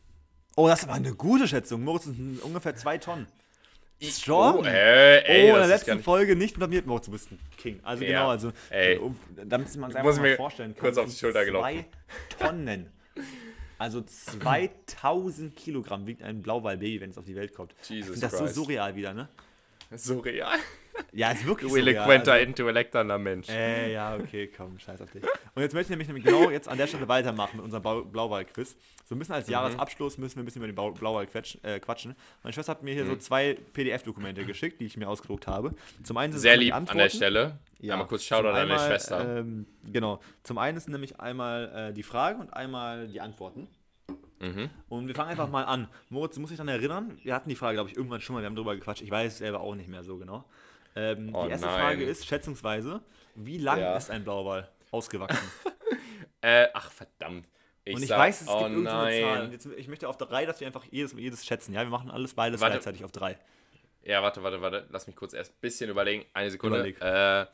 Oh, 0.55 0.67
das 0.67 0.79
ist 0.79 0.85
aber 0.85 0.93
eine 0.95 1.13
gute 1.13 1.47
Schätzung. 1.47 1.83
Moritz 1.83 2.05
ist 2.07 2.17
ungefähr 2.41 2.75
zwei 2.75 2.97
Tonnen. 2.97 3.27
Ich- 3.99 4.15
Strong. 4.15 4.59
Oh, 4.59 4.63
äh, 4.65 5.19
ey, 5.23 5.43
oh, 5.45 5.47
in 5.49 5.53
der 5.55 5.63
ist 5.63 5.69
letzten 5.87 6.03
Folge 6.03 6.35
nicht 6.35 6.55
blamiert, 6.55 6.85
Moritz, 6.85 7.05
du 7.05 7.11
bist 7.11 7.31
ein 7.31 7.39
King. 7.57 7.79
Also 7.83 8.03
Ja, 8.03 8.09
genau, 8.19 8.29
also 8.29 8.51
ey. 8.69 8.97
um, 8.97 9.17
damit 9.35 9.75
man 9.77 9.91
es 9.91 9.95
einfach 9.95 10.17
mal 10.17 10.35
vorstellen 10.35 10.73
kann. 10.73 10.81
kurz 10.81 10.97
auf 10.97 11.05
die 11.05 11.11
sind 11.11 11.19
Schulter 11.19 11.45
Zwei 11.45 11.85
Tonnen. 12.37 12.91
Also 13.77 14.01
2000 14.05 15.55
Kilogramm 15.55 16.05
wiegt 16.05 16.21
ein 16.21 16.41
Blauwal-Baby, 16.41 16.99
wenn 17.01 17.11
es 17.11 17.17
auf 17.17 17.25
die 17.25 17.35
Welt 17.35 17.53
kommt. 17.53 17.73
ich 17.83 17.89
Jesus 17.89 18.11
finde 18.19 18.27
das 18.27 18.37
Christ. 18.39 18.55
so 18.55 18.63
surreal 18.63 18.95
wieder, 18.95 19.13
ne? 19.13 19.29
So 19.95 20.19
real. 20.19 20.57
Ja, 21.11 21.31
ist 21.31 21.45
wirklich 21.45 21.69
Du 21.71 21.75
surreal. 21.77 21.95
eloquenter, 21.95 22.33
Also, 22.33 22.45
intellekter 22.45 23.03
Mensch. 23.17 23.49
äh, 23.49 23.93
ja, 23.93 24.15
okay, 24.15 24.47
komm, 24.55 24.77
scheiß 24.77 25.01
auf 25.01 25.11
dich. 25.11 25.23
Und 25.55 25.61
jetzt 25.63 25.73
möchte 25.73 25.85
ich 25.85 25.89
nämlich, 25.89 26.07
nämlich 26.07 26.23
genau 26.23 26.49
jetzt 26.51 26.67
an 26.67 26.77
der 26.77 26.85
Stelle 26.87 27.07
weitermachen 27.07 27.57
mit 27.57 27.65
unserem 27.65 27.81
Blau- 27.81 28.03
Blauwal-Quiz. 28.03 28.75
So 29.05 29.15
ein 29.15 29.19
bisschen 29.19 29.33
Mhm. 29.33 29.37
als 29.39 29.49
Jahresabschluss 29.49 30.17
müssen 30.19 30.35
wir 30.37 30.43
ein 30.43 30.45
bisschen 30.45 30.61
über 30.61 30.67
den 30.71 30.75
Blau- 30.75 30.91
Blauwal 30.91 31.25
quetschen, 31.25 31.63
äh, 31.63 31.79
quatschen. 31.79 32.15
Meine 32.43 32.53
Schwester 32.53 32.71
hat 32.73 32.83
mir 32.83 32.91
Mhm. 32.91 32.95
hier 32.95 33.05
so 33.07 33.15
zwei 33.15 33.57
PDF-Dokumente 33.73 34.45
geschickt, 34.45 34.79
die 34.81 34.85
ich 34.85 34.95
mir 34.97 35.07
ausgedruckt 35.09 35.47
habe. 35.47 35.73
Zum 36.03 36.17
einen 36.17 36.31
sind 36.33 36.41
Sehr 36.41 36.57
lieb 36.57 36.73
an 36.75 36.85
der 36.85 36.91
Antworten. 36.93 37.15
Stelle. 37.17 37.57
Ja, 37.79 37.93
Einmal 37.93 38.07
kurz 38.07 38.23
Shoutout 38.23 38.49
an 38.49 38.53
deine 38.55 38.73
einmal, 38.73 38.87
Schwester. 38.87 39.39
Ähm, 39.39 39.65
genau. 39.91 40.19
Zum 40.43 40.57
einen 40.59 40.77
ist 40.77 40.87
nämlich 40.89 41.19
einmal 41.19 41.89
äh, 41.89 41.93
die 41.93 42.03
Frage 42.03 42.39
und 42.39 42.53
einmal 42.53 43.07
die 43.07 43.19
Antworten. 43.19 43.67
Mhm. 44.43 44.69
Und 44.89 45.07
wir 45.07 45.15
fangen 45.15 45.29
einfach 45.29 45.49
mal 45.49 45.63
an. 45.63 45.87
Moritz, 46.09 46.35
du 46.35 46.41
musst 46.41 46.51
dich 46.51 46.57
daran 46.57 46.67
erinnern, 46.69 47.17
wir 47.23 47.33
hatten 47.33 47.49
die 47.49 47.55
Frage, 47.55 47.75
glaube 47.77 47.89
ich, 47.89 47.95
irgendwann 47.97 48.21
schon 48.21 48.35
mal, 48.35 48.41
wir 48.41 48.47
haben 48.47 48.55
drüber 48.55 48.75
gequatscht. 48.75 49.01
Ich 49.01 49.09
weiß 49.11 49.31
es 49.33 49.37
selber 49.39 49.61
auch 49.61 49.75
nicht 49.75 49.87
mehr 49.89 50.03
so 50.03 50.17
genau. 50.17 50.43
Ähm, 50.95 51.33
Oh 51.33 51.45
die 51.45 51.51
erste 51.51 51.65
nein. 51.67 51.79
Frage 51.79 52.03
ist, 52.03 52.25
schätzungsweise, 52.27 53.01
wie 53.35 53.57
lang 53.57 53.79
Ja. 53.79 53.95
ist 53.97 54.11
ein 54.11 54.23
Blauwal 54.23 54.69
ausgewachsen? 54.91 55.49
Äh, 56.45 56.67
ach, 56.73 56.91
verdammt. 56.91 57.47
Ich 57.85 57.95
und 57.95 58.01
ich 58.03 58.09
sag- 58.09 58.19
weiß, 58.19 58.41
es 58.41 58.47
oh 58.49 58.57
gibt 58.59 58.71
irgendeine 58.71 59.21
Zahl. 59.21 59.51
jetzt, 59.53 59.65
ich 59.77 59.87
möchte 59.87 60.09
auf 60.09 60.17
drei, 60.17 60.45
dass 60.45 60.59
wir 60.59 60.67
einfach 60.67 60.83
jedes, 60.91 61.13
jedes 61.13 61.45
schätzen. 61.45 61.71
Ja, 61.73 61.83
wir 61.83 61.89
machen 61.89 62.11
alles 62.11 62.33
beides 62.33 62.59
Warte. 62.59 62.73
gleichzeitig 62.73 63.05
auf 63.05 63.13
drei. 63.13 63.37
Ja, 64.03 64.21
warte, 64.21 64.43
warte, 64.43 64.61
warte. 64.61 64.85
Lass 64.89 65.07
mich 65.07 65.15
kurz 65.15 65.31
erst 65.33 65.53
ein 65.53 65.57
bisschen 65.61 65.89
überlegen. 65.89 66.25
Eine 66.33 66.51
Sekunde. 66.51 66.79
Überleg. 66.85 67.01
Äh, 67.01 67.45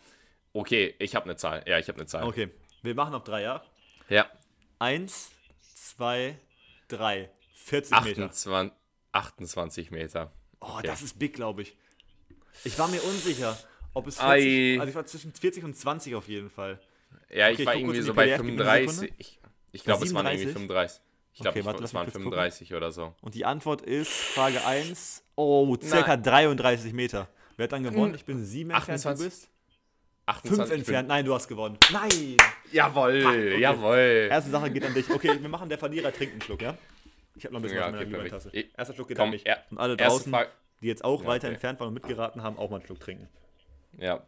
okay, 0.53 0.95
ich 0.97 1.15
habe 1.15 1.25
eine 1.25 1.35
Zahl. 1.35 1.63
Ja, 1.67 1.77
ich 1.77 1.87
habe 1.87 1.99
eine 1.99 2.07
Zahl. 2.07 2.23
Okay, 2.23 2.49
wir 2.81 2.95
machen 2.95 3.13
auf 3.13 3.23
drei, 3.23 3.43
ja? 3.43 3.61
Ja. 4.07 4.25
Eins, 4.79 5.31
zwei, 5.75 6.39
drei. 6.89 7.29
40 7.55 7.91
Meter. 8.03 8.25
28, 8.25 8.73
28 9.11 9.91
Meter. 9.91 10.31
Oh, 10.59 10.67
Okay. 10.77 10.87
das 10.87 11.01
ist 11.01 11.17
big, 11.17 11.33
glaube 11.33 11.61
ich. 11.61 11.77
Ich 12.63 12.77
war 12.77 12.87
mir 12.89 13.01
unsicher, 13.03 13.57
ob 13.93 14.07
es 14.07 14.19
Ei. 14.19 14.41
40, 14.41 14.79
also 14.79 14.89
ich 14.89 14.95
war 14.95 15.05
zwischen 15.05 15.33
40 15.33 15.63
und 15.63 15.75
20 15.77 16.15
auf 16.15 16.27
jeden 16.27 16.49
Fall. 16.49 16.79
Ja, 17.29 17.49
ich 17.49 17.59
ich 17.59 17.65
war 17.65 17.73
kurz 17.73 17.83
irgendwie 17.83 18.01
so 18.01 18.13
bei 18.13 18.25
PDF, 18.25 18.41
gib 18.41 18.45
mir 18.45 18.51
eine 18.51 18.63
35. 18.63 18.91
Sekunde. 18.99 19.13
Ich, 19.19 19.39
ich 19.71 19.83
glaube, 19.83 20.05
es 20.05 20.13
waren 20.13 20.25
37? 20.25 20.41
irgendwie 20.55 20.67
35. 20.67 21.01
Ich 21.31 21.41
glaube, 21.41 21.59
Okay, 21.59 21.65
warte, 21.65 21.83
es 21.83 21.93
waren 21.93 22.05
kurz 22.05 22.13
35 22.17 22.73
oder 22.73 22.91
so. 22.91 23.13
Und 23.21 23.35
die 23.35 23.45
Antwort 23.45 23.81
ist 23.81 24.11
Frage 24.11 24.65
1. 24.65 25.23
Oh, 25.35 25.77
circa 25.81 26.17
33 26.17 26.91
Meter. 26.91 27.29
Wer 27.55 27.65
hat 27.65 27.71
dann 27.71 27.83
gewonnen? 27.83 28.15
Ich 28.15 28.25
bin 28.25 28.43
7 28.43 28.71
entfernt, 28.71 29.05
du 29.05 29.09
28. 29.09 29.25
bist 29.25 29.49
28. 30.29 30.57
5 30.67 30.71
entfernt. 30.79 31.07
Nein, 31.07 31.25
du 31.25 31.33
hast 31.33 31.47
gewonnen. 31.47 31.77
Nein! 31.91 32.37
Jawohl, 32.71 33.23
okay. 33.25 33.59
jawohl. 33.59 34.27
Erste 34.29 34.51
Sache 34.51 34.69
geht 34.71 34.85
an 34.85 34.93
dich. 34.93 35.09
Okay, 35.09 35.37
wir 35.41 35.49
machen 35.49 35.69
der 35.69 35.77
Verlierer 35.77 36.11
trinkt 36.13 36.33
einen 36.33 36.41
Schluck, 36.41 36.61
ja? 36.61 36.77
Ich 37.35 37.45
habe 37.45 37.53
noch 37.53 37.59
ein 37.59 37.63
bisschen 37.63 37.77
Ja, 37.79 37.85
was 37.85 37.89
in 37.89 37.95
okay, 37.95 38.05
meiner. 38.05 38.17
Glühweintasse. 38.23 38.49
Ich- 38.53 38.69
Erster 38.77 38.93
Schluck 38.93 39.07
geht 39.07 39.17
Komm, 39.17 39.25
an 39.25 39.31
mich. 39.31 39.45
er- 39.45 39.63
Und 39.71 39.77
alle 39.79 39.97
draußen, 39.97 40.31
Frage. 40.31 40.49
die 40.81 40.87
jetzt 40.87 41.03
auch 41.03 41.21
Ja, 41.23 41.27
weiter 41.27 41.47
okay. 41.47 41.53
entfernt 41.55 41.79
waren 41.79 41.87
und 41.89 41.93
mitgeraten 41.95 42.43
haben, 42.43 42.57
auch 42.57 42.69
mal 42.69 42.77
einen 42.77 42.85
Schluck 42.85 42.99
trinken. 42.99 43.27
Ja. 43.97 44.21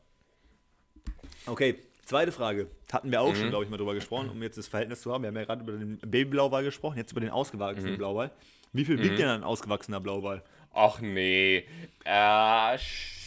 Okay, 1.46 1.76
zweite 2.06 2.32
Frage. 2.32 2.68
Hatten 2.92 3.12
wir 3.12 3.22
auch 3.22 3.32
Mhm. 3.32 3.36
schon, 3.36 3.50
glaube 3.50 3.64
ich, 3.66 3.70
mal 3.70 3.78
drüber 3.78 3.94
gesprochen, 3.94 4.30
um 4.30 4.42
jetzt 4.42 4.58
das 4.58 4.68
Verhältnis 4.68 5.02
zu 5.02 5.12
haben. 5.14 5.24
Wir 5.24 5.28
haben 5.30 5.36
ja 5.38 5.44
gerade 5.46 5.62
über 5.62 5.74
den 5.74 5.98
Babyblauwal 6.00 6.64
gesprochen, 6.64 6.98
jetzt 6.98 7.12
über 7.12 7.22
den 7.22 7.30
Mhm. 7.30 7.36
ausgewachsenen 7.36 7.98
Blauwal. 7.98 8.32
Wie 8.74 8.86
viel 8.86 9.02
wiegt 9.02 9.20
denn 9.20 9.28
ein 9.28 9.44
ausgewachsener 9.44 10.00
Blauwal? 10.00 10.42
Ach 10.74 11.00
nee. 11.02 11.66
Äh, 12.06 12.78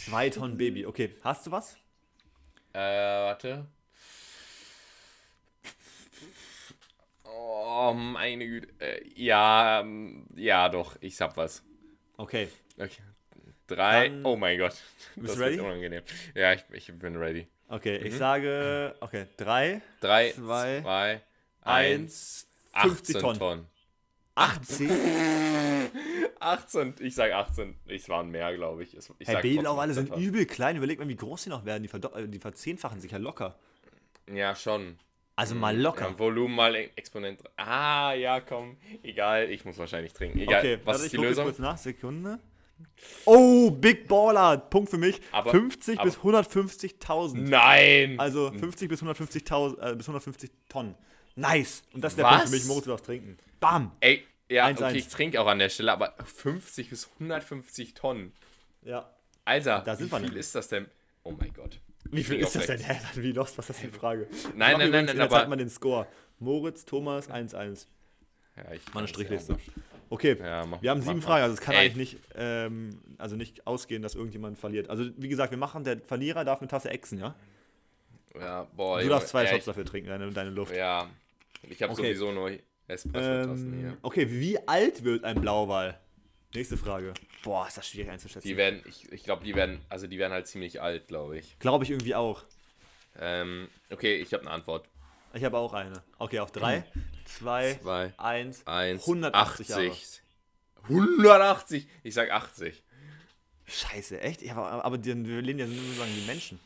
Zwei 0.07 0.31
Tonnen 0.31 0.57
Baby. 0.57 0.87
Okay, 0.87 1.15
hast 1.23 1.47
du 1.47 1.51
was? 1.51 1.77
Äh, 2.75 2.79
warte. 2.79 3.67
Oh, 7.25 7.93
meine 7.95 8.47
Güte. 8.47 8.69
Äh, 8.81 9.03
ja, 9.17 9.81
ähm, 9.81 10.27
ja, 10.37 10.69
doch. 10.69 10.97
Ich 11.01 11.21
hab 11.21 11.37
was. 11.37 11.63
Okay. 12.17 12.49
Okay. 12.77 13.03
Drei. 13.67 14.09
Dann- 14.09 14.25
oh 14.25 14.37
mein 14.37 14.59
Gott. 14.59 14.75
Bist 15.17 15.37
du 15.37 15.41
ready? 15.41 15.59
unangenehm. 15.61 16.03
Ja, 16.35 16.53
ich, 16.53 16.65
ich 16.73 16.93
bin 16.99 17.17
ready. 17.17 17.47
Okay, 17.69 17.99
Mhm. 17.99 18.07
ich 18.07 18.17
sage, 18.19 18.95
okay, 19.01 19.27
drei, 19.39 19.81
Drei, 20.01 20.33
Zwei, 20.33 20.81
zwei, 20.83 21.23
eins, 21.63 22.47
eins, 22.75 22.83
50 22.83 23.17
18 23.17 23.21
Tonnen. 23.23 23.39
Tonnen. 23.39 23.67
18. 24.35 24.91
18, 26.41 26.95
ich 27.01 27.15
sag 27.15 27.33
18. 27.33 27.75
Es 27.87 28.09
waren 28.09 28.31
mehr, 28.31 28.55
glaube 28.55 28.83
ich. 28.83 28.97
Ich 28.97 29.29
Hey, 29.29 29.59
trotzdem 29.63 29.93
sind 29.95 30.11
18 30.13 30.23
übel 30.25 30.47
klein. 30.47 30.77
Überleg 30.77 30.99
mal, 30.99 31.09
wie 31.09 31.17
groß 31.17 31.45
die 31.45 31.51
noch 31.51 31.65
werden. 31.65 31.83
Die, 31.83 31.89
verdo- 31.89 32.15
äh, 32.17 32.29
die 32.29 32.39
verzehnfachen 32.39 33.01
sich 33.01 33.13
ja 33.13 33.19
locker. 33.19 33.57
Ja, 34.33 34.55
schon. 34.57 34.97
Also 35.37 35.55
mal 35.55 35.77
locker. 35.77 36.09
Ja, 36.11 36.19
Volumen 36.19 36.55
mal 36.55 36.75
Exponent. 36.75 37.43
Ah, 37.57 38.13
ja, 38.15 38.41
komm. 38.41 38.77
Egal, 39.03 39.51
ich 39.51 39.65
muss 39.65 39.79
wahrscheinlich 39.79 40.13
trinken. 40.13 40.39
Egal. 40.41 40.61
okay, 40.61 40.79
Was 40.79 40.87
warte, 40.87 40.99
ist 41.01 41.05
ich 41.07 41.11
die 41.13 41.17
Lösung? 41.27 41.45
kurz 41.45 41.59
nach. 41.59 41.77
Sekunde. 41.79 42.39
Oh, 43.25 43.71
Big 43.71 44.07
Baller. 44.09 44.59
Punkt 44.59 44.91
für 44.91 44.99
mich. 44.99 45.21
Aber- 45.33 45.51
50 45.51 45.99
aber- 45.99 46.09
bis 46.11 46.19
150.000. 46.19 47.49
Nein! 47.49 48.19
Also 48.19 48.51
50 48.53 48.89
bis 48.89 49.01
150.000, 49.03 49.93
äh, 49.93 49.95
bis 49.97 50.07
150 50.07 50.51
Tonnen. 50.69 50.95
Nice. 51.37 51.83
Und 51.93 52.03
das 52.03 52.13
ist 52.13 52.17
der 52.19 52.27
Was? 52.27 52.33
Punkt 52.37 52.49
für 52.51 52.55
mich. 52.57 52.65
Moritz, 52.67 52.85
du 52.85 52.91
darfst 52.91 53.07
trinken. 53.07 53.37
Bam. 53.65 53.93
Ey, 54.01 54.25
ja, 54.51 54.67
1-1. 54.67 54.73
okay, 54.89 54.99
ich 54.99 55.09
trinke 55.09 55.41
auch 55.41 55.47
an 55.47 55.59
der 55.59 55.69
Stelle, 55.71 55.93
aber 55.93 56.15
50 56.25 56.91
bis 56.91 57.09
150 57.15 57.95
Tonnen. 57.95 58.33
Ja. 58.83 59.11
Alter, 59.47 59.81
Da 59.85 59.99
wie 59.99 60.09
viel 60.09 60.37
ist 60.37 60.55
das 60.55 60.69
denn? 60.69 60.87
Oh 61.23 61.33
mein 61.33 61.53
Gott. 61.55 61.81
Wie 62.11 62.23
viel 62.23 62.41
ist 62.41 62.55
das 62.55 62.67
denn? 62.67 62.81
Hä, 62.81 62.99
wie 63.15 63.33
lost? 63.33 63.57
Was 63.59 63.65
ist 63.65 63.71
das 63.71 63.79
für 63.79 63.85
eine 63.89 63.93
Frage? 63.99 64.29
Nein, 64.55 64.73
mach 64.73 64.79
nein, 64.81 64.91
nein, 64.91 65.05
nein, 65.07 65.21
aber- 65.21 65.37
Zeit 65.37 65.49
mal 65.49 65.57
den 65.57 65.71
Score. 65.71 66.07
Moritz, 66.39 66.85
Thomas, 66.85 67.31
1-1. 67.31 67.87
Ja, 68.57 68.71
ich 68.73 68.85
Mal 68.89 69.01
eine 69.01 69.03
weiß, 69.05 69.11
Strichliste. 69.11 69.57
Okay. 70.11 70.37
Ja, 70.39 70.67
mach- 70.67 70.83
Wir 70.83 70.91
haben 70.91 70.99
mach 70.99 71.07
sieben 71.07 71.19
mal. 71.21 71.25
Fragen, 71.27 71.43
also 71.45 71.55
es 71.55 71.61
kann 71.61 71.75
Ey. 71.75 71.87
eigentlich 71.87 72.13
nicht, 72.15 72.19
ähm, 72.37 73.01
also 73.19 73.37
nicht 73.37 73.67
ausgehen, 73.67 74.03
dass 74.03 74.15
irgendjemand 74.15 74.59
verliert. 74.59 74.91
Also 74.91 75.05
wie 75.17 75.29
gesagt, 75.29 75.51
wir 75.51 75.59
machen, 75.59 75.83
der 75.85 75.99
Verlierer 76.01 76.45
darf 76.45 76.61
eine 76.61 76.69
Tasse 76.69 76.91
Echsen, 76.91 77.19
ja? 77.19 77.35
ja, 78.39 78.65
boah, 78.77 79.01
Du 79.01 79.09
darfst 79.09 79.29
zwei 79.29 79.47
Shots 79.47 79.65
dafür 79.65 79.85
trinken, 79.87 80.09
deine, 80.11 80.31
deine 80.31 80.51
Luft. 80.51 80.75
Ja, 80.77 81.09
ich 81.63 81.83
habe 81.83 81.93
Okay. 81.95 82.03
sowieso 82.03 82.31
nur 82.33 82.51
Espresso-Tassen 82.87 83.73
Ähm, 83.73 83.79
hier. 83.81 83.97
okay, 84.03 84.31
wie 84.31 84.59
alt 84.69 85.05
wird 85.05 85.25
ein 85.25 85.41
Blauwal? 85.41 85.99
Nächste 86.55 86.77
Frage. 86.77 87.15
Boah, 87.43 87.67
ist 87.67 87.77
das 87.77 87.89
schwierig 87.89 88.11
einzuschätzen. 88.11 88.47
Die 88.47 88.57
werden, 88.57 88.83
ich, 88.87 89.11
ich 89.13 89.25
glaube, 89.25 89.45
die 89.45 89.55
werden, 89.55 89.81
also 89.89 90.07
die 90.07 90.19
werden 90.19 90.33
halt 90.33 90.47
ziemlich 90.47 90.81
alt, 90.81 91.09
glaube 91.09 91.39
ich. 91.39 91.59
Glaube 91.59 91.85
ich 91.85 91.91
irgendwie 91.91 92.15
auch. 92.15 92.45
Ähm, 93.19 93.69
okay, 93.91 94.17
ich 94.17 94.33
habe 94.33 94.43
eine 94.43 94.51
Antwort. 94.53 94.89
Ich 95.33 95.43
habe 95.45 95.59
auch 95.59 95.73
eine. 95.73 96.03
Okay, 96.19 96.39
auf 96.39 96.53
3, 96.53 96.85
2, 97.25 97.75
Zwei, 97.83 98.13
1, 98.19 98.67
1, 98.67 99.01
180 99.01 99.69
Jahre. 99.69 99.93
180. 100.85 101.89
Ich 102.03 102.15
sag 102.15 102.31
80. 102.31 102.83
Scheiße, 103.67 104.21
echt? 104.21 104.43
Ja, 104.43 104.57
aber, 104.57 104.85
aber 104.85 104.99
die, 104.99 105.27
wir 105.27 105.43
leben 105.43 105.59
ja 105.59 105.67
nur 105.67 105.95
sagen 105.95 106.13
die 106.17 106.27
Menschen. 106.27 106.61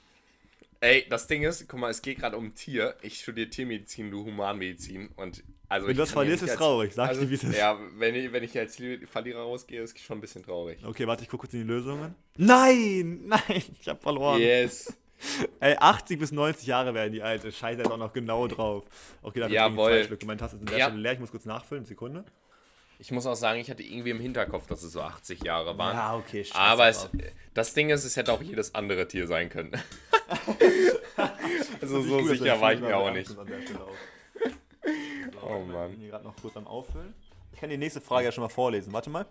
Ey, 0.80 1.06
das 1.08 1.26
Ding 1.26 1.42
ist, 1.44 1.66
guck 1.68 1.80
mal, 1.80 1.90
es 1.90 2.02
geht 2.02 2.18
gerade 2.18 2.36
um 2.36 2.54
Tier. 2.54 2.96
Ich 3.02 3.20
studiere 3.20 3.48
Tiermedizin, 3.48 4.10
du 4.10 4.24
Humanmedizin. 4.24 5.08
Und 5.16 5.42
also 5.68 5.86
Wenn 5.86 5.96
du 5.96 6.02
das 6.02 6.12
verlierst, 6.12 6.42
ist 6.42 6.50
als- 6.50 6.58
traurig. 6.58 6.94
Sag 6.94 7.08
also, 7.08 7.20
dir, 7.22 7.30
wie 7.30 7.34
es 7.34 7.44
ist. 7.44 7.56
Ja, 7.58 7.78
wenn 7.96 8.14
ich, 8.14 8.32
wenn 8.32 8.42
ich 8.42 8.56
als 8.58 8.76
Verlierer 9.10 9.42
rausgehe, 9.42 9.82
ist 9.82 9.98
schon 9.98 10.18
ein 10.18 10.20
bisschen 10.20 10.42
traurig. 10.42 10.78
Okay, 10.84 11.06
warte, 11.06 11.22
ich 11.24 11.28
gucke 11.28 11.42
kurz 11.42 11.52
in 11.54 11.60
die 11.60 11.66
Lösungen. 11.66 12.14
Nein, 12.36 13.20
nein, 13.26 13.62
ich 13.80 13.88
habe 13.88 14.00
verloren. 14.00 14.40
Yes. 14.40 14.92
Ey, 15.60 15.76
80 15.76 16.18
bis 16.18 16.32
90 16.32 16.66
Jahre 16.66 16.94
werden 16.94 17.12
die 17.12 17.22
alte. 17.22 17.50
Scheiße, 17.52 17.82
ist 17.82 17.90
auch 17.90 17.96
noch 17.98 18.12
genau 18.12 18.46
drauf. 18.46 18.84
Okay, 19.20 19.40
dafür 19.40 19.56
trinke 19.58 19.72
ich 19.72 19.76
Jawohl. 19.76 19.90
zwei 19.90 20.04
Stücke. 20.04 20.26
Meine 20.26 20.40
Tasse 20.40 20.56
ist 20.56 20.62
an 20.62 20.66
der 20.66 20.78
Ja. 20.78 20.86
Stelle 20.86 21.02
leer. 21.02 21.12
Ich 21.14 21.18
muss 21.18 21.30
kurz 21.32 21.44
nachfüllen. 21.44 21.84
Sekunde. 21.84 22.24
Ich 23.00 23.10
muss 23.12 23.26
auch 23.26 23.34
sagen, 23.36 23.60
ich 23.60 23.70
hatte 23.70 23.82
irgendwie 23.82 24.10
im 24.10 24.18
Hinterkopf, 24.20 24.66
dass 24.66 24.82
es 24.82 24.92
so 24.92 25.00
80 25.00 25.44
Jahre 25.44 25.76
waren. 25.78 25.96
Ja, 25.96 26.16
okay, 26.16 26.44
scheiße. 26.44 26.58
Aber 26.58 26.88
es, 26.88 27.08
das 27.54 27.72
Ding 27.74 27.90
ist, 27.90 28.04
es 28.04 28.16
hätte 28.16 28.32
auch 28.32 28.42
jedes 28.42 28.74
andere 28.74 29.06
Tier 29.06 29.26
sein 29.28 29.48
können. 29.50 29.72
also 31.80 32.02
so 32.02 32.24
sicher 32.26 32.60
war 32.60 32.72
ich 32.72 32.80
mir 32.80 32.96
auch 32.96 33.12
nicht. 33.12 33.30
ist 33.30 33.38
an 33.38 33.46
der 33.46 33.62
Stelle 33.62 33.84
auch. 33.84 33.94
So, 35.32 35.37
Oh 35.48 35.60
Mann. 35.64 35.86
Ich 35.86 35.92
bin 35.92 36.00
hier 36.00 36.10
gerade 36.10 36.24
noch 36.24 36.36
kurz 36.36 36.56
am 36.56 36.66
Auffüllen. 36.66 37.14
Ich 37.52 37.60
kann 37.60 37.70
die 37.70 37.76
nächste 37.78 38.00
Frage 38.00 38.26
ja 38.26 38.32
schon 38.32 38.42
mal 38.42 38.48
vorlesen. 38.48 38.92
Warte 38.92 39.10
mal. 39.10 39.26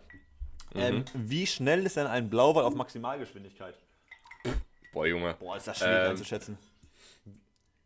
Ähm, 0.74 1.06
wie 1.14 1.48
schnell 1.48 1.86
ist 1.86 1.96
denn 1.96 2.08
ein 2.08 2.30
Blauwal 2.30 2.64
auf 2.66 2.76
Maximalgeschwindigkeit? 2.76 3.76
Boah, 4.92 5.06
Junge. 5.06 5.36
Boah, 5.40 5.58
ist 5.58 5.68
das 5.68 5.78
schwierig 5.78 6.04
Ähm, 6.06 6.12
einzuschätzen. 6.12 6.58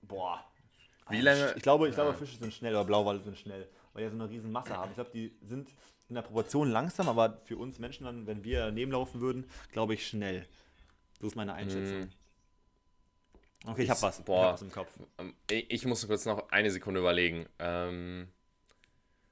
Boah. 0.01 0.43
Wie 1.09 1.21
lange? 1.21 1.53
Ich 1.55 1.61
glaube, 1.63 1.89
ich 1.89 1.95
glaube, 1.95 2.13
Fische 2.13 2.37
sind 2.37 2.53
schnell 2.53 2.73
oder 2.73 2.85
Blauwale 2.85 3.19
sind 3.19 3.37
schnell, 3.37 3.67
weil 3.93 4.03
die 4.05 4.09
so 4.09 4.15
eine 4.15 4.29
riesen 4.29 4.51
Masse 4.51 4.75
haben. 4.75 4.91
Ich 4.91 4.95
glaube, 4.95 5.11
die 5.13 5.35
sind 5.41 5.69
in 6.09 6.15
der 6.15 6.21
Proportion 6.21 6.69
langsam, 6.69 7.09
aber 7.09 7.39
für 7.43 7.57
uns 7.57 7.79
Menschen 7.79 8.05
dann, 8.05 8.27
wenn 8.27 8.43
wir 8.43 8.59
daneben 8.65 8.91
laufen 8.91 9.21
würden, 9.21 9.45
glaube 9.71 9.93
ich 9.93 10.07
schnell. 10.07 10.47
So 11.19 11.27
ist 11.27 11.35
meine 11.35 11.53
Einschätzung. 11.53 12.09
Okay, 13.65 13.83
ich 13.83 13.89
habe 13.89 14.01
was. 14.01 14.19
Ich 14.19 14.25
boah. 14.25 14.45
hab 14.47 14.53
was 14.53 14.61
im 14.61 14.71
Kopf. 14.71 14.89
Ähm, 15.17 15.35
Ich 15.49 15.69
ich 15.71 15.85
muss 15.85 16.05
kurz 16.07 16.25
noch 16.25 16.49
eine 16.49 16.71
Sekunde 16.71 16.99
überlegen. 16.99 17.47
Ähm, 17.59 18.27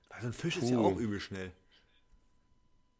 Also 0.10 0.28
ein 0.28 0.34
Fisch 0.34 0.58
ist 0.58 0.70
ja 0.70 0.78
auch 0.78 0.98
übel 0.98 1.20
schnell. 1.20 1.52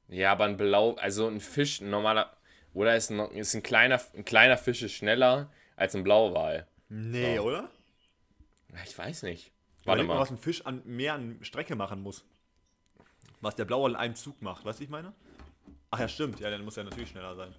ja, 0.08 0.32
aber 0.32 0.46
ein 0.46 0.58
Blau, 0.58 0.94
also 0.96 1.28
ein 1.28 1.40
Fisch, 1.40 1.82
ein 1.82 1.90
normaler, 1.90 2.36
oder 2.74 2.96
ist 2.96 3.12
ein, 3.12 3.20
ist 3.32 3.54
ein 3.54 3.62
kleiner, 3.64 4.02
ein 4.16 4.26
kleiner 4.26 4.58
Fisch 4.58 4.82
ist 4.82 4.94
schneller 4.94 5.52
als 5.76 5.96
ein 5.96 6.04
Blauwal. 6.04 6.68
Nee, 6.90 7.38
So. 7.38 7.44
oder? 7.44 7.70
Ich 8.86 8.98
weiß 8.98 9.24
nicht. 9.24 9.52
Warte 9.86 10.04
mal, 10.04 10.16
mal. 10.16 10.20
was 10.22 10.32
ein 10.32 10.38
Fisch 10.38 10.66
an 10.66 10.82
mehr 10.86 11.14
an 11.14 11.38
Strecke 11.44 11.76
machen 11.76 12.02
muss. 12.02 12.26
Was 13.42 13.56
der 13.56 13.66
Blauwal 13.66 13.92
in 13.92 13.98
einem 13.98 14.16
Zug 14.16 14.42
macht, 14.42 14.66
weißt 14.66 14.80
du, 14.80 14.84
ich 14.84 14.90
meine? 14.90 15.14
Ach 15.92 16.00
ja, 16.00 16.08
stimmt. 16.08 16.40
Ja, 16.40 16.50
dann 16.50 16.64
muss 16.66 16.78
er 16.78 16.84
natürlich 16.84 17.10
schneller 17.10 17.36
sein. 17.36 17.56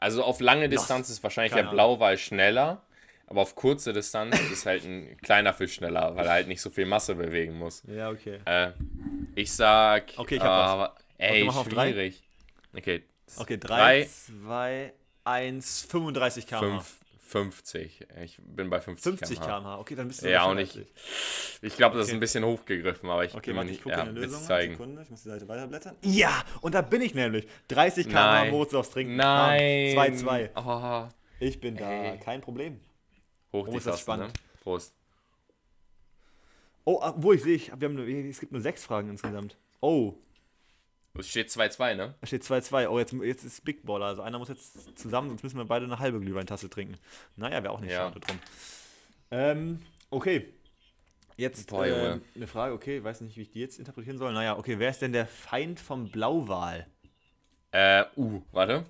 Also 0.00 0.24
auf 0.24 0.40
lange 0.40 0.68
Distanz 0.68 1.10
ist 1.10 1.22
wahrscheinlich 1.22 1.52
Keine 1.52 1.64
der. 1.64 1.70
Blauwal 1.72 2.16
schneller, 2.18 2.82
aber 3.26 3.42
auf 3.42 3.54
kurze 3.54 3.92
Distanz 3.92 4.38
ist 4.50 4.64
halt 4.66 4.84
ein 4.84 5.16
kleiner 5.18 5.52
Fisch 5.54 5.74
schneller, 5.74 6.16
weil 6.16 6.26
er 6.26 6.32
halt 6.32 6.48
nicht 6.48 6.60
so 6.62 6.70
viel 6.70 6.86
Masse 6.86 7.14
bewegen 7.14 7.58
muss. 7.58 7.82
Ja, 7.86 8.10
okay. 8.10 8.40
Äh, 8.46 8.72
ich 9.34 9.52
sag. 9.52 10.12
Okay, 10.16 10.36
ich 10.36 10.42
hab 10.42 10.78
was. 10.78 10.90
äh, 11.18 11.38
Ey, 11.40 11.44
mach 11.44 11.56
auf 11.56 11.68
drei. 11.68 11.90
schwierig. 11.92 12.22
Okay. 12.76 13.04
Okay, 13.36 13.58
Drei. 13.58 14.00
3, 14.02 14.08
2, 14.44 14.92
1, 15.24 15.82
35 15.82 16.46
km/h. 16.46 16.58
Fünf, 16.60 16.99
50. 17.30 18.06
Ich 18.22 18.38
bin 18.42 18.70
bei 18.70 18.80
50, 18.80 19.18
50 19.18 19.40
km/h. 19.40 19.78
Okay, 19.78 19.94
dann 19.94 20.08
bist 20.08 20.22
du 20.22 20.30
Ja, 20.30 20.46
als 20.46 20.76
ich. 20.76 20.86
Ich 21.62 21.76
glaube, 21.76 21.96
das 21.96 22.06
ist 22.06 22.10
Okay. 22.10 22.16
ein 22.16 22.20
bisschen 22.20 22.44
hochgegriffen, 22.44 23.08
aber 23.08 23.24
ich 23.24 23.34
Okay, 23.34 23.52
ich 23.52 23.64
nicht. 23.64 23.82
gucke 23.84 23.94
Ja, 23.96 24.02
Lösung. 24.02 24.42
zeigen? 24.42 24.72
Sekunde, 24.72 25.02
ich 25.02 25.10
muss 25.10 25.22
die 25.22 25.28
Seite 25.28 25.46
weiterblättern. 25.46 25.96
Ja, 26.02 26.42
und 26.60 26.74
da 26.74 26.82
bin 26.82 27.00
ich 27.02 27.14
nämlich. 27.14 27.46
30 27.68 28.08
km/h. 28.08 28.46
Moritz 28.50 28.74
aufs 28.74 28.90
Trinken. 28.90 29.16
Nein. 29.16 29.94
2-2. 29.96 30.50
Oh, 30.56 31.08
Ich 31.38 31.60
bin 31.60 31.76
da. 31.76 31.88
Ey. 31.88 32.18
Kein 32.18 32.40
Problem. 32.40 32.80
hoch 33.52 33.66
Oh, 33.68 33.70
die 33.70 33.76
ist 33.78 33.86
das 33.86 34.04
Tasten, 34.04 34.10
ne? 34.10 34.16
spannend. 34.16 34.40
Prost. 34.62 34.94
Oh, 36.84 37.00
wo 37.16 37.32
ich 37.32 37.42
sehe, 37.42 37.54
ich, 37.54 37.68
wir 37.78 37.88
haben 37.88 37.94
nur, 37.94 38.08
es 38.08 38.40
gibt 38.40 38.52
nur 38.52 38.60
sechs 38.60 38.84
Fragen 38.84 39.10
insgesamt. 39.10 39.56
Oh, 39.80 40.14
Es 41.18 41.28
steht 41.28 41.48
2-2, 41.50 41.94
ne? 41.96 42.14
da 42.20 42.26
steht 42.26 42.42
2-2. 42.44 42.86
Oh, 42.88 42.98
jetzt, 42.98 43.12
jetzt 43.12 43.44
ist 43.44 43.64
Big 43.64 43.84
Baller. 43.84 44.06
Also 44.06 44.22
einer 44.22 44.38
muss 44.38 44.48
jetzt 44.48 44.96
zusammen, 44.98 45.28
sonst 45.28 45.42
müssen 45.42 45.58
wir 45.58 45.64
beide 45.64 45.84
eine 45.84 45.98
halbe 45.98 46.20
Glühweintasse 46.20 46.70
trinken. 46.70 46.96
Naja, 47.36 47.62
wäre 47.62 47.72
auch 47.72 47.80
nicht 47.80 47.90
Ja. 47.92 48.08
schade 48.08 48.20
drum. 48.20 48.38
Ähm, 49.32 49.82
okay. 50.10 50.48
Jetzt 51.36 51.70
Boah, 51.70 51.86
äh, 51.86 52.20
eine 52.36 52.46
Frage, 52.46 52.74
okay, 52.74 53.02
weiß 53.02 53.22
nicht, 53.22 53.36
wie 53.36 53.42
ich 53.42 53.50
die 53.50 53.60
jetzt 53.60 53.78
interpretieren 53.78 54.18
soll. 54.18 54.32
Naja, 54.32 54.56
okay, 54.58 54.78
wer 54.78 54.90
ist 54.90 55.00
denn 55.02 55.12
der 55.12 55.26
Feind 55.26 55.80
vom 55.80 56.10
Blauwal? 56.10 56.86
Äh, 57.72 58.04
uh, 58.16 58.42
warte. 58.52 58.84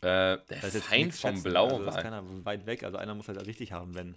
Äh, 0.00 0.02
der 0.02 0.38
Das 0.48 0.64
ist 0.64 0.74
jetzt 0.74 0.86
Feind 0.86 1.14
vom 1.14 1.34
schätzen, 1.34 1.56
Also 1.56 1.78
das 1.84 1.96
ist 1.96 2.00
Blauwal. 2.00 2.02
keiner 2.02 2.44
weit 2.44 2.66
weg, 2.66 2.84
also 2.84 2.96
einer 2.98 3.14
muss 3.14 3.26
halt 3.28 3.44
richtig 3.46 3.72
haben, 3.72 3.94
wenn. 3.94 4.14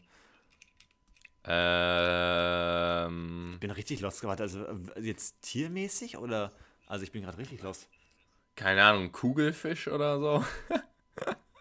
Ähm, 2.61 3.51
Ich 3.55 3.59
bin 3.59 3.71
richtig 3.71 3.99
lost 4.01 4.21
geworden. 4.21 4.41
Also 4.41 4.65
jetzt 5.01 5.41
tiermäßig 5.41 6.17
oder? 6.17 6.51
Also 6.91 7.05
ich 7.05 7.11
bin 7.13 7.23
gerade 7.23 7.37
richtig 7.37 7.61
lost. 7.61 7.87
keine 8.57 8.83
Ahnung, 8.83 9.11
Kugelfisch 9.13 9.87
oder 9.87 10.19
so? 10.19 10.45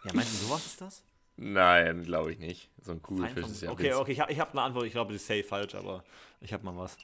Ja, 0.02 0.12
meinst 0.14 0.32
du, 0.32 0.46
sowas 0.46 0.64
ist 0.64 0.80
das? 0.80 1.04
Nein, 1.36 2.02
glaube 2.04 2.32
ich 2.32 2.38
nicht. 2.38 2.70
So 2.82 2.92
ein 2.92 3.02
Kugelfisch 3.02 3.42
vom- 3.42 3.52
ist 3.52 3.60
ja 3.60 3.70
okay, 3.70 3.82
witzig. 3.84 3.96
okay, 4.00 4.12
ich 4.12 4.20
habe 4.20 4.32
ich 4.32 4.40
hab 4.40 4.50
eine 4.52 4.62
Antwort. 4.62 4.86
Ich 4.86 4.92
glaube, 4.92 5.12
das 5.12 5.20
ist 5.20 5.28
safe 5.28 5.44
falsch, 5.44 5.74
aber 5.74 6.02
ich 6.40 6.52
habe 6.54 6.64
mal 6.64 6.74
was. 6.76 6.96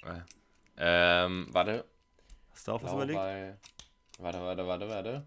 Ähm, 0.78 1.46
warte. 1.50 1.84
Hast 2.52 2.66
du 2.66 2.72
auch 2.72 2.82
was 2.82 2.92
überlegt? 2.92 3.18
Blauwal. 3.18 3.58
Warte, 4.18 4.40
warte, 4.40 4.66
warte, 4.66 4.88
warte. 4.88 5.26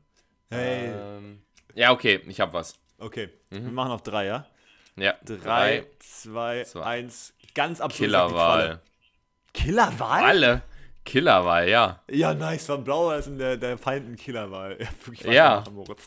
Hey. 0.50 0.88
Ähm, 0.90 1.44
ja, 1.76 1.92
okay, 1.92 2.22
ich 2.28 2.40
habe 2.42 2.54
was. 2.54 2.74
Okay, 2.98 3.30
wir 3.52 3.62
machen 3.62 3.90
noch 3.90 4.02
drei, 4.02 4.26
ja? 4.26 4.48
Ja, 4.96 5.14
Drei, 5.24 5.86
zwei, 6.00 6.64
zwei. 6.64 6.84
eins. 6.84 7.34
Ganz 7.54 7.80
absurd. 7.82 8.10
sagt 8.12 8.30
die 8.32 9.60
Killerwal. 9.62 10.64
Killerwal, 11.06 11.68
ja. 11.70 12.04
Ja, 12.10 12.34
nice. 12.34 12.66
Von 12.68 12.84
Blauwal 12.84 13.20
ist 13.20 13.28
in 13.28 13.38
der, 13.40 13.58
der 13.58 13.78
Feind 13.78 14.08
ein 14.10 14.16
Killerwal. 14.16 14.78
Ja, 15.24 15.32
Ja. 15.32 15.64
Moritz. 15.72 16.06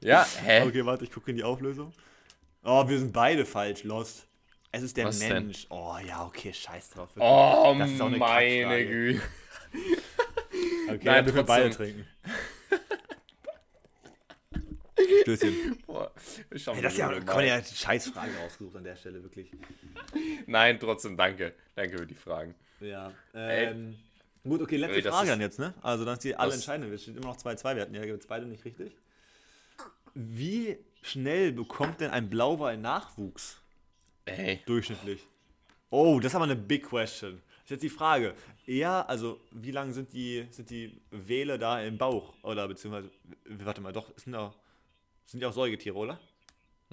Ja, 0.00 0.26
hä? 0.42 0.62
Okay, 0.66 0.84
warte, 0.84 1.04
ich 1.04 1.12
gucke 1.12 1.30
in 1.30 1.36
die 1.36 1.44
Auflösung. 1.44 1.92
Oh, 2.64 2.86
wir 2.88 2.98
sind 2.98 3.12
beide 3.12 3.46
falsch, 3.46 3.84
lost. 3.84 4.26
Es 4.72 4.82
ist 4.82 4.96
der 4.96 5.06
Was 5.06 5.18
denn? 5.20 5.46
Mensch. 5.46 5.66
Oh 5.70 5.96
ja, 6.06 6.24
okay, 6.26 6.52
scheiß 6.52 6.90
drauf. 6.90 7.10
Oh, 7.18 7.74
Das 7.78 7.90
ist 7.90 8.00
auch 8.00 8.06
eine 8.06 8.16
meine. 8.18 8.84
Güte. 8.86 9.22
Okay, 10.88 11.00
Nein, 11.02 11.26
wir 11.34 11.42
beide 11.42 11.68
trotzdem. 11.68 11.86
trinken. 11.86 12.06
Stößchen. 15.22 15.78
Boah, 15.86 16.10
Hey, 16.50 16.80
das 16.82 16.92
ist 16.92 16.98
ja, 16.98 17.08
blöd, 17.08 17.26
komm, 17.26 17.36
nein. 17.38 17.48
ja, 17.48 17.60
die 17.60 17.74
Scheißfrage 17.74 18.30
rausgesucht 18.42 18.76
an 18.76 18.84
der 18.84 18.96
Stelle, 18.96 19.22
wirklich. 19.22 19.50
Nein, 20.46 20.78
trotzdem 20.80 21.16
danke. 21.16 21.54
Danke 21.74 21.98
für 21.98 22.06
die 22.06 22.14
Fragen. 22.14 22.54
Ja. 22.80 23.12
Ähm, 23.34 23.96
gut, 24.48 24.62
okay, 24.62 24.76
letzte 24.76 25.02
das 25.02 25.14
Frage 25.14 25.28
dann 25.30 25.40
jetzt, 25.40 25.58
ne? 25.58 25.74
Also, 25.82 26.04
dann 26.04 26.14
ist 26.14 26.24
die 26.24 26.34
alle 26.36 26.48
das- 26.50 26.56
entscheidende. 26.56 26.90
Wir 26.90 26.98
stehen 26.98 27.16
immer 27.16 27.26
noch 27.26 27.36
2-2, 27.36 27.74
wir 27.76 27.82
hatten 27.82 27.94
ja 27.94 28.04
jetzt 28.04 28.28
beide 28.28 28.46
nicht 28.46 28.64
richtig. 28.64 28.96
Wie 30.14 30.78
schnell 31.02 31.52
bekommt 31.52 32.00
denn 32.00 32.10
ein 32.10 32.28
Blauwal 32.30 32.76
Nachwuchs? 32.76 33.60
Ey, 34.24 34.60
Durchschnittlich. 34.66 35.26
Oh, 35.90 36.18
das 36.20 36.32
ist 36.32 36.36
aber 36.36 36.44
eine 36.44 36.56
big 36.56 36.88
question. 36.88 37.40
Das 37.62 37.64
ist 37.64 37.70
jetzt 37.70 37.82
die 37.82 37.88
Frage. 37.90 38.34
Eher, 38.66 39.08
also, 39.08 39.38
wie 39.52 39.70
lang 39.70 39.92
sind 39.92 40.12
die, 40.12 40.46
sind 40.50 40.70
die 40.70 41.00
Wale 41.10 41.58
da 41.58 41.80
im 41.82 41.96
Bauch? 41.98 42.32
Oder 42.42 42.66
beziehungsweise, 42.66 43.10
warte 43.44 43.80
mal, 43.80 43.92
doch, 43.92 44.10
sind 44.16 44.32
ja, 44.32 44.52
sind 45.26 45.44
auch 45.44 45.52
Säugetiere, 45.52 45.94
oder? 45.96 46.18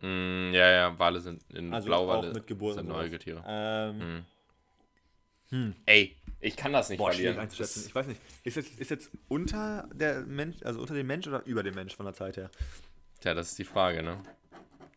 mm, 0.02 0.52
ja, 0.54 0.72
ja, 0.72 1.00
Wale 1.00 1.20
sind 1.22 1.44
in 1.54 1.74
Also 1.74 1.86
Blauwale 1.88 2.30
auch 2.30 2.34
mit 2.34 2.46
Geburt 2.48 2.74
sind 2.76 2.86
und 2.86 2.90
sowas. 2.94 3.04
Säugetiere. 3.06 4.24
Ähm, 5.54 5.76
Ey, 5.86 6.18
ich 6.42 6.56
kann 6.58 6.74
das 6.74 6.90
nicht 6.90 6.98
Boah, 6.98 7.12
verlieren. 7.12 7.40
einzuschätzen. 7.40 7.86
Ich 7.88 7.96
weiß 7.96 8.08
nicht. 8.08 8.20
Ist 8.44 8.56
jetzt, 8.58 8.80
ist 8.80 8.90
jetzt 8.92 9.12
unter 9.30 9.88
der 9.94 10.22
Mensch, 10.22 10.58
also 10.64 10.82
unter 10.82 10.94
dem 10.96 11.08
Mensch 11.08 11.28
oder 11.28 11.46
über 11.46 11.64
dem 11.64 11.76
Mensch 11.76 11.96
von 11.96 12.06
der 12.06 12.14
Zeit 12.16 12.36
her? 12.38 12.50
Tja, 13.22 13.34
das 13.34 13.50
ist 13.50 13.60
die 13.60 13.64
Frage, 13.64 14.04
ne? 14.04 14.22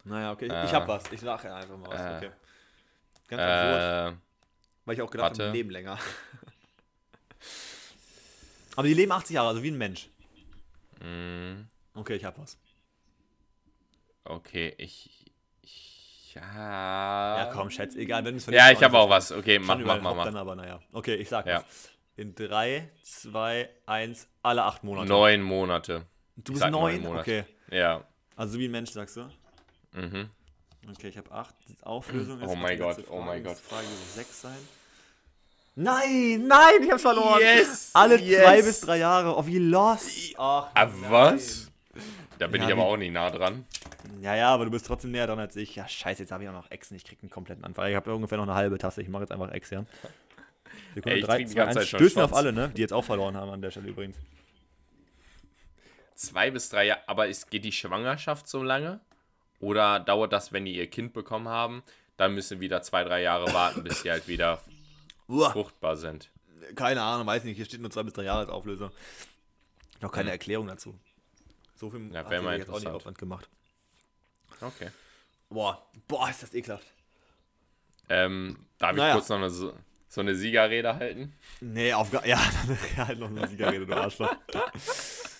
Naja, 0.04 0.32
okay. 0.32 0.48
Äh, 0.48 0.64
ich 0.64 0.72
hab 0.72 0.88
was. 0.88 1.04
Ich 1.12 1.20
sage 1.20 1.54
einfach 1.54 1.76
mal 1.76 1.90
was. 1.90 2.00
äh, 2.00 2.16
okay. 2.26 2.30
Ganz 3.28 3.42
absurd, 3.42 4.14
Äh, 4.14 4.16
weil 4.84 4.94
ich 4.94 5.02
auch 5.02 5.11
gedacht 5.11 5.32
habe, 5.38 5.50
die 5.52 5.57
leben 5.59 5.70
länger. 5.70 5.98
Aber 8.76 8.86
die 8.88 8.94
leben 8.94 9.12
80 9.12 9.34
Jahre, 9.34 9.48
also 9.48 9.62
wie 9.62 9.70
ein 9.70 9.78
Mensch. 9.78 10.09
mm, 11.00 11.62
Okay, 11.94 12.16
ich 12.16 12.24
hab 12.24 12.38
was. 12.38 12.59
okay, 14.24 14.74
ich. 14.78 15.26
Ja, 16.37 17.39
Ja, 17.39 17.51
komm, 17.53 17.70
Schätz, 17.70 17.95
egal, 17.97 18.24
wenn 18.24 18.39
Ja, 18.53 18.70
ich 18.70 18.82
habe 18.82 18.99
auch 18.99 19.09
was. 19.11 19.32
Okay, 19.32 19.59
mach, 19.59 19.78
mach, 19.78 20.01
mach, 20.01 20.24
Dann 20.24 20.34
mach. 20.34 20.41
aber, 20.41 20.55
naja. 20.57 20.80
Okay, 20.93 21.14
ich 21.16 21.28
sag 21.28 21.47
Ja. 21.47 21.57
was. 21.59 21.64
In 22.16 22.34
3, 22.34 22.89
2, 23.03 23.68
1, 23.87 24.26
alle 24.43 24.62
acht 24.64 24.82
Monate. 24.84 25.09
Neun 25.09 25.43
Monate. 25.43 26.07
Du 26.37 26.53
bist 26.53 26.62
sag 26.62 26.70
neun 26.70 26.95
neun? 26.95 27.03
Monate. 27.03 27.20
Okay. 27.20 27.76
Ja. 27.76 28.05
Also 28.37 28.59
wie 28.59 28.66
ein 28.68 28.70
Mensch, 28.70 28.91
sagst 28.91 29.16
du? 29.16 29.28
Mhm. 29.93 30.30
Okay, 30.91 31.09
ich 31.09 31.18
habe 31.18 31.30
acht. 31.32 31.55
Die 31.68 31.76
Auflösung 31.82 32.41
ist 32.41 32.49
Oh 32.49 32.55
mein 32.57 32.78
Gott, 32.78 32.97
oh 33.11 33.20
mein 33.20 33.43
Gott. 33.43 33.57
Frage 33.59 33.87
sechs 34.14 34.41
sein. 34.43 34.57
Nein, 35.74 36.45
nein, 36.47 36.82
ich 36.82 36.91
hab's 36.91 37.03
verloren. 37.03 37.39
Yes, 37.41 37.91
Alle 37.93 38.18
yes. 38.18 38.43
zwei 38.43 38.62
bis 38.62 38.80
drei 38.80 38.97
Jahre. 38.99 39.37
Oh, 39.37 39.47
wie 39.47 39.59
lost. 39.59 40.09
Ach, 40.39 40.68
Ah, 40.74 40.89
was? 41.11 41.70
Da 42.39 42.47
bin 42.49 42.61
Ja, 42.61 42.68
ich 42.68 42.72
aber 42.74 42.84
auch 42.84 42.97
nie 42.97 43.11
nah 43.11 43.30
dran. 43.30 43.64
Ja, 44.20 44.34
ja, 44.37 44.49
aber 44.51 44.66
du 44.66 44.70
bist 44.70 44.87
trotzdem 44.87 45.11
näher 45.11 45.26
dran 45.26 45.39
als 45.39 45.57
ich. 45.57 45.74
Ja, 45.76 45.89
scheiße, 45.89 46.22
jetzt 46.22 46.32
habe 46.32 46.43
ich 46.45 46.49
auch 46.49 46.55
noch 46.55 46.70
Echsen. 46.70 46.97
Ich 46.97 47.05
krieg 47.05 47.18
einen 47.22 47.30
kompletten 47.30 47.64
Anfall. 47.64 47.91
Ich 47.91 47.97
habe 47.97 48.14
ungefähr 48.14 48.37
noch 48.39 48.45
eine 48.45 48.55
halbe 48.55 48.76
Tasse. 48.78 49.01
Ich 49.03 49.09
mache 49.09 49.22
jetzt 49.22 49.32
einfach 49.32 49.51
Ex, 49.53 49.70
ja. 49.70 49.84
Sekunde, 50.95 51.14
Ey, 51.16 51.20
ich 51.20 51.26
3, 51.26 51.34
trink 51.37 51.49
die 51.49 51.55
2, 51.55 51.57
ganze 51.64 51.78
1. 51.80 51.84
Zeit 51.84 51.89
schon 51.89 52.01
Stößen 52.01 52.22
auf 52.22 52.34
alle, 52.34 52.53
ne? 52.53 52.70
Die 52.76 52.80
jetzt 52.82 52.93
auch 52.93 53.05
verloren 53.05 53.37
haben 53.37 53.51
an 53.51 53.62
der 53.62 53.70
Stelle 53.70 53.89
übrigens. 53.89 54.16
Zwei 56.14 56.51
bis 56.51 56.68
drei 56.70 56.87
Jahre. 56.87 57.01
Aber 57.09 57.26
ist, 57.28 57.51
geht 57.51 57.64
die 57.64 57.72
Schwangerschaft 57.72 58.49
so 58.49 58.62
lange? 58.62 59.01
Oder 59.61 60.01
dauert 60.01 60.32
das, 60.32 60.53
wenn 60.53 60.64
die 60.64 60.74
ihr 60.76 60.89
Kind 60.89 61.12
bekommen 61.12 61.49
haben? 61.49 61.82
Dann 62.16 62.34
müssen 62.34 62.61
wieder 62.61 62.82
zwei, 62.82 63.05
drei 63.05 63.22
Jahre 63.22 63.53
warten, 63.53 63.82
bis 63.84 64.03
sie 64.03 64.11
halt 64.11 64.26
wieder 64.28 64.61
fruchtbar 65.28 65.97
sind. 65.97 66.30
keine 66.74 67.03
Ahnung, 67.03 67.26
weiß 67.26 67.45
nicht. 67.45 67.57
Hier 67.57 67.64
steht 67.66 67.80
nur 67.80 67.91
zwei 67.91 68.03
bis 68.03 68.14
drei 68.14 68.24
Jahre 68.24 68.41
als 68.41 68.49
Auflösung. 68.51 68.91
Noch 70.01 70.12
keine 70.12 70.28
Hm. 70.28 70.32
Erklärung 70.32 70.66
dazu. 70.66 70.95
So 71.77 71.91
viel 71.91 72.12
Ja, 72.12 72.24
hat 72.24 72.29
sie 72.31 72.57
jetzt 72.57 72.70
auch 72.70 72.79
nicht. 72.79 72.89
Aufwand 72.89 73.18
gemacht. 73.18 73.49
Okay. 74.61 74.89
Boah, 75.49 75.87
boah, 76.09 76.29
ist 76.31 76.43
das 76.43 76.55
ekelhaft. 76.55 76.87
Ähm, 78.09 78.66
darf 78.79 78.93
ich 78.93 78.97
Naja. 78.99 79.14
kurz 79.14 79.29
noch 79.29 79.37
eine, 79.37 79.51
so, 79.51 79.72
so 80.09 80.20
eine 80.22 80.35
Siegerrede 80.35 80.97
halten? 80.97 81.35
Nee, 81.61 81.93
auf 81.93 82.11
gar 82.11 82.27
Ja, 82.27 82.41
dann 82.66 83.07
halt 83.07 83.18
noch 83.18 83.29
eine 83.29 83.47
Siegerrede, 83.47 83.87
du 83.87 83.95
Arschloch. 83.95 84.35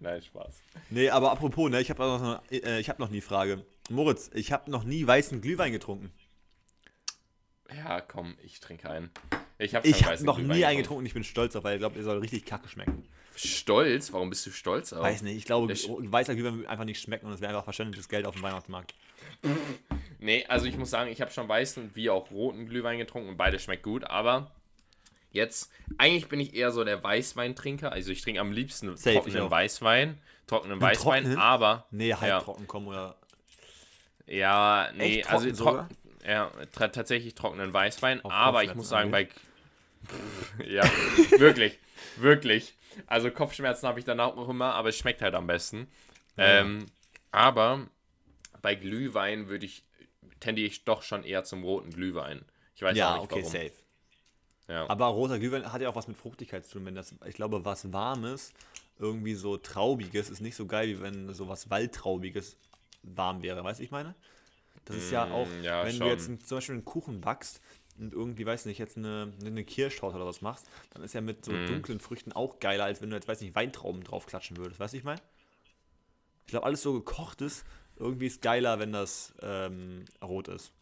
Nein, 0.00 0.22
Spaß. 0.22 0.54
Nee, 0.88 1.10
aber 1.10 1.32
apropos, 1.32 1.70
ne, 1.70 1.80
ich 1.80 1.90
habe 1.90 2.02
noch, 2.02 2.42
äh, 2.50 2.80
ich 2.80 2.88
hab 2.88 2.98
noch 2.98 3.10
nie 3.10 3.20
Frage. 3.20 3.64
Moritz, 3.90 4.30
ich 4.32 4.52
habe 4.52 4.70
noch 4.70 4.84
nie 4.84 5.06
weißen 5.06 5.40
Glühwein 5.40 5.72
getrunken. 5.72 6.10
Ja, 7.76 8.00
komm, 8.00 8.36
ich 8.42 8.60
trinke 8.60 8.88
einen. 8.88 9.10
Ich 9.58 9.74
habe 9.74 9.86
Ich 9.86 10.04
habe 10.04 10.24
noch 10.24 10.38
nie 10.38 10.64
einen 10.64 10.78
getrunken 10.78 11.00
und 11.00 11.06
ich 11.06 11.14
bin 11.14 11.24
stolz 11.24 11.54
auf, 11.54 11.64
weil 11.64 11.74
ich 11.74 11.80
glaube, 11.80 11.98
ihr 11.98 12.04
soll 12.04 12.18
richtig 12.18 12.46
kacke 12.46 12.68
schmecken. 12.68 13.06
Stolz? 13.48 14.12
Warum 14.12 14.30
bist 14.30 14.44
du 14.46 14.50
stolz 14.50 14.92
auf? 14.92 15.02
Weiß 15.02 15.22
nicht, 15.22 15.36
ich 15.36 15.44
glaube, 15.44 15.72
Sch- 15.72 16.12
weißer 16.12 16.34
Glühwein 16.34 16.56
würde 16.56 16.68
einfach 16.68 16.84
nicht 16.84 17.00
schmecken 17.00 17.26
und 17.26 17.32
es 17.32 17.40
wäre 17.40 17.50
einfach 17.52 17.64
verschwendetes 17.64 18.08
Geld 18.08 18.26
auf 18.26 18.34
dem 18.34 18.42
Weihnachtsmarkt. 18.42 18.94
Nee, 20.22 20.44
also 20.48 20.66
ich 20.66 20.76
muss 20.76 20.90
sagen, 20.90 21.10
ich 21.10 21.22
habe 21.22 21.30
schon 21.30 21.48
weißen 21.48 21.92
wie 21.94 22.10
auch 22.10 22.30
roten 22.30 22.66
Glühwein 22.66 22.98
getrunken 22.98 23.30
und 23.30 23.36
beide 23.38 23.58
schmeckt 23.58 23.82
gut, 23.82 24.04
aber 24.04 24.50
jetzt, 25.32 25.72
eigentlich 25.96 26.28
bin 26.28 26.40
ich 26.40 26.52
eher 26.54 26.72
so 26.72 26.84
der 26.84 27.02
Weißweintrinker. 27.02 27.90
Also 27.90 28.12
ich 28.12 28.20
trinke 28.20 28.38
am 28.38 28.52
liebsten 28.52 28.94
Safe, 28.98 29.14
trockenen. 29.14 29.50
Weißwein, 29.50 30.18
trockenen 30.46 30.78
Weißwein, 30.78 31.22
trockenen? 31.24 31.38
aber 31.38 31.86
Nee, 31.90 32.12
halb 32.12 32.28
Ja. 32.28 32.40
trocken 32.40 32.66
kommen 32.66 32.88
oder. 32.88 33.16
ja, 34.26 34.90
nee, 34.94 35.20
Echt 35.20 35.30
also 35.30 35.50
trocken 35.52 35.88
ja, 36.26 36.50
tatsächlich 36.72 37.34
trockenen 37.34 37.72
Weißwein, 37.72 38.22
Auf 38.22 38.30
aber 38.30 38.62
ich 38.62 38.74
muss 38.74 38.90
sagen, 38.90 39.10
bei 39.10 39.26
ja, 40.68 40.84
wirklich, 41.38 41.78
wirklich. 42.16 42.76
Also 43.06 43.30
Kopfschmerzen 43.30 43.86
habe 43.88 43.98
ich 43.98 44.04
danach 44.04 44.34
noch 44.36 44.48
immer, 44.48 44.74
aber 44.74 44.88
es 44.90 44.98
schmeckt 44.98 45.22
halt 45.22 45.34
am 45.34 45.46
besten. 45.46 45.88
Ja. 46.36 46.70
Ähm, 46.70 46.86
aber 47.32 47.86
bei 48.62 48.74
Glühwein 48.76 49.48
würde 49.48 49.66
ich 49.66 49.84
tendiere 50.40 50.68
ich 50.68 50.84
doch 50.84 51.02
schon 51.02 51.24
eher 51.24 51.44
zum 51.44 51.64
roten 51.64 51.90
Glühwein. 51.92 52.44
Ich 52.76 52.82
weiß 52.82 53.02
Ja, 53.02 53.04
auch 53.04 53.12
nicht 53.14 53.30
okay, 53.30 53.30
warum. 53.30 53.60
safe. 53.60 53.72
Ja. 54.68 54.88
Aber 54.88 55.06
roter 55.06 55.38
Glühwein 55.38 55.72
hat 55.72 55.80
ja 55.82 55.88
auch 55.88 55.96
was 55.96 56.08
mit 56.08 56.16
Fruchtigkeit 56.16 56.64
zu 56.66 56.72
tun. 56.74 56.86
Wenn 56.86 56.94
das, 56.94 57.14
ich 57.26 57.34
glaube, 57.34 57.64
was 57.64 57.92
Warmes, 57.92 58.52
irgendwie 58.98 59.34
so 59.34 59.56
Traubiges, 59.56 60.30
ist 60.30 60.40
nicht 60.40 60.56
so 60.56 60.66
geil, 60.66 60.88
wie 60.88 61.00
wenn 61.00 61.32
so 61.32 61.48
was 61.48 61.70
Waldtraubiges 61.70 62.56
warm 63.02 63.42
wäre. 63.42 63.62
Weißt 63.64 63.80
du, 63.80 63.84
ich 63.84 63.90
meine? 63.90 64.14
Das 64.84 64.96
ist 64.96 65.10
ja 65.10 65.28
Mm, 65.28 65.30
auch, 65.30 65.56
ja, 65.62 65.86
wenn 65.86 65.98
schon. 65.98 66.00
du 66.00 66.08
jetzt 66.08 66.26
zum 66.26 66.58
Beispiel 66.58 66.74
einen 66.76 66.84
Kuchen 66.84 67.20
backst 67.20 67.60
und 68.00 68.12
irgendwie, 68.14 68.46
weiß 68.46 68.66
nicht, 68.66 68.78
jetzt 68.78 68.96
eine, 68.96 69.32
eine 69.44 69.64
Kirschtorte 69.64 70.16
oder 70.16 70.26
was 70.26 70.40
machst, 70.40 70.66
dann 70.92 71.02
ist 71.02 71.12
ja 71.14 71.20
mit 71.20 71.44
so 71.44 71.52
Mm. 71.52 71.66
dunklen 71.66 72.00
Früchten 72.00 72.32
auch 72.32 72.58
geiler, 72.60 72.84
als 72.84 73.00
wenn 73.02 73.10
du 73.10 73.16
jetzt, 73.16 73.28
weiß 73.28 73.40
nicht, 73.40 73.54
Weintrauben 73.54 74.02
draufklatschen 74.04 74.56
würdest. 74.56 74.80
Weißt 74.80 74.94
du, 74.94 74.98
ich 74.98 75.04
meine? 75.04 75.20
Ich 76.46 76.50
glaube, 76.52 76.66
alles 76.66 76.82
so 76.82 76.92
gekocht 76.94 77.40
ist, 77.42 77.64
irgendwie 77.96 78.26
ist 78.26 78.42
geiler, 78.42 78.78
wenn 78.78 78.92
das 78.92 79.32
ähm, 79.42 80.04
rot 80.22 80.48
ist. 80.48 80.72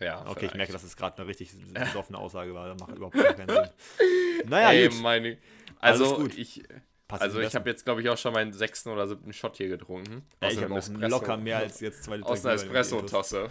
ja, 0.00 0.20
Okay, 0.22 0.30
ich 0.30 0.36
vielleicht. 0.38 0.54
merke, 0.56 0.72
dass 0.72 0.82
es 0.82 0.96
gerade 0.96 1.18
eine 1.18 1.26
richtig 1.28 1.50
besoffene 1.74 2.18
Aussage 2.18 2.54
war. 2.54 2.68
Das 2.68 2.78
macht 2.80 2.96
überhaupt 2.96 3.14
keinen 3.16 3.48
Sinn. 3.48 3.68
Naja, 4.46 4.72
Ey, 4.72 4.88
gut. 4.88 5.00
meine, 5.00 5.38
also 5.78 6.16
gut. 6.16 6.36
ich, 6.36 6.62
Passt 7.08 7.22
also 7.22 7.40
ich 7.40 7.54
habe 7.54 7.68
jetzt 7.70 7.84
glaube 7.84 8.00
ich 8.02 8.08
auch 8.08 8.18
schon 8.18 8.32
meinen 8.32 8.52
sechsten 8.52 8.88
oder 8.90 9.06
siebten 9.06 9.32
Shot 9.32 9.56
hier 9.56 9.68
getrunken. 9.68 10.22
Ja, 10.42 10.50
ich 10.50 10.60
habe 10.62 10.80
locker 11.06 11.36
mehr 11.36 11.58
als 11.58 11.80
jetzt 11.80 12.04
zwei 12.04 12.16
Liter 12.16 12.28
aus 12.28 12.44
einer. 12.44 12.54
Espresso-Tasse. 12.54 13.48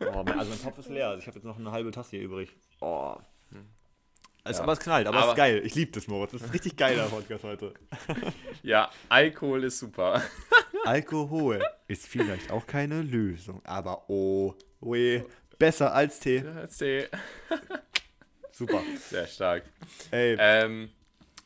Oh, 0.00 0.22
mein- 0.24 0.38
also 0.38 0.50
mein 0.50 0.60
Topf 0.62 0.78
ist 0.78 0.88
leer. 0.88 1.08
Also 1.08 1.20
ich 1.20 1.26
habe 1.26 1.36
jetzt 1.38 1.44
noch 1.44 1.58
eine 1.58 1.70
halbe 1.72 1.90
Tasse 1.90 2.10
hier 2.10 2.22
übrig. 2.22 2.54
Oh. 2.80 3.16
Es, 4.46 4.58
Ja. 4.58 4.62
Aber 4.64 4.72
es 4.74 4.78
knallt, 4.80 5.06
aber, 5.06 5.16
es 5.16 5.22
Aber- 5.22 5.32
ist 5.32 5.36
geil. 5.36 5.62
Ich 5.64 5.74
liebe 5.74 5.92
das, 5.92 6.06
Moritz. 6.06 6.32
Das 6.32 6.42
ist 6.42 6.48
ein 6.48 6.52
richtig 6.52 6.76
geiler 6.76 7.06
Podcast 7.08 7.44
heute. 7.44 7.72
Ja, 8.62 8.90
Alkohol 9.08 9.64
ist 9.64 9.78
super. 9.78 10.20
Alkohol 10.84 11.62
ist 11.88 12.06
vielleicht 12.06 12.50
auch 12.50 12.66
keine 12.66 13.00
Lösung, 13.02 13.62
aber 13.64 14.04
oh, 14.08 14.54
weh, 14.80 15.22
besser 15.58 15.94
als 15.94 16.20
Tee. 16.20 16.38
Erzähl. 16.44 17.08
Super. 18.52 18.80
Sehr 19.10 19.26
stark. 19.26 19.64
Ey, 20.10 20.36
Ähm, 20.38 20.90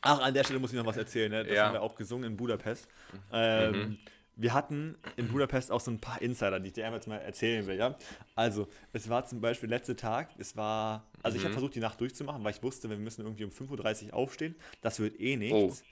Ach, 0.01 0.19
an 0.21 0.33
der 0.33 0.43
Stelle 0.45 0.59
muss 0.59 0.71
ich 0.71 0.77
noch 0.77 0.85
was 0.85 0.95
erzählen. 0.97 1.29
Ne? 1.31 1.43
Das 1.43 1.53
Ja. 1.53 1.65
haben 1.65 1.73
wir 1.73 1.81
auch 1.81 1.95
gesungen 1.95 2.31
in 2.31 2.37
Budapest. 2.37 2.87
Ähm, 3.33 3.71
Mhm. 3.71 3.97
Wir 4.41 4.53
hatten 4.53 4.97
in 5.17 5.27
Budapest 5.27 5.71
auch 5.71 5.81
so 5.81 5.91
ein 5.91 5.99
paar 5.99 6.21
Insider, 6.21 6.59
die 6.59 6.67
ich 6.67 6.73
dir 6.73 6.85
einfach 6.85 6.97
jetzt 6.99 7.07
mal 7.07 7.17
erzählen 7.17 7.67
will. 7.67 7.75
Ja? 7.77 7.95
Also, 8.35 8.67
es 8.93 9.09
war 9.09 9.25
zum 9.25 9.41
Beispiel 9.41 9.69
letzter 9.69 9.95
Tag, 9.97 10.29
es 10.37 10.55
war, 10.55 11.03
also 11.23 11.35
ich 11.35 11.43
habe 11.43 11.49
Mhm. 11.49 11.53
versucht, 11.53 11.75
die 11.75 11.79
Nacht 11.81 11.99
durchzumachen, 11.99 12.43
weil 12.43 12.51
ich 12.53 12.63
wusste, 12.63 12.89
wir 12.89 12.97
müssen 12.97 13.21
irgendwie 13.25 13.43
um 13.43 13.51
5.30 13.51 14.07
Uhr 14.07 14.13
aufstehen. 14.13 14.55
Das 14.81 14.99
wird 14.99 15.19
eh 15.19 15.35
Oh, 15.51 15.67
nichts. 15.67 15.85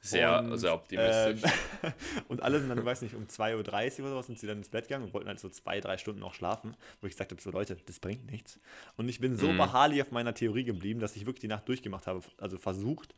sehr, 0.00 0.44
Und, 0.50 0.58
sehr 0.58 0.74
optimistisch. 0.74 1.42
Ähm, 1.42 1.92
und 2.28 2.42
alle 2.42 2.60
sind 2.60 2.68
dann, 2.68 2.78
ich 2.78 2.84
weiß 2.84 3.02
nicht, 3.02 3.14
um 3.14 3.26
2.30 3.26 4.00
Uhr 4.00 4.06
oder 4.08 4.16
was 4.16 4.26
sind 4.26 4.38
sie 4.38 4.46
dann 4.46 4.58
ins 4.58 4.68
Bett 4.68 4.88
gegangen 4.88 5.04
und 5.04 5.14
wollten 5.14 5.28
halt 5.28 5.40
so 5.40 5.48
zwei, 5.48 5.80
drei 5.80 5.98
Stunden 5.98 6.20
noch 6.20 6.34
schlafen, 6.34 6.76
wo 7.00 7.06
ich 7.06 7.12
gesagt 7.14 7.32
habe, 7.32 7.40
so 7.42 7.50
Leute, 7.50 7.76
das 7.86 8.00
bringt 8.00 8.30
nichts. 8.30 8.58
Und 8.96 9.08
ich 9.08 9.20
bin 9.20 9.36
so 9.36 9.52
Mhm. 9.52 9.56
beharrlich 9.56 10.02
auf 10.02 10.10
meiner 10.10 10.34
Theorie 10.34 10.64
geblieben, 10.64 11.00
dass 11.00 11.16
ich 11.16 11.26
wirklich 11.26 11.40
die 11.42 11.48
Nacht 11.48 11.68
durchgemacht 11.68 12.06
habe, 12.06 12.20
also 12.38 12.58
versucht. 12.58 13.14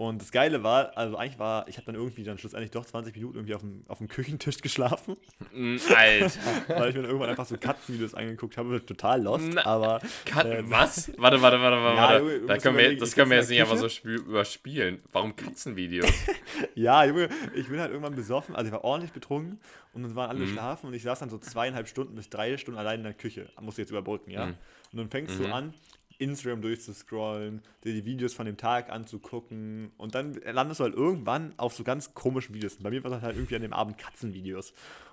Und 0.00 0.22
das 0.22 0.32
Geile 0.32 0.62
war, 0.62 0.96
also 0.96 1.18
eigentlich 1.18 1.38
war, 1.38 1.68
ich 1.68 1.76
habe 1.76 1.84
dann 1.84 1.94
irgendwie 1.94 2.24
dann 2.24 2.38
schlussendlich 2.38 2.70
doch 2.70 2.86
20 2.86 3.14
Minuten 3.14 3.36
irgendwie 3.36 3.54
auf 3.54 3.60
dem, 3.60 3.84
auf 3.86 3.98
dem 3.98 4.08
Küchentisch 4.08 4.62
geschlafen, 4.62 5.18
Mm, 5.52 5.76
Alter. 5.94 6.30
weil 6.68 6.88
ich 6.88 6.94
mir 6.94 7.02
dann 7.02 7.04
irgendwann 7.10 7.28
einfach 7.28 7.44
so 7.44 7.58
Katzenvideos 7.58 8.14
angeguckt 8.14 8.56
habe, 8.56 8.82
total 8.86 9.20
lost, 9.22 9.50
Na, 9.52 9.66
aber 9.66 10.00
Kat 10.24 10.46
Ähm. 10.46 10.70
was? 10.70 11.12
Warte, 11.18 11.42
warte, 11.42 11.60
warte, 11.60 11.76
warte. 11.82 11.96
Ja, 11.96 12.02
warte. 12.02 12.18
Junge, 12.34 12.46
da 12.46 12.56
können 12.56 12.78
wir, 12.78 12.96
das 12.96 13.10
ich 13.10 13.14
können 13.14 13.30
wir 13.30 13.36
jetzt 13.36 13.50
nicht 13.50 13.60
einfach 13.60 13.76
so 13.76 13.90
spiel 13.90 14.14
überspielen. 14.14 15.02
Warum 15.12 15.36
Katzenvideos? 15.36 16.10
Ja, 16.74 17.04
Junge, 17.04 17.28
ich 17.54 17.68
bin 17.68 17.78
halt 17.78 17.90
irgendwann 17.90 18.14
besoffen, 18.14 18.56
also 18.56 18.68
ich 18.68 18.72
war 18.72 18.84
ordentlich 18.84 19.12
betrunken 19.12 19.60
und 19.92 20.02
dann 20.02 20.14
waren 20.16 20.30
alle 20.30 20.46
Mhm. 20.46 20.52
schlafen 20.52 20.86
und 20.86 20.94
ich 20.94 21.02
saß 21.02 21.18
dann 21.18 21.28
so 21.28 21.36
zweieinhalb 21.36 21.86
Stunden 21.88 22.14
bis 22.14 22.30
drei 22.30 22.56
Stunden 22.56 22.78
allein 22.80 23.00
in 23.00 23.04
der 23.04 23.12
Küche. 23.12 23.50
Musst 23.60 23.76
du 23.76 23.82
jetzt 23.82 23.90
überbrücken, 23.90 24.30
ja? 24.30 24.46
Mhm. 24.46 24.54
Und 24.92 24.98
dann 24.98 25.10
fängst 25.10 25.38
Mhm. 25.38 25.42
du 25.44 25.52
an, 25.52 25.74
Instagram 26.20 26.60
durchzuscrollen, 26.62 27.62
dir 27.84 27.92
die 27.94 28.04
Videos 28.04 28.34
von 28.34 28.46
dem 28.46 28.56
Tag 28.56 28.90
anzugucken 28.90 29.90
und 29.96 30.14
dann 30.14 30.34
landest 30.34 30.80
du 30.80 30.84
halt 30.84 30.94
irgendwann 30.94 31.54
auf 31.56 31.74
so 31.74 31.82
ganz 31.82 32.14
komischen 32.14 32.54
Videos. 32.54 32.76
Und 32.76 32.82
bei 32.82 32.90
mir 32.90 33.02
war 33.02 33.10
das 33.10 33.22
halt 33.22 33.36
irgendwie 33.36 33.56
an 33.56 33.62
dem 33.62 33.72
Abend 33.72 33.98
Katzenvideos. 33.98 34.72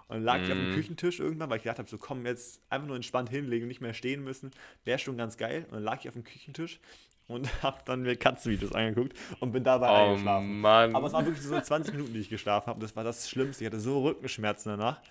Und 0.09 0.15
dann 0.17 0.23
lag 0.23 0.37
ich 0.41 0.51
auf 0.51 0.57
dem 0.57 0.69
Mhm. 0.71 0.75
Küchentisch 0.75 1.19
irgendwann, 1.19 1.49
weil 1.49 1.57
ich 1.57 1.63
gedacht 1.63 1.79
habe, 1.79 1.89
so 1.89 1.97
komm, 1.97 2.25
jetzt 2.25 2.61
einfach 2.69 2.87
nur 2.87 2.95
entspannt 2.95 3.29
hinlegen 3.29 3.63
und 3.63 3.67
nicht 3.69 3.81
mehr 3.81 3.93
stehen 3.93 4.23
müssen, 4.23 4.51
wäre 4.85 4.99
schon 4.99 5.17
ganz 5.17 5.37
geil. 5.37 5.65
Und 5.69 5.73
dann 5.73 5.83
lag 5.83 5.99
ich 5.99 6.07
auf 6.07 6.13
dem 6.13 6.23
Küchentisch 6.23 6.79
und 7.27 7.49
habe 7.63 7.79
dann 7.85 8.03
mir 8.03 8.15
Katzenvideos 8.15 8.73
angeguckt 8.73 9.17
und 9.39 9.51
bin 9.51 9.63
dabei 9.63 9.89
Oh 9.89 10.09
eingeschlafen. 10.11 10.61
Mann. 10.61 10.95
Aber 10.95 11.07
es 11.07 11.13
waren 11.13 11.25
wirklich 11.25 11.43
so 11.43 11.59
20 11.59 11.93
Minuten, 11.93 12.13
die 12.13 12.19
ich 12.19 12.29
geschlafen 12.29 12.67
habe. 12.67 12.79
Das 12.79 12.95
war 12.95 13.03
das 13.03 13.29
Schlimmste. 13.29 13.63
Ich 13.63 13.67
hatte 13.67 13.79
so 13.79 14.01
Rückenschmerzen 14.03 14.69
danach. 14.69 15.01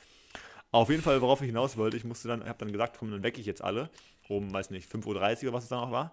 Auf 0.77 0.91
jeden 0.91 1.01
Fall, 1.01 1.23
worauf 1.23 1.41
ich 1.41 1.47
hinaus 1.47 1.79
wollte, 1.79 1.97
ich 1.97 2.05
musste 2.05 2.29
dann, 2.29 2.45
habe 2.45 2.59
dann 2.59 2.71
gesagt, 2.71 2.99
komm, 2.99 3.11
dann 3.11 3.23
wecke 3.23 3.41
ich 3.41 3.47
jetzt 3.47 3.65
alle. 3.65 3.89
Um, 4.29 4.53
weiß 4.53 4.69
nicht, 4.69 4.91
5.30 4.91 5.07
Uhr 5.07 5.15
oder 5.15 5.53
was 5.55 5.63
es 5.63 5.71
dann 5.71 5.79
auch 5.79 5.91
war. 5.91 6.13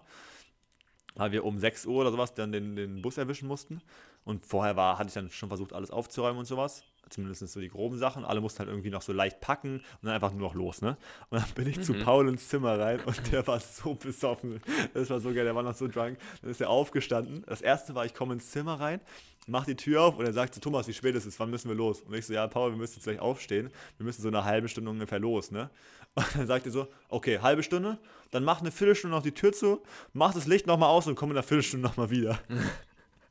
Weil 1.16 1.32
wir 1.32 1.44
um 1.44 1.58
6 1.58 1.84
Uhr 1.84 2.00
oder 2.00 2.10
sowas 2.10 2.32
dann 2.32 2.50
den, 2.50 2.74
den 2.74 3.02
Bus 3.02 3.18
erwischen 3.18 3.46
mussten. 3.46 3.82
Und 4.24 4.46
vorher 4.46 4.74
war, 4.74 4.98
hatte 4.98 5.08
ich 5.08 5.14
dann 5.14 5.30
schon 5.30 5.50
versucht, 5.50 5.74
alles 5.74 5.90
aufzuräumen 5.90 6.38
und 6.38 6.46
sowas. 6.46 6.82
Zumindest 7.10 7.46
so 7.46 7.60
die 7.60 7.68
groben 7.68 7.98
Sachen. 7.98 8.24
Alle 8.24 8.40
mussten 8.40 8.60
halt 8.60 8.70
irgendwie 8.70 8.88
noch 8.88 9.02
so 9.02 9.12
leicht 9.12 9.40
packen 9.40 9.80
und 9.80 10.04
dann 10.04 10.14
einfach 10.14 10.32
nur 10.32 10.48
noch 10.48 10.54
los, 10.54 10.80
ne? 10.80 10.96
Und 11.28 11.42
dann 11.42 11.50
bin 11.54 11.68
ich 11.68 11.82
zu 11.82 11.92
Paul 11.92 12.26
ins 12.30 12.48
Zimmer 12.48 12.78
rein 12.78 13.00
und 13.04 13.32
der 13.32 13.46
war 13.46 13.60
so 13.60 13.92
besoffen. 13.92 14.62
Das 14.94 15.10
war 15.10 15.20
so 15.20 15.28
geil, 15.34 15.44
der 15.44 15.54
war 15.54 15.62
noch 15.62 15.74
so 15.74 15.88
drunk. 15.88 16.16
Dann 16.40 16.50
ist 16.50 16.62
er 16.62 16.70
aufgestanden. 16.70 17.44
Das 17.46 17.60
erste 17.60 17.94
war, 17.94 18.06
ich 18.06 18.14
komme 18.14 18.32
ins 18.32 18.50
Zimmer 18.50 18.80
rein 18.80 19.02
mach 19.46 19.66
die 19.66 19.76
Tür 19.76 20.02
auf 20.02 20.18
und 20.18 20.26
er 20.26 20.32
sagt 20.32 20.54
zu 20.54 20.60
Thomas, 20.60 20.88
wie 20.88 20.92
spät 20.92 21.14
es 21.14 21.26
ist, 21.26 21.38
wann 21.40 21.50
müssen 21.50 21.68
wir 21.68 21.76
los? 21.76 22.02
Und 22.02 22.14
ich 22.14 22.26
so, 22.26 22.32
ja, 22.32 22.46
Paul, 22.46 22.70
wir 22.70 22.78
müssen 22.78 22.94
jetzt 22.94 23.04
gleich 23.04 23.18
aufstehen. 23.18 23.70
Wir 23.96 24.04
müssen 24.04 24.22
so 24.22 24.28
eine 24.28 24.44
halbe 24.44 24.68
Stunde 24.68 24.90
ungefähr 24.90 25.18
los, 25.18 25.50
ne? 25.50 25.70
Und 26.14 26.26
dann 26.36 26.46
sagt 26.46 26.66
er 26.66 26.72
so, 26.72 26.86
okay, 27.08 27.40
halbe 27.40 27.62
Stunde, 27.64 27.98
dann 28.30 28.44
mach 28.44 28.60
eine 28.60 28.70
Viertelstunde 28.70 29.16
noch 29.16 29.22
die 29.22 29.32
Tür 29.32 29.52
zu, 29.52 29.82
mach 30.12 30.32
das 30.32 30.46
Licht 30.46 30.66
nochmal 30.66 30.88
aus 30.90 31.08
und 31.08 31.16
komm 31.16 31.30
in 31.30 31.36
einer 31.36 31.42
Viertelstunde 31.42 31.86
nochmal 31.86 32.08
wieder. 32.10 32.38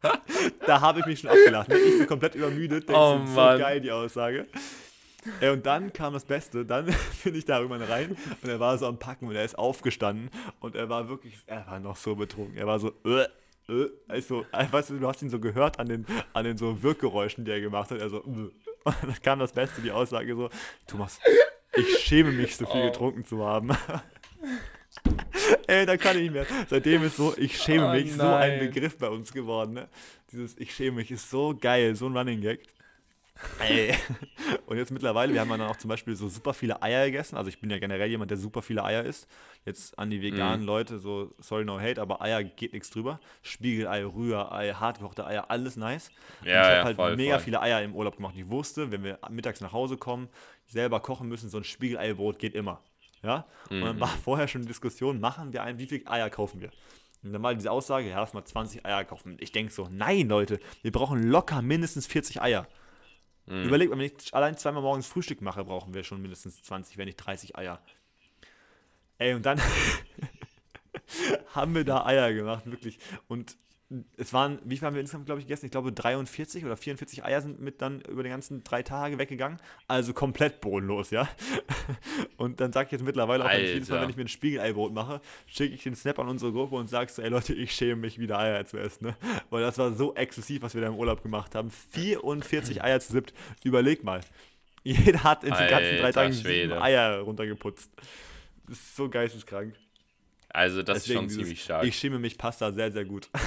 da 0.68 0.82
habe 0.82 1.00
ich 1.00 1.06
mich 1.06 1.20
schon 1.22 1.30
abgelacht. 1.30 1.70
Ne? 1.70 1.78
Ich 1.78 1.98
bin 2.00 2.08
komplett 2.08 2.36
übermüdet. 2.36 2.90
Denkst, 2.90 3.00
Oh, 3.00 3.22
so 3.26 3.36
geil, 3.36 3.80
die 3.80 3.92
Aussage. 3.92 4.48
Ey, 5.40 5.50
und 5.52 5.66
dann 5.66 5.94
kam 5.94 6.14
das 6.14 6.26
Beste, 6.26 6.66
dann 6.66 6.86
bin 7.24 7.36
ich 7.36 7.46
da 7.46 7.60
irgendwann 7.60 7.84
rein 7.84 8.18
und 8.42 8.50
er 8.50 8.60
war 8.60 8.78
so 8.78 8.88
am 8.88 9.00
Packen 9.00 9.28
und 9.28 9.36
er 9.36 9.46
ist 9.46 9.58
aufgestanden 9.58 10.30
und 10.60 10.76
er 10.76 10.90
war 10.90 11.08
wirklich, 11.08 11.36
er 11.48 11.66
war 11.68 11.80
noch 11.80 11.96
so 11.96 12.16
betrunken. 12.16 12.58
Er 12.58 12.68
war 12.68 12.80
so, 12.80 12.90
äh, 13.06 13.26
also, 14.08 14.46
äh, 14.52 14.66
weißt 14.72 14.90
du, 14.92 15.00
du 15.00 15.08
hast 15.08 15.22
ihn 15.22 15.30
so 15.30 15.40
gehört 15.40 15.80
an 15.80 15.88
den, 15.88 16.06
an 16.34 16.44
den 16.46 16.58
so 16.58 16.82
Wirkgeräuschen, 16.84 17.46
die 17.46 17.52
er 17.52 17.62
gemacht 17.62 17.92
hat. 17.92 18.00
Er 18.00 18.10
so, 18.10 18.18
äh. 18.20 18.22
und 18.86 18.96
dann 19.04 19.22
kam 19.22 19.40
das 19.40 19.54
Beste, 19.54 19.82
die 19.82 19.92
Aussage 19.92 20.36
so, 20.36 20.50
Thomas, 20.88 21.20
ich 21.76 22.00
schäme 22.00 22.32
mich, 22.32 22.56
so 22.58 22.66
viel 22.66 22.82
Oh. 22.82 22.86
getrunken 22.88 23.26
zu 23.26 23.44
haben. 23.46 23.70
Ey, 25.68 25.86
da 25.86 25.98
kann 25.98 26.18
ich 26.18 26.24
nicht 26.24 26.34
mehr. 26.34 26.46
Seitdem 26.70 27.04
ist 27.04 27.18
so, 27.18 27.34
ich 27.38 27.58
schäme 27.58 27.88
Oh 27.90 27.92
mich, 27.94 28.14
so 28.14 28.22
ein 28.24 28.58
nein. 28.58 28.60
Begriff 28.60 28.98
bei 28.98 29.08
uns 29.10 29.32
geworden. 29.32 29.74
Ne? 29.74 29.88
Dieses 30.32 30.58
Ich 30.58 30.74
schäme 30.76 30.98
mich 30.98 31.10
ist 31.12 31.30
so 31.30 31.56
geil, 31.60 31.96
so 31.96 32.08
ein 32.08 32.16
Running 32.16 32.42
Gag. 32.42 32.60
Ey. 33.60 33.96
Und 34.66 34.78
jetzt 34.78 34.92
mittlerweile, 34.92 35.34
wir 35.34 35.42
haben 35.42 35.50
ja 35.50 35.58
dann 35.58 35.68
auch 35.68 35.76
zum 35.76 35.90
Beispiel 35.90 36.16
so 36.16 36.28
super 36.30 36.54
viele 36.54 36.82
Eier 36.82 37.06
gegessen. 37.06 37.36
Also 37.36 37.50
ich 37.50 37.60
bin 37.60 37.70
ja 37.70 37.80
generell 37.80 38.10
jemand, 38.10 38.32
der 38.32 38.38
super 38.38 38.62
viele 38.62 38.84
Eier 38.84 39.04
isst. 39.04 39.28
Jetzt 39.66 39.98
an 39.98 40.10
die 40.10 40.22
veganen 40.22 40.62
Mhm. 40.62 40.68
Leute, 40.68 41.00
so 41.00 41.34
sorry 41.40 41.66
no 41.66 41.80
hate, 41.80 42.02
aber 42.02 42.22
Eier 42.22 42.44
geht 42.44 42.74
nichts 42.74 42.90
drüber. 42.90 43.20
Spiegelei, 43.42 44.06
Rührei, 44.06 44.74
hartgekochte 44.74 45.26
Eier, 45.26 45.50
alles 45.50 45.76
nice. 45.78 46.12
Und 46.42 46.48
Ja, 46.48 46.62
ich 46.62 46.68
habe 46.72 46.78
ja, 46.78 46.84
halt 46.86 46.96
voll, 46.98 47.16
mega 47.16 47.34
voll. 47.36 47.44
viele 47.46 47.62
Eier 47.62 47.82
im 47.82 47.96
Urlaub 47.96 48.18
gemacht. 48.18 48.36
Ich 48.38 48.50
wusste, 48.50 48.92
wenn 48.92 49.04
wir 49.04 49.20
mittags 49.30 49.62
nach 49.62 49.72
Hause 49.74 49.98
kommen, 49.98 50.30
selber 50.68 51.00
kochen 51.00 51.28
müssen, 51.28 51.50
so 51.50 51.58
ein 51.58 51.64
Spiegeleibrot 51.64 52.40
geht 52.40 52.56
immer. 52.56 52.82
Ja? 53.24 53.46
Und 53.70 53.80
Mhm. 53.80 53.86
dann 53.86 54.00
war 54.00 54.08
vorher 54.10 54.48
schon 54.48 54.62
die 54.62 54.68
Diskussion, 54.68 55.20
machen 55.20 55.54
wir 55.54 55.64
ein, 55.64 55.78
wie 55.80 55.88
viele 55.88 56.08
Eier 56.08 56.30
kaufen 56.30 56.62
wir? 56.62 56.72
Und 57.24 57.32
dann 57.34 57.42
war 57.42 57.54
diese 57.56 57.72
Aussage, 57.72 58.10
ja, 58.10 58.20
lass 58.20 58.34
mal 58.34 58.44
20 58.44 58.86
Eier 58.86 59.06
kaufen. 59.06 59.38
Ich 59.40 59.52
denke 59.54 59.72
so, 59.72 59.88
nein, 59.90 60.28
Leute, 60.28 60.60
wir 60.82 60.92
brauchen 60.92 61.24
locker 61.24 61.62
mindestens 61.62 62.06
40 62.06 62.42
Eier. 62.42 62.68
Mhm. 63.46 63.64
Überlegt, 63.64 63.92
mal, 63.92 64.00
wenn 64.00 64.06
ich 64.06 64.34
allein 64.34 64.58
zweimal 64.58 64.82
morgens 64.82 65.08
Frühstück 65.08 65.42
mache, 65.42 65.64
brauchen 65.66 65.94
wir 65.94 66.04
schon 66.04 66.22
mindestens 66.22 66.62
20, 66.64 66.98
wenn 66.98 67.06
nicht 67.06 67.18
30 67.18 67.58
Eier. 67.58 67.82
Ey, 69.18 69.34
und 69.34 69.46
dann 69.46 69.62
haben 71.54 71.76
wir 71.76 71.84
da 71.84 72.06
Eier 72.06 72.34
gemacht, 72.34 72.66
wirklich. 72.66 72.98
Und 73.28 73.58
es 74.18 74.34
waren, 74.34 74.60
wie 74.64 74.78
viel 74.78 74.86
haben 74.86 74.96
wir 74.96 75.02
insgesamt, 75.02 75.26
glaube 75.26 75.40
ich, 75.40 75.48
gegessen? 75.48 75.66
Ich 75.66 75.72
glaube, 75.72 75.92
43 75.92 76.66
oder 76.66 76.76
44 76.76 77.24
Eier 77.24 77.42
sind 77.42 77.60
mit 77.60 77.82
dann 77.82 78.02
über 78.02 78.24
die 78.24 78.30
ganzen 78.30 78.64
drei 78.64 78.82
Tage 78.82 79.18
weggegangen. 79.18 79.60
Also 79.88 80.14
komplett 80.14 80.62
bodenlos, 80.62 81.12
ja. 81.12 81.28
Und 82.38 82.60
dann 82.60 82.74
sage 82.74 82.88
ich 82.88 82.92
jetzt 82.94 83.04
mittlerweile 83.04 83.46
auch, 83.46 83.50
wenn 83.50 83.64
ich 83.64 83.74
jedes 83.74 83.90
Mal, 83.90 84.02
wenn 84.02 84.10
ich 84.10 84.18
mir 84.18 84.26
ein 84.26 84.30
Spiegeleibrot 84.30 84.94
mache, 84.94 85.22
schicke 85.46 85.76
ich 85.76 85.84
den 85.84 85.96
Snap 85.96 86.20
an 86.20 86.28
unsere 86.28 86.52
Gruppe 86.52 86.76
und 86.76 86.90
sage 86.90 87.12
so, 87.12 87.22
ey 87.22 87.30
Leute, 87.30 87.54
ich 87.54 87.72
schäme 87.72 88.02
mich, 88.02 88.20
wieder 88.20 88.40
Eier 88.40 88.66
zu 88.66 88.78
essen, 88.78 89.08
ne? 89.08 89.16
Weil 89.50 89.62
das 89.62 89.78
war 89.78 89.94
so 89.94 90.16
exzessiv, 90.16 90.62
was 90.62 90.74
wir 90.74 90.82
da 90.82 90.88
im 90.88 90.96
Urlaub 90.96 91.22
gemacht 91.22 91.54
haben. 91.56 91.70
44 91.70 92.84
Eier 92.84 93.00
zu 93.00 93.14
siebt. 93.14 93.34
Überleg 93.64 94.04
mal. 94.04 94.22
Jeder 94.84 95.24
hat 95.24 95.44
in 95.44 95.54
den 95.54 95.70
ganzen 95.70 95.98
drei 95.98 96.12
Tagen. 96.12 96.72
Eier 96.74 97.20
runtergeputzt. 97.20 97.92
Das 98.68 98.78
ist 98.78 98.96
so 98.96 99.10
geisteskrank. 99.10 99.76
Also 100.54 100.84
das 100.84 101.00
Deswegen 101.04 101.10
ist 101.10 101.16
schon 101.20 101.28
dieses 101.30 101.44
ziemlich 101.44 101.64
stark. 101.64 101.84
Ich 101.86 101.98
schäme 101.98 102.20
mich 102.20 102.38
passt 102.38 102.62
da 102.62 102.72
sehr, 102.72 102.92
sehr 102.92 103.06
gut. 103.06 103.28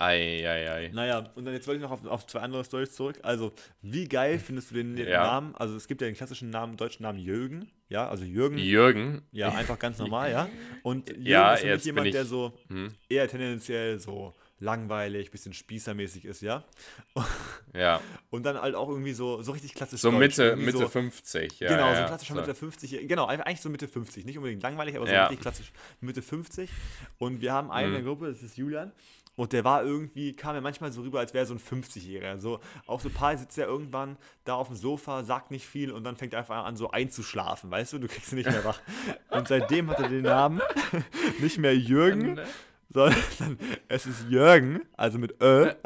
Ei, 0.00 0.46
ei, 0.48 0.70
ei. 0.70 0.90
Naja, 0.94 1.28
und 1.34 1.44
dann 1.44 1.54
jetzt 1.54 1.66
wollte 1.66 1.78
ich 1.78 1.82
noch 1.82 1.90
auf, 1.90 2.06
auf 2.06 2.24
zwei 2.28 2.38
andere 2.38 2.62
Storys 2.64 2.92
zurück. 2.94 3.18
Also, 3.22 3.52
wie 3.82 4.06
geil 4.06 4.38
findest 4.38 4.70
du 4.70 4.76
den 4.76 4.96
Ja. 4.96 5.24
Namen? 5.26 5.56
Also, 5.56 5.74
es 5.74 5.88
gibt 5.88 6.00
ja 6.00 6.06
den 6.06 6.14
klassischen 6.14 6.50
Namen, 6.50 6.76
deutschen 6.76 7.02
Namen 7.02 7.18
Jürgen. 7.18 7.68
Ja, 7.88 8.08
also 8.08 8.24
Jürgen. 8.24 8.58
Jürgen. 8.58 9.22
Ja, 9.32 9.48
einfach 9.48 9.76
ganz 9.78 9.98
normal, 9.98 10.30
ja. 10.30 10.48
Und 10.84 11.08
Jürgen 11.08 11.24
Ja, 11.26 11.54
ist 11.54 11.62
für 11.62 11.66
mich 11.74 11.84
jemand, 11.84 12.14
der 12.14 12.24
so 12.26 12.52
Hm, 12.68 12.88
eher 13.08 13.26
tendenziell 13.26 13.98
so 13.98 14.34
langweilig, 14.60 15.30
bisschen 15.30 15.52
spießermäßig 15.52 16.24
ist, 16.24 16.40
ja. 16.42 16.64
ja. 17.74 18.00
Und 18.30 18.44
dann 18.44 18.60
halt 18.60 18.74
auch 18.74 18.88
irgendwie 18.88 19.12
so, 19.12 19.42
so 19.42 19.52
richtig 19.52 19.74
klassisch 19.74 20.00
So 20.00 20.10
deutsch, 20.10 20.18
Mitte, 20.20 20.56
Mitte 20.56 20.78
so, 20.78 20.88
50. 20.88 21.60
Ja, 21.60 21.68
genau, 21.68 21.88
ja, 21.88 21.94
so 21.94 22.00
ein 22.02 22.06
klassischer 22.08 22.34
Mitte 22.34 22.54
50, 22.54 23.08
genau, 23.08 23.26
eigentlich 23.26 23.60
so 23.60 23.68
Mitte 23.70 23.88
50, 23.88 24.24
nicht 24.24 24.36
unbedingt 24.36 24.62
langweilig, 24.62 24.96
aber 24.96 25.06
so 25.06 25.12
Ja. 25.12 25.26
richtig 25.26 25.40
klassisch 25.42 25.72
Mitte 26.00 26.22
50. 26.22 26.70
Und 27.18 27.40
wir 27.40 27.52
haben 27.52 27.70
einen 27.70 27.88
in 27.88 27.90
Mhm. 27.92 28.04
der 28.04 28.12
Gruppe, 28.14 28.28
das 28.28 28.42
ist 28.42 28.56
Julian. 28.56 28.92
Und 29.36 29.52
der 29.52 29.62
war 29.62 29.84
irgendwie, 29.84 30.32
kam 30.32 30.56
er 30.56 30.60
manchmal 30.60 30.90
so 30.90 31.02
rüber, 31.02 31.20
als 31.20 31.32
wäre 31.32 31.44
er 31.44 31.46
so 31.46 31.54
ein 31.54 31.60
50-Jähriger. 31.60 32.40
So, 32.40 32.58
auf 32.86 33.02
so 33.02 33.08
Paar 33.08 33.36
sitzt 33.38 33.56
er 33.56 33.68
irgendwann 33.68 34.16
da 34.44 34.54
auf 34.54 34.66
dem 34.66 34.74
Sofa, 34.74 35.22
sagt 35.22 35.52
nicht 35.52 35.64
viel 35.64 35.92
und 35.92 36.02
dann 36.02 36.16
fängt 36.16 36.32
er 36.32 36.40
einfach 36.40 36.64
an, 36.64 36.76
so 36.76 36.90
einzuschlafen, 36.90 37.70
weißt 37.70 37.92
du? 37.92 37.98
Du 38.00 38.08
kriegst 38.08 38.32
ihn 38.32 38.38
nicht 38.38 38.50
mehr 38.50 38.64
wach. 38.64 38.80
Und 39.30 39.46
seitdem 39.46 39.90
hat 39.90 40.00
er 40.00 40.08
den 40.08 40.22
Namen 40.24 40.60
nicht 41.38 41.58
mehr 41.58 41.76
Jürgen, 41.76 42.40
sondern 42.90 43.18
es 43.88 44.06
ist 44.06 44.28
Jürgen, 44.28 44.80
also 44.96 45.18
mit 45.18 45.40
Ö. 45.42 45.72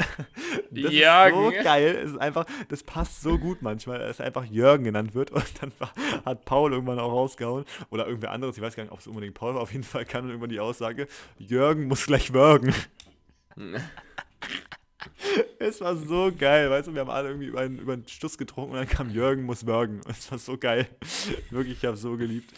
Das 0.75 0.85
ist 0.85 0.91
so 0.91 0.93
Jürgen. 0.93 1.65
geil. 1.65 2.01
Es 2.03 2.13
ist 2.13 2.19
einfach, 2.19 2.47
das 2.69 2.83
passt 2.83 3.21
so 3.21 3.39
gut 3.39 3.61
manchmal, 3.61 3.99
dass 3.99 4.23
einfach 4.23 4.47
Jürgen 4.47 4.85
genannt 4.85 5.15
wird. 5.15 5.31
Und 5.31 5.45
dann 5.61 5.71
hat 6.25 6.47
Paul 6.47 6.73
irgendwann 6.73 6.99
auch 6.99 7.13
rausgehauen. 7.13 7.67
Oder 7.91 8.07
irgendwer 8.07 8.31
anderes, 8.31 8.57
ich 8.57 8.63
weiß 8.63 8.75
gar 8.75 8.85
nicht, 8.85 8.93
ob 8.93 9.01
es 9.01 9.07
unbedingt 9.07 9.35
Paul 9.35 9.55
war. 9.55 9.61
Auf 9.61 9.73
jeden 9.73 9.85
Fall 9.85 10.07
kam 10.07 10.23
dann 10.23 10.31
irgendwann 10.31 10.49
die 10.49 10.61
Aussage, 10.61 11.09
Jürgen 11.39 11.89
muss 11.89 12.07
gleich 12.07 12.33
würgen. 12.33 12.75
es 15.59 15.81
war 15.83 15.95
so 15.97 16.33
geil, 16.37 16.71
weißt 16.71 16.89
du, 16.89 16.95
wir 16.95 17.03
haben 17.03 17.11
alle 17.11 17.29
irgendwie 17.29 17.49
über 17.49 17.61
einen, 17.61 17.79
über 17.79 17.93
einen 17.93 18.09
Stuss 18.09 18.39
getrunken 18.39 18.73
und 18.73 18.79
dann 18.79 18.89
kam 18.89 19.11
Jürgen 19.11 19.43
muss 19.43 19.67
würgen. 19.67 20.01
Es 20.09 20.31
war 20.31 20.39
so 20.39 20.57
geil. 20.57 20.89
Wirklich, 21.51 21.77
ich 21.79 21.85
habe 21.85 21.99
so 21.99 22.17
geliebt. 22.17 22.51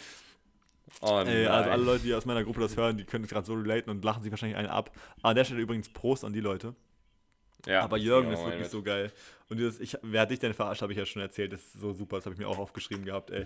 Oh, 1.01 1.19
Ey, 1.25 1.45
also 1.47 1.69
alle 1.69 1.83
Leute, 1.83 2.03
die 2.03 2.13
aus 2.13 2.25
meiner 2.25 2.43
Gruppe 2.43 2.61
das 2.61 2.75
hören, 2.77 2.97
die 2.97 3.03
können 3.03 3.27
gerade 3.27 3.45
so 3.45 3.53
relaten 3.53 3.89
und 3.89 4.03
lachen 4.03 4.23
sich 4.23 4.31
wahrscheinlich 4.31 4.57
einen 4.57 4.69
ab. 4.69 4.91
An 5.21 5.35
der 5.35 5.43
Stelle 5.43 5.61
übrigens 5.61 5.89
Prost 5.89 6.23
an 6.23 6.33
die 6.33 6.39
Leute. 6.39 6.73
ja, 7.65 7.81
Aber 7.81 7.97
Jürgen 7.97 8.29
ja, 8.29 8.33
ist 8.33 8.45
wirklich 8.45 8.67
so 8.69 8.81
geil. 8.81 9.11
Und 9.49 9.57
dieses, 9.57 9.79
ich, 9.79 9.97
wer 10.01 10.21
hat 10.21 10.31
dich 10.31 10.39
denn 10.39 10.53
verarscht, 10.53 10.81
habe 10.81 10.93
ich 10.93 10.97
ja 10.97 11.05
schon 11.05 11.21
erzählt. 11.21 11.53
Das 11.53 11.59
ist 11.59 11.73
so 11.73 11.93
super, 11.93 12.17
das 12.17 12.25
habe 12.25 12.33
ich 12.33 12.39
mir 12.39 12.47
auch 12.47 12.57
aufgeschrieben 12.57 13.05
gehabt, 13.05 13.29
ey. 13.31 13.45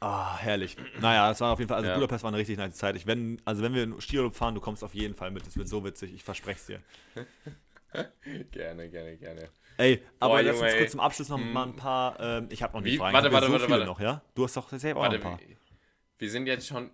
Ah, 0.00 0.36
herrlich. 0.36 0.76
Naja, 1.00 1.28
das 1.28 1.40
war 1.40 1.52
auf 1.52 1.60
jeden 1.60 1.68
Fall, 1.68 1.76
also 1.78 1.88
Ja. 1.88 1.94
Budapest 1.94 2.24
war 2.24 2.28
eine 2.28 2.38
richtig 2.38 2.58
nice 2.58 2.74
Zeit. 2.74 2.96
Ich, 2.96 3.06
wenn, 3.06 3.40
also 3.44 3.62
wenn 3.62 3.72
wir 3.72 3.84
in 3.84 4.00
Skiurlaub 4.00 4.34
fahren, 4.34 4.54
du 4.54 4.60
kommst 4.60 4.82
auf 4.82 4.94
jeden 4.94 5.14
Fall 5.14 5.30
mit. 5.30 5.46
Das 5.46 5.56
wird 5.56 5.68
so 5.68 5.84
witzig, 5.84 6.12
ich 6.12 6.24
verspreche 6.24 6.58
es 6.58 6.66
dir. 6.66 6.80
Gerne, 8.50 8.88
gerne, 8.88 9.16
gerne. 9.18 9.48
Ey, 9.78 10.02
aber 10.20 10.34
Boah, 10.34 10.42
lass 10.42 10.60
uns 10.60 10.74
kurz 10.76 10.90
zum 10.92 11.00
Abschluss 11.00 11.28
noch 11.28 11.38
Hm. 11.38 11.52
mal 11.52 11.64
ein 11.66 11.76
paar, 11.76 12.18
ähm, 12.20 12.48
ich 12.50 12.62
habe 12.62 12.74
noch 12.74 12.80
nicht 12.82 12.94
Wie? 12.94 12.98
Fragen. 12.98 13.14
Warte, 13.14 13.32
warte, 13.32 13.46
so 13.46 13.52
warte, 13.52 13.70
warte. 13.70 13.84
noch, 13.86 14.00
ja? 14.00 14.22
Du 14.34 14.44
hast 14.44 14.56
doch 14.56 14.68
selber 14.70 15.00
auch 15.00 15.04
Warte, 15.04 15.18
noch 15.18 15.24
ein 15.32 15.38
paar. 15.38 15.48
wir, 15.48 15.56
wir 16.18 16.30
sind 16.30 16.46
jetzt 16.46 16.66
schon. 16.66 16.90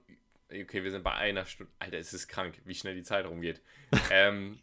Okay, 0.50 0.82
wir 0.82 0.90
sind 0.90 1.04
bei 1.04 1.12
einer 1.12 1.44
Stunde. 1.44 1.70
Alter, 1.78 1.98
es 1.98 2.12
ist 2.14 2.28
krank, 2.28 2.60
wie 2.64 2.74
schnell 2.74 2.94
die 2.94 3.02
Zeit 3.02 3.26
rumgeht. 3.26 3.60
ähm, 4.10 4.60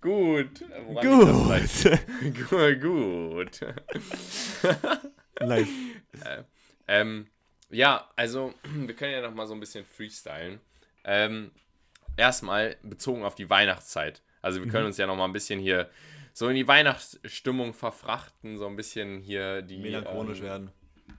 gut. 0.00 0.60
Gut. 0.60 1.00
gut, 2.50 2.80
gut. 2.82 3.60
nice. 5.40 5.68
Ähm, 6.90 7.26
ja, 7.68 8.08
also, 8.16 8.54
wir 8.64 8.96
können 8.96 9.12
ja 9.12 9.20
noch 9.20 9.34
mal 9.34 9.46
so 9.46 9.52
ein 9.52 9.60
bisschen 9.60 9.84
freestylen. 9.84 10.58
Ähm, 11.04 11.50
erstmal 12.16 12.76
bezogen 12.82 13.24
auf 13.24 13.34
die 13.34 13.50
Weihnachtszeit. 13.50 14.22
Also, 14.40 14.62
wir 14.64 14.70
können 14.70 14.84
Mhm. 14.84 14.88
uns 14.88 14.96
ja 14.96 15.06
noch 15.06 15.14
mal 15.16 15.26
ein 15.26 15.34
bisschen 15.34 15.60
hier 15.60 15.90
so 16.38 16.48
in 16.48 16.54
die 16.54 16.68
Weihnachtsstimmung 16.68 17.74
verfrachten, 17.74 18.58
so 18.58 18.68
ein 18.68 18.76
bisschen 18.76 19.20
hier 19.20 19.60
die. 19.60 19.78
Melancholisch 19.78 20.38
ähm, 20.38 20.44
werden. 20.44 20.70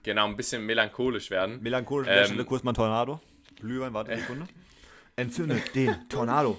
Genau, 0.02 0.24
ein 0.24 0.34
bisschen 0.34 0.64
melancholisch 0.64 1.30
werden. 1.30 1.60
Melancholisch 1.62 2.08
Ähm, 2.10 2.24
Stelle, 2.24 2.46
kurz 2.46 2.62
mal 2.62 2.70
ein 2.70 2.74
Tornado. 2.74 3.20
Glühwein, 3.56 3.92
warte 3.92 4.12
eine 4.12 4.22
Sekunde. 4.22 4.48
Entzündet 5.16 5.74
den 5.74 6.08
Tornado. 6.08 6.58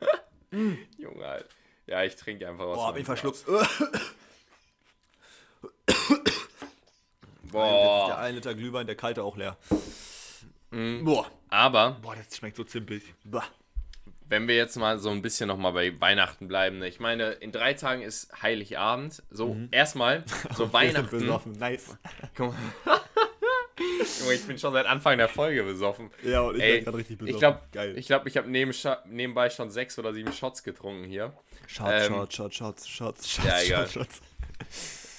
Junge, 0.50 1.24
Alter. 1.24 1.46
Ja, 1.86 2.02
ich 2.02 2.16
trinke 2.16 2.48
einfach 2.48 2.66
was. 2.66 2.76
Boah, 2.76 2.88
hab 2.88 2.96
ich 2.96 3.04
verschluckt. 3.04 3.44
Glas. 3.46 3.78
Jetzt 5.88 6.10
ist 6.10 7.48
der 7.48 7.52
Boah. 7.52 8.18
1 8.18 8.34
Liter 8.34 8.54
Glühwein, 8.56 8.86
der 8.86 8.96
kalte 8.96 9.22
auch 9.22 9.36
leer. 9.36 9.56
Mhm. 10.72 11.04
Boah. 11.04 11.30
Aber 11.48 11.92
Boah, 12.02 12.16
das 12.16 12.36
schmeckt 12.36 12.56
so 12.56 12.64
zimpig. 12.64 13.14
Bah. 13.22 13.44
Wenn 14.28 14.48
wir 14.48 14.56
jetzt 14.56 14.76
mal 14.76 14.98
so 14.98 15.10
ein 15.10 15.22
bisschen 15.22 15.48
noch 15.48 15.56
mal 15.56 15.70
bei 15.72 15.98
Weihnachten 16.00 16.48
bleiben, 16.48 16.78
ne? 16.78 16.88
ich 16.88 17.00
meine, 17.00 17.30
in 17.32 17.52
drei 17.52 17.74
Tagen 17.74 18.02
ist 18.02 18.30
Heiligabend. 18.42 19.22
So, 19.30 19.56
erstmal, 19.70 20.24
so 20.50 20.64
sind 20.64 20.72
Weihnachten. 20.72 21.18
besoffen. 21.18 21.52
Nice. 21.52 21.96
Guck 22.36 22.52
mal. 22.52 23.00
Ich 24.32 24.46
bin 24.46 24.58
schon 24.58 24.72
seit 24.72 24.86
Anfang 24.86 25.18
der 25.18 25.28
Folge 25.28 25.62
besoffen. 25.62 26.10
Ja, 26.22 26.40
und 26.42 26.56
ich 26.56 26.62
Ey, 26.62 26.76
bin 26.76 26.84
gerade 26.84 26.98
richtig 26.98 27.18
besoffen. 27.18 27.34
Ich 27.34 27.40
glaube, 27.40 27.98
ich, 27.98 28.06
glaub, 28.06 28.26
ich 28.26 28.36
habe 28.36 28.50
neben, 28.50 28.72
nebenbei 29.06 29.50
schon 29.50 29.70
sechs 29.70 29.98
oder 29.98 30.12
sieben 30.12 30.32
Shots 30.32 30.62
getrunken 30.64 31.04
hier. 31.04 31.32
Shots, 31.66 31.90
ähm, 31.92 32.14
Shots, 32.14 32.34
Shots, 32.36 32.56
Shots, 32.56 32.88
Shots, 32.88 33.30
Shots, 33.30 33.46
ja, 33.46 33.60
egal. 33.62 33.88
Shots, 33.88 34.16
Shots. 34.16 34.20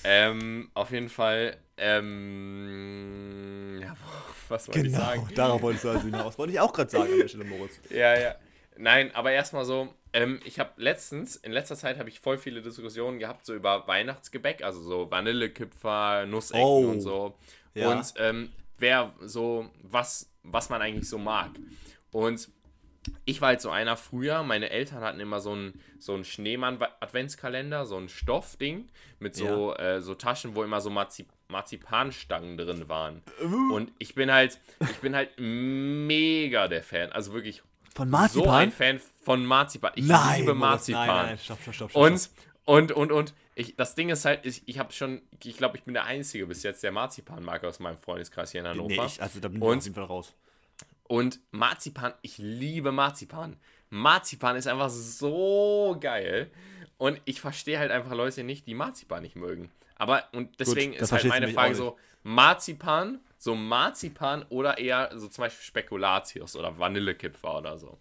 Ähm, 0.04 0.70
auf 0.74 0.92
jeden 0.92 1.10
Fall, 1.10 1.58
ähm, 1.78 3.80
ja, 3.82 3.96
was 4.50 4.68
wollte 4.68 4.80
ich 4.82 4.86
Genau, 4.94 4.98
sagen? 5.06 5.30
darauf 5.36 5.62
wolltest 5.62 5.86
du 5.86 5.90
also 5.90 6.02
hinaus. 6.02 6.38
Wollte 6.38 6.54
ich 6.54 6.60
auch 6.60 6.74
gerade 6.74 6.90
sagen 6.90 7.12
an 7.14 7.20
der 7.20 7.28
Stelle, 7.28 7.46
Moritz. 7.46 7.80
Ja, 7.90 8.18
ja. 8.20 8.36
Nein, 8.82 9.14
aber 9.14 9.32
erstmal 9.34 9.66
so, 9.66 9.94
ähm, 10.14 10.40
ich 10.46 10.58
habe 10.58 10.72
letztens, 10.78 11.36
in 11.36 11.52
letzter 11.52 11.76
Zeit 11.76 12.00
habe 12.00 12.08
ich 12.08 12.22
voll 12.22 12.38
viele 12.38 12.62
Diskussionen 12.62 13.20
gehabt, 13.20 13.46
so 13.46 13.54
über 13.54 13.86
Weihnachtsgebäck, 13.88 14.64
also 14.64 14.82
so 14.82 15.12
Vanillekipferl, 15.12 16.26
Nussecken 16.28 16.64
Oh, 16.64 16.88
und 16.90 17.02
so. 17.02 17.36
ja. 17.74 17.92
Und 17.92 18.14
ähm, 18.18 18.54
wer 18.78 19.14
so, 19.20 19.70
was, 19.84 20.32
was 20.44 20.70
man 20.70 20.82
eigentlich 20.82 21.10
so 21.10 21.18
mag. 21.18 21.52
Und 22.12 22.48
ich 23.26 23.42
war 23.42 23.50
halt 23.50 23.62
so 23.62 23.70
einer 23.70 23.98
früher, 23.98 24.44
meine 24.44 24.70
Eltern 24.70 25.02
hatten 25.02 25.20
immer 25.20 25.42
so 25.42 25.52
einen 25.52 25.82
so 26.00 26.14
einen 26.14 26.24
Schneemann-Adventskalender, 26.24 27.86
so 27.86 27.98
ein 27.98 28.08
Stoffding 28.08 28.88
mit 29.20 29.36
so, 29.36 29.76
äh, 29.76 30.00
so 30.00 30.16
Taschen, 30.16 30.56
wo 30.56 30.64
immer 30.64 30.80
so 30.80 30.90
Marzip 30.90 31.28
Marzipanstangen 31.50 32.58
drin 32.58 32.88
waren. 32.88 33.24
Uh. 33.44 33.74
Und 33.74 33.92
ich 33.98 34.16
bin 34.16 34.32
halt, 34.32 34.60
ich 34.80 34.98
bin 35.00 35.16
halt 35.16 35.32
mega 35.38 36.68
der 36.68 36.84
Fan, 36.84 37.12
also 37.12 37.34
wirklich 37.34 37.64
Von 37.96 38.08
so 38.08 38.12
Marzipan? 38.12 38.56
ein 38.56 38.72
Fan 38.72 39.02
von 39.22 39.46
Marzipan. 39.46 39.92
Ich 39.96 40.06
nein, 40.06 40.42
liebe 40.42 40.54
Marzipan. 40.54 41.08
Nein, 41.08 41.26
nein, 41.28 41.38
stopp, 41.38 41.60
stopp, 41.62 41.74
stopp. 41.76 41.90
stopp, 41.92 42.02
Und, 42.02 42.30
und, 42.66 42.92
und, 42.92 43.12
und, 43.12 43.34
ich, 43.56 43.76
das 43.76 43.96
Ding 43.96 44.10
ist 44.10 44.26
halt, 44.26 44.46
ich, 44.46 44.64
ich 44.68 44.80
habe 44.80 44.94
schon, 44.94 45.22
ich 45.44 45.58
glaube, 45.58 45.78
ich 45.78 45.84
bin 45.84 45.94
der 45.94 46.06
Einzige 46.06 46.46
bis 46.48 46.64
jetzt, 46.64 46.82
der 46.84 46.92
Marzipan 46.92 47.44
mag 47.44 47.64
aus 47.66 47.80
meinem 47.80 47.98
Freundeskreis 47.98 48.52
hier 48.52 48.62
in. 48.62 48.68
Hannover. 48.68 48.88
Nee, 48.88 49.06
ich, 49.06 49.22
also 49.22 49.40
da 49.40 49.48
bin 49.50 49.58
ich 49.58 49.64
Und- 49.64 49.78
auf 49.80 49.84
jeden 49.84 49.96
Fall 49.96 50.04
raus. 50.06 50.34
Und 51.04 51.40
Marzipan, 51.52 52.14
ich 52.22 52.38
liebe 52.38 52.92
Marzipan. 52.92 53.58
Marzipan 53.90 54.56
ist 54.56 54.68
einfach 54.68 54.90
so 54.90 55.98
geil. 56.00 56.52
Und 57.00 57.20
ich 57.26 57.42
verstehe 57.42 57.80
halt 57.80 57.92
einfach 57.92 58.14
Leute 58.14 58.44
nicht, 58.44 58.68
die 58.68 58.76
Marzipan 58.76 59.24
nicht 59.24 59.36
mögen. 59.36 59.72
Aber, 59.96 60.24
und 60.34 60.60
deswegen 60.60 60.94
das 60.94 61.04
ist 61.04 61.12
halt 61.12 61.26
meine 61.26 61.48
Frage 61.50 61.74
so, 61.74 61.98
Marzipan, 62.24 63.20
so 63.40 63.56
Marzipan 63.56 64.46
oder 64.50 64.78
eher 64.78 65.10
so 65.16 65.28
zum 65.30 65.44
Beispiel 65.44 65.64
Spekulatius 65.64 66.56
oder 66.56 66.78
Vanillekipfer 66.78 67.58
oder 67.58 67.80
so. 67.80 67.98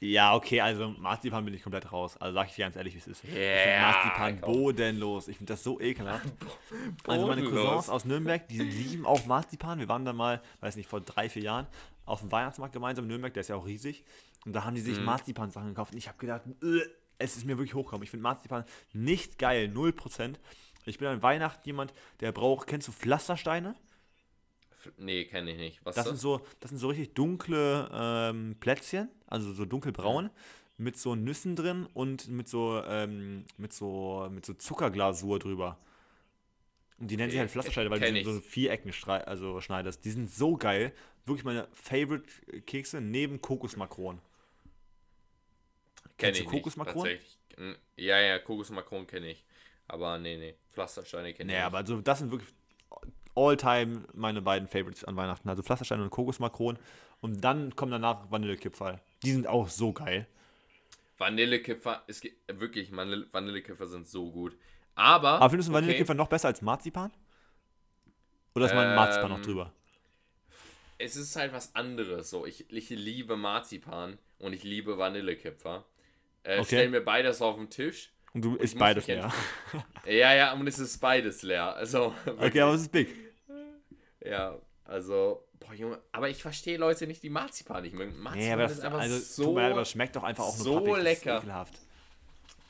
Ja, 0.00 0.34
okay, 0.34 0.60
also 0.60 0.88
Marzipan 0.98 1.44
bin 1.44 1.54
ich 1.54 1.62
komplett 1.62 1.90
raus. 1.92 2.16
Also 2.18 2.34
sag 2.34 2.48
ich 2.48 2.56
dir 2.56 2.62
ganz 2.64 2.74
ehrlich, 2.76 2.92
wie 2.94 2.98
es 2.98 3.06
ist. 3.06 3.22
Ja, 3.24 3.92
Marzipan 3.92 4.40
komm. 4.40 4.52
bodenlos. 4.52 5.28
Ich 5.28 5.36
finde 5.38 5.52
das 5.52 5.62
so 5.64 5.80
ekelhaft. 5.80 6.26
Also 7.06 7.26
meine. 7.26 7.42
Cousins 7.44 7.88
aus 7.88 8.04
Nürnberg, 8.04 8.46
die 8.48 8.58
lieben 8.58 9.06
auch 9.06 9.24
Marzipan. 9.26 9.78
Wir 9.78 9.88
waren 9.88 10.04
da 10.04 10.12
mal, 10.12 10.42
weiß 10.60 10.76
nicht, 10.76 10.88
vor 10.88 11.00
drei, 11.00 11.28
vier 11.28 11.42
Jahren 11.42 11.66
auf 12.04 12.20
dem 12.20 12.32
Weihnachtsmarkt 12.32 12.72
gemeinsam 12.72 13.04
in 13.04 13.10
Nürnberg, 13.10 13.32
der 13.32 13.42
ist 13.42 13.48
ja 13.48 13.56
auch 13.56 13.66
riesig. 13.66 14.04
Und 14.44 14.52
da 14.54 14.64
haben 14.64 14.74
die 14.74 14.80
sich 14.80 14.98
Mhm. 14.98 15.04
Marzipan-Sachen 15.04 15.68
gekauft. 15.68 15.92
Und 15.92 15.98
ich 15.98 16.08
habe 16.08 16.18
gedacht, 16.18 16.42
äh, 16.62 16.80
es 17.18 17.36
ist 17.36 17.46
mir 17.46 17.56
wirklich 17.58 17.74
hochgekommen. 17.74 18.02
Ich 18.02 18.10
finde 18.10 18.24
Marzipan 18.24 18.64
nicht 18.92 19.38
geil, 19.38 19.68
0%. 19.72 20.40
Ich 20.84 20.98
bin 20.98 21.06
an 21.06 21.22
Weihnachten 21.22 21.62
jemand, 21.64 21.94
der 22.20 22.32
braucht, 22.32 22.66
kennst 22.66 22.88
du 22.88 22.92
Pflastersteine? 22.92 23.76
Nee, 24.98 25.24
kenne 25.24 25.52
ich 25.52 25.58
nicht. 25.58 25.84
Was 25.84 25.96
Das 25.96 26.06
sind 26.06 26.18
so, 26.18 26.40
das 26.60 26.70
sind 26.70 26.78
so 26.78 26.88
richtig 26.88 27.14
dunkle 27.14 27.88
ähm, 27.92 28.56
Plätzchen, 28.60 29.08
also 29.26 29.52
so 29.52 29.64
dunkelbraun, 29.64 30.30
mit 30.78 30.96
so 30.96 31.14
Nüssen 31.14 31.56
drin 31.56 31.86
und 31.94 32.28
mit 32.28 32.48
so, 32.48 32.82
ähm, 32.86 33.44
mit 33.58 33.72
so, 33.72 34.28
mit 34.30 34.44
so 34.46 34.54
Zuckerglasur 34.54 35.38
drüber. 35.38 35.78
Und 36.98 37.10
die 37.10 37.16
nennen 37.16 37.30
sich 37.30 37.36
Okay, 37.36 37.40
halt 37.40 37.50
Pflastersteine, 37.50 37.90
weil 37.90 37.98
kenn 38.00 38.14
sind 38.14 38.24
so. 38.24 38.40
Vierecken 38.40 38.92
also 39.26 39.60
schneidest. 39.60 40.04
Die 40.04 40.10
sind 40.10 40.30
so 40.30 40.56
geil. 40.56 40.92
Wirklich 41.26 41.44
meine 41.44 41.68
Favorite-Kekse 41.72 43.00
neben 43.00 43.40
Kokosmakron. 43.40 44.20
Kenn 46.16 46.34
Kennst 46.34 46.40
ich 46.40 46.46
du 46.46 46.52
nicht, 46.52 46.62
Kokosmakron? 46.62 46.94
tatsächlich. 46.94 47.38
Mm, 47.56 47.72
Ja, 47.96 48.20
ja, 48.20 48.38
Kokosmakron 48.38 49.06
kenne 49.06 49.30
ich. 49.32 49.44
Aber 49.88 50.18
nee, 50.18 50.36
nee. 50.36 50.54
Pflastersteine 50.70 51.34
kenne 51.34 51.52
ich 51.52 51.56
Nee, 51.56 51.62
aber 51.62 51.78
also 51.78 52.00
das 52.00 52.20
sind 52.20 52.30
wirklich 52.30 52.50
all-time 53.34 54.04
meine 54.14 54.42
beiden 54.42 54.68
Favorites 54.68 55.04
an 55.04 55.16
Weihnachten. 55.16 55.48
Also 55.48 55.62
Pflastersteine 55.62 56.02
und 56.02 56.10
Kokosmakron. 56.10 56.78
Und 57.20 57.42
dann 57.42 57.74
kommen 57.76 57.92
danach 57.92 58.30
Vanillekipferl. 58.30 59.00
Die 59.22 59.32
sind 59.32 59.46
auch 59.46 59.68
so 59.68 59.92
geil. 59.92 60.26
Vanillekipfer, 61.18 62.02
es 62.08 62.20
gibt 62.20 62.36
wirklich, 62.60 62.90
Vanille- 62.90 63.26
Vanillekipfer 63.32 63.86
sind 63.86 64.08
so 64.08 64.30
gut. 64.30 64.56
Aber. 64.94 65.30
Aber 65.40 65.50
findest 65.50 65.68
du 65.68 65.72
okay, 65.72 65.82
Vanillekipferl 65.82 66.16
noch 66.16 66.28
besser 66.28 66.48
als 66.48 66.62
Marzipan? 66.62 67.12
Oder 68.54 68.66
ist 68.66 68.74
mein 68.74 68.94
Marzipan 68.94 69.30
noch 69.30 69.36
Ähm, 69.38 69.42
drüber? 69.44 69.72
Es 70.98 71.16
ist 71.16 71.34
halt 71.36 71.52
was 71.52 71.74
anderes. 71.74 72.28
So, 72.30 72.44
ich, 72.44 72.70
ich 72.70 72.90
liebe 72.90 73.36
Marzipan 73.36 74.18
und 74.38 74.52
ich 74.52 74.62
liebe 74.64 74.98
Vanillekipfer. 74.98 75.84
Äh, 76.42 76.58
Okay. 76.58 76.64
Stellen 76.64 76.92
wir 76.92 77.04
beides 77.04 77.40
auf 77.40 77.56
den 77.56 77.70
Tisch. 77.70 78.10
Und 78.34 78.42
du 78.42 78.56
isst 78.56 78.74
muss 78.74 78.80
beides 78.80 79.06
leer. 79.06 79.32
Ja, 80.06 80.34
ja, 80.34 80.52
und 80.54 80.66
es 80.66 80.78
ist 80.78 80.98
beides 80.98 81.42
leer. 81.42 81.74
Also, 81.76 82.14
Okay, 82.38 82.60
aber 82.60 82.74
es 82.74 82.82
ist 82.82 82.92
big. 82.92 83.08
ja, 84.24 84.56
also, 84.84 85.44
boah, 85.60 85.74
Junge, 85.74 85.98
aber 86.12 86.28
ich 86.30 86.42
verstehe 86.42 86.78
Leute 86.78 87.06
nicht, 87.06 87.22
die 87.22 87.30
Marzipan 87.30 87.82
nicht 87.82 87.94
mögen. 87.94 88.18
Marzipan 88.18 88.38
Nee, 88.46 88.52
aber 88.52 88.62
das, 88.62 88.72
ist 88.72 88.80
einfach 88.84 89.00
also, 89.00 89.18
so. 89.18 89.52
mir 89.54 89.64
aber 89.66 89.80
das 89.80 89.90
schmeckt 89.90 90.16
doch 90.16 90.22
einfach 90.22 90.44
auch 90.44 90.56
nur 90.56 90.64
so 90.64 90.74
pappig. 90.80 90.88
Das 90.90 90.98
ist 90.98 91.04
lecker. 91.24 91.38
ekelhaft. 91.38 91.74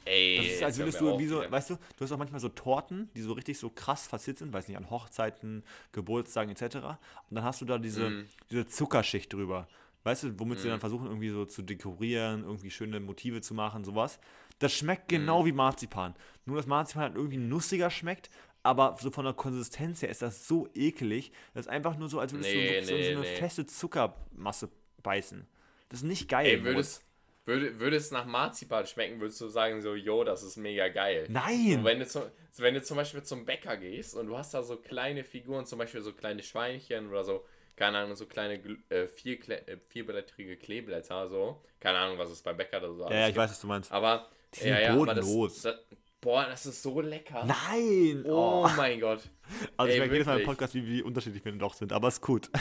ey, 0.05 0.37
Das 0.39 0.47
ist, 0.47 0.63
als 0.65 0.79
würdest 0.79 1.01
du 1.01 1.11
auf 1.13 1.19
wie 1.21 1.27
so, 1.27 1.45
weißt 1.49 1.71
du, 1.71 1.75
du 1.75 2.05
hast 2.05 2.13
auch 2.13 2.19
manchmal 2.19 2.41
so 2.41 2.49
Torten, 2.49 3.11
die 3.15 3.23
so 3.23 3.33
richtig 3.33 3.59
so 3.59 3.71
krass 3.71 4.07
verzierrt 4.09 4.39
sind, 4.39 4.53
weiß 4.53 4.67
nicht, 4.69 4.77
an 4.77 4.91
Hochzeiten, 4.91 5.63
Geburtstagen 5.93 6.51
etc. 6.51 6.77
Und 6.77 6.97
dann 7.31 7.45
hast 7.45 7.61
du 7.61 7.65
da 7.65 7.79
diese, 7.79 8.11
Mm. 8.11 8.27
diese 8.51 8.67
Zuckerschicht 8.67 9.33
drüber. 9.33 9.69
Weißt 10.05 10.25
du, 10.25 10.41
womit 10.41 10.59
sie 10.59 10.67
dann 10.67 10.81
versuchen, 10.81 11.07
irgendwie 11.07 11.29
so 11.31 11.45
zu 11.45 11.63
dekorieren, 11.63 12.43
irgendwie 12.43 12.73
schöne 12.73 12.99
Motive 12.99 13.41
zu 13.41 13.55
machen, 13.55 13.85
sowas. 13.85 14.19
Das 14.59 14.73
schmeckt 14.73 15.07
Mm. 15.11 15.15
genau 15.15 15.45
wie 15.47 15.53
Marzipan. 15.53 16.15
Nur, 16.45 16.57
dass 16.57 16.67
Marzipan 16.67 17.03
halt 17.05 17.17
irgendwie 17.17 17.37
nussiger 17.39 17.91
schmeckt, 17.91 18.31
aber 18.63 18.97
so 19.01 19.11
von 19.11 19.25
der 19.25 19.35
Konsistenz 19.35 20.03
her 20.03 20.09
ist 20.09 20.23
das 20.23 20.47
so 20.47 20.69
eklig. 20.75 21.33
Das 21.55 21.67
ist 21.67 21.71
einfach 21.71 21.97
nur 21.97 22.09
so, 22.09 22.21
als 22.21 22.33
würdest 22.33 22.51
Nee, 22.51 22.81
du 22.81 22.87
so, 22.87 22.93
nee, 22.95 23.05
so 23.15 23.21
eine 23.21 23.29
nee. 23.29 23.37
feste 23.37 23.67
Zuckermasse 23.67 24.69
beißen. 25.03 25.47
Das 25.89 26.01
ist 26.01 26.05
nicht 26.07 26.29
geil. 26.29 26.47
Ey, 26.47 26.65
würdest, 26.65 27.05
würde, 27.45 27.79
würde 27.81 27.97
es 27.97 28.11
nach 28.13 28.25
Marzipan 28.25 28.87
schmecken, 28.87 29.21
würdest 29.21 29.41
du 29.41 29.49
sagen, 29.49 29.83
so, 29.83 29.95
yo, 29.95 30.25
das 30.25 30.43
ist 30.43 30.57
mega 30.57 30.89
geil. 30.89 31.27
Nein! 31.29 31.79
Und 31.79 31.85
wenn 31.85 31.99
du, 31.99 32.07
zum, 32.07 32.23
wenn 32.59 32.75
du 32.75 32.83
zum 32.83 32.97
Beispiel 32.97 33.23
zum 33.25 33.45
Bäcker 33.45 33.77
gehst 33.77 34.15
und 34.15 34.29
du 34.29 34.39
hast 34.39 34.55
da 34.55 34.63
so 34.63 34.77
kleine 34.77 35.25
Figuren, 35.25 35.67
zum 35.67 35.79
Beispiel 35.79 36.01
so 36.03 36.13
kleine 36.13 36.43
Schweinchen 36.43 37.09
oder 37.11 37.25
so, 37.25 37.45
keine 37.77 37.99
Ahnung, 37.99 38.15
so 38.17 38.27
kleine 38.27 38.55
äh, 38.91 39.07
vier, 39.09 39.39
äh, 39.51 39.77
vierblättrige 39.89 40.57
Kleeblätter, 40.57 41.29
so. 41.29 41.61
Keine 41.81 41.99
Ahnung, 41.99 42.17
was 42.19 42.31
es 42.31 42.43
beim 42.43 42.57
Bäcker 42.57 42.79
da 42.81 42.93
so 42.93 43.11
ja, 43.11 43.21
ich 43.23 43.27
gibt. 43.29 43.39
weiß, 43.39 43.51
was 43.51 43.61
du 43.61 43.67
meinst. 43.67 43.91
Aber, 43.93 44.29
Die 44.55 44.61
sind 44.61 44.69
ja, 44.69 44.81
ja, 44.81 44.95
bodenlos. 44.95 45.63
das, 45.63 45.75
boah, 46.21 46.47
das 46.47 46.67
ist 46.67 46.83
so 46.83 47.01
lecker. 47.01 47.45
Nein! 47.45 48.25
Oh 48.27 48.69
mein 48.77 49.01
Gott. 49.01 49.21
Also 49.77 49.91
Ey, 49.91 49.95
ich 49.95 49.99
merke 49.99 50.15
jedes 50.15 50.27
Mal 50.27 50.41
im. 50.41 50.47
Podcast, 50.47 50.75
wie, 50.75 50.87
wie 50.87 51.03
unterschiedlich 51.03 51.45
wir 51.45 51.53
doch 51.53 51.75
sind, 51.75 51.93
aber 51.93 52.09
ist 52.09 52.23
gut. 52.23 52.49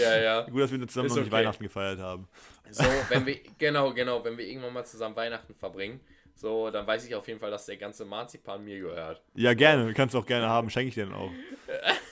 Ja, 0.00 0.16
ja. 0.16 0.40
gut, 0.42 0.62
dass 0.62 0.72
wir 0.72 0.88
zusammen 0.88 1.06
Ist 1.06 1.12
noch 1.12 1.18
nicht 1.18 1.32
okay. 1.32 1.42
Weihnachten 1.42 1.62
gefeiert 1.62 1.98
haben. 2.00 2.26
So, 2.70 2.84
wenn 3.10 3.26
wir, 3.26 3.38
genau, 3.58 3.92
genau, 3.92 4.24
wenn 4.24 4.36
wir 4.38 4.46
irgendwann 4.46 4.72
mal 4.72 4.84
zusammen 4.84 5.14
Weihnachten 5.14 5.54
verbringen, 5.54 6.00
so, 6.34 6.70
dann 6.70 6.86
weiß 6.86 7.06
ich 7.06 7.14
auf 7.14 7.28
jeden 7.28 7.38
Fall, 7.38 7.50
dass 7.50 7.66
der 7.66 7.76
ganze 7.76 8.04
Marzipan 8.04 8.64
mir 8.64 8.80
gehört. 8.80 9.22
Ja, 9.34 9.54
gerne, 9.54 9.92
kannst 9.94 10.14
du 10.14 10.18
auch 10.18 10.26
gerne 10.26 10.48
haben, 10.48 10.68
schenke 10.68 10.88
ich 10.88 10.94
dir 10.94 11.06
dann 11.06 11.14
auch. 11.14 11.30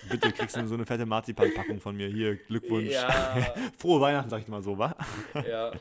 Bitte 0.09 0.31
kriegst 0.33 0.57
du 0.57 0.67
so 0.67 0.75
eine 0.75 0.87
fette 0.87 1.07
Marzipan-Packung 1.07 1.81
von 1.81 1.97
mir. 1.97 2.09
Hier, 2.09 2.37
Glückwunsch. 2.37 2.91
Ja, 2.91 3.55
Frohe 3.79 4.01
Weihnachten, 4.01 4.31
sag 4.31 4.43
ich 4.43 4.49
mal 4.49 4.63
so, 4.63 4.79
wa? 4.79 4.95
ja. 5.49 5.73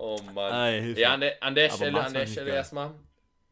Oh 0.00 0.16
Mann. 0.32 0.52
Hilfe. 0.80 1.00
Ja, 1.00 1.14
an 1.14 1.20
der, 1.20 1.42
an 1.42 1.54
der 1.56 1.70
Stelle, 1.70 2.00
an 2.00 2.14
der 2.14 2.26
Stelle 2.28 2.50
erstmal, 2.54 2.94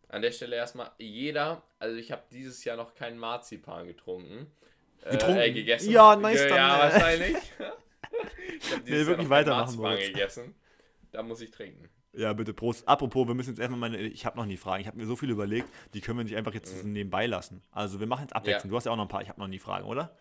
an 0.08 0.22
der 0.22 0.30
Stelle 0.30 0.54
erstmal, 0.54 0.92
jeder, 0.98 1.62
also 1.80 1.96
ich 1.96 2.12
habe 2.12 2.22
dieses 2.30 2.62
Jahr 2.62 2.76
noch 2.76 2.94
keinen 2.94 3.18
Marzipan 3.18 3.88
getrunken. 3.88 4.46
Getrunken? 5.10 5.40
Äh, 5.40 5.50
gegessen. 5.50 5.90
Ja, 5.90 6.14
nice 6.14 6.38
Ge- 6.42 6.48
dann, 6.48 6.56
Ja, 6.58 6.76
äh. 6.76 6.92
wahrscheinlich. 6.92 7.36
ich 8.60 8.72
habe 8.72 8.82
Nee, 8.84 8.96
Jahr 8.96 9.06
wirklich 9.06 9.24
noch 9.26 9.30
weitermachen, 9.30 9.76
Marzipan 9.80 9.98
gegessen. 9.98 10.54
Da 11.10 11.22
muss 11.24 11.40
ich 11.40 11.50
trinken. 11.50 11.88
Ja, 12.12 12.32
bitte, 12.32 12.54
Prost. 12.54 12.86
Apropos, 12.86 13.26
wir 13.26 13.34
müssen 13.34 13.50
jetzt 13.50 13.58
erstmal 13.58 13.80
meine, 13.80 13.98
ich 13.98 14.24
habe 14.24 14.36
noch 14.36 14.46
nie 14.46 14.56
Fragen. 14.56 14.80
Ich 14.82 14.86
habe 14.86 14.96
mir 14.98 15.06
so 15.06 15.16
viel 15.16 15.30
überlegt, 15.30 15.68
die 15.94 16.00
können 16.00 16.18
wir 16.18 16.24
nicht 16.24 16.36
einfach 16.36 16.54
jetzt 16.54 16.84
Mhm. 16.84 16.92
nebenbei 16.92 17.26
lassen. 17.26 17.60
Also 17.72 17.98
wir 17.98 18.06
machen 18.06 18.22
jetzt 18.22 18.36
abwechselnd. 18.36 18.72
Du 18.72 18.76
hast 18.76 18.84
ja 18.84 18.92
auch 18.92 18.96
noch 18.96 19.04
ein 19.04 19.08
paar, 19.08 19.22
ich 19.22 19.28
habe 19.28 19.40
noch 19.40 19.48
nie 19.48 19.58
Fragen, 19.58 19.84
oder? 19.86 20.16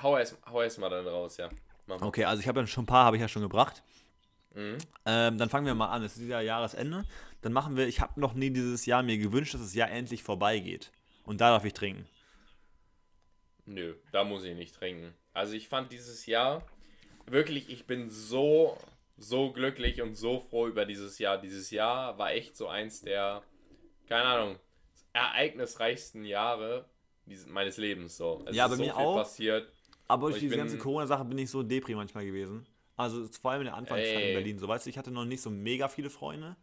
Hau 0.00 0.16
erst, 0.16 0.38
hau 0.46 0.62
erst 0.62 0.78
mal 0.78 0.88
dann 0.90 1.06
raus, 1.06 1.36
ja. 1.38 1.48
Okay, 1.88 2.24
also 2.24 2.40
ich 2.40 2.48
habe 2.48 2.60
ja 2.60 2.66
schon 2.66 2.84
ein 2.84 2.86
paar, 2.86 3.04
habe 3.04 3.16
ich 3.16 3.20
ja 3.20 3.28
schon 3.28 3.42
gebracht. 3.42 3.82
Mhm. 4.56 4.78
Ähm, 5.04 5.38
dann 5.38 5.50
fangen 5.50 5.66
wir 5.66 5.74
mal 5.74 5.90
an. 5.90 6.02
Es 6.02 6.16
ist 6.16 6.26
ja 6.26 6.40
Jahresende. 6.40 7.04
Dann 7.42 7.52
machen 7.52 7.76
wir, 7.76 7.86
ich 7.86 8.00
habe 8.00 8.18
noch 8.18 8.34
nie 8.34 8.50
dieses 8.50 8.86
Jahr 8.86 9.02
mir 9.02 9.18
gewünscht, 9.18 9.54
dass 9.54 9.60
das 9.60 9.74
Jahr 9.74 9.90
endlich 9.90 10.22
vorbeigeht. 10.22 10.90
Und 11.24 11.40
da 11.40 11.50
darf 11.50 11.64
ich 11.64 11.74
trinken. 11.74 12.06
Nö, 13.66 13.94
da 14.12 14.24
muss 14.24 14.44
ich 14.44 14.56
nicht 14.56 14.74
trinken. 14.74 15.12
Also 15.34 15.54
ich 15.54 15.68
fand 15.68 15.92
dieses 15.92 16.24
Jahr 16.26 16.62
wirklich, 17.26 17.68
ich 17.68 17.86
bin 17.86 18.08
so, 18.10 18.78
so 19.18 19.52
glücklich 19.52 20.00
und 20.00 20.14
so 20.14 20.40
froh 20.40 20.68
über 20.68 20.86
dieses 20.86 21.18
Jahr. 21.18 21.38
Dieses 21.38 21.70
Jahr 21.70 22.16
war 22.16 22.32
echt 22.32 22.56
so 22.56 22.68
eins 22.68 23.02
der, 23.02 23.42
keine 24.08 24.24
Ahnung, 24.24 24.58
ereignisreichsten 25.12 26.24
Jahre 26.24 26.88
meines 27.48 27.76
Lebens. 27.76 28.16
So. 28.16 28.42
Es 28.46 28.56
Ja, 28.56 28.64
ist 28.64 28.70
bei 28.70 28.76
so 28.76 28.82
mir 28.84 28.94
viel 28.94 29.02
auch. 29.04 29.16
passiert. 29.16 29.70
Aber 30.08 30.28
durch 30.30 30.40
diese 30.40 30.56
ganze 30.56 30.78
Corona-Sache 30.78 31.24
bin 31.24 31.38
ich 31.38 31.50
so 31.50 31.62
depri 31.62 31.94
manchmal 31.94 32.24
gewesen. 32.24 32.64
Also 32.96 33.26
vor 33.40 33.50
allem 33.50 33.62
in 33.62 33.66
der 33.66 33.74
Anfangszeit 33.76 34.22
in. 34.22 34.34
Berlin. 34.34 34.58
So 34.58 34.68
weißt 34.68 34.86
du, 34.86 34.90
ich 34.90 34.98
hatte 34.98 35.10
noch 35.10 35.24
nicht 35.24 35.42
so 35.42 35.50
mega 35.50 35.88
viele 35.88 36.10
Freunde. 36.10 36.56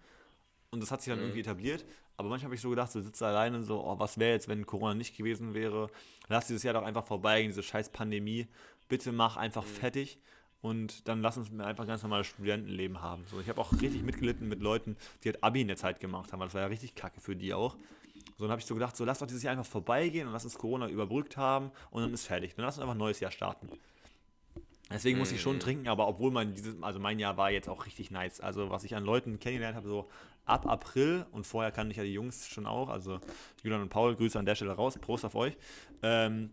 Und 0.72 0.82
das 0.82 0.92
hat 0.92 1.02
sich 1.02 1.12
dann 1.12 1.20
Mhm. 1.20 1.26
irgendwie 1.26 1.42
etabliert. 1.42 1.86
Aber 2.18 2.30
manchmal 2.30 2.48
habe 2.48 2.56
ich 2.56 2.62
so 2.62 2.70
gedacht, 2.70 2.92
so 2.92 3.00
sitze 3.02 3.26
alleine 3.26 3.64
so, 3.64 3.84
oh, 3.84 4.00
was 4.00 4.18
wäre 4.18 4.34
jetzt, 4.34 4.48
wenn 4.48 4.66
Corona 4.66 4.94
nicht 4.96 5.16
gewesen 5.16 5.54
wäre? 5.54 5.90
Lass 6.30 6.48
dieses 6.48 6.64
Jahr 6.64 6.74
doch 6.74 6.84
einfach 6.84 7.06
vorbeigehen, 7.06 7.50
diese 7.52 7.64
scheiß 7.64 7.90
Pandemie. 7.90 8.48
Bitte 8.90 9.12
mach 9.12 9.38
einfach 9.38 9.64
mhm. 9.64 9.70
fertig 9.70 10.18
und 10.62 11.08
dann 11.08 11.22
lass 11.22 11.38
uns 11.38 11.52
einfach 11.60 11.86
ganz 11.86 12.02
normales 12.04 12.28
Studentenleben 12.28 13.02
haben. 13.02 13.24
So, 13.28 13.40
ich 13.40 13.50
habe 13.50 13.60
auch 13.62 13.72
richtig 13.74 14.02
mitgelitten 14.04 14.48
mit 14.48 14.62
Leuten, 14.62 14.96
die 15.24 15.30
halt 15.30 15.44
Abi 15.44 15.62
in 15.62 15.68
der 15.68 15.78
Zeit 15.78 16.00
gemacht 16.00 16.32
haben, 16.32 16.40
weil 16.40 16.48
das 16.48 16.56
war 16.56 16.62
ja 16.62 16.68
richtig 16.68 16.96
kacke 16.96 17.20
für 17.22 17.36
die 17.36 17.54
auch. 17.54 17.76
So, 18.38 18.46
dann 18.46 18.52
habe 18.52 18.60
ich 18.62 18.66
so 18.66 18.74
gedacht, 18.74 18.96
so 18.96 19.06
lass 19.06 19.20
doch 19.20 19.28
dieses 19.28 19.44
Jahr 19.44 19.52
einfach 19.52 19.70
vorbeigehen 19.70 20.28
und 20.28 20.34
lass 20.34 20.44
uns 20.44 20.58
Corona 20.58 20.88
überbrückt 20.88 21.38
haben 21.38 21.72
und 21.92 22.02
dann 22.02 22.14
ist 22.14 22.26
fertig. 22.26 22.56
Dann 22.56 22.66
lass 22.66 22.78
uns 22.78 22.82
einfach 22.82 22.96
ein 22.96 23.00
neues 23.00 23.20
Jahr 23.20 23.32
starten. 23.32 23.70
Deswegen 24.94 25.18
muss 25.18 25.32
ich 25.32 25.42
schon 25.42 25.56
mhm. 25.56 25.62
trinken, 25.62 25.88
aber 25.88 26.08
obwohl 26.08 26.32
mein, 26.32 26.54
dieses, 26.54 26.82
also 26.82 27.00
mein 27.00 27.20
Jahr 27.20 27.36
war 27.36 27.50
jetzt 27.50 27.68
auch 27.68 27.86
richtig 27.86 28.12
nice. 28.12 28.40
Also 28.40 28.70
was 28.70 28.84
ich 28.84 28.96
an 28.96 29.04
Leuten 29.04 29.40
kennengelernt 29.40 29.76
habe, 29.76 29.88
so 29.88 30.10
ab 30.46 30.68
April 30.68 31.26
und 31.32 31.48
vorher 31.48 31.72
kannte 31.72 31.92
ich 31.92 31.98
ja 31.98 32.04
die 32.04 32.14
Jungs 32.14 32.48
schon 32.48 32.66
auch, 32.66 32.90
also 32.90 33.20
Julian 33.64 33.82
und 33.82 33.90
Paul, 33.90 34.16
Grüße 34.16 34.38
an 34.38 34.46
der 34.46 34.56
Stelle 34.56 34.72
raus, 34.74 34.98
Prost 35.00 35.26
auf 35.26 35.36
euch. 35.36 35.58
Ähm, 36.04 36.52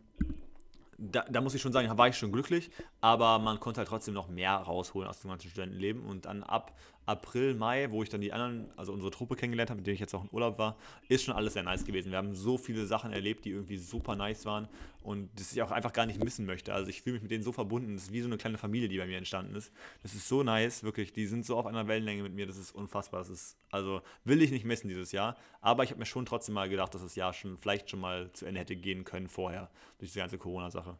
da, 0.96 1.24
da, 1.30 1.40
muss 1.40 1.54
ich 1.54 1.62
schon 1.62 1.72
sagen, 1.72 1.88
da 1.88 1.96
war 1.96 2.08
ich 2.08 2.16
schon 2.16 2.30
glücklich, 2.30 2.70
aber 3.00 3.38
man 3.38 3.58
konnte 3.58 3.78
halt 3.78 3.88
trotzdem 3.88 4.14
noch 4.14 4.28
mehr 4.28 4.52
rausholen 4.52 5.08
aus 5.08 5.20
dem 5.20 5.30
ganzen 5.30 5.48
Studentenleben. 5.48 6.04
Und 6.04 6.26
dann 6.26 6.42
ab 6.42 6.76
April, 7.10 7.54
Mai, 7.54 7.90
wo 7.90 8.02
ich 8.02 8.08
dann 8.08 8.20
die 8.20 8.32
anderen, 8.32 8.70
also 8.76 8.92
unsere 8.92 9.10
Truppe 9.10 9.36
kennengelernt 9.36 9.70
habe, 9.70 9.78
mit 9.78 9.86
denen 9.86 9.94
ich 9.94 10.00
jetzt 10.00 10.14
auch 10.14 10.22
in 10.22 10.30
Urlaub 10.32 10.58
war, 10.58 10.76
ist 11.08 11.24
schon 11.24 11.34
alles 11.34 11.54
sehr 11.54 11.62
nice 11.62 11.84
gewesen. 11.84 12.10
Wir 12.10 12.18
haben 12.18 12.34
so 12.34 12.56
viele 12.56 12.86
Sachen 12.86 13.12
erlebt, 13.12 13.44
die 13.44 13.50
irgendwie 13.50 13.76
super 13.76 14.16
nice 14.16 14.46
waren 14.46 14.68
und 15.02 15.30
das 15.38 15.52
ich 15.52 15.62
auch 15.62 15.70
einfach 15.70 15.92
gar 15.92 16.06
nicht 16.06 16.22
missen 16.22 16.46
möchte. 16.46 16.72
Also 16.72 16.88
ich 16.88 17.02
fühle 17.02 17.14
mich 17.14 17.22
mit 17.22 17.30
denen 17.30 17.42
so 17.42 17.52
verbunden. 17.52 17.94
Das 17.94 18.04
ist 18.04 18.12
wie 18.12 18.20
so 18.20 18.28
eine 18.28 18.36
kleine 18.38 18.58
Familie, 18.58 18.88
die 18.88 18.98
bei 18.98 19.06
mir 19.06 19.18
entstanden 19.18 19.54
ist. 19.54 19.72
Das 20.02 20.14
ist 20.14 20.28
so 20.28 20.42
nice, 20.42 20.82
wirklich. 20.82 21.12
Die 21.12 21.26
sind 21.26 21.44
so 21.44 21.56
auf 21.56 21.66
einer 21.66 21.88
Wellenlänge 21.88 22.22
mit 22.22 22.34
mir. 22.34 22.46
Das 22.46 22.56
ist 22.56 22.74
unfassbar. 22.74 23.20
Das 23.20 23.30
ist, 23.30 23.56
also 23.70 24.02
will 24.24 24.42
ich 24.42 24.50
nicht 24.50 24.64
missen 24.64 24.88
dieses 24.88 25.12
Jahr. 25.12 25.36
Aber 25.60 25.84
ich 25.84 25.90
habe 25.90 25.98
mir 25.98 26.06
schon 26.06 26.26
trotzdem 26.26 26.54
mal 26.54 26.68
gedacht, 26.68 26.94
dass 26.94 27.02
das 27.02 27.16
Jahr 27.16 27.32
schon 27.32 27.58
vielleicht 27.58 27.90
schon 27.90 28.00
mal 28.00 28.30
zu 28.32 28.46
Ende 28.46 28.60
hätte 28.60 28.76
gehen 28.76 29.04
können 29.04 29.28
vorher 29.28 29.70
durch 29.98 30.10
diese 30.10 30.20
ganze 30.20 30.38
Corona-Sache. 30.38 30.96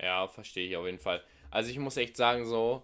Ja, 0.00 0.28
verstehe 0.28 0.68
ich 0.68 0.76
auf 0.76 0.86
jeden 0.86 0.98
Fall. 0.98 1.22
Also 1.50 1.70
ich 1.70 1.78
muss 1.78 1.96
echt 1.96 2.16
sagen, 2.16 2.44
so, 2.44 2.82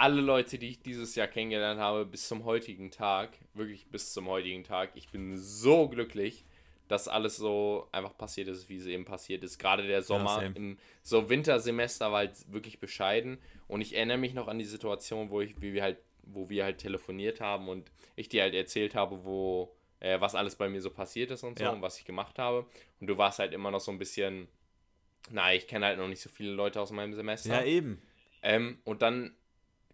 alle 0.00 0.20
Leute, 0.20 0.58
die 0.58 0.68
ich 0.68 0.82
dieses 0.82 1.14
Jahr 1.14 1.26
kennengelernt 1.26 1.80
habe, 1.80 2.06
bis 2.06 2.26
zum 2.26 2.44
heutigen 2.44 2.90
Tag, 2.90 3.38
wirklich 3.54 3.86
bis 3.86 4.12
zum 4.12 4.26
heutigen 4.28 4.64
Tag, 4.64 4.90
ich 4.94 5.10
bin 5.10 5.36
so 5.36 5.88
glücklich, 5.88 6.44
dass 6.88 7.06
alles 7.06 7.36
so 7.36 7.88
einfach 7.92 8.16
passiert 8.16 8.48
ist, 8.48 8.68
wie 8.68 8.76
es 8.76 8.86
eben 8.86 9.04
passiert 9.04 9.44
ist. 9.44 9.58
Gerade 9.58 9.86
der 9.86 10.02
Sommer 10.02 10.42
ja, 10.42 10.50
im 10.54 10.78
so 11.02 11.28
Wintersemester 11.28 12.10
war 12.10 12.18
halt 12.18 12.52
wirklich 12.52 12.80
bescheiden. 12.80 13.38
Und 13.68 13.80
ich 13.80 13.94
erinnere 13.94 14.18
mich 14.18 14.34
noch 14.34 14.48
an 14.48 14.58
die 14.58 14.64
Situation, 14.64 15.30
wo 15.30 15.40
ich, 15.40 15.60
wie 15.60 15.72
wir 15.72 15.82
halt, 15.82 15.98
wo 16.22 16.48
wir 16.48 16.64
halt 16.64 16.78
telefoniert 16.78 17.40
haben 17.40 17.68
und 17.68 17.92
ich 18.16 18.28
dir 18.28 18.42
halt 18.42 18.54
erzählt 18.54 18.94
habe, 18.96 19.24
wo, 19.24 19.72
äh, 20.00 20.20
was 20.20 20.34
alles 20.34 20.56
bei 20.56 20.68
mir 20.68 20.80
so 20.80 20.90
passiert 20.90 21.30
ist 21.30 21.44
und 21.44 21.58
so 21.58 21.64
ja. 21.64 21.70
und 21.70 21.82
was 21.82 21.98
ich 21.98 22.04
gemacht 22.04 22.38
habe. 22.38 22.66
Und 23.00 23.06
du 23.06 23.16
warst 23.18 23.38
halt 23.38 23.52
immer 23.52 23.70
noch 23.70 23.80
so 23.80 23.92
ein 23.92 23.98
bisschen 23.98 24.48
na, 25.30 25.52
ich 25.54 25.66
kenne 25.66 25.86
halt 25.86 25.98
noch 25.98 26.08
nicht 26.08 26.20
so 26.20 26.28
viele 26.28 26.52
Leute 26.52 26.80
aus 26.80 26.90
meinem 26.90 27.14
Semester. 27.14 27.60
Ja, 27.60 27.64
eben. 27.64 28.00
Ähm, 28.42 28.78
und 28.84 29.02
dann, 29.02 29.34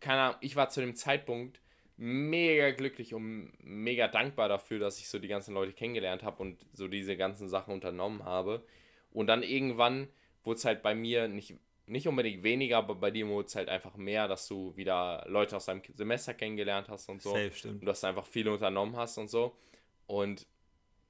keine 0.07 0.20
Ahnung, 0.20 0.37
ich 0.41 0.55
war 0.55 0.69
zu 0.69 0.81
dem 0.81 0.95
Zeitpunkt 0.95 1.61
mega 1.97 2.70
glücklich 2.70 3.12
und 3.12 3.53
mega 3.59 4.07
dankbar 4.07 4.49
dafür, 4.49 4.78
dass 4.78 5.01
ich 5.01 5.09
so 5.09 5.19
die 5.19 5.27
ganzen 5.27 5.53
Leute 5.53 5.73
kennengelernt 5.73 6.23
habe 6.23 6.41
und 6.43 6.65
so 6.73 6.87
diese 6.87 7.16
ganzen 7.16 7.49
Sachen 7.49 7.74
unternommen 7.74 8.24
habe. 8.24 8.65
Und 9.11 9.27
dann 9.27 9.43
irgendwann 9.43 10.07
wurde 10.45 10.59
es 10.59 10.65
halt 10.65 10.81
bei 10.83 10.95
mir 10.95 11.27
nicht, 11.27 11.57
nicht 11.87 12.07
unbedingt 12.07 12.45
weniger, 12.45 12.78
aber 12.78 12.95
bei 12.95 13.11
dir 13.11 13.27
wurde 13.27 13.49
es 13.49 13.57
halt 13.57 13.69
einfach 13.69 13.97
mehr, 13.97 14.28
dass 14.28 14.47
du 14.47 14.77
wieder 14.77 15.24
Leute 15.27 15.57
aus 15.57 15.66
deinem 15.66 15.83
Semester 15.97 16.35
kennengelernt 16.35 16.89
hast 16.89 17.09
und 17.09 17.20
so. 17.20 17.31
Safe, 17.31 17.53
stimmt. 17.53 17.81
Und 17.81 17.87
dass 17.87 18.03
du 18.03 18.07
einfach 18.07 18.27
viel 18.27 18.49
unternommen 18.49 18.97
hast 18.97 19.19
und 19.19 19.28
so. 19.28 19.57
Und 20.07 20.47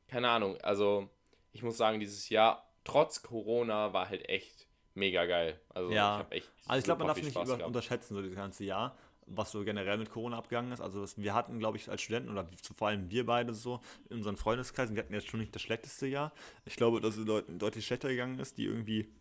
keine 0.09 0.31
Ahnung, 0.31 0.57
also 0.63 1.11
ich 1.53 1.63
muss 1.63 1.77
sagen, 1.77 2.01
dieses 2.01 2.31
Jahr 2.31 2.67
trotz 2.83 3.23
Corona 3.23 3.93
war 3.93 4.09
halt 4.09 4.27
echt 4.31 4.56
mega 4.97 5.25
geil. 5.27 5.61
Also 5.69 5.91
ja. 5.91 6.15
ich 6.15 6.19
habe 6.19 6.35
echt. 6.35 6.53
Also 6.67 6.79
ich 6.79 6.85
glaube, 6.85 6.99
man 7.01 7.09
darf 7.09 7.23
nicht 7.23 7.37
über, 7.37 7.67
unterschätzen, 7.67 8.15
so 8.15 8.23
das 8.23 8.35
ganze 8.35 8.65
Jahr, 8.65 8.97
was 9.27 9.53
so 9.53 9.65
generell 9.65 9.99
mit 9.99 10.11
Corona 10.11 10.39
abgegangen 10.39 10.73
ist. 10.73 10.81
Also 10.81 11.05
wir 11.17 11.35
hatten, 11.35 11.59
glaube 11.59 11.77
ich, 11.77 11.89
als 11.89 12.03
Studenten 12.03 12.31
oder 12.31 12.49
vor 12.77 12.89
allem 12.89 13.11
wir 13.11 13.27
beide 13.27 13.55
so 13.55 13.81
in 14.11 14.19
unseren 14.19 14.37
Freundeskreisen, 14.37 14.97
wir 14.97 15.03
hatten 15.03 15.15
jetzt 15.15 15.29
schon 15.29 15.41
nicht 15.41 15.55
das 15.55 15.63
schlechteste 15.63 16.07
Jahr. 16.07 16.33
Ich 16.65 16.77
glaube, 16.77 17.01
dass 17.01 17.17
es 17.17 17.27
Leuten 17.27 17.59
deutlich 17.59 17.87
schlechter 17.87 18.09
gegangen 18.09 18.39
ist, 18.39 18.59
die 18.59 18.65
irgendwie 18.65 19.13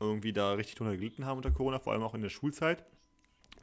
irgendwie 0.00 0.32
da 0.32 0.54
richtig 0.54 0.76
drunter 0.76 0.96
gelitten 0.96 1.26
haben 1.26 1.36
unter 1.36 1.50
Corona, 1.50 1.78
vor 1.78 1.92
allem 1.92 2.02
auch 2.02 2.14
in 2.14 2.22
der 2.22 2.30
Schulzeit. 2.30 2.84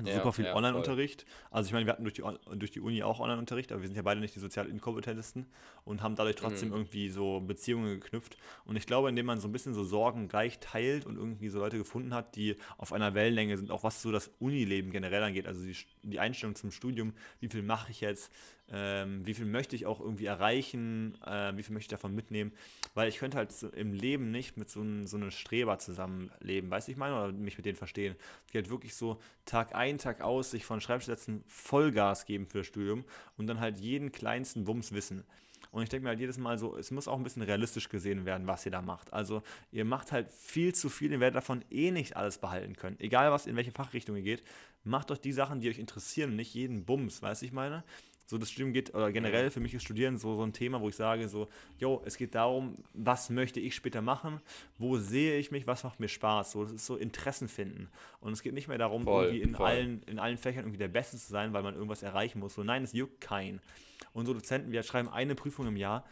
Ja, 0.04 0.16
super 0.16 0.32
viel 0.32 0.46
ja, 0.46 0.56
Online-Unterricht. 0.56 1.26
Also 1.50 1.68
ich 1.68 1.74
meine, 1.74 1.86
wir 1.86 1.94
hatten 1.94 2.04
durch 2.04 2.14
die, 2.14 2.24
durch 2.56 2.72
die 2.72 2.80
Uni 2.80 3.02
auch 3.04 3.20
Online-Unterricht, 3.20 3.72
aber 3.72 3.82
wir 3.82 3.88
sind 3.88 3.96
ja 3.96 4.04
beide 4.04 4.20
nicht 4.20 4.36
die 4.36 4.40
sozial 4.40 4.68
inkompetentesten 4.68 5.48
und 5.86 6.04
haben 6.04 6.16
dadurch 6.16 6.36
trotzdem 6.36 6.70
mhm. 6.70 6.76
irgendwie 6.76 7.10
so 7.10 7.40
Beziehungen 7.40 8.00
geknüpft. 8.00 8.38
Und 8.66 8.76
ich 8.76 8.86
glaube, 8.86 9.10
indem 9.10 9.26
man 9.26 9.40
so 9.40 9.48
ein 9.48 9.52
bisschen 9.52 9.74
so 9.74 9.84
Sorgen 9.84 10.28
gleich 10.28 10.60
teilt 10.60 11.06
und 11.06 11.18
irgendwie 11.18 11.50
so 11.50 11.60
Leute 11.60 11.78
gefunden 11.78 12.14
hat, 12.14 12.36
die 12.36 12.56
auf 12.78 12.94
einer 12.94 13.14
Wellenlänge 13.16 13.58
sind, 13.58 13.72
auch 13.72 13.84
was 13.84 14.02
so 14.02 14.12
das 14.12 14.30
Unileben 14.40 14.92
generell 14.92 15.24
angeht, 15.24 15.48
also 15.48 15.64
die, 15.64 15.76
die 16.04 16.20
Einstellung 16.20 16.56
zum 16.56 16.72
Studium, 16.72 17.14
wie 17.40 17.48
viel 17.48 17.64
mache 17.64 17.92
ich 17.92 18.02
jetzt, 18.02 18.32
ähm, 18.70 19.26
wie 19.26 19.34
viel 19.34 19.46
möchte 19.46 19.76
ich 19.76 19.86
auch 19.86 20.02
irgendwie 20.02 20.26
erreichen, 20.26 21.18
äh, 21.26 21.56
wie 21.56 21.64
viel 21.64 21.74
möchte 21.74 21.86
ich 21.86 22.00
davon 22.00 22.14
mitnehmen, 22.14 22.52
weil 22.96 23.08
ich 23.08 23.18
könnte 23.18 23.38
halt 23.38 23.52
so 23.52 23.70
im 23.70 23.94
Leben 23.94 24.32
nicht 24.32 24.58
mit 24.58 24.70
so, 24.70 24.82
ein, 24.82 25.08
so 25.08 25.16
einem 25.16 25.32
Streber 25.32 25.80
zusammenleben, 25.80 26.70
weißt 26.70 26.88
du, 26.88 26.92
ich 26.92 26.98
meine, 26.98 27.16
oder 27.16 27.32
mich 27.32 27.58
mit 27.58 27.66
denen 27.66 27.78
verstehen. 27.78 28.16
Die 28.52 28.58
halt 28.58 28.70
wirklich 28.70 28.94
so 28.94 29.22
Tag 29.46 29.74
ein, 29.74 29.87
Tag 29.96 30.22
aus 30.22 30.52
sich 30.52 30.66
von 30.66 30.82
Schreibtisch 30.82 31.08
setzen, 31.08 31.44
Vollgas 31.48 32.26
geben 32.26 32.48
für 32.48 32.60
das 32.60 32.68
Studium 32.68 33.06
und 33.38 33.48
dann 33.48 33.60
halt 33.60 33.80
jeden 33.80 34.12
kleinsten 34.12 34.68
Wumms 34.68 34.92
wissen. 34.92 35.24
Und 35.72 35.84
ich 35.84 35.90
denke 35.90 36.04
mir 36.04 36.10
halt 36.10 36.20
jedes 36.20 36.38
Mal 36.38 36.58
so, 36.58 36.76
es 36.78 36.92
muss 36.92 37.08
auch 37.08 37.18
ein 37.18 37.24
bisschen 37.24 37.42
realistisch 37.42 37.90
gesehen 37.90 38.26
werden, 38.26 38.48
was 38.48 38.66
ihr 38.66 38.72
da 38.72 38.82
macht. 38.82 39.14
Also 39.14 39.44
ihr 39.72 39.86
macht 39.86 40.12
halt 40.12 40.32
viel 40.32 40.74
zu 40.74 40.90
viel, 40.90 41.12
ihr 41.12 41.20
werdet 41.20 41.36
davon 41.36 41.64
eh 41.70 41.92
nicht 41.92 42.18
alles 42.18 42.38
behalten 42.38 42.76
können. 42.76 43.00
Egal 43.00 43.32
was, 43.32 43.48
in 43.48 43.56
welche 43.56 43.72
Fachrichtung 43.72 44.16
ihr 44.16 44.24
geht, 44.24 44.44
macht 44.84 45.12
euch 45.12 45.20
die 45.20 45.34
Sachen, 45.34 45.60
die 45.60 45.70
euch 45.70 45.80
interessieren 45.80 46.36
nicht 46.36 46.54
jeden 46.54 46.86
Bums, 46.86 47.22
weißt 47.22 47.42
du, 47.42 47.46
ich 47.46 47.52
meine? 47.52 47.84
So, 48.30 48.38
das 48.38 48.52
Studium 48.52 48.74
geht, 48.74 48.94
oder 48.94 49.12
generell 49.12 49.50
für 49.50 49.62
mich 49.62 49.74
ist 49.74 49.84
Studieren 49.84 50.18
so, 50.18 50.36
so 50.36 50.44
ein 50.44 50.52
Thema, 50.52 50.82
wo 50.82 50.90
ich 50.90 50.96
sage, 50.96 51.30
so, 51.30 51.48
yo, 51.80 52.04
es 52.06 52.18
geht 52.18 52.36
darum, 52.36 52.78
was 52.94 53.30
möchte 53.30 53.62
ich 53.62 53.74
später 53.74 54.02
machen, 54.02 54.42
wo 54.78 54.98
sehe 54.98 55.38
ich 55.40 55.50
mich, 55.50 55.66
was 55.66 55.86
macht 55.86 56.02
mir 56.02 56.10
Spaß. 56.10 56.52
So, 56.52 56.64
das 56.64 56.74
ist 56.74 56.86
so 56.86 56.98
Interessen 56.98 57.48
finden. 57.48 57.90
Und 58.20 58.34
es 58.34 58.44
geht 58.44 58.54
nicht 58.54 58.68
mehr 58.68 58.78
darum, 58.78 59.06
voll, 59.06 59.28
irgendwie 59.28 59.42
in 59.42 59.56
allen, 59.56 60.04
in 60.04 60.20
allen 60.20 60.38
Fächern 60.38 60.66
irgendwie 60.66 60.78
der 60.78 60.90
Beste 60.90 61.18
zu 61.18 61.32
sein, 61.32 61.54
weil 61.54 61.64
man 61.64 61.74
irgendwas 61.74 62.04
erreichen 62.04 62.40
muss. 62.40 62.54
So, 62.54 62.64
nein, 62.64 62.84
es 62.84 62.92
juckt 62.92 63.22
keinen. 63.22 63.62
Und 64.12 64.26
so 64.26 64.34
Dozenten, 64.34 64.74
wir 64.74 64.84
schreiben 64.84 65.08
eine 65.08 65.34
Prüfung 65.34 65.66
im 65.66 65.78
Jahr 65.78 66.04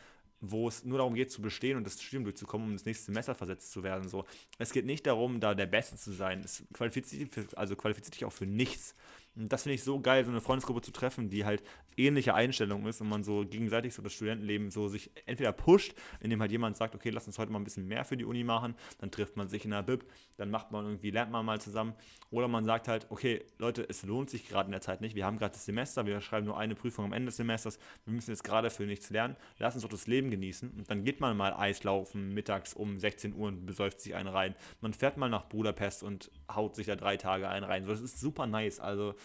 wo 0.41 0.67
es 0.67 0.83
nur 0.83 0.97
darum 0.97 1.15
geht 1.15 1.31
zu 1.31 1.41
bestehen 1.41 1.77
und 1.77 1.85
das 1.85 2.01
Studium 2.01 2.23
durchzukommen, 2.23 2.67
um 2.67 2.73
ins 2.73 2.85
nächste 2.85 3.05
Semester 3.05 3.35
versetzt 3.35 3.71
zu 3.71 3.83
werden. 3.83 4.09
So. 4.09 4.25
Es 4.57 4.71
geht 4.71 4.85
nicht 4.85 5.05
darum, 5.07 5.39
da 5.39 5.55
der 5.55 5.65
Beste 5.65 5.95
zu 5.97 6.11
sein. 6.11 6.41
Es 6.43 6.63
qualifiziert, 6.73 7.57
also 7.57 7.75
qualifiziert 7.75 8.15
dich 8.15 8.25
auch 8.25 8.33
für 8.33 8.45
nichts. 8.45 8.95
Das 9.35 9.63
finde 9.63 9.75
ich 9.75 9.83
so 9.83 9.99
geil, 9.99 10.23
so 10.23 10.31
eine 10.31 10.39
Freundesgruppe 10.39 10.81
zu 10.81 10.91
treffen, 10.91 11.29
die 11.29 11.43
halt 11.43 11.61
ähnliche 11.97 12.33
Einstellung 12.33 12.85
ist 12.87 13.01
und 13.01 13.09
man 13.09 13.23
so 13.23 13.45
gegenseitig 13.45 13.93
so 13.93 14.01
das 14.01 14.13
Studentenleben 14.13 14.71
so 14.71 14.87
sich 14.87 15.11
entweder 15.25 15.51
pusht, 15.51 15.93
indem 16.21 16.41
halt 16.41 16.51
jemand 16.51 16.77
sagt, 16.77 16.95
okay, 16.95 17.09
lass 17.09 17.27
uns 17.27 17.37
heute 17.37 17.51
mal 17.51 17.59
ein 17.59 17.63
bisschen 17.65 17.87
mehr 17.87 18.05
für 18.05 18.15
die 18.15 18.25
Uni 18.25 18.43
machen, 18.43 18.75
dann 18.99 19.11
trifft 19.11 19.35
man 19.35 19.49
sich 19.49 19.65
in 19.65 19.71
der 19.71 19.83
Bib, 19.83 20.05
dann 20.37 20.51
macht 20.51 20.71
man 20.71 20.85
irgendwie, 20.85 21.11
lernt 21.11 21.31
man 21.31 21.45
mal 21.45 21.59
zusammen. 21.59 21.93
Oder 22.31 22.47
man 22.47 22.65
sagt 22.65 22.87
halt, 22.87 23.07
okay, 23.09 23.43
Leute, 23.57 23.85
es 23.87 24.03
lohnt 24.03 24.29
sich 24.29 24.47
gerade 24.47 24.67
in 24.67 24.71
der 24.71 24.81
Zeit 24.81 25.01
nicht. 25.01 25.15
Wir 25.15 25.25
haben 25.25 25.37
gerade 25.37 25.53
das 25.53 25.65
Semester, 25.65 26.05
wir 26.05 26.19
schreiben 26.21 26.45
nur 26.45 26.57
eine 26.57 26.75
Prüfung 26.75 27.05
am 27.05 27.13
Ende 27.13 27.27
des 27.27 27.37
Semesters, 27.37 27.77
wir 28.05 28.13
müssen 28.13 28.31
jetzt 28.31 28.43
gerade 28.43 28.69
für 28.69 28.85
nichts 28.85 29.09
lernen, 29.09 29.35
lass 29.59 29.75
uns 29.75 29.83
doch 29.83 29.89
das 29.89 30.07
Leben 30.07 30.31
genießen. 30.31 30.71
Und 30.71 30.89
dann 30.89 31.03
geht 31.03 31.19
man 31.19 31.35
mal 31.35 31.53
Eislaufen 31.53 32.33
mittags 32.33 32.73
um 32.73 32.99
16 32.99 33.33
Uhr 33.33 33.47
und 33.47 33.65
besäuft 33.65 33.99
sich 33.99 34.15
einen 34.15 34.29
rein. 34.29 34.55
Man 34.81 34.93
fährt 34.93 35.17
mal 35.17 35.29
nach 35.29 35.43
Budapest 35.43 36.03
und 36.03 36.31
haut 36.53 36.75
sich 36.75 36.87
da 36.87 36.95
drei 36.95 37.17
Tage 37.17 37.47
einen 37.49 37.65
rein. 37.65 37.83
So, 37.83 37.91
das 37.91 38.01
ist 38.01 38.19
super 38.19 38.47
nice. 38.47 38.79
Also 38.79 39.15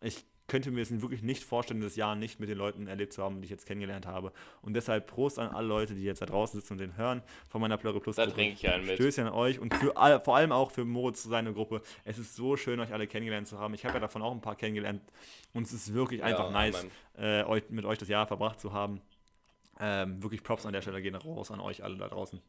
ich 0.00 0.24
könnte 0.48 0.70
mir 0.70 0.80
es 0.80 1.02
wirklich 1.02 1.22
nicht 1.22 1.44
vorstellen, 1.44 1.80
das 1.80 1.94
Jahr 1.94 2.16
nicht 2.16 2.40
mit 2.40 2.48
den 2.48 2.56
Leuten 2.56 2.86
erlebt 2.86 3.12
zu 3.12 3.22
haben, 3.22 3.40
die 3.40 3.44
ich 3.44 3.50
jetzt 3.50 3.66
kennengelernt 3.66 4.06
habe. 4.06 4.32
Und 4.62 4.74
deshalb 4.74 5.06
Prost 5.06 5.38
an 5.38 5.48
alle 5.54 5.68
Leute, 5.68 5.94
die 5.94 6.02
jetzt 6.02 6.22
da 6.22 6.26
draußen 6.26 6.58
sitzen 6.58 6.72
und 6.72 6.78
den 6.78 6.96
hören 6.96 7.22
von 7.48 7.60
meiner 7.60 7.76
Plöre 7.76 8.00
Plus. 8.00 8.16
Da 8.16 8.26
trinke 8.26 8.54
ich 8.54 8.68
einen 8.68 8.86
mit. 8.86 8.94
Stößchen 8.94 9.26
an 9.26 9.34
euch 9.34 9.58
und 9.58 9.74
für 9.74 9.96
all, 9.96 10.20
vor 10.20 10.36
allem 10.36 10.50
auch 10.50 10.70
für 10.70 10.86
Moritz, 10.86 11.22
seine 11.22 11.52
Gruppe. 11.52 11.82
Es 12.04 12.18
ist 12.18 12.34
so 12.34 12.56
schön, 12.56 12.80
euch 12.80 12.92
alle 12.92 13.06
kennengelernt 13.06 13.46
zu 13.46 13.58
haben. 13.58 13.74
Ich 13.74 13.84
habe 13.84 13.94
ja 13.94 14.00
davon 14.00 14.22
auch 14.22 14.32
ein 14.32 14.40
paar 14.40 14.56
kennengelernt 14.56 15.02
und 15.52 15.66
es 15.66 15.72
ist 15.72 15.92
wirklich 15.92 16.22
einfach 16.22 16.46
ja, 16.46 16.50
nice, 16.50 16.86
äh, 17.18 17.44
euch, 17.44 17.64
mit 17.68 17.84
euch 17.84 17.98
das 17.98 18.08
Jahr 18.08 18.26
verbracht 18.26 18.58
zu 18.58 18.72
haben. 18.72 19.02
Ähm, 19.78 20.22
wirklich 20.22 20.42
Props 20.42 20.64
an 20.64 20.72
der 20.72 20.80
Stelle 20.80 21.02
gehen 21.02 21.14
raus 21.14 21.50
an 21.50 21.60
euch 21.60 21.84
alle 21.84 21.98
da 21.98 22.08
draußen. 22.08 22.40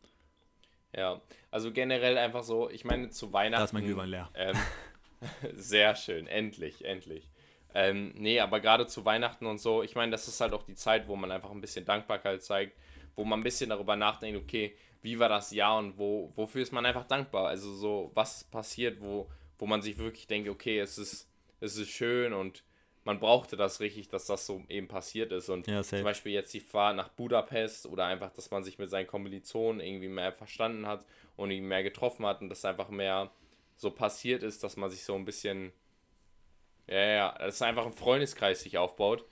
Ja, 0.96 1.22
also 1.52 1.72
generell 1.72 2.18
einfach 2.18 2.44
so, 2.44 2.70
ich 2.70 2.86
meine 2.86 3.10
zu 3.10 3.34
Weihnachten. 3.34 3.60
Da 3.60 3.66
ist 3.66 3.74
mein 3.74 3.84
Glühwein 3.84 4.10
leer. 4.10 4.30
Ähm, 4.34 4.56
sehr 5.54 5.96
schön, 5.96 6.26
endlich, 6.26 6.86
endlich. 6.86 7.30
Ähm, 7.74 8.14
nee, 8.16 8.40
aber 8.40 8.60
gerade 8.60 8.88
zu 8.88 9.06
Weihnachten 9.06 9.46
und 9.46 9.60
so, 9.60 9.84
ich 9.84 9.96
meine, 9.96 10.12
das 10.12 10.28
ist 10.28 10.42
halt 10.42 10.54
auch 10.54 10.64
die 10.64 10.76
Zeit, 10.76 11.08
wo 11.08 11.16
man 11.16 11.32
einfach 11.32 11.52
ein 11.52 11.62
bisschen 11.62 11.86
Dankbarkeit 11.86 12.42
zeigt, 12.42 12.78
wo 13.16 13.24
man 13.24 13.40
ein 13.40 13.44
bisschen 13.44 13.70
darüber 13.70 13.96
nachdenkt, 13.96 14.40
okay, 14.40 14.76
wie 15.02 15.20
war 15.20 15.30
das 15.30 15.52
Jahr 15.52 15.78
und 15.78 15.98
wo, 15.98 16.32
wofür 16.36 16.62
ist 16.62 16.74
man 16.74 16.86
einfach 16.86 17.06
dankbar? 17.06 17.48
Also 17.48 17.74
so, 17.74 18.12
was 18.16 18.38
ist 18.38 18.52
passiert, 18.52 19.00
wo, 19.02 19.30
wo 19.58 19.66
man 19.66 19.82
sich 19.82 19.98
wirklich 19.98 20.28
denkt, 20.28 20.50
okay, 20.50 20.80
es 20.80 20.98
ist, 20.98 21.30
es 21.60 21.78
ist 21.78 21.90
schön 21.90 22.34
und 22.34 22.64
man 23.06 23.20
brauchte 23.20 23.56
das 23.56 23.80
richtig, 23.80 24.10
dass 24.10 24.26
das 24.26 24.46
so 24.46 24.64
eben 24.68 24.88
passiert 24.88 25.32
ist. 25.32 25.50
Und 25.50 25.68
Ja, 25.68 25.82
zum. 25.84 26.04
Beispiel 26.04 26.34
jetzt 26.34 26.54
die 26.54 26.60
Fahrt 26.60 26.96
nach 26.96 27.10
Budapest 27.10 27.86
oder 27.86 28.06
einfach, 28.06 28.32
dass 28.32 28.52
man 28.52 28.64
sich 28.64 28.78
mit 28.78 28.90
seinen 28.90 29.08
Kommilitonen 29.08 29.80
irgendwie 29.80 30.10
mehr 30.10 30.34
verstanden 30.34 30.86
hat 30.86 31.06
und 31.36 31.52
ihn 31.52 31.66
mehr 31.66 31.84
getroffen 31.84 32.26
hat 32.26 32.42
und 32.42 32.50
das 32.50 32.66
einfach 32.66 32.90
mehr 32.90 33.32
so 33.78 33.92
passiert 33.92 34.44
ist, 34.44 34.64
dass 34.64 34.76
man 34.76 34.90
sich 34.90 35.04
so 35.04 35.16
ein 35.16 35.26
bisschen, 35.26 35.72
ja, 36.90 37.06
ja, 37.06 37.38
dass 37.38 37.62
einfach 37.62 37.86
ein 37.86 37.94
Freundeskreis 37.94 38.62
sich 38.62 38.78
aufbaut. 38.78 39.26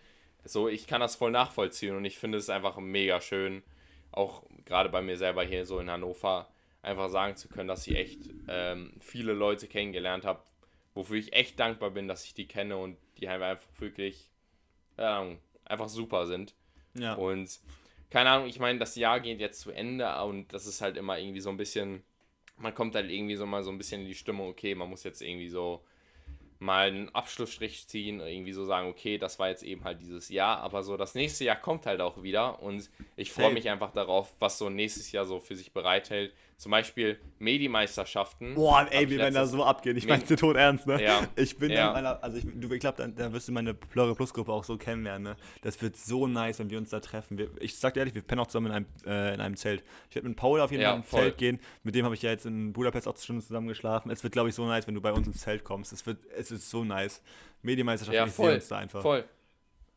So, 0.46 0.70
ich 0.70 0.88
kann 0.88 1.02
das 1.02 1.16
voll 1.16 1.32
nachvollziehen 1.32 1.96
und 1.96 2.06
ich 2.06 2.18
finde 2.18 2.38
es 2.38 2.50
einfach 2.50 2.78
mega 2.78 3.20
schön, 3.20 3.64
auch 4.12 4.44
gerade 4.66 4.90
bei 4.90 5.02
mir 5.02 5.18
selber 5.18 5.44
hier 5.44 5.66
so 5.66 5.80
in 5.80 5.90
Hannover, 5.90 6.48
einfach 6.82 7.10
sagen 7.10 7.36
zu 7.36 7.50
können, 7.50 7.68
dass 7.68 7.88
ich 7.88 7.96
echt 7.96 8.20
ähm, 8.48 8.94
viele 9.00 9.34
Leute 9.34 9.68
kennengelernt 9.68 10.24
habe, 10.24 10.42
wofür 10.94 11.18
ich 11.18 11.34
echt 11.34 11.60
dankbar 11.60 11.92
bin, 11.92 12.08
dass 12.08 12.24
ich 12.24 12.34
die 12.34 12.48
kenne 12.48 12.78
und 12.78 12.98
die 13.18 13.28
halt 13.28 13.42
einfach 13.42 13.68
wirklich, 13.80 14.30
Ahnung, 14.96 15.40
einfach 15.66 15.90
super 15.90 16.28
sind. 16.28 16.54
Ja. 16.94 17.16
Und 17.16 17.60
keine 18.10 18.30
Ahnung, 18.30 18.48
ich 18.48 18.60
meine, 18.60 18.80
das 18.80 18.96
Jahr 18.96 19.20
geht 19.20 19.40
jetzt 19.40 19.62
zu 19.62 19.72
Ende 19.72 20.24
und 20.24 20.54
das 20.54 20.66
ist 20.66 20.82
halt 20.82 20.96
immer 20.96 21.18
irgendwie 21.18 21.42
so 21.42 21.50
ein 21.50 21.58
bisschen, 21.58 22.04
man 22.56 22.74
kommt 22.74 22.96
halt 22.96 23.12
irgendwie 23.12 23.36
so 23.36 23.46
mal 23.46 23.64
so 23.64 23.72
ein 23.72 23.78
bisschen 23.78 24.02
in 24.02 24.08
die 24.08 24.16
Stimmung, 24.16 24.48
okay, 24.48 24.76
man 24.76 24.90
muss 24.90 25.04
jetzt 25.04 25.22
irgendwie 25.22 25.50
so 25.50 25.84
mal 26.60 26.88
einen 26.88 27.10
Abschlussstrich 27.10 27.88
ziehen, 27.88 28.20
irgendwie 28.20 28.54
so 28.54 28.66
sagen, 28.66 28.88
okay, 28.90 29.18
das 29.18 29.40
war 29.40 29.50
jetzt 29.50 29.64
eben 29.64 29.84
halt 29.84 30.02
dieses 30.02 30.30
Jahr, 30.30 30.60
aber 30.60 30.84
so 30.84 30.98
das 30.98 31.16
nächste 31.16 31.44
Jahr 31.44 31.56
kommt 31.56 31.86
halt 31.86 32.02
auch 32.02 32.24
wieder 32.24 32.62
und 32.62 32.90
ich 33.16 33.32
freue 33.32 33.54
mich 33.54 33.70
einfach 33.70 33.92
darauf, 33.92 34.32
was 34.40 34.58
so 34.58 34.70
nächstes 34.70 35.12
Jahr 35.12 35.26
so 35.26 35.40
für 35.40 35.56
sich 35.56 35.72
bereithält. 35.72 36.34
Zum 36.58 36.72
Beispiel 36.72 37.20
Medi-Meisterschaften. 37.38 38.56
Boah, 38.56 38.88
ey, 38.90 39.08
wir 39.12 39.20
werden 39.20 39.36
da 39.36 39.46
so 39.46 39.64
abgehen. 39.64 39.96
Ich 39.96 40.08
dir 40.08 40.36
tot 40.38 40.56
ernst, 40.56 40.88
ne? 40.88 41.00
Ja. 41.04 41.28
Ich 41.36 41.56
bin 41.58 41.70
Ja. 41.72 41.90
in 41.90 41.94
meiner, 41.94 42.24
also 42.24 42.38
ich, 42.38 42.46
du, 42.52 42.74
ich 42.74 42.80
glaube, 42.80 42.98
da, 42.98 43.08
da 43.08 43.32
wirst 43.32 43.48
du 43.48 43.52
meine 43.52 43.76
Plöre 43.76 44.16
Plus 44.16 44.34
Gruppe 44.34 44.52
auch 44.52 44.64
so 44.64 44.76
kennenlernen, 44.76 45.34
ne? 45.34 45.38
Das 45.62 45.80
wird 45.84 45.96
so 45.96 46.26
nice, 46.26 46.58
wenn 46.58 46.72
wir 46.72 46.80
uns 46.80 46.90
da 46.90 47.00
treffen. 47.00 47.38
Wir, 47.38 47.52
ich 47.60 47.78
sag 47.78 47.94
dir 47.94 48.00
ehrlich, 48.00 48.16
wir 48.16 48.24
pennen 48.24 48.42
auch 48.42 48.48
zusammen 48.48 48.68
in 48.68 48.72
einem, 48.74 48.86
äh, 49.06 49.36
in 49.36 49.40
einem 49.40 49.56
Zelt. 49.56 49.84
Ich 50.10 50.16
werde 50.16 50.28
mit 50.28 50.36
Paul 50.36 50.60
auf 50.60 50.72
jeden 50.72 50.82
Ja, 50.82 50.90
Fall 50.90 50.98
ins 50.98 51.10
voll. 51.10 51.22
Zelt 51.22 51.38
gehen. 51.38 51.60
Mit 51.84 51.94
dem 51.94 52.06
habe 52.06 52.16
ich 52.16 52.24
ja 52.24 52.32
jetzt 52.32 52.48
in 52.48 52.74
Budapest 52.74 53.08
auch 53.08 53.18
Stunden 53.18 53.44
zusammen 53.44 53.68
geschlafen. 53.68 54.10
Es 54.10 54.24
wird, 54.24 54.34
glaube 54.34 54.50
ich, 54.50 54.56
so 54.56 54.66
nice, 54.66 54.88
wenn 54.88 54.96
du 54.96 55.02
bei 55.02 55.14
uns 55.14 55.28
ins 55.28 55.42
Zelt 55.42 55.64
kommst. 55.64 55.94
Es 55.94 56.08
wird, 56.08 56.18
es 56.36 56.50
ist 56.50 56.72
so 56.72 56.84
nice. 56.84 57.22
Medienmeisterschaft, 57.62 58.16
Ja, 58.16 58.26
voll, 58.26 58.54
uns 58.56 58.68
da 58.68 58.78
einfach. 58.80 59.04
voll. 59.04 59.26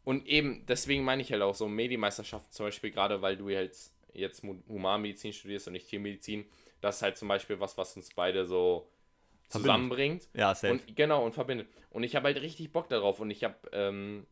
Und 0.05 0.27
eben, 0.27 0.65
deswegen 0.67 1.05
meine 1.05 1.23
ich 1.23 1.33
halt 1.33 1.41
auch 1.41 1.55
so 1.55 1.69
Medi-Meisterschaften 1.69 2.53
zum 2.53 2.67
Beispiel, 2.67 2.91
gerade 2.91 3.23
weil 3.23 3.37
du 3.39 3.49
jetzt, 3.49 3.95
jetzt 4.15 4.43
Humanmedizin 4.69 5.33
studierst 5.33 5.67
und 5.69 5.75
nicht 5.75 5.89
Tiermedizin, 5.89 6.47
das 6.81 6.97
ist 6.97 7.03
halt 7.03 7.17
zum 7.17 7.29
Beispiel 7.29 7.61
was, 7.61 7.77
was 7.79 7.97
uns 7.97 8.11
beide 8.15 8.47
so 8.47 8.89
Verbindet. 9.49 9.51
zusammenbringt. 9.51 10.29
Ja, 10.35 10.55
safe. 10.55 10.73
Und 10.75 10.97
genau, 10.97 11.25
und 11.25 11.33
verbindet. 11.35 11.69
Und 11.91 12.05
ich 12.05 12.17
habe 12.17 12.27
halt 12.27 12.41
richtig 12.41 12.73
Bock 12.73 12.89
darauf. 12.89 13.21
Und 13.21 13.31
ich 13.31 13.45
habe 13.45 13.57
ähm, 13.73 14.27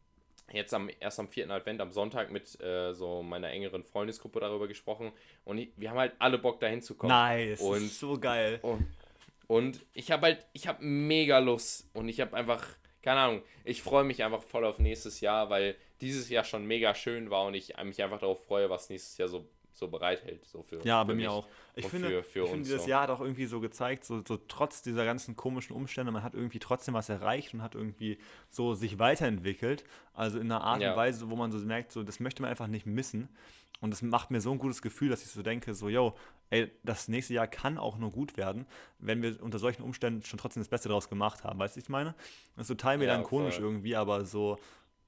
jetzt 0.52 0.72
am, 0.72 0.88
erst 1.00 1.18
am 1.20 1.28
vierten 1.28 1.50
Advent, 1.50 1.80
am 1.80 1.92
Sonntag, 1.92 2.30
mit 2.30 2.60
äh, 2.60 2.94
so 2.94 3.22
meiner 3.22 3.50
engeren 3.50 3.84
Freundesgruppe 3.84 4.40
darüber 4.40 4.68
gesprochen. 4.68 5.12
Und 5.44 5.58
ich, 5.58 5.70
wir 5.76 5.90
haben 5.90 5.98
halt 5.98 6.14
alle 6.20 6.38
Bock, 6.38 6.60
dahin 6.60 6.80
zu 6.82 6.94
kommen. 6.94 7.10
nice. 7.10 7.60
Und- 7.60 7.90
so 7.90 8.18
geil. 8.18 8.60
Und, 8.62 8.86
und 9.46 9.84
ich 9.92 10.10
habe 10.10 10.22
halt, 10.26 10.46
ich 10.52 10.66
habe 10.68 10.84
mega 10.84 11.38
Lust. 11.38 11.90
Und 11.94 12.08
ich 12.08 12.20
habe 12.20 12.36
einfach, 12.36 12.66
keine 13.02 13.20
Ahnung, 13.20 13.42
ich 13.64 13.82
freue 13.82 14.04
mich 14.04 14.22
einfach 14.22 14.42
voll 14.42 14.64
auf 14.64 14.78
nächstes 14.78 15.20
Jahr, 15.20 15.50
weil 15.50 15.74
dieses 16.00 16.28
Jahr 16.28 16.44
schon 16.44 16.64
mega 16.64 16.94
schön 16.94 17.28
war 17.30 17.44
und 17.44 17.54
ich 17.54 17.74
mich 17.82 18.02
einfach 18.02 18.20
darauf 18.20 18.44
freue, 18.46 18.70
was 18.70 18.88
nächstes 18.88 19.18
Jahr 19.18 19.28
so, 19.28 19.48
so 19.78 19.88
bereithält. 19.88 20.44
So 20.46 20.62
für, 20.62 20.80
Ja, 20.84 21.00
für 21.02 21.08
bei 21.08 21.14
mich. 21.14 21.24
mir 21.26 21.32
auch. 21.32 21.46
Ich 21.74 21.84
und 21.84 21.90
finde, 21.90 22.08
für- 22.08 22.22
für 22.24 22.42
ich 22.44 22.50
finde 22.50 22.64
dieses 22.64 22.82
so. 22.84 22.88
Jahr 22.90 23.02
hat 23.02 23.10
auch 23.10 23.20
irgendwie 23.20 23.46
so 23.46 23.60
gezeigt, 23.60 24.04
so, 24.04 24.22
so 24.26 24.36
trotz 24.48 24.82
dieser 24.82 25.04
ganzen 25.04 25.36
komischen 25.36 25.74
Umstände, 25.76 26.12
man 26.12 26.22
hat 26.22 26.34
irgendwie 26.34 26.58
trotzdem 26.58 26.94
was 26.94 27.08
erreicht 27.08 27.54
und 27.54 27.62
hat 27.62 27.74
irgendwie 27.74 28.18
so 28.50 28.74
sich 28.74 28.98
weiterentwickelt. 28.98 29.84
Also 30.14 30.38
in 30.38 30.50
einer 30.50 30.62
Art 30.62 30.82
Ja. 30.82 30.90
und 30.92 30.96
Weise, 30.96 31.30
wo 31.30 31.36
man 31.36 31.52
so 31.52 31.58
merkt, 31.58 31.92
so 31.92 32.02
das 32.02 32.20
möchte 32.20 32.42
man 32.42 32.50
einfach 32.50 32.66
nicht 32.66 32.86
missen. 32.86 33.28
Und 33.80 33.92
das 33.92 34.02
macht 34.02 34.32
mir 34.32 34.40
so 34.40 34.50
ein 34.50 34.58
gutes 34.58 34.82
Gefühl, 34.82 35.08
dass 35.08 35.22
ich 35.22 35.28
so 35.28 35.40
denke, 35.42 35.72
so, 35.72 35.88
yo, 35.88 36.16
ey, 36.50 36.68
das 36.82 37.06
nächste 37.06 37.34
Jahr 37.34 37.46
kann 37.46 37.78
auch 37.78 37.96
nur 37.96 38.10
gut 38.10 38.36
werden, 38.36 38.66
wenn 38.98 39.22
wir 39.22 39.40
unter 39.40 39.60
solchen 39.60 39.82
Umständen 39.82 40.24
schon 40.24 40.36
trotzdem 40.40 40.60
das 40.62 40.68
Beste 40.68 40.88
draus 40.88 41.08
gemacht 41.08 41.44
haben. 41.44 41.60
Weißt 41.60 41.76
du, 41.76 41.78
was 41.78 41.84
ich 41.84 41.88
meine? 41.88 42.16
Das 42.56 42.64
ist 42.68 42.76
total 42.76 42.98
melancholisch 42.98 43.54
voll. 43.54 43.64
irgendwie, 43.64 43.94
aber 43.94 44.24
so, 44.24 44.58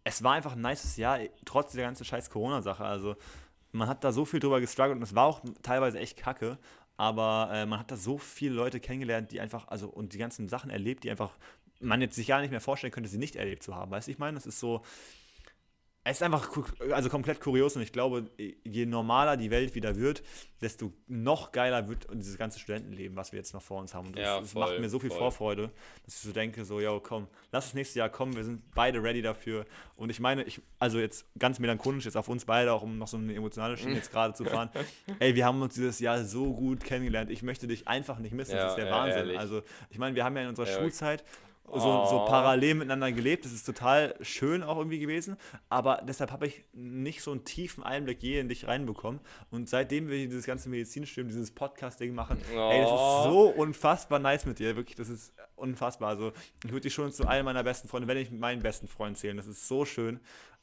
es 0.04 0.22
war 0.22 0.34
einfach 0.34 0.52
ein 0.54 0.60
nices 0.60 0.96
Jahr, 0.96 1.18
trotz 1.44 1.72
der 1.72 1.82
ganzen 1.84 2.04
scheiß 2.04 2.30
Corona-Sache. 2.30 2.84
Also, 2.84 3.16
man 3.72 3.88
hat 3.88 4.04
da 4.04 4.12
so 4.12 4.24
viel 4.24 4.40
drüber 4.40 4.60
gestruggelt 4.60 4.96
und 4.96 5.02
es 5.02 5.14
war 5.14 5.26
auch 5.26 5.40
teilweise 5.62 5.98
echt 5.98 6.16
kacke, 6.16 6.58
aber 6.96 7.50
äh, 7.52 7.66
man 7.66 7.78
hat 7.78 7.90
da 7.90 7.96
so 7.96 8.18
viele 8.18 8.54
Leute 8.54 8.80
kennengelernt, 8.80 9.32
die 9.32 9.40
einfach, 9.40 9.68
also 9.68 9.88
und 9.88 10.12
die 10.12 10.18
ganzen 10.18 10.48
Sachen 10.48 10.70
erlebt, 10.70 11.04
die 11.04 11.10
einfach 11.10 11.32
man 11.80 12.00
jetzt 12.02 12.14
sich 12.14 12.26
gar 12.26 12.40
nicht 12.40 12.50
mehr 12.50 12.60
vorstellen 12.60 12.92
könnte, 12.92 13.08
sie 13.08 13.18
nicht 13.18 13.36
erlebt 13.36 13.62
zu 13.62 13.74
haben. 13.74 13.90
Weißt 13.90 14.06
du, 14.06 14.12
ich 14.12 14.18
meine, 14.18 14.36
es 14.36 14.46
ist 14.46 14.60
so, 14.60 14.82
es 16.02 16.16
ist 16.16 16.22
einfach 16.22 16.48
also 16.92 17.10
komplett 17.10 17.40
kurios 17.42 17.76
und 17.76 17.82
ich 17.82 17.92
glaube, 17.92 18.30
je 18.64 18.86
normaler 18.86 19.36
die 19.36 19.50
Welt 19.50 19.74
wieder 19.74 19.96
wird, 19.96 20.22
desto 20.62 20.94
noch 21.08 21.52
geiler 21.52 21.88
wird 21.90 22.06
dieses 22.14 22.38
ganze 22.38 22.58
Studentenleben, 22.58 23.16
was 23.18 23.32
wir 23.32 23.38
jetzt 23.38 23.52
noch 23.52 23.60
vor 23.60 23.80
uns 23.80 23.92
haben. 23.94 24.06
Und 24.06 24.16
das, 24.16 24.24
Ja, 24.24 24.40
das 24.40 24.52
voll, 24.52 24.60
macht 24.66 24.80
mir 24.80 24.88
so 24.88 24.98
viel 24.98 25.10
voll. 25.10 25.18
Vorfreude, 25.18 25.70
dass 26.06 26.14
ich 26.14 26.20
so 26.22 26.32
denke, 26.32 26.64
so, 26.64 26.80
yo, 26.80 27.00
komm, 27.00 27.26
lass 27.52 27.66
das 27.66 27.74
nächste 27.74 27.98
Jahr 27.98 28.08
kommen, 28.08 28.34
wir 28.34 28.44
sind 28.44 28.62
beide 28.74 29.02
ready 29.02 29.20
dafür. 29.20 29.66
Und 29.96 30.08
ich 30.08 30.20
meine, 30.20 30.42
ich, 30.44 30.62
also 30.78 30.98
jetzt 30.98 31.26
ganz 31.38 31.58
melancholisch 31.58 32.06
jetzt 32.06 32.16
auf 32.16 32.28
uns 32.30 32.46
beide, 32.46 32.72
auch 32.72 32.82
um 32.82 32.96
noch 32.96 33.08
so 33.08 33.18
eine 33.18 33.34
emotionale 33.34 33.76
Schiene 33.76 33.96
jetzt 33.96 34.10
gerade 34.10 34.32
zu 34.32 34.46
fahren. 34.46 34.70
Ey, 35.18 35.34
wir 35.34 35.44
haben 35.44 35.60
uns 35.60 35.74
dieses 35.74 36.00
Jahr 36.00 36.24
so 36.24 36.54
gut 36.54 36.82
kennengelernt. 36.82 37.30
Ich 37.30 37.42
möchte 37.42 37.66
dich 37.66 37.88
einfach 37.88 38.18
nicht 38.20 38.32
missen. 38.32 38.52
das 38.52 38.62
Ja, 38.62 38.68
ist 38.70 38.76
der 38.76 38.86
ja, 38.86 38.92
Wahnsinn. 38.92 39.18
ehrlich. 39.18 39.38
Also, 39.38 39.62
ich 39.90 39.98
meine, 39.98 40.16
wir 40.16 40.24
haben 40.24 40.34
ja 40.34 40.42
in 40.44 40.48
unserer 40.48 40.66
Ja. 40.66 40.78
Schulzeit 40.78 41.24
so, 41.72 42.04
so 42.06 42.22
Oh. 42.22 42.26
parallel 42.26 42.74
miteinander 42.74 43.12
gelebt. 43.12 43.44
Das 43.44 43.52
ist 43.52 43.64
total 43.64 44.14
schön 44.20 44.62
auch 44.62 44.76
irgendwie 44.78 44.98
gewesen. 44.98 45.36
Aber 45.68 46.02
deshalb 46.06 46.32
habe 46.32 46.46
ich 46.46 46.64
nicht 46.72 47.22
so 47.22 47.30
einen 47.30 47.44
tiefen 47.44 47.84
Einblick 47.84 48.22
je 48.22 48.40
in 48.40 48.48
dich 48.48 48.66
reinbekommen. 48.66 49.20
Und 49.50 49.68
seitdem 49.68 50.08
wir 50.08 50.16
dieses 50.26 50.46
ganze 50.46 50.68
Medizinstudium, 50.68 51.28
dieses 51.28 51.50
Podcast-Ding 51.52 52.14
machen, 52.14 52.38
ey, 52.52 52.80
das 52.80 52.90
ist 52.90 52.96
Oh. 52.96 53.22
so 53.24 53.48
unfassbar 53.48 54.18
nice 54.18 54.46
mit 54.46 54.58
dir. 54.58 54.76
Wirklich, 54.76 54.96
das 54.96 55.08
ist 55.08 55.32
unfassbar. 55.56 56.08
Also, 56.08 56.32
ich 56.64 56.70
würde 56.72 56.82
dich 56.82 56.94
schon 56.94 57.12
zu 57.12 57.26
einem 57.28 57.44
meiner 57.44 57.62
besten 57.62 57.88
Freunde, 57.88 58.08
wenn 58.08 58.16
nicht 58.16 58.32
meinen 58.32 58.62
besten 58.62 58.88
Freund 58.88 59.16
zählen. 59.18 59.36
Das 59.36 59.46
ist 59.46 59.68
so 59.68 59.84
schön. 59.84 60.20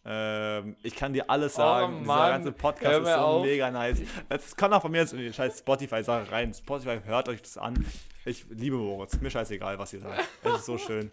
Ähm, 0.10 0.78
ich 0.84 0.96
kann 0.96 1.12
dir 1.14 1.30
alles 1.30 1.56
sagen. 1.56 2.00
Dieser 2.00 2.04
Oh 2.04 2.16
Mann, 2.16 2.30
ganze 2.32 2.52
Podcast 2.54 3.00
ist 3.02 3.06
so 3.08 3.20
auf. 3.20 3.46
mega 3.46 3.70
nice. 3.70 4.02
Das 4.30 4.56
kann 4.56 4.72
auch 4.74 4.82
von 4.82 4.92
mir 4.92 5.00
jetzt 5.00 5.12
in 5.14 5.20
die 5.20 5.34
scheiß 5.34 5.60
Spotify-Sache 5.60 6.32
rein. 6.32 6.54
Spotify, 6.54 7.00
hört 7.04 7.28
euch 7.30 7.42
das 7.42 7.58
an. 7.58 7.86
Ich 8.26 8.46
liebe 8.50 8.78
Moritz. 8.78 9.20
Mir 9.20 9.30
scheißegal, 9.30 9.78
was 9.80 9.92
ihr 9.94 10.00
sagt. 10.00 10.24
Es 10.44 10.54
ist 10.60 10.66
so 10.66 10.78
schön. 10.78 11.12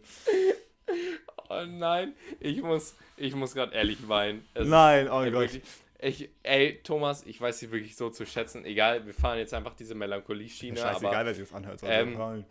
Oh 1.49 1.65
nein, 1.67 2.15
ich 2.41 2.63
muss, 2.63 2.95
ich 3.17 3.35
muss 3.35 3.55
gerade 3.55 3.75
ehrlich 3.75 4.09
weinen. 4.09 4.47
Es 4.55 4.67
Nein, 4.67 5.07
oh 5.09 5.23
Gott. 5.25 5.33
wirklich, 5.33 5.63
ich, 5.99 6.31
ey, 6.43 6.81
Thomas, 6.83 7.25
ich 7.27 7.41
weiß 7.41 7.59
dich 7.61 7.71
wirklich 7.71 7.97
so 7.97 8.11
zu 8.11 8.25
schätzen. 8.27 8.65
Egal, 8.65 9.05
wir 9.07 9.15
fahren 9.15 9.39
jetzt 9.39 9.53
einfach 9.55 9.75
diese 9.75 9.95
Melancholie-Schiene, 9.95 10.79
scheißegal, 10.79 11.15
aber 11.15 11.27
wer 11.27 11.35
sich 11.35 11.45
das 11.45 11.55
anhört. 11.55 11.81
ähm, 11.85 12.45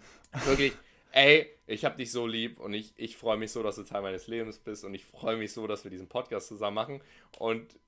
wirklich, 0.45 0.73
ey, 1.13 1.47
ich 1.67 1.85
hab 1.85 1.95
dich 1.95 2.11
so 2.11 2.27
lieb 2.27 2.59
und 2.59 2.73
ich, 2.73 2.93
ich 2.97 3.15
freue 3.15 3.37
mich 3.37 3.51
so, 3.51 3.63
dass 3.63 3.75
du 3.75 3.83
Teil 3.83 4.01
meines 4.01 4.27
Lebens 4.27 4.59
bist 4.59 4.83
und 4.83 4.93
ich 4.93 5.05
freue 5.05 5.37
mich 5.37 5.53
so, 5.53 5.65
dass 5.67 5.83
wir 5.83 5.91
diesen 5.91 6.09
Podcast 6.09 6.47
zusammen 6.47 6.75
machen 6.75 7.01
und 7.39 7.79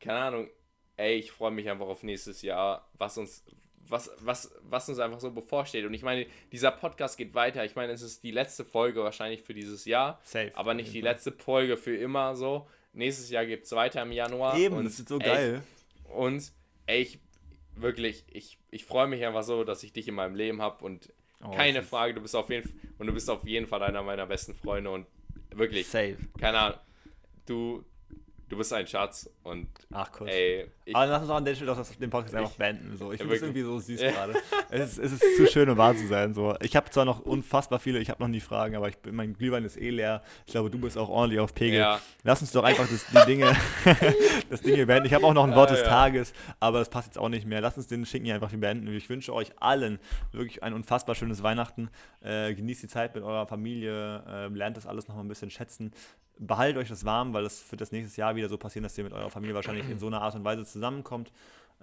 keine 0.00 0.18
Ahnung, 0.18 0.50
ey, 0.96 1.14
ich 1.14 1.30
freue 1.30 1.52
mich 1.52 1.70
einfach 1.70 1.86
auf 1.86 2.02
nächstes 2.02 2.42
Jahr, 2.42 2.90
was 2.98 3.16
uns, 3.16 3.44
was, 3.88 4.10
was, 4.18 4.52
was 4.62 4.88
uns 4.88 4.98
einfach 4.98 5.20
so 5.20 5.30
bevorsteht. 5.30 5.84
Und 5.84 5.94
ich 5.94 6.02
meine, 6.02 6.26
dieser 6.50 6.72
Podcast 6.72 7.16
geht 7.16 7.34
weiter. 7.34 7.64
Ich 7.64 7.76
meine, 7.76 7.92
es 7.92 8.02
ist 8.02 8.24
die 8.24 8.32
letzte 8.32 8.64
Folge 8.64 9.02
wahrscheinlich 9.02 9.42
für 9.42 9.54
dieses 9.54 9.84
Jahr, 9.84 10.20
Safe. 10.24 10.50
aber 10.54 10.74
nicht 10.74 10.92
die 10.92 11.00
letzte 11.00 11.30
Folge 11.30 11.76
für 11.76 11.96
immer 11.96 12.34
so. 12.34 12.68
Nächstes 12.92 13.30
Jahr 13.30 13.46
gibt 13.46 13.64
es 13.64 13.72
weiter 13.72 14.02
im 14.02 14.12
Januar. 14.12 14.58
Eben, 14.58 14.76
und, 14.76 14.84
das 14.84 14.98
ist 14.98 15.08
so 15.08 15.18
ey, 15.18 15.26
geil. 15.26 15.62
Und 16.12 16.52
ey, 16.86 17.02
ich 17.02 17.20
wirklich, 17.76 18.24
ich, 18.28 18.58
ich 18.70 18.84
freue 18.84 19.06
mich 19.06 19.24
einfach 19.24 19.44
so, 19.44 19.64
dass 19.64 19.82
ich 19.82 19.92
dich 19.92 20.08
in 20.08 20.14
meinem 20.14 20.34
Leben 20.34 20.60
habe 20.60 20.84
und 20.84 21.12
Oh, 21.44 21.50
keine 21.50 21.82
Frage, 21.82 22.14
du 22.14 22.20
bist 22.20 22.36
auf 22.36 22.48
jeden 22.50 22.68
und 22.98 23.06
du 23.06 23.12
bist 23.12 23.28
auf 23.28 23.44
jeden 23.46 23.66
Fall 23.66 23.82
einer 23.82 24.02
meiner 24.02 24.26
besten 24.26 24.54
Freunde 24.54 24.90
und 24.90 25.06
wirklich, 25.54 25.86
Safe. 25.88 26.16
keine 26.38 26.58
Ahnung, 26.58 26.78
du, 27.46 27.84
du 28.52 28.58
bist 28.58 28.72
ein 28.72 28.86
Schatz 28.86 29.28
und 29.42 29.66
Ach, 29.92 30.12
kurz. 30.12 30.30
ey, 30.30 30.70
ich, 30.84 30.94
Aber 30.94 31.06
lass 31.06 31.22
uns 31.22 31.30
auch 31.30 31.36
an 31.36 31.44
der 31.44 31.54
Stelle 31.54 31.74
das- 31.74 31.96
den 31.98 32.10
Podcast 32.10 32.34
einfach 32.34 32.50
Ich- 32.50 32.56
beenden. 32.58 32.96
So. 32.96 33.10
Ich 33.12 33.18
finde 33.18 33.34
es 33.34 33.42
irgendwie 33.42 33.62
so 33.62 33.78
süß 33.78 34.00
Ja. 34.00 34.10
gerade. 34.10 34.34
Es, 34.68 34.98
ist- 34.98 34.98
es 34.98 35.12
ist 35.22 35.36
zu 35.36 35.46
schön, 35.46 35.70
um 35.70 35.78
wahr 35.78 35.96
zu 35.96 36.06
sein. 36.06 36.34
So. 36.34 36.54
Ich 36.60 36.76
habe 36.76 36.90
zwar 36.90 37.04
noch 37.04 37.20
unfassbar 37.20 37.78
viele, 37.78 37.98
ich 37.98 38.10
habe 38.10 38.20
noch 38.22 38.28
nie 38.28 38.40
Fragen, 38.40 38.76
aber 38.76 38.88
ich 38.88 38.98
bin, 38.98 39.14
mein 39.14 39.32
Glühwein 39.34 39.64
ist 39.64 39.76
eh 39.78 39.90
leer. 39.90 40.22
Ich 40.46 40.52
glaube, 40.52 40.70
du 40.70 40.78
bist 40.78 40.98
auch 40.98 41.08
ordentlich 41.08 41.40
auf 41.40 41.54
Pegel. 41.54 41.78
ja, 41.78 42.00
Lass 42.24 42.40
uns 42.42 42.52
doch 42.52 42.62
einfach 42.64 42.86
das, 42.88 43.06
die 43.06 43.26
Dinge, 43.26 43.56
das 44.50 44.60
Ding 44.60 44.74
hier 44.74 44.86
beenden. 44.86 45.06
Ich 45.06 45.14
habe 45.14 45.24
auch 45.26 45.34
noch 45.34 45.44
ein 45.44 45.54
Wort 45.54 45.70
Ah, 45.70 45.72
des 45.74 45.80
ja. 45.82 45.88
Tages, 45.88 46.32
aber 46.60 46.78
das 46.80 46.90
passt 46.90 47.06
jetzt 47.08 47.18
auch 47.18 47.28
nicht 47.30 47.46
mehr. 47.46 47.60
Lass 47.60 47.76
uns 47.76 47.86
den 47.86 48.04
Schinken 48.04 48.26
hier 48.26 48.34
einfach 48.34 48.50
beenden. 48.52 48.86
Ich 48.94 49.08
wünsche 49.08 49.32
euch 49.34 49.50
allen 49.60 49.98
wirklich 50.32 50.62
ein 50.62 50.74
unfassbar 50.74 51.14
schönes 51.14 51.42
Weihnachten. 51.42 51.88
Äh, 52.20 52.54
genießt 52.54 52.82
die 52.82 52.88
Zeit 52.88 53.14
mit 53.14 53.24
eurer 53.24 53.46
Familie, 53.46 54.22
äh, 54.28 54.46
lernt 54.48 54.76
das 54.76 54.86
alles 54.86 55.08
noch 55.08 55.14
mal 55.16 55.22
ein 55.22 55.28
bisschen 55.28 55.50
schätzen. 55.50 55.92
Behaltet 56.38 56.78
euch 56.78 56.88
das 56.88 57.04
warm, 57.04 57.34
weil 57.34 57.44
das 57.44 57.70
wird 57.70 57.80
das 57.80 57.92
nächste 57.92 58.20
Jahr 58.20 58.34
wieder 58.34 58.48
so 58.48 58.58
passieren, 58.58 58.82
dass 58.82 58.96
ihr 58.98 59.04
mit 59.04 59.12
eurer 59.12 59.30
Familie 59.30 59.54
wahrscheinlich 59.54 59.88
in 59.88 59.98
so 59.98 60.06
einer 60.06 60.22
Art 60.22 60.34
und 60.34 60.44
Weise 60.44 60.64
zusammenkommt. 60.64 61.30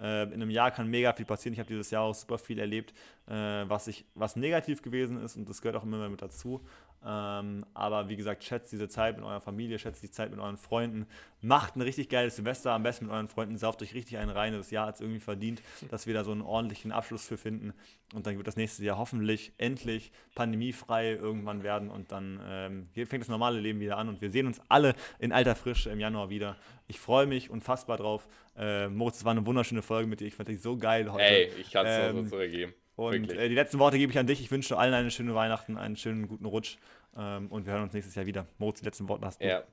Äh, 0.00 0.24
in 0.24 0.34
einem 0.34 0.50
Jahr 0.50 0.70
kann 0.70 0.88
mega 0.88 1.12
viel 1.12 1.26
passieren. 1.26 1.52
Ich 1.52 1.58
habe 1.58 1.68
dieses 1.68 1.90
Jahr 1.90 2.02
auch 2.02 2.14
super 2.14 2.38
viel 2.38 2.58
erlebt, 2.58 2.92
äh, 3.26 3.32
was, 3.32 3.86
ich, 3.86 4.04
was 4.14 4.36
negativ 4.36 4.82
gewesen 4.82 5.22
ist 5.22 5.36
und 5.36 5.48
das 5.48 5.60
gehört 5.60 5.76
auch 5.76 5.84
immer 5.84 6.08
mit 6.08 6.22
dazu. 6.22 6.60
Ähm, 7.02 7.64
aber 7.72 8.10
wie 8.10 8.16
gesagt, 8.16 8.44
schätzt 8.44 8.72
diese 8.72 8.88
Zeit 8.88 9.16
mit 9.16 9.24
eurer 9.24 9.40
Familie, 9.40 9.78
schätzt 9.78 10.02
die 10.02 10.10
Zeit 10.10 10.30
mit 10.30 10.38
euren 10.38 10.58
Freunden. 10.58 11.06
Macht 11.40 11.76
ein 11.76 11.80
richtig 11.80 12.10
geiles 12.10 12.36
Silvester, 12.36 12.72
am 12.72 12.82
besten 12.82 13.06
mit 13.06 13.14
euren 13.14 13.28
Freunden. 13.28 13.56
Sauft 13.56 13.80
euch 13.82 13.94
richtig 13.94 14.18
einen 14.18 14.30
rein. 14.30 14.52
Das 14.52 14.70
Jahr 14.70 14.86
hat 14.88 14.96
es 14.96 15.00
irgendwie 15.00 15.20
verdient, 15.20 15.62
dass 15.90 16.06
wir 16.06 16.12
da 16.12 16.24
so 16.24 16.32
einen 16.32 16.42
ordentlichen 16.42 16.92
Abschluss 16.92 17.26
für 17.26 17.38
finden. 17.38 17.72
Und 18.12 18.26
dann 18.26 18.36
wird 18.36 18.46
das 18.46 18.56
nächste 18.56 18.84
Jahr 18.84 18.98
hoffentlich 18.98 19.52
endlich 19.56 20.12
pandemiefrei 20.34 21.12
irgendwann 21.12 21.62
werden. 21.62 21.88
Und 21.88 22.12
dann 22.12 22.38
ähm, 22.44 22.88
fängt 22.92 23.22
das 23.22 23.28
normale 23.28 23.60
Leben 23.60 23.80
wieder 23.80 23.96
an. 23.96 24.08
Und 24.10 24.20
wir 24.20 24.30
sehen 24.30 24.46
uns 24.46 24.60
alle 24.68 24.94
in 25.18 25.32
alter 25.32 25.54
Frische 25.54 25.88
im 25.88 26.00
Januar 26.00 26.28
wieder. 26.28 26.56
Ich 26.86 27.00
freue 27.00 27.26
mich 27.26 27.48
unfassbar 27.48 27.96
drauf. 27.96 28.28
Äh, 28.56 28.88
Moritz, 28.88 29.18
es 29.18 29.24
war 29.24 29.32
eine 29.32 29.44
wunderschöne 29.46 29.82
Folge 29.82 30.08
mit 30.08 30.20
dir. 30.20 30.26
Ich 30.26 30.34
fand 30.34 30.48
dich 30.48 30.60
so 30.60 30.76
geil 30.76 31.10
heute. 31.10 31.24
Ey, 31.24 31.50
ich 31.60 31.70
kann 31.70 31.86
es 31.86 31.98
ähm, 31.98 32.14
nur 32.14 32.24
so 32.24 32.30
zurückgeben. 32.30 32.74
Und 32.96 33.32
äh, 33.32 33.48
die 33.48 33.54
letzten 33.54 33.78
Worte 33.78 33.96
gebe 33.96 34.12
ich 34.12 34.18
an 34.18 34.26
dich. 34.26 34.40
Ich 34.40 34.50
wünsche 34.50 34.76
allen 34.76 34.92
eine 34.92 35.10
schöne 35.10 35.34
Weihnachten, 35.34 35.78
einen 35.78 35.96
schönen 35.96 36.28
guten 36.28 36.44
Rutsch. 36.44 36.76
Ähm, 37.16 37.48
und 37.48 37.64
wir 37.66 37.72
hören 37.72 37.84
uns 37.84 37.94
nächstes 37.94 38.14
Jahr 38.14 38.26
wieder. 38.26 38.46
Moritz, 38.58 38.80
die 38.80 38.84
letzten 38.84 39.08
Worte 39.08 39.24
hast 39.24 39.40
du. 39.40 39.46
Ja. 39.46 39.64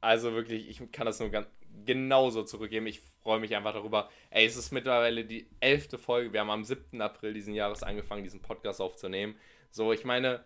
Also 0.00 0.34
wirklich, 0.34 0.68
ich 0.68 0.92
kann 0.92 1.06
das 1.06 1.18
nur 1.18 1.30
ganz 1.30 1.48
genauso 1.84 2.42
zurückgeben. 2.42 2.86
Ich 2.86 3.00
freue 3.22 3.40
mich 3.40 3.54
einfach 3.56 3.72
darüber. 3.72 4.10
Ey, 4.30 4.44
es 4.46 4.56
ist 4.56 4.72
mittlerweile 4.72 5.24
die 5.24 5.48
elfte 5.60 5.98
Folge. 5.98 6.32
Wir 6.32 6.40
haben 6.40 6.50
am 6.50 6.64
7. 6.64 7.00
April 7.00 7.32
diesen 7.32 7.54
Jahres 7.54 7.82
angefangen, 7.82 8.22
diesen 8.22 8.40
Podcast 8.40 8.80
aufzunehmen. 8.80 9.36
So, 9.70 9.92
ich 9.92 10.04
meine, 10.04 10.44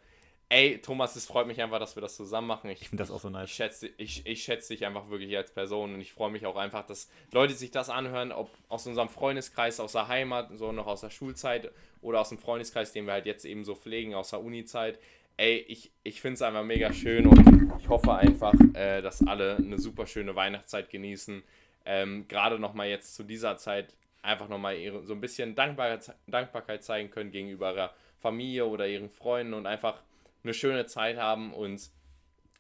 ey, 0.51 0.79
Thomas, 0.79 1.17
es 1.17 1.27
freut 1.27 1.47
mich 1.47 1.63
einfach, 1.63 1.79
dass 1.79 1.97
wir 1.97 2.03
das 2.03 2.17
zusammen 2.17 2.49
machen. 2.49 2.69
Ich, 2.71 2.83
ich 2.83 2.89
finde 2.89 3.03
das 3.03 3.11
auch 3.11 3.21
so 3.21 3.31
nice. 3.31 3.49
Ich 3.49 3.55
schätze, 3.55 3.89
ich, 3.97 4.27
ich 4.27 4.43
schätze 4.43 4.75
dich 4.75 4.85
einfach 4.85 5.09
wirklich 5.09 5.35
als 5.37 5.53
Person 5.53 5.95
und 5.95 6.01
ich 6.01 6.13
freue 6.13 6.31
mich 6.31 6.45
auch 6.45 6.57
einfach, 6.57 6.85
dass 6.85 7.09
Leute 7.33 7.55
sich 7.55 7.71
das 7.71 7.89
anhören, 7.89 8.33
ob 8.33 8.51
aus 8.69 8.87
unserem 8.87 9.09
Freundeskreis, 9.09 9.81
aus 9.81 9.93
der 9.93 10.09
Heimat, 10.09 10.51
so 10.59 10.73
noch 10.73 10.89
aus 10.89 11.01
der 11.01 11.11
Schulzeit 11.11 11.71
oder 12.03 12.21
aus 12.21 12.29
dem 12.29 12.39
Freundeskreis, 12.39 12.93
den 12.93 13.07
wir 13.07 13.13
halt 13.13 13.27
jetzt 13.27 13.45
eben 13.45 13.65
so 13.65 13.75
pflegen, 13.75 14.15
aus 14.15 14.31
der 14.31 14.43
Uni-Zeit. 14.43 14.99
Ey, 15.37 15.59
ich, 15.69 15.93
ich 16.03 16.21
finde 16.21 16.35
es 16.35 16.43
einfach 16.43 16.65
mega 16.65 16.93
schön 16.93 17.27
und 17.27 17.81
ich 17.81 17.89
hoffe 17.89 18.13
einfach, 18.13 18.53
äh, 18.75 19.01
dass 19.01 19.27
alle 19.27 19.57
eine 19.57 19.79
super 19.79 20.07
schöne 20.07 20.35
Weihnachtszeit 20.35 20.91
genießen. 20.91 21.43
Ähm, 21.87 22.27
Gerade 22.29 22.59
nochmal 22.59 22.89
jetzt 22.89 23.15
zu 23.15 23.23
dieser 23.23 23.57
Zeit 23.57 23.95
einfach 24.21 24.49
nochmal 24.49 24.77
so 25.05 25.15
ein 25.15 25.21
bisschen 25.21 25.55
Dankbarkeit, 25.55 26.15
Dankbarkeit 26.27 26.83
zeigen 26.83 27.11
können 27.11 27.31
gegenüber 27.31 27.73
ihrer 27.73 27.95
Familie 28.19 28.67
oder 28.67 28.87
ihren 28.87 29.09
Freunden 29.09 29.55
und 29.55 29.67
einfach 29.67 30.03
eine 30.43 30.55
schöne 30.55 30.87
Zeit 30.87 31.17
haben 31.17 31.53
und 31.53 31.91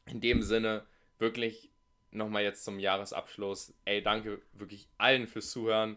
in 0.06 0.20
dem 0.20 0.42
Sinne 0.42 0.84
wirklich 1.18 1.70
nochmal 2.10 2.42
jetzt 2.42 2.64
zum 2.64 2.78
Jahresabschluss, 2.78 3.74
ey, 3.84 4.02
danke 4.02 4.40
wirklich 4.52 4.88
allen 4.98 5.26
fürs 5.26 5.50
Zuhören. 5.50 5.96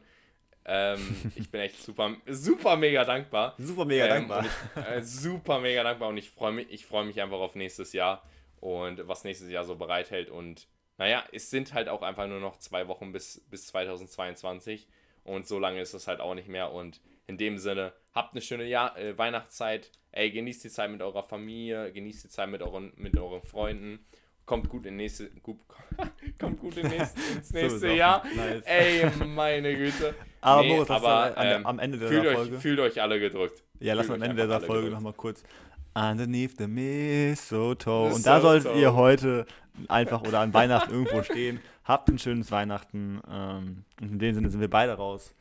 Ähm, 0.65 1.31
ich 1.35 1.49
bin 1.49 1.61
echt 1.61 1.81
super, 1.81 2.15
super 2.27 2.75
mega 2.77 3.03
dankbar. 3.05 3.55
Super 3.57 3.85
mega 3.85 4.05
ähm, 4.05 4.27
dankbar. 4.27 4.45
Ich, 4.75 4.87
äh, 4.87 5.01
super 5.01 5.59
mega 5.59 5.83
dankbar 5.83 6.09
und 6.09 6.17
ich 6.17 6.29
freue 6.29 6.53
mich, 6.53 6.67
ich 6.69 6.85
freue 6.85 7.05
mich 7.05 7.21
einfach 7.21 7.39
auf 7.39 7.55
nächstes 7.55 7.93
Jahr 7.93 8.23
und 8.59 9.07
was 9.07 9.23
nächstes 9.23 9.49
Jahr 9.49 9.65
so 9.65 9.75
bereithält. 9.75 10.29
Und 10.29 10.67
naja, 10.97 11.23
es 11.31 11.49
sind 11.49 11.73
halt 11.73 11.89
auch 11.89 12.01
einfach 12.01 12.27
nur 12.27 12.39
noch 12.39 12.57
zwei 12.57 12.87
Wochen 12.87 13.11
bis, 13.11 13.43
bis 13.49 13.67
2022 13.67 14.87
und 15.23 15.47
so 15.47 15.59
lange 15.59 15.81
ist 15.81 15.93
es 15.93 16.07
halt 16.07 16.19
auch 16.19 16.35
nicht 16.35 16.47
mehr. 16.47 16.71
Und 16.71 17.01
in 17.27 17.37
dem 17.37 17.57
Sinne, 17.57 17.93
habt 18.13 18.33
eine 18.33 18.41
schöne 18.41 18.65
Jahr, 18.65 18.97
äh, 18.97 19.17
Weihnachtszeit. 19.17 19.91
Ey, 20.11 20.31
genießt 20.31 20.63
die 20.63 20.69
Zeit 20.69 20.91
mit 20.91 21.01
eurer 21.01 21.23
Familie, 21.23 21.91
genießt 21.91 22.25
die 22.25 22.29
Zeit 22.29 22.49
mit 22.49 22.61
euren, 22.61 22.93
mit 22.95 23.17
euren 23.17 23.41
Freunden. 23.41 24.05
Kommt 24.45 24.69
gut, 24.69 24.85
in 24.85 24.97
nächste, 24.97 25.29
gut, 25.41 25.57
kommt 26.39 26.59
gut 26.59 26.77
in 26.77 26.87
nächste, 26.89 27.19
ins 27.35 27.51
nächste 27.51 27.79
so, 27.79 27.87
Jahr. 27.87 28.23
Nice. 28.35 28.63
Ey, 28.65 29.09
meine 29.25 29.75
Güte. 29.75 30.13
Aber, 30.41 30.61
nee, 30.61 30.75
Boris, 30.75 30.89
aber 30.89 31.35
ähm, 31.37 31.65
am 31.65 31.79
Ende 31.79 31.97
der 31.97 32.09
fühlt 32.09 32.25
Folge. 32.25 32.55
Euch, 32.55 32.61
fühlt 32.61 32.79
euch 32.81 33.01
alle 33.01 33.17
gedrückt. 33.17 33.63
Ja, 33.79 33.93
lass 33.93 34.09
uns 34.09 34.21
am 34.21 34.29
Ende 34.29 34.45
der 34.45 34.59
Folge 34.59 34.89
nochmal 34.89 35.13
kurz. 35.13 35.41
Underneath 35.93 36.57
the 36.57 36.67
mistletoe. 36.67 38.13
Und 38.13 38.25
da 38.25 38.41
solltet 38.41 38.75
ihr 38.75 38.93
heute 38.93 39.45
einfach 39.87 40.21
oder 40.21 40.41
an 40.41 40.53
Weihnachten 40.53 40.91
irgendwo 40.91 41.23
stehen. 41.23 41.61
Habt 41.85 42.09
ein 42.09 42.19
schönes 42.19 42.51
Weihnachten. 42.51 43.21
Ähm, 43.31 43.85
und 44.01 44.11
in 44.11 44.19
dem 44.19 44.35
Sinne 44.35 44.49
sind 44.49 44.59
wir 44.59 44.69
beide 44.69 44.93
raus. 44.93 45.33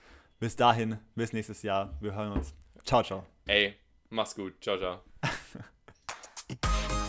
Bis 0.42 0.56
dahin, 0.56 0.98
bis 1.14 1.32
nächstes 1.32 1.62
Jahr. 1.62 1.96
Wir 2.00 2.16
hören 2.16 2.32
uns. 2.32 2.52
Ciao, 2.82 3.00
ciao. 3.04 3.24
Ey, 3.46 3.76
mach's 4.10 4.34
gut. 4.34 4.54
Ciao, 4.60 4.76
ciao. 4.76 5.00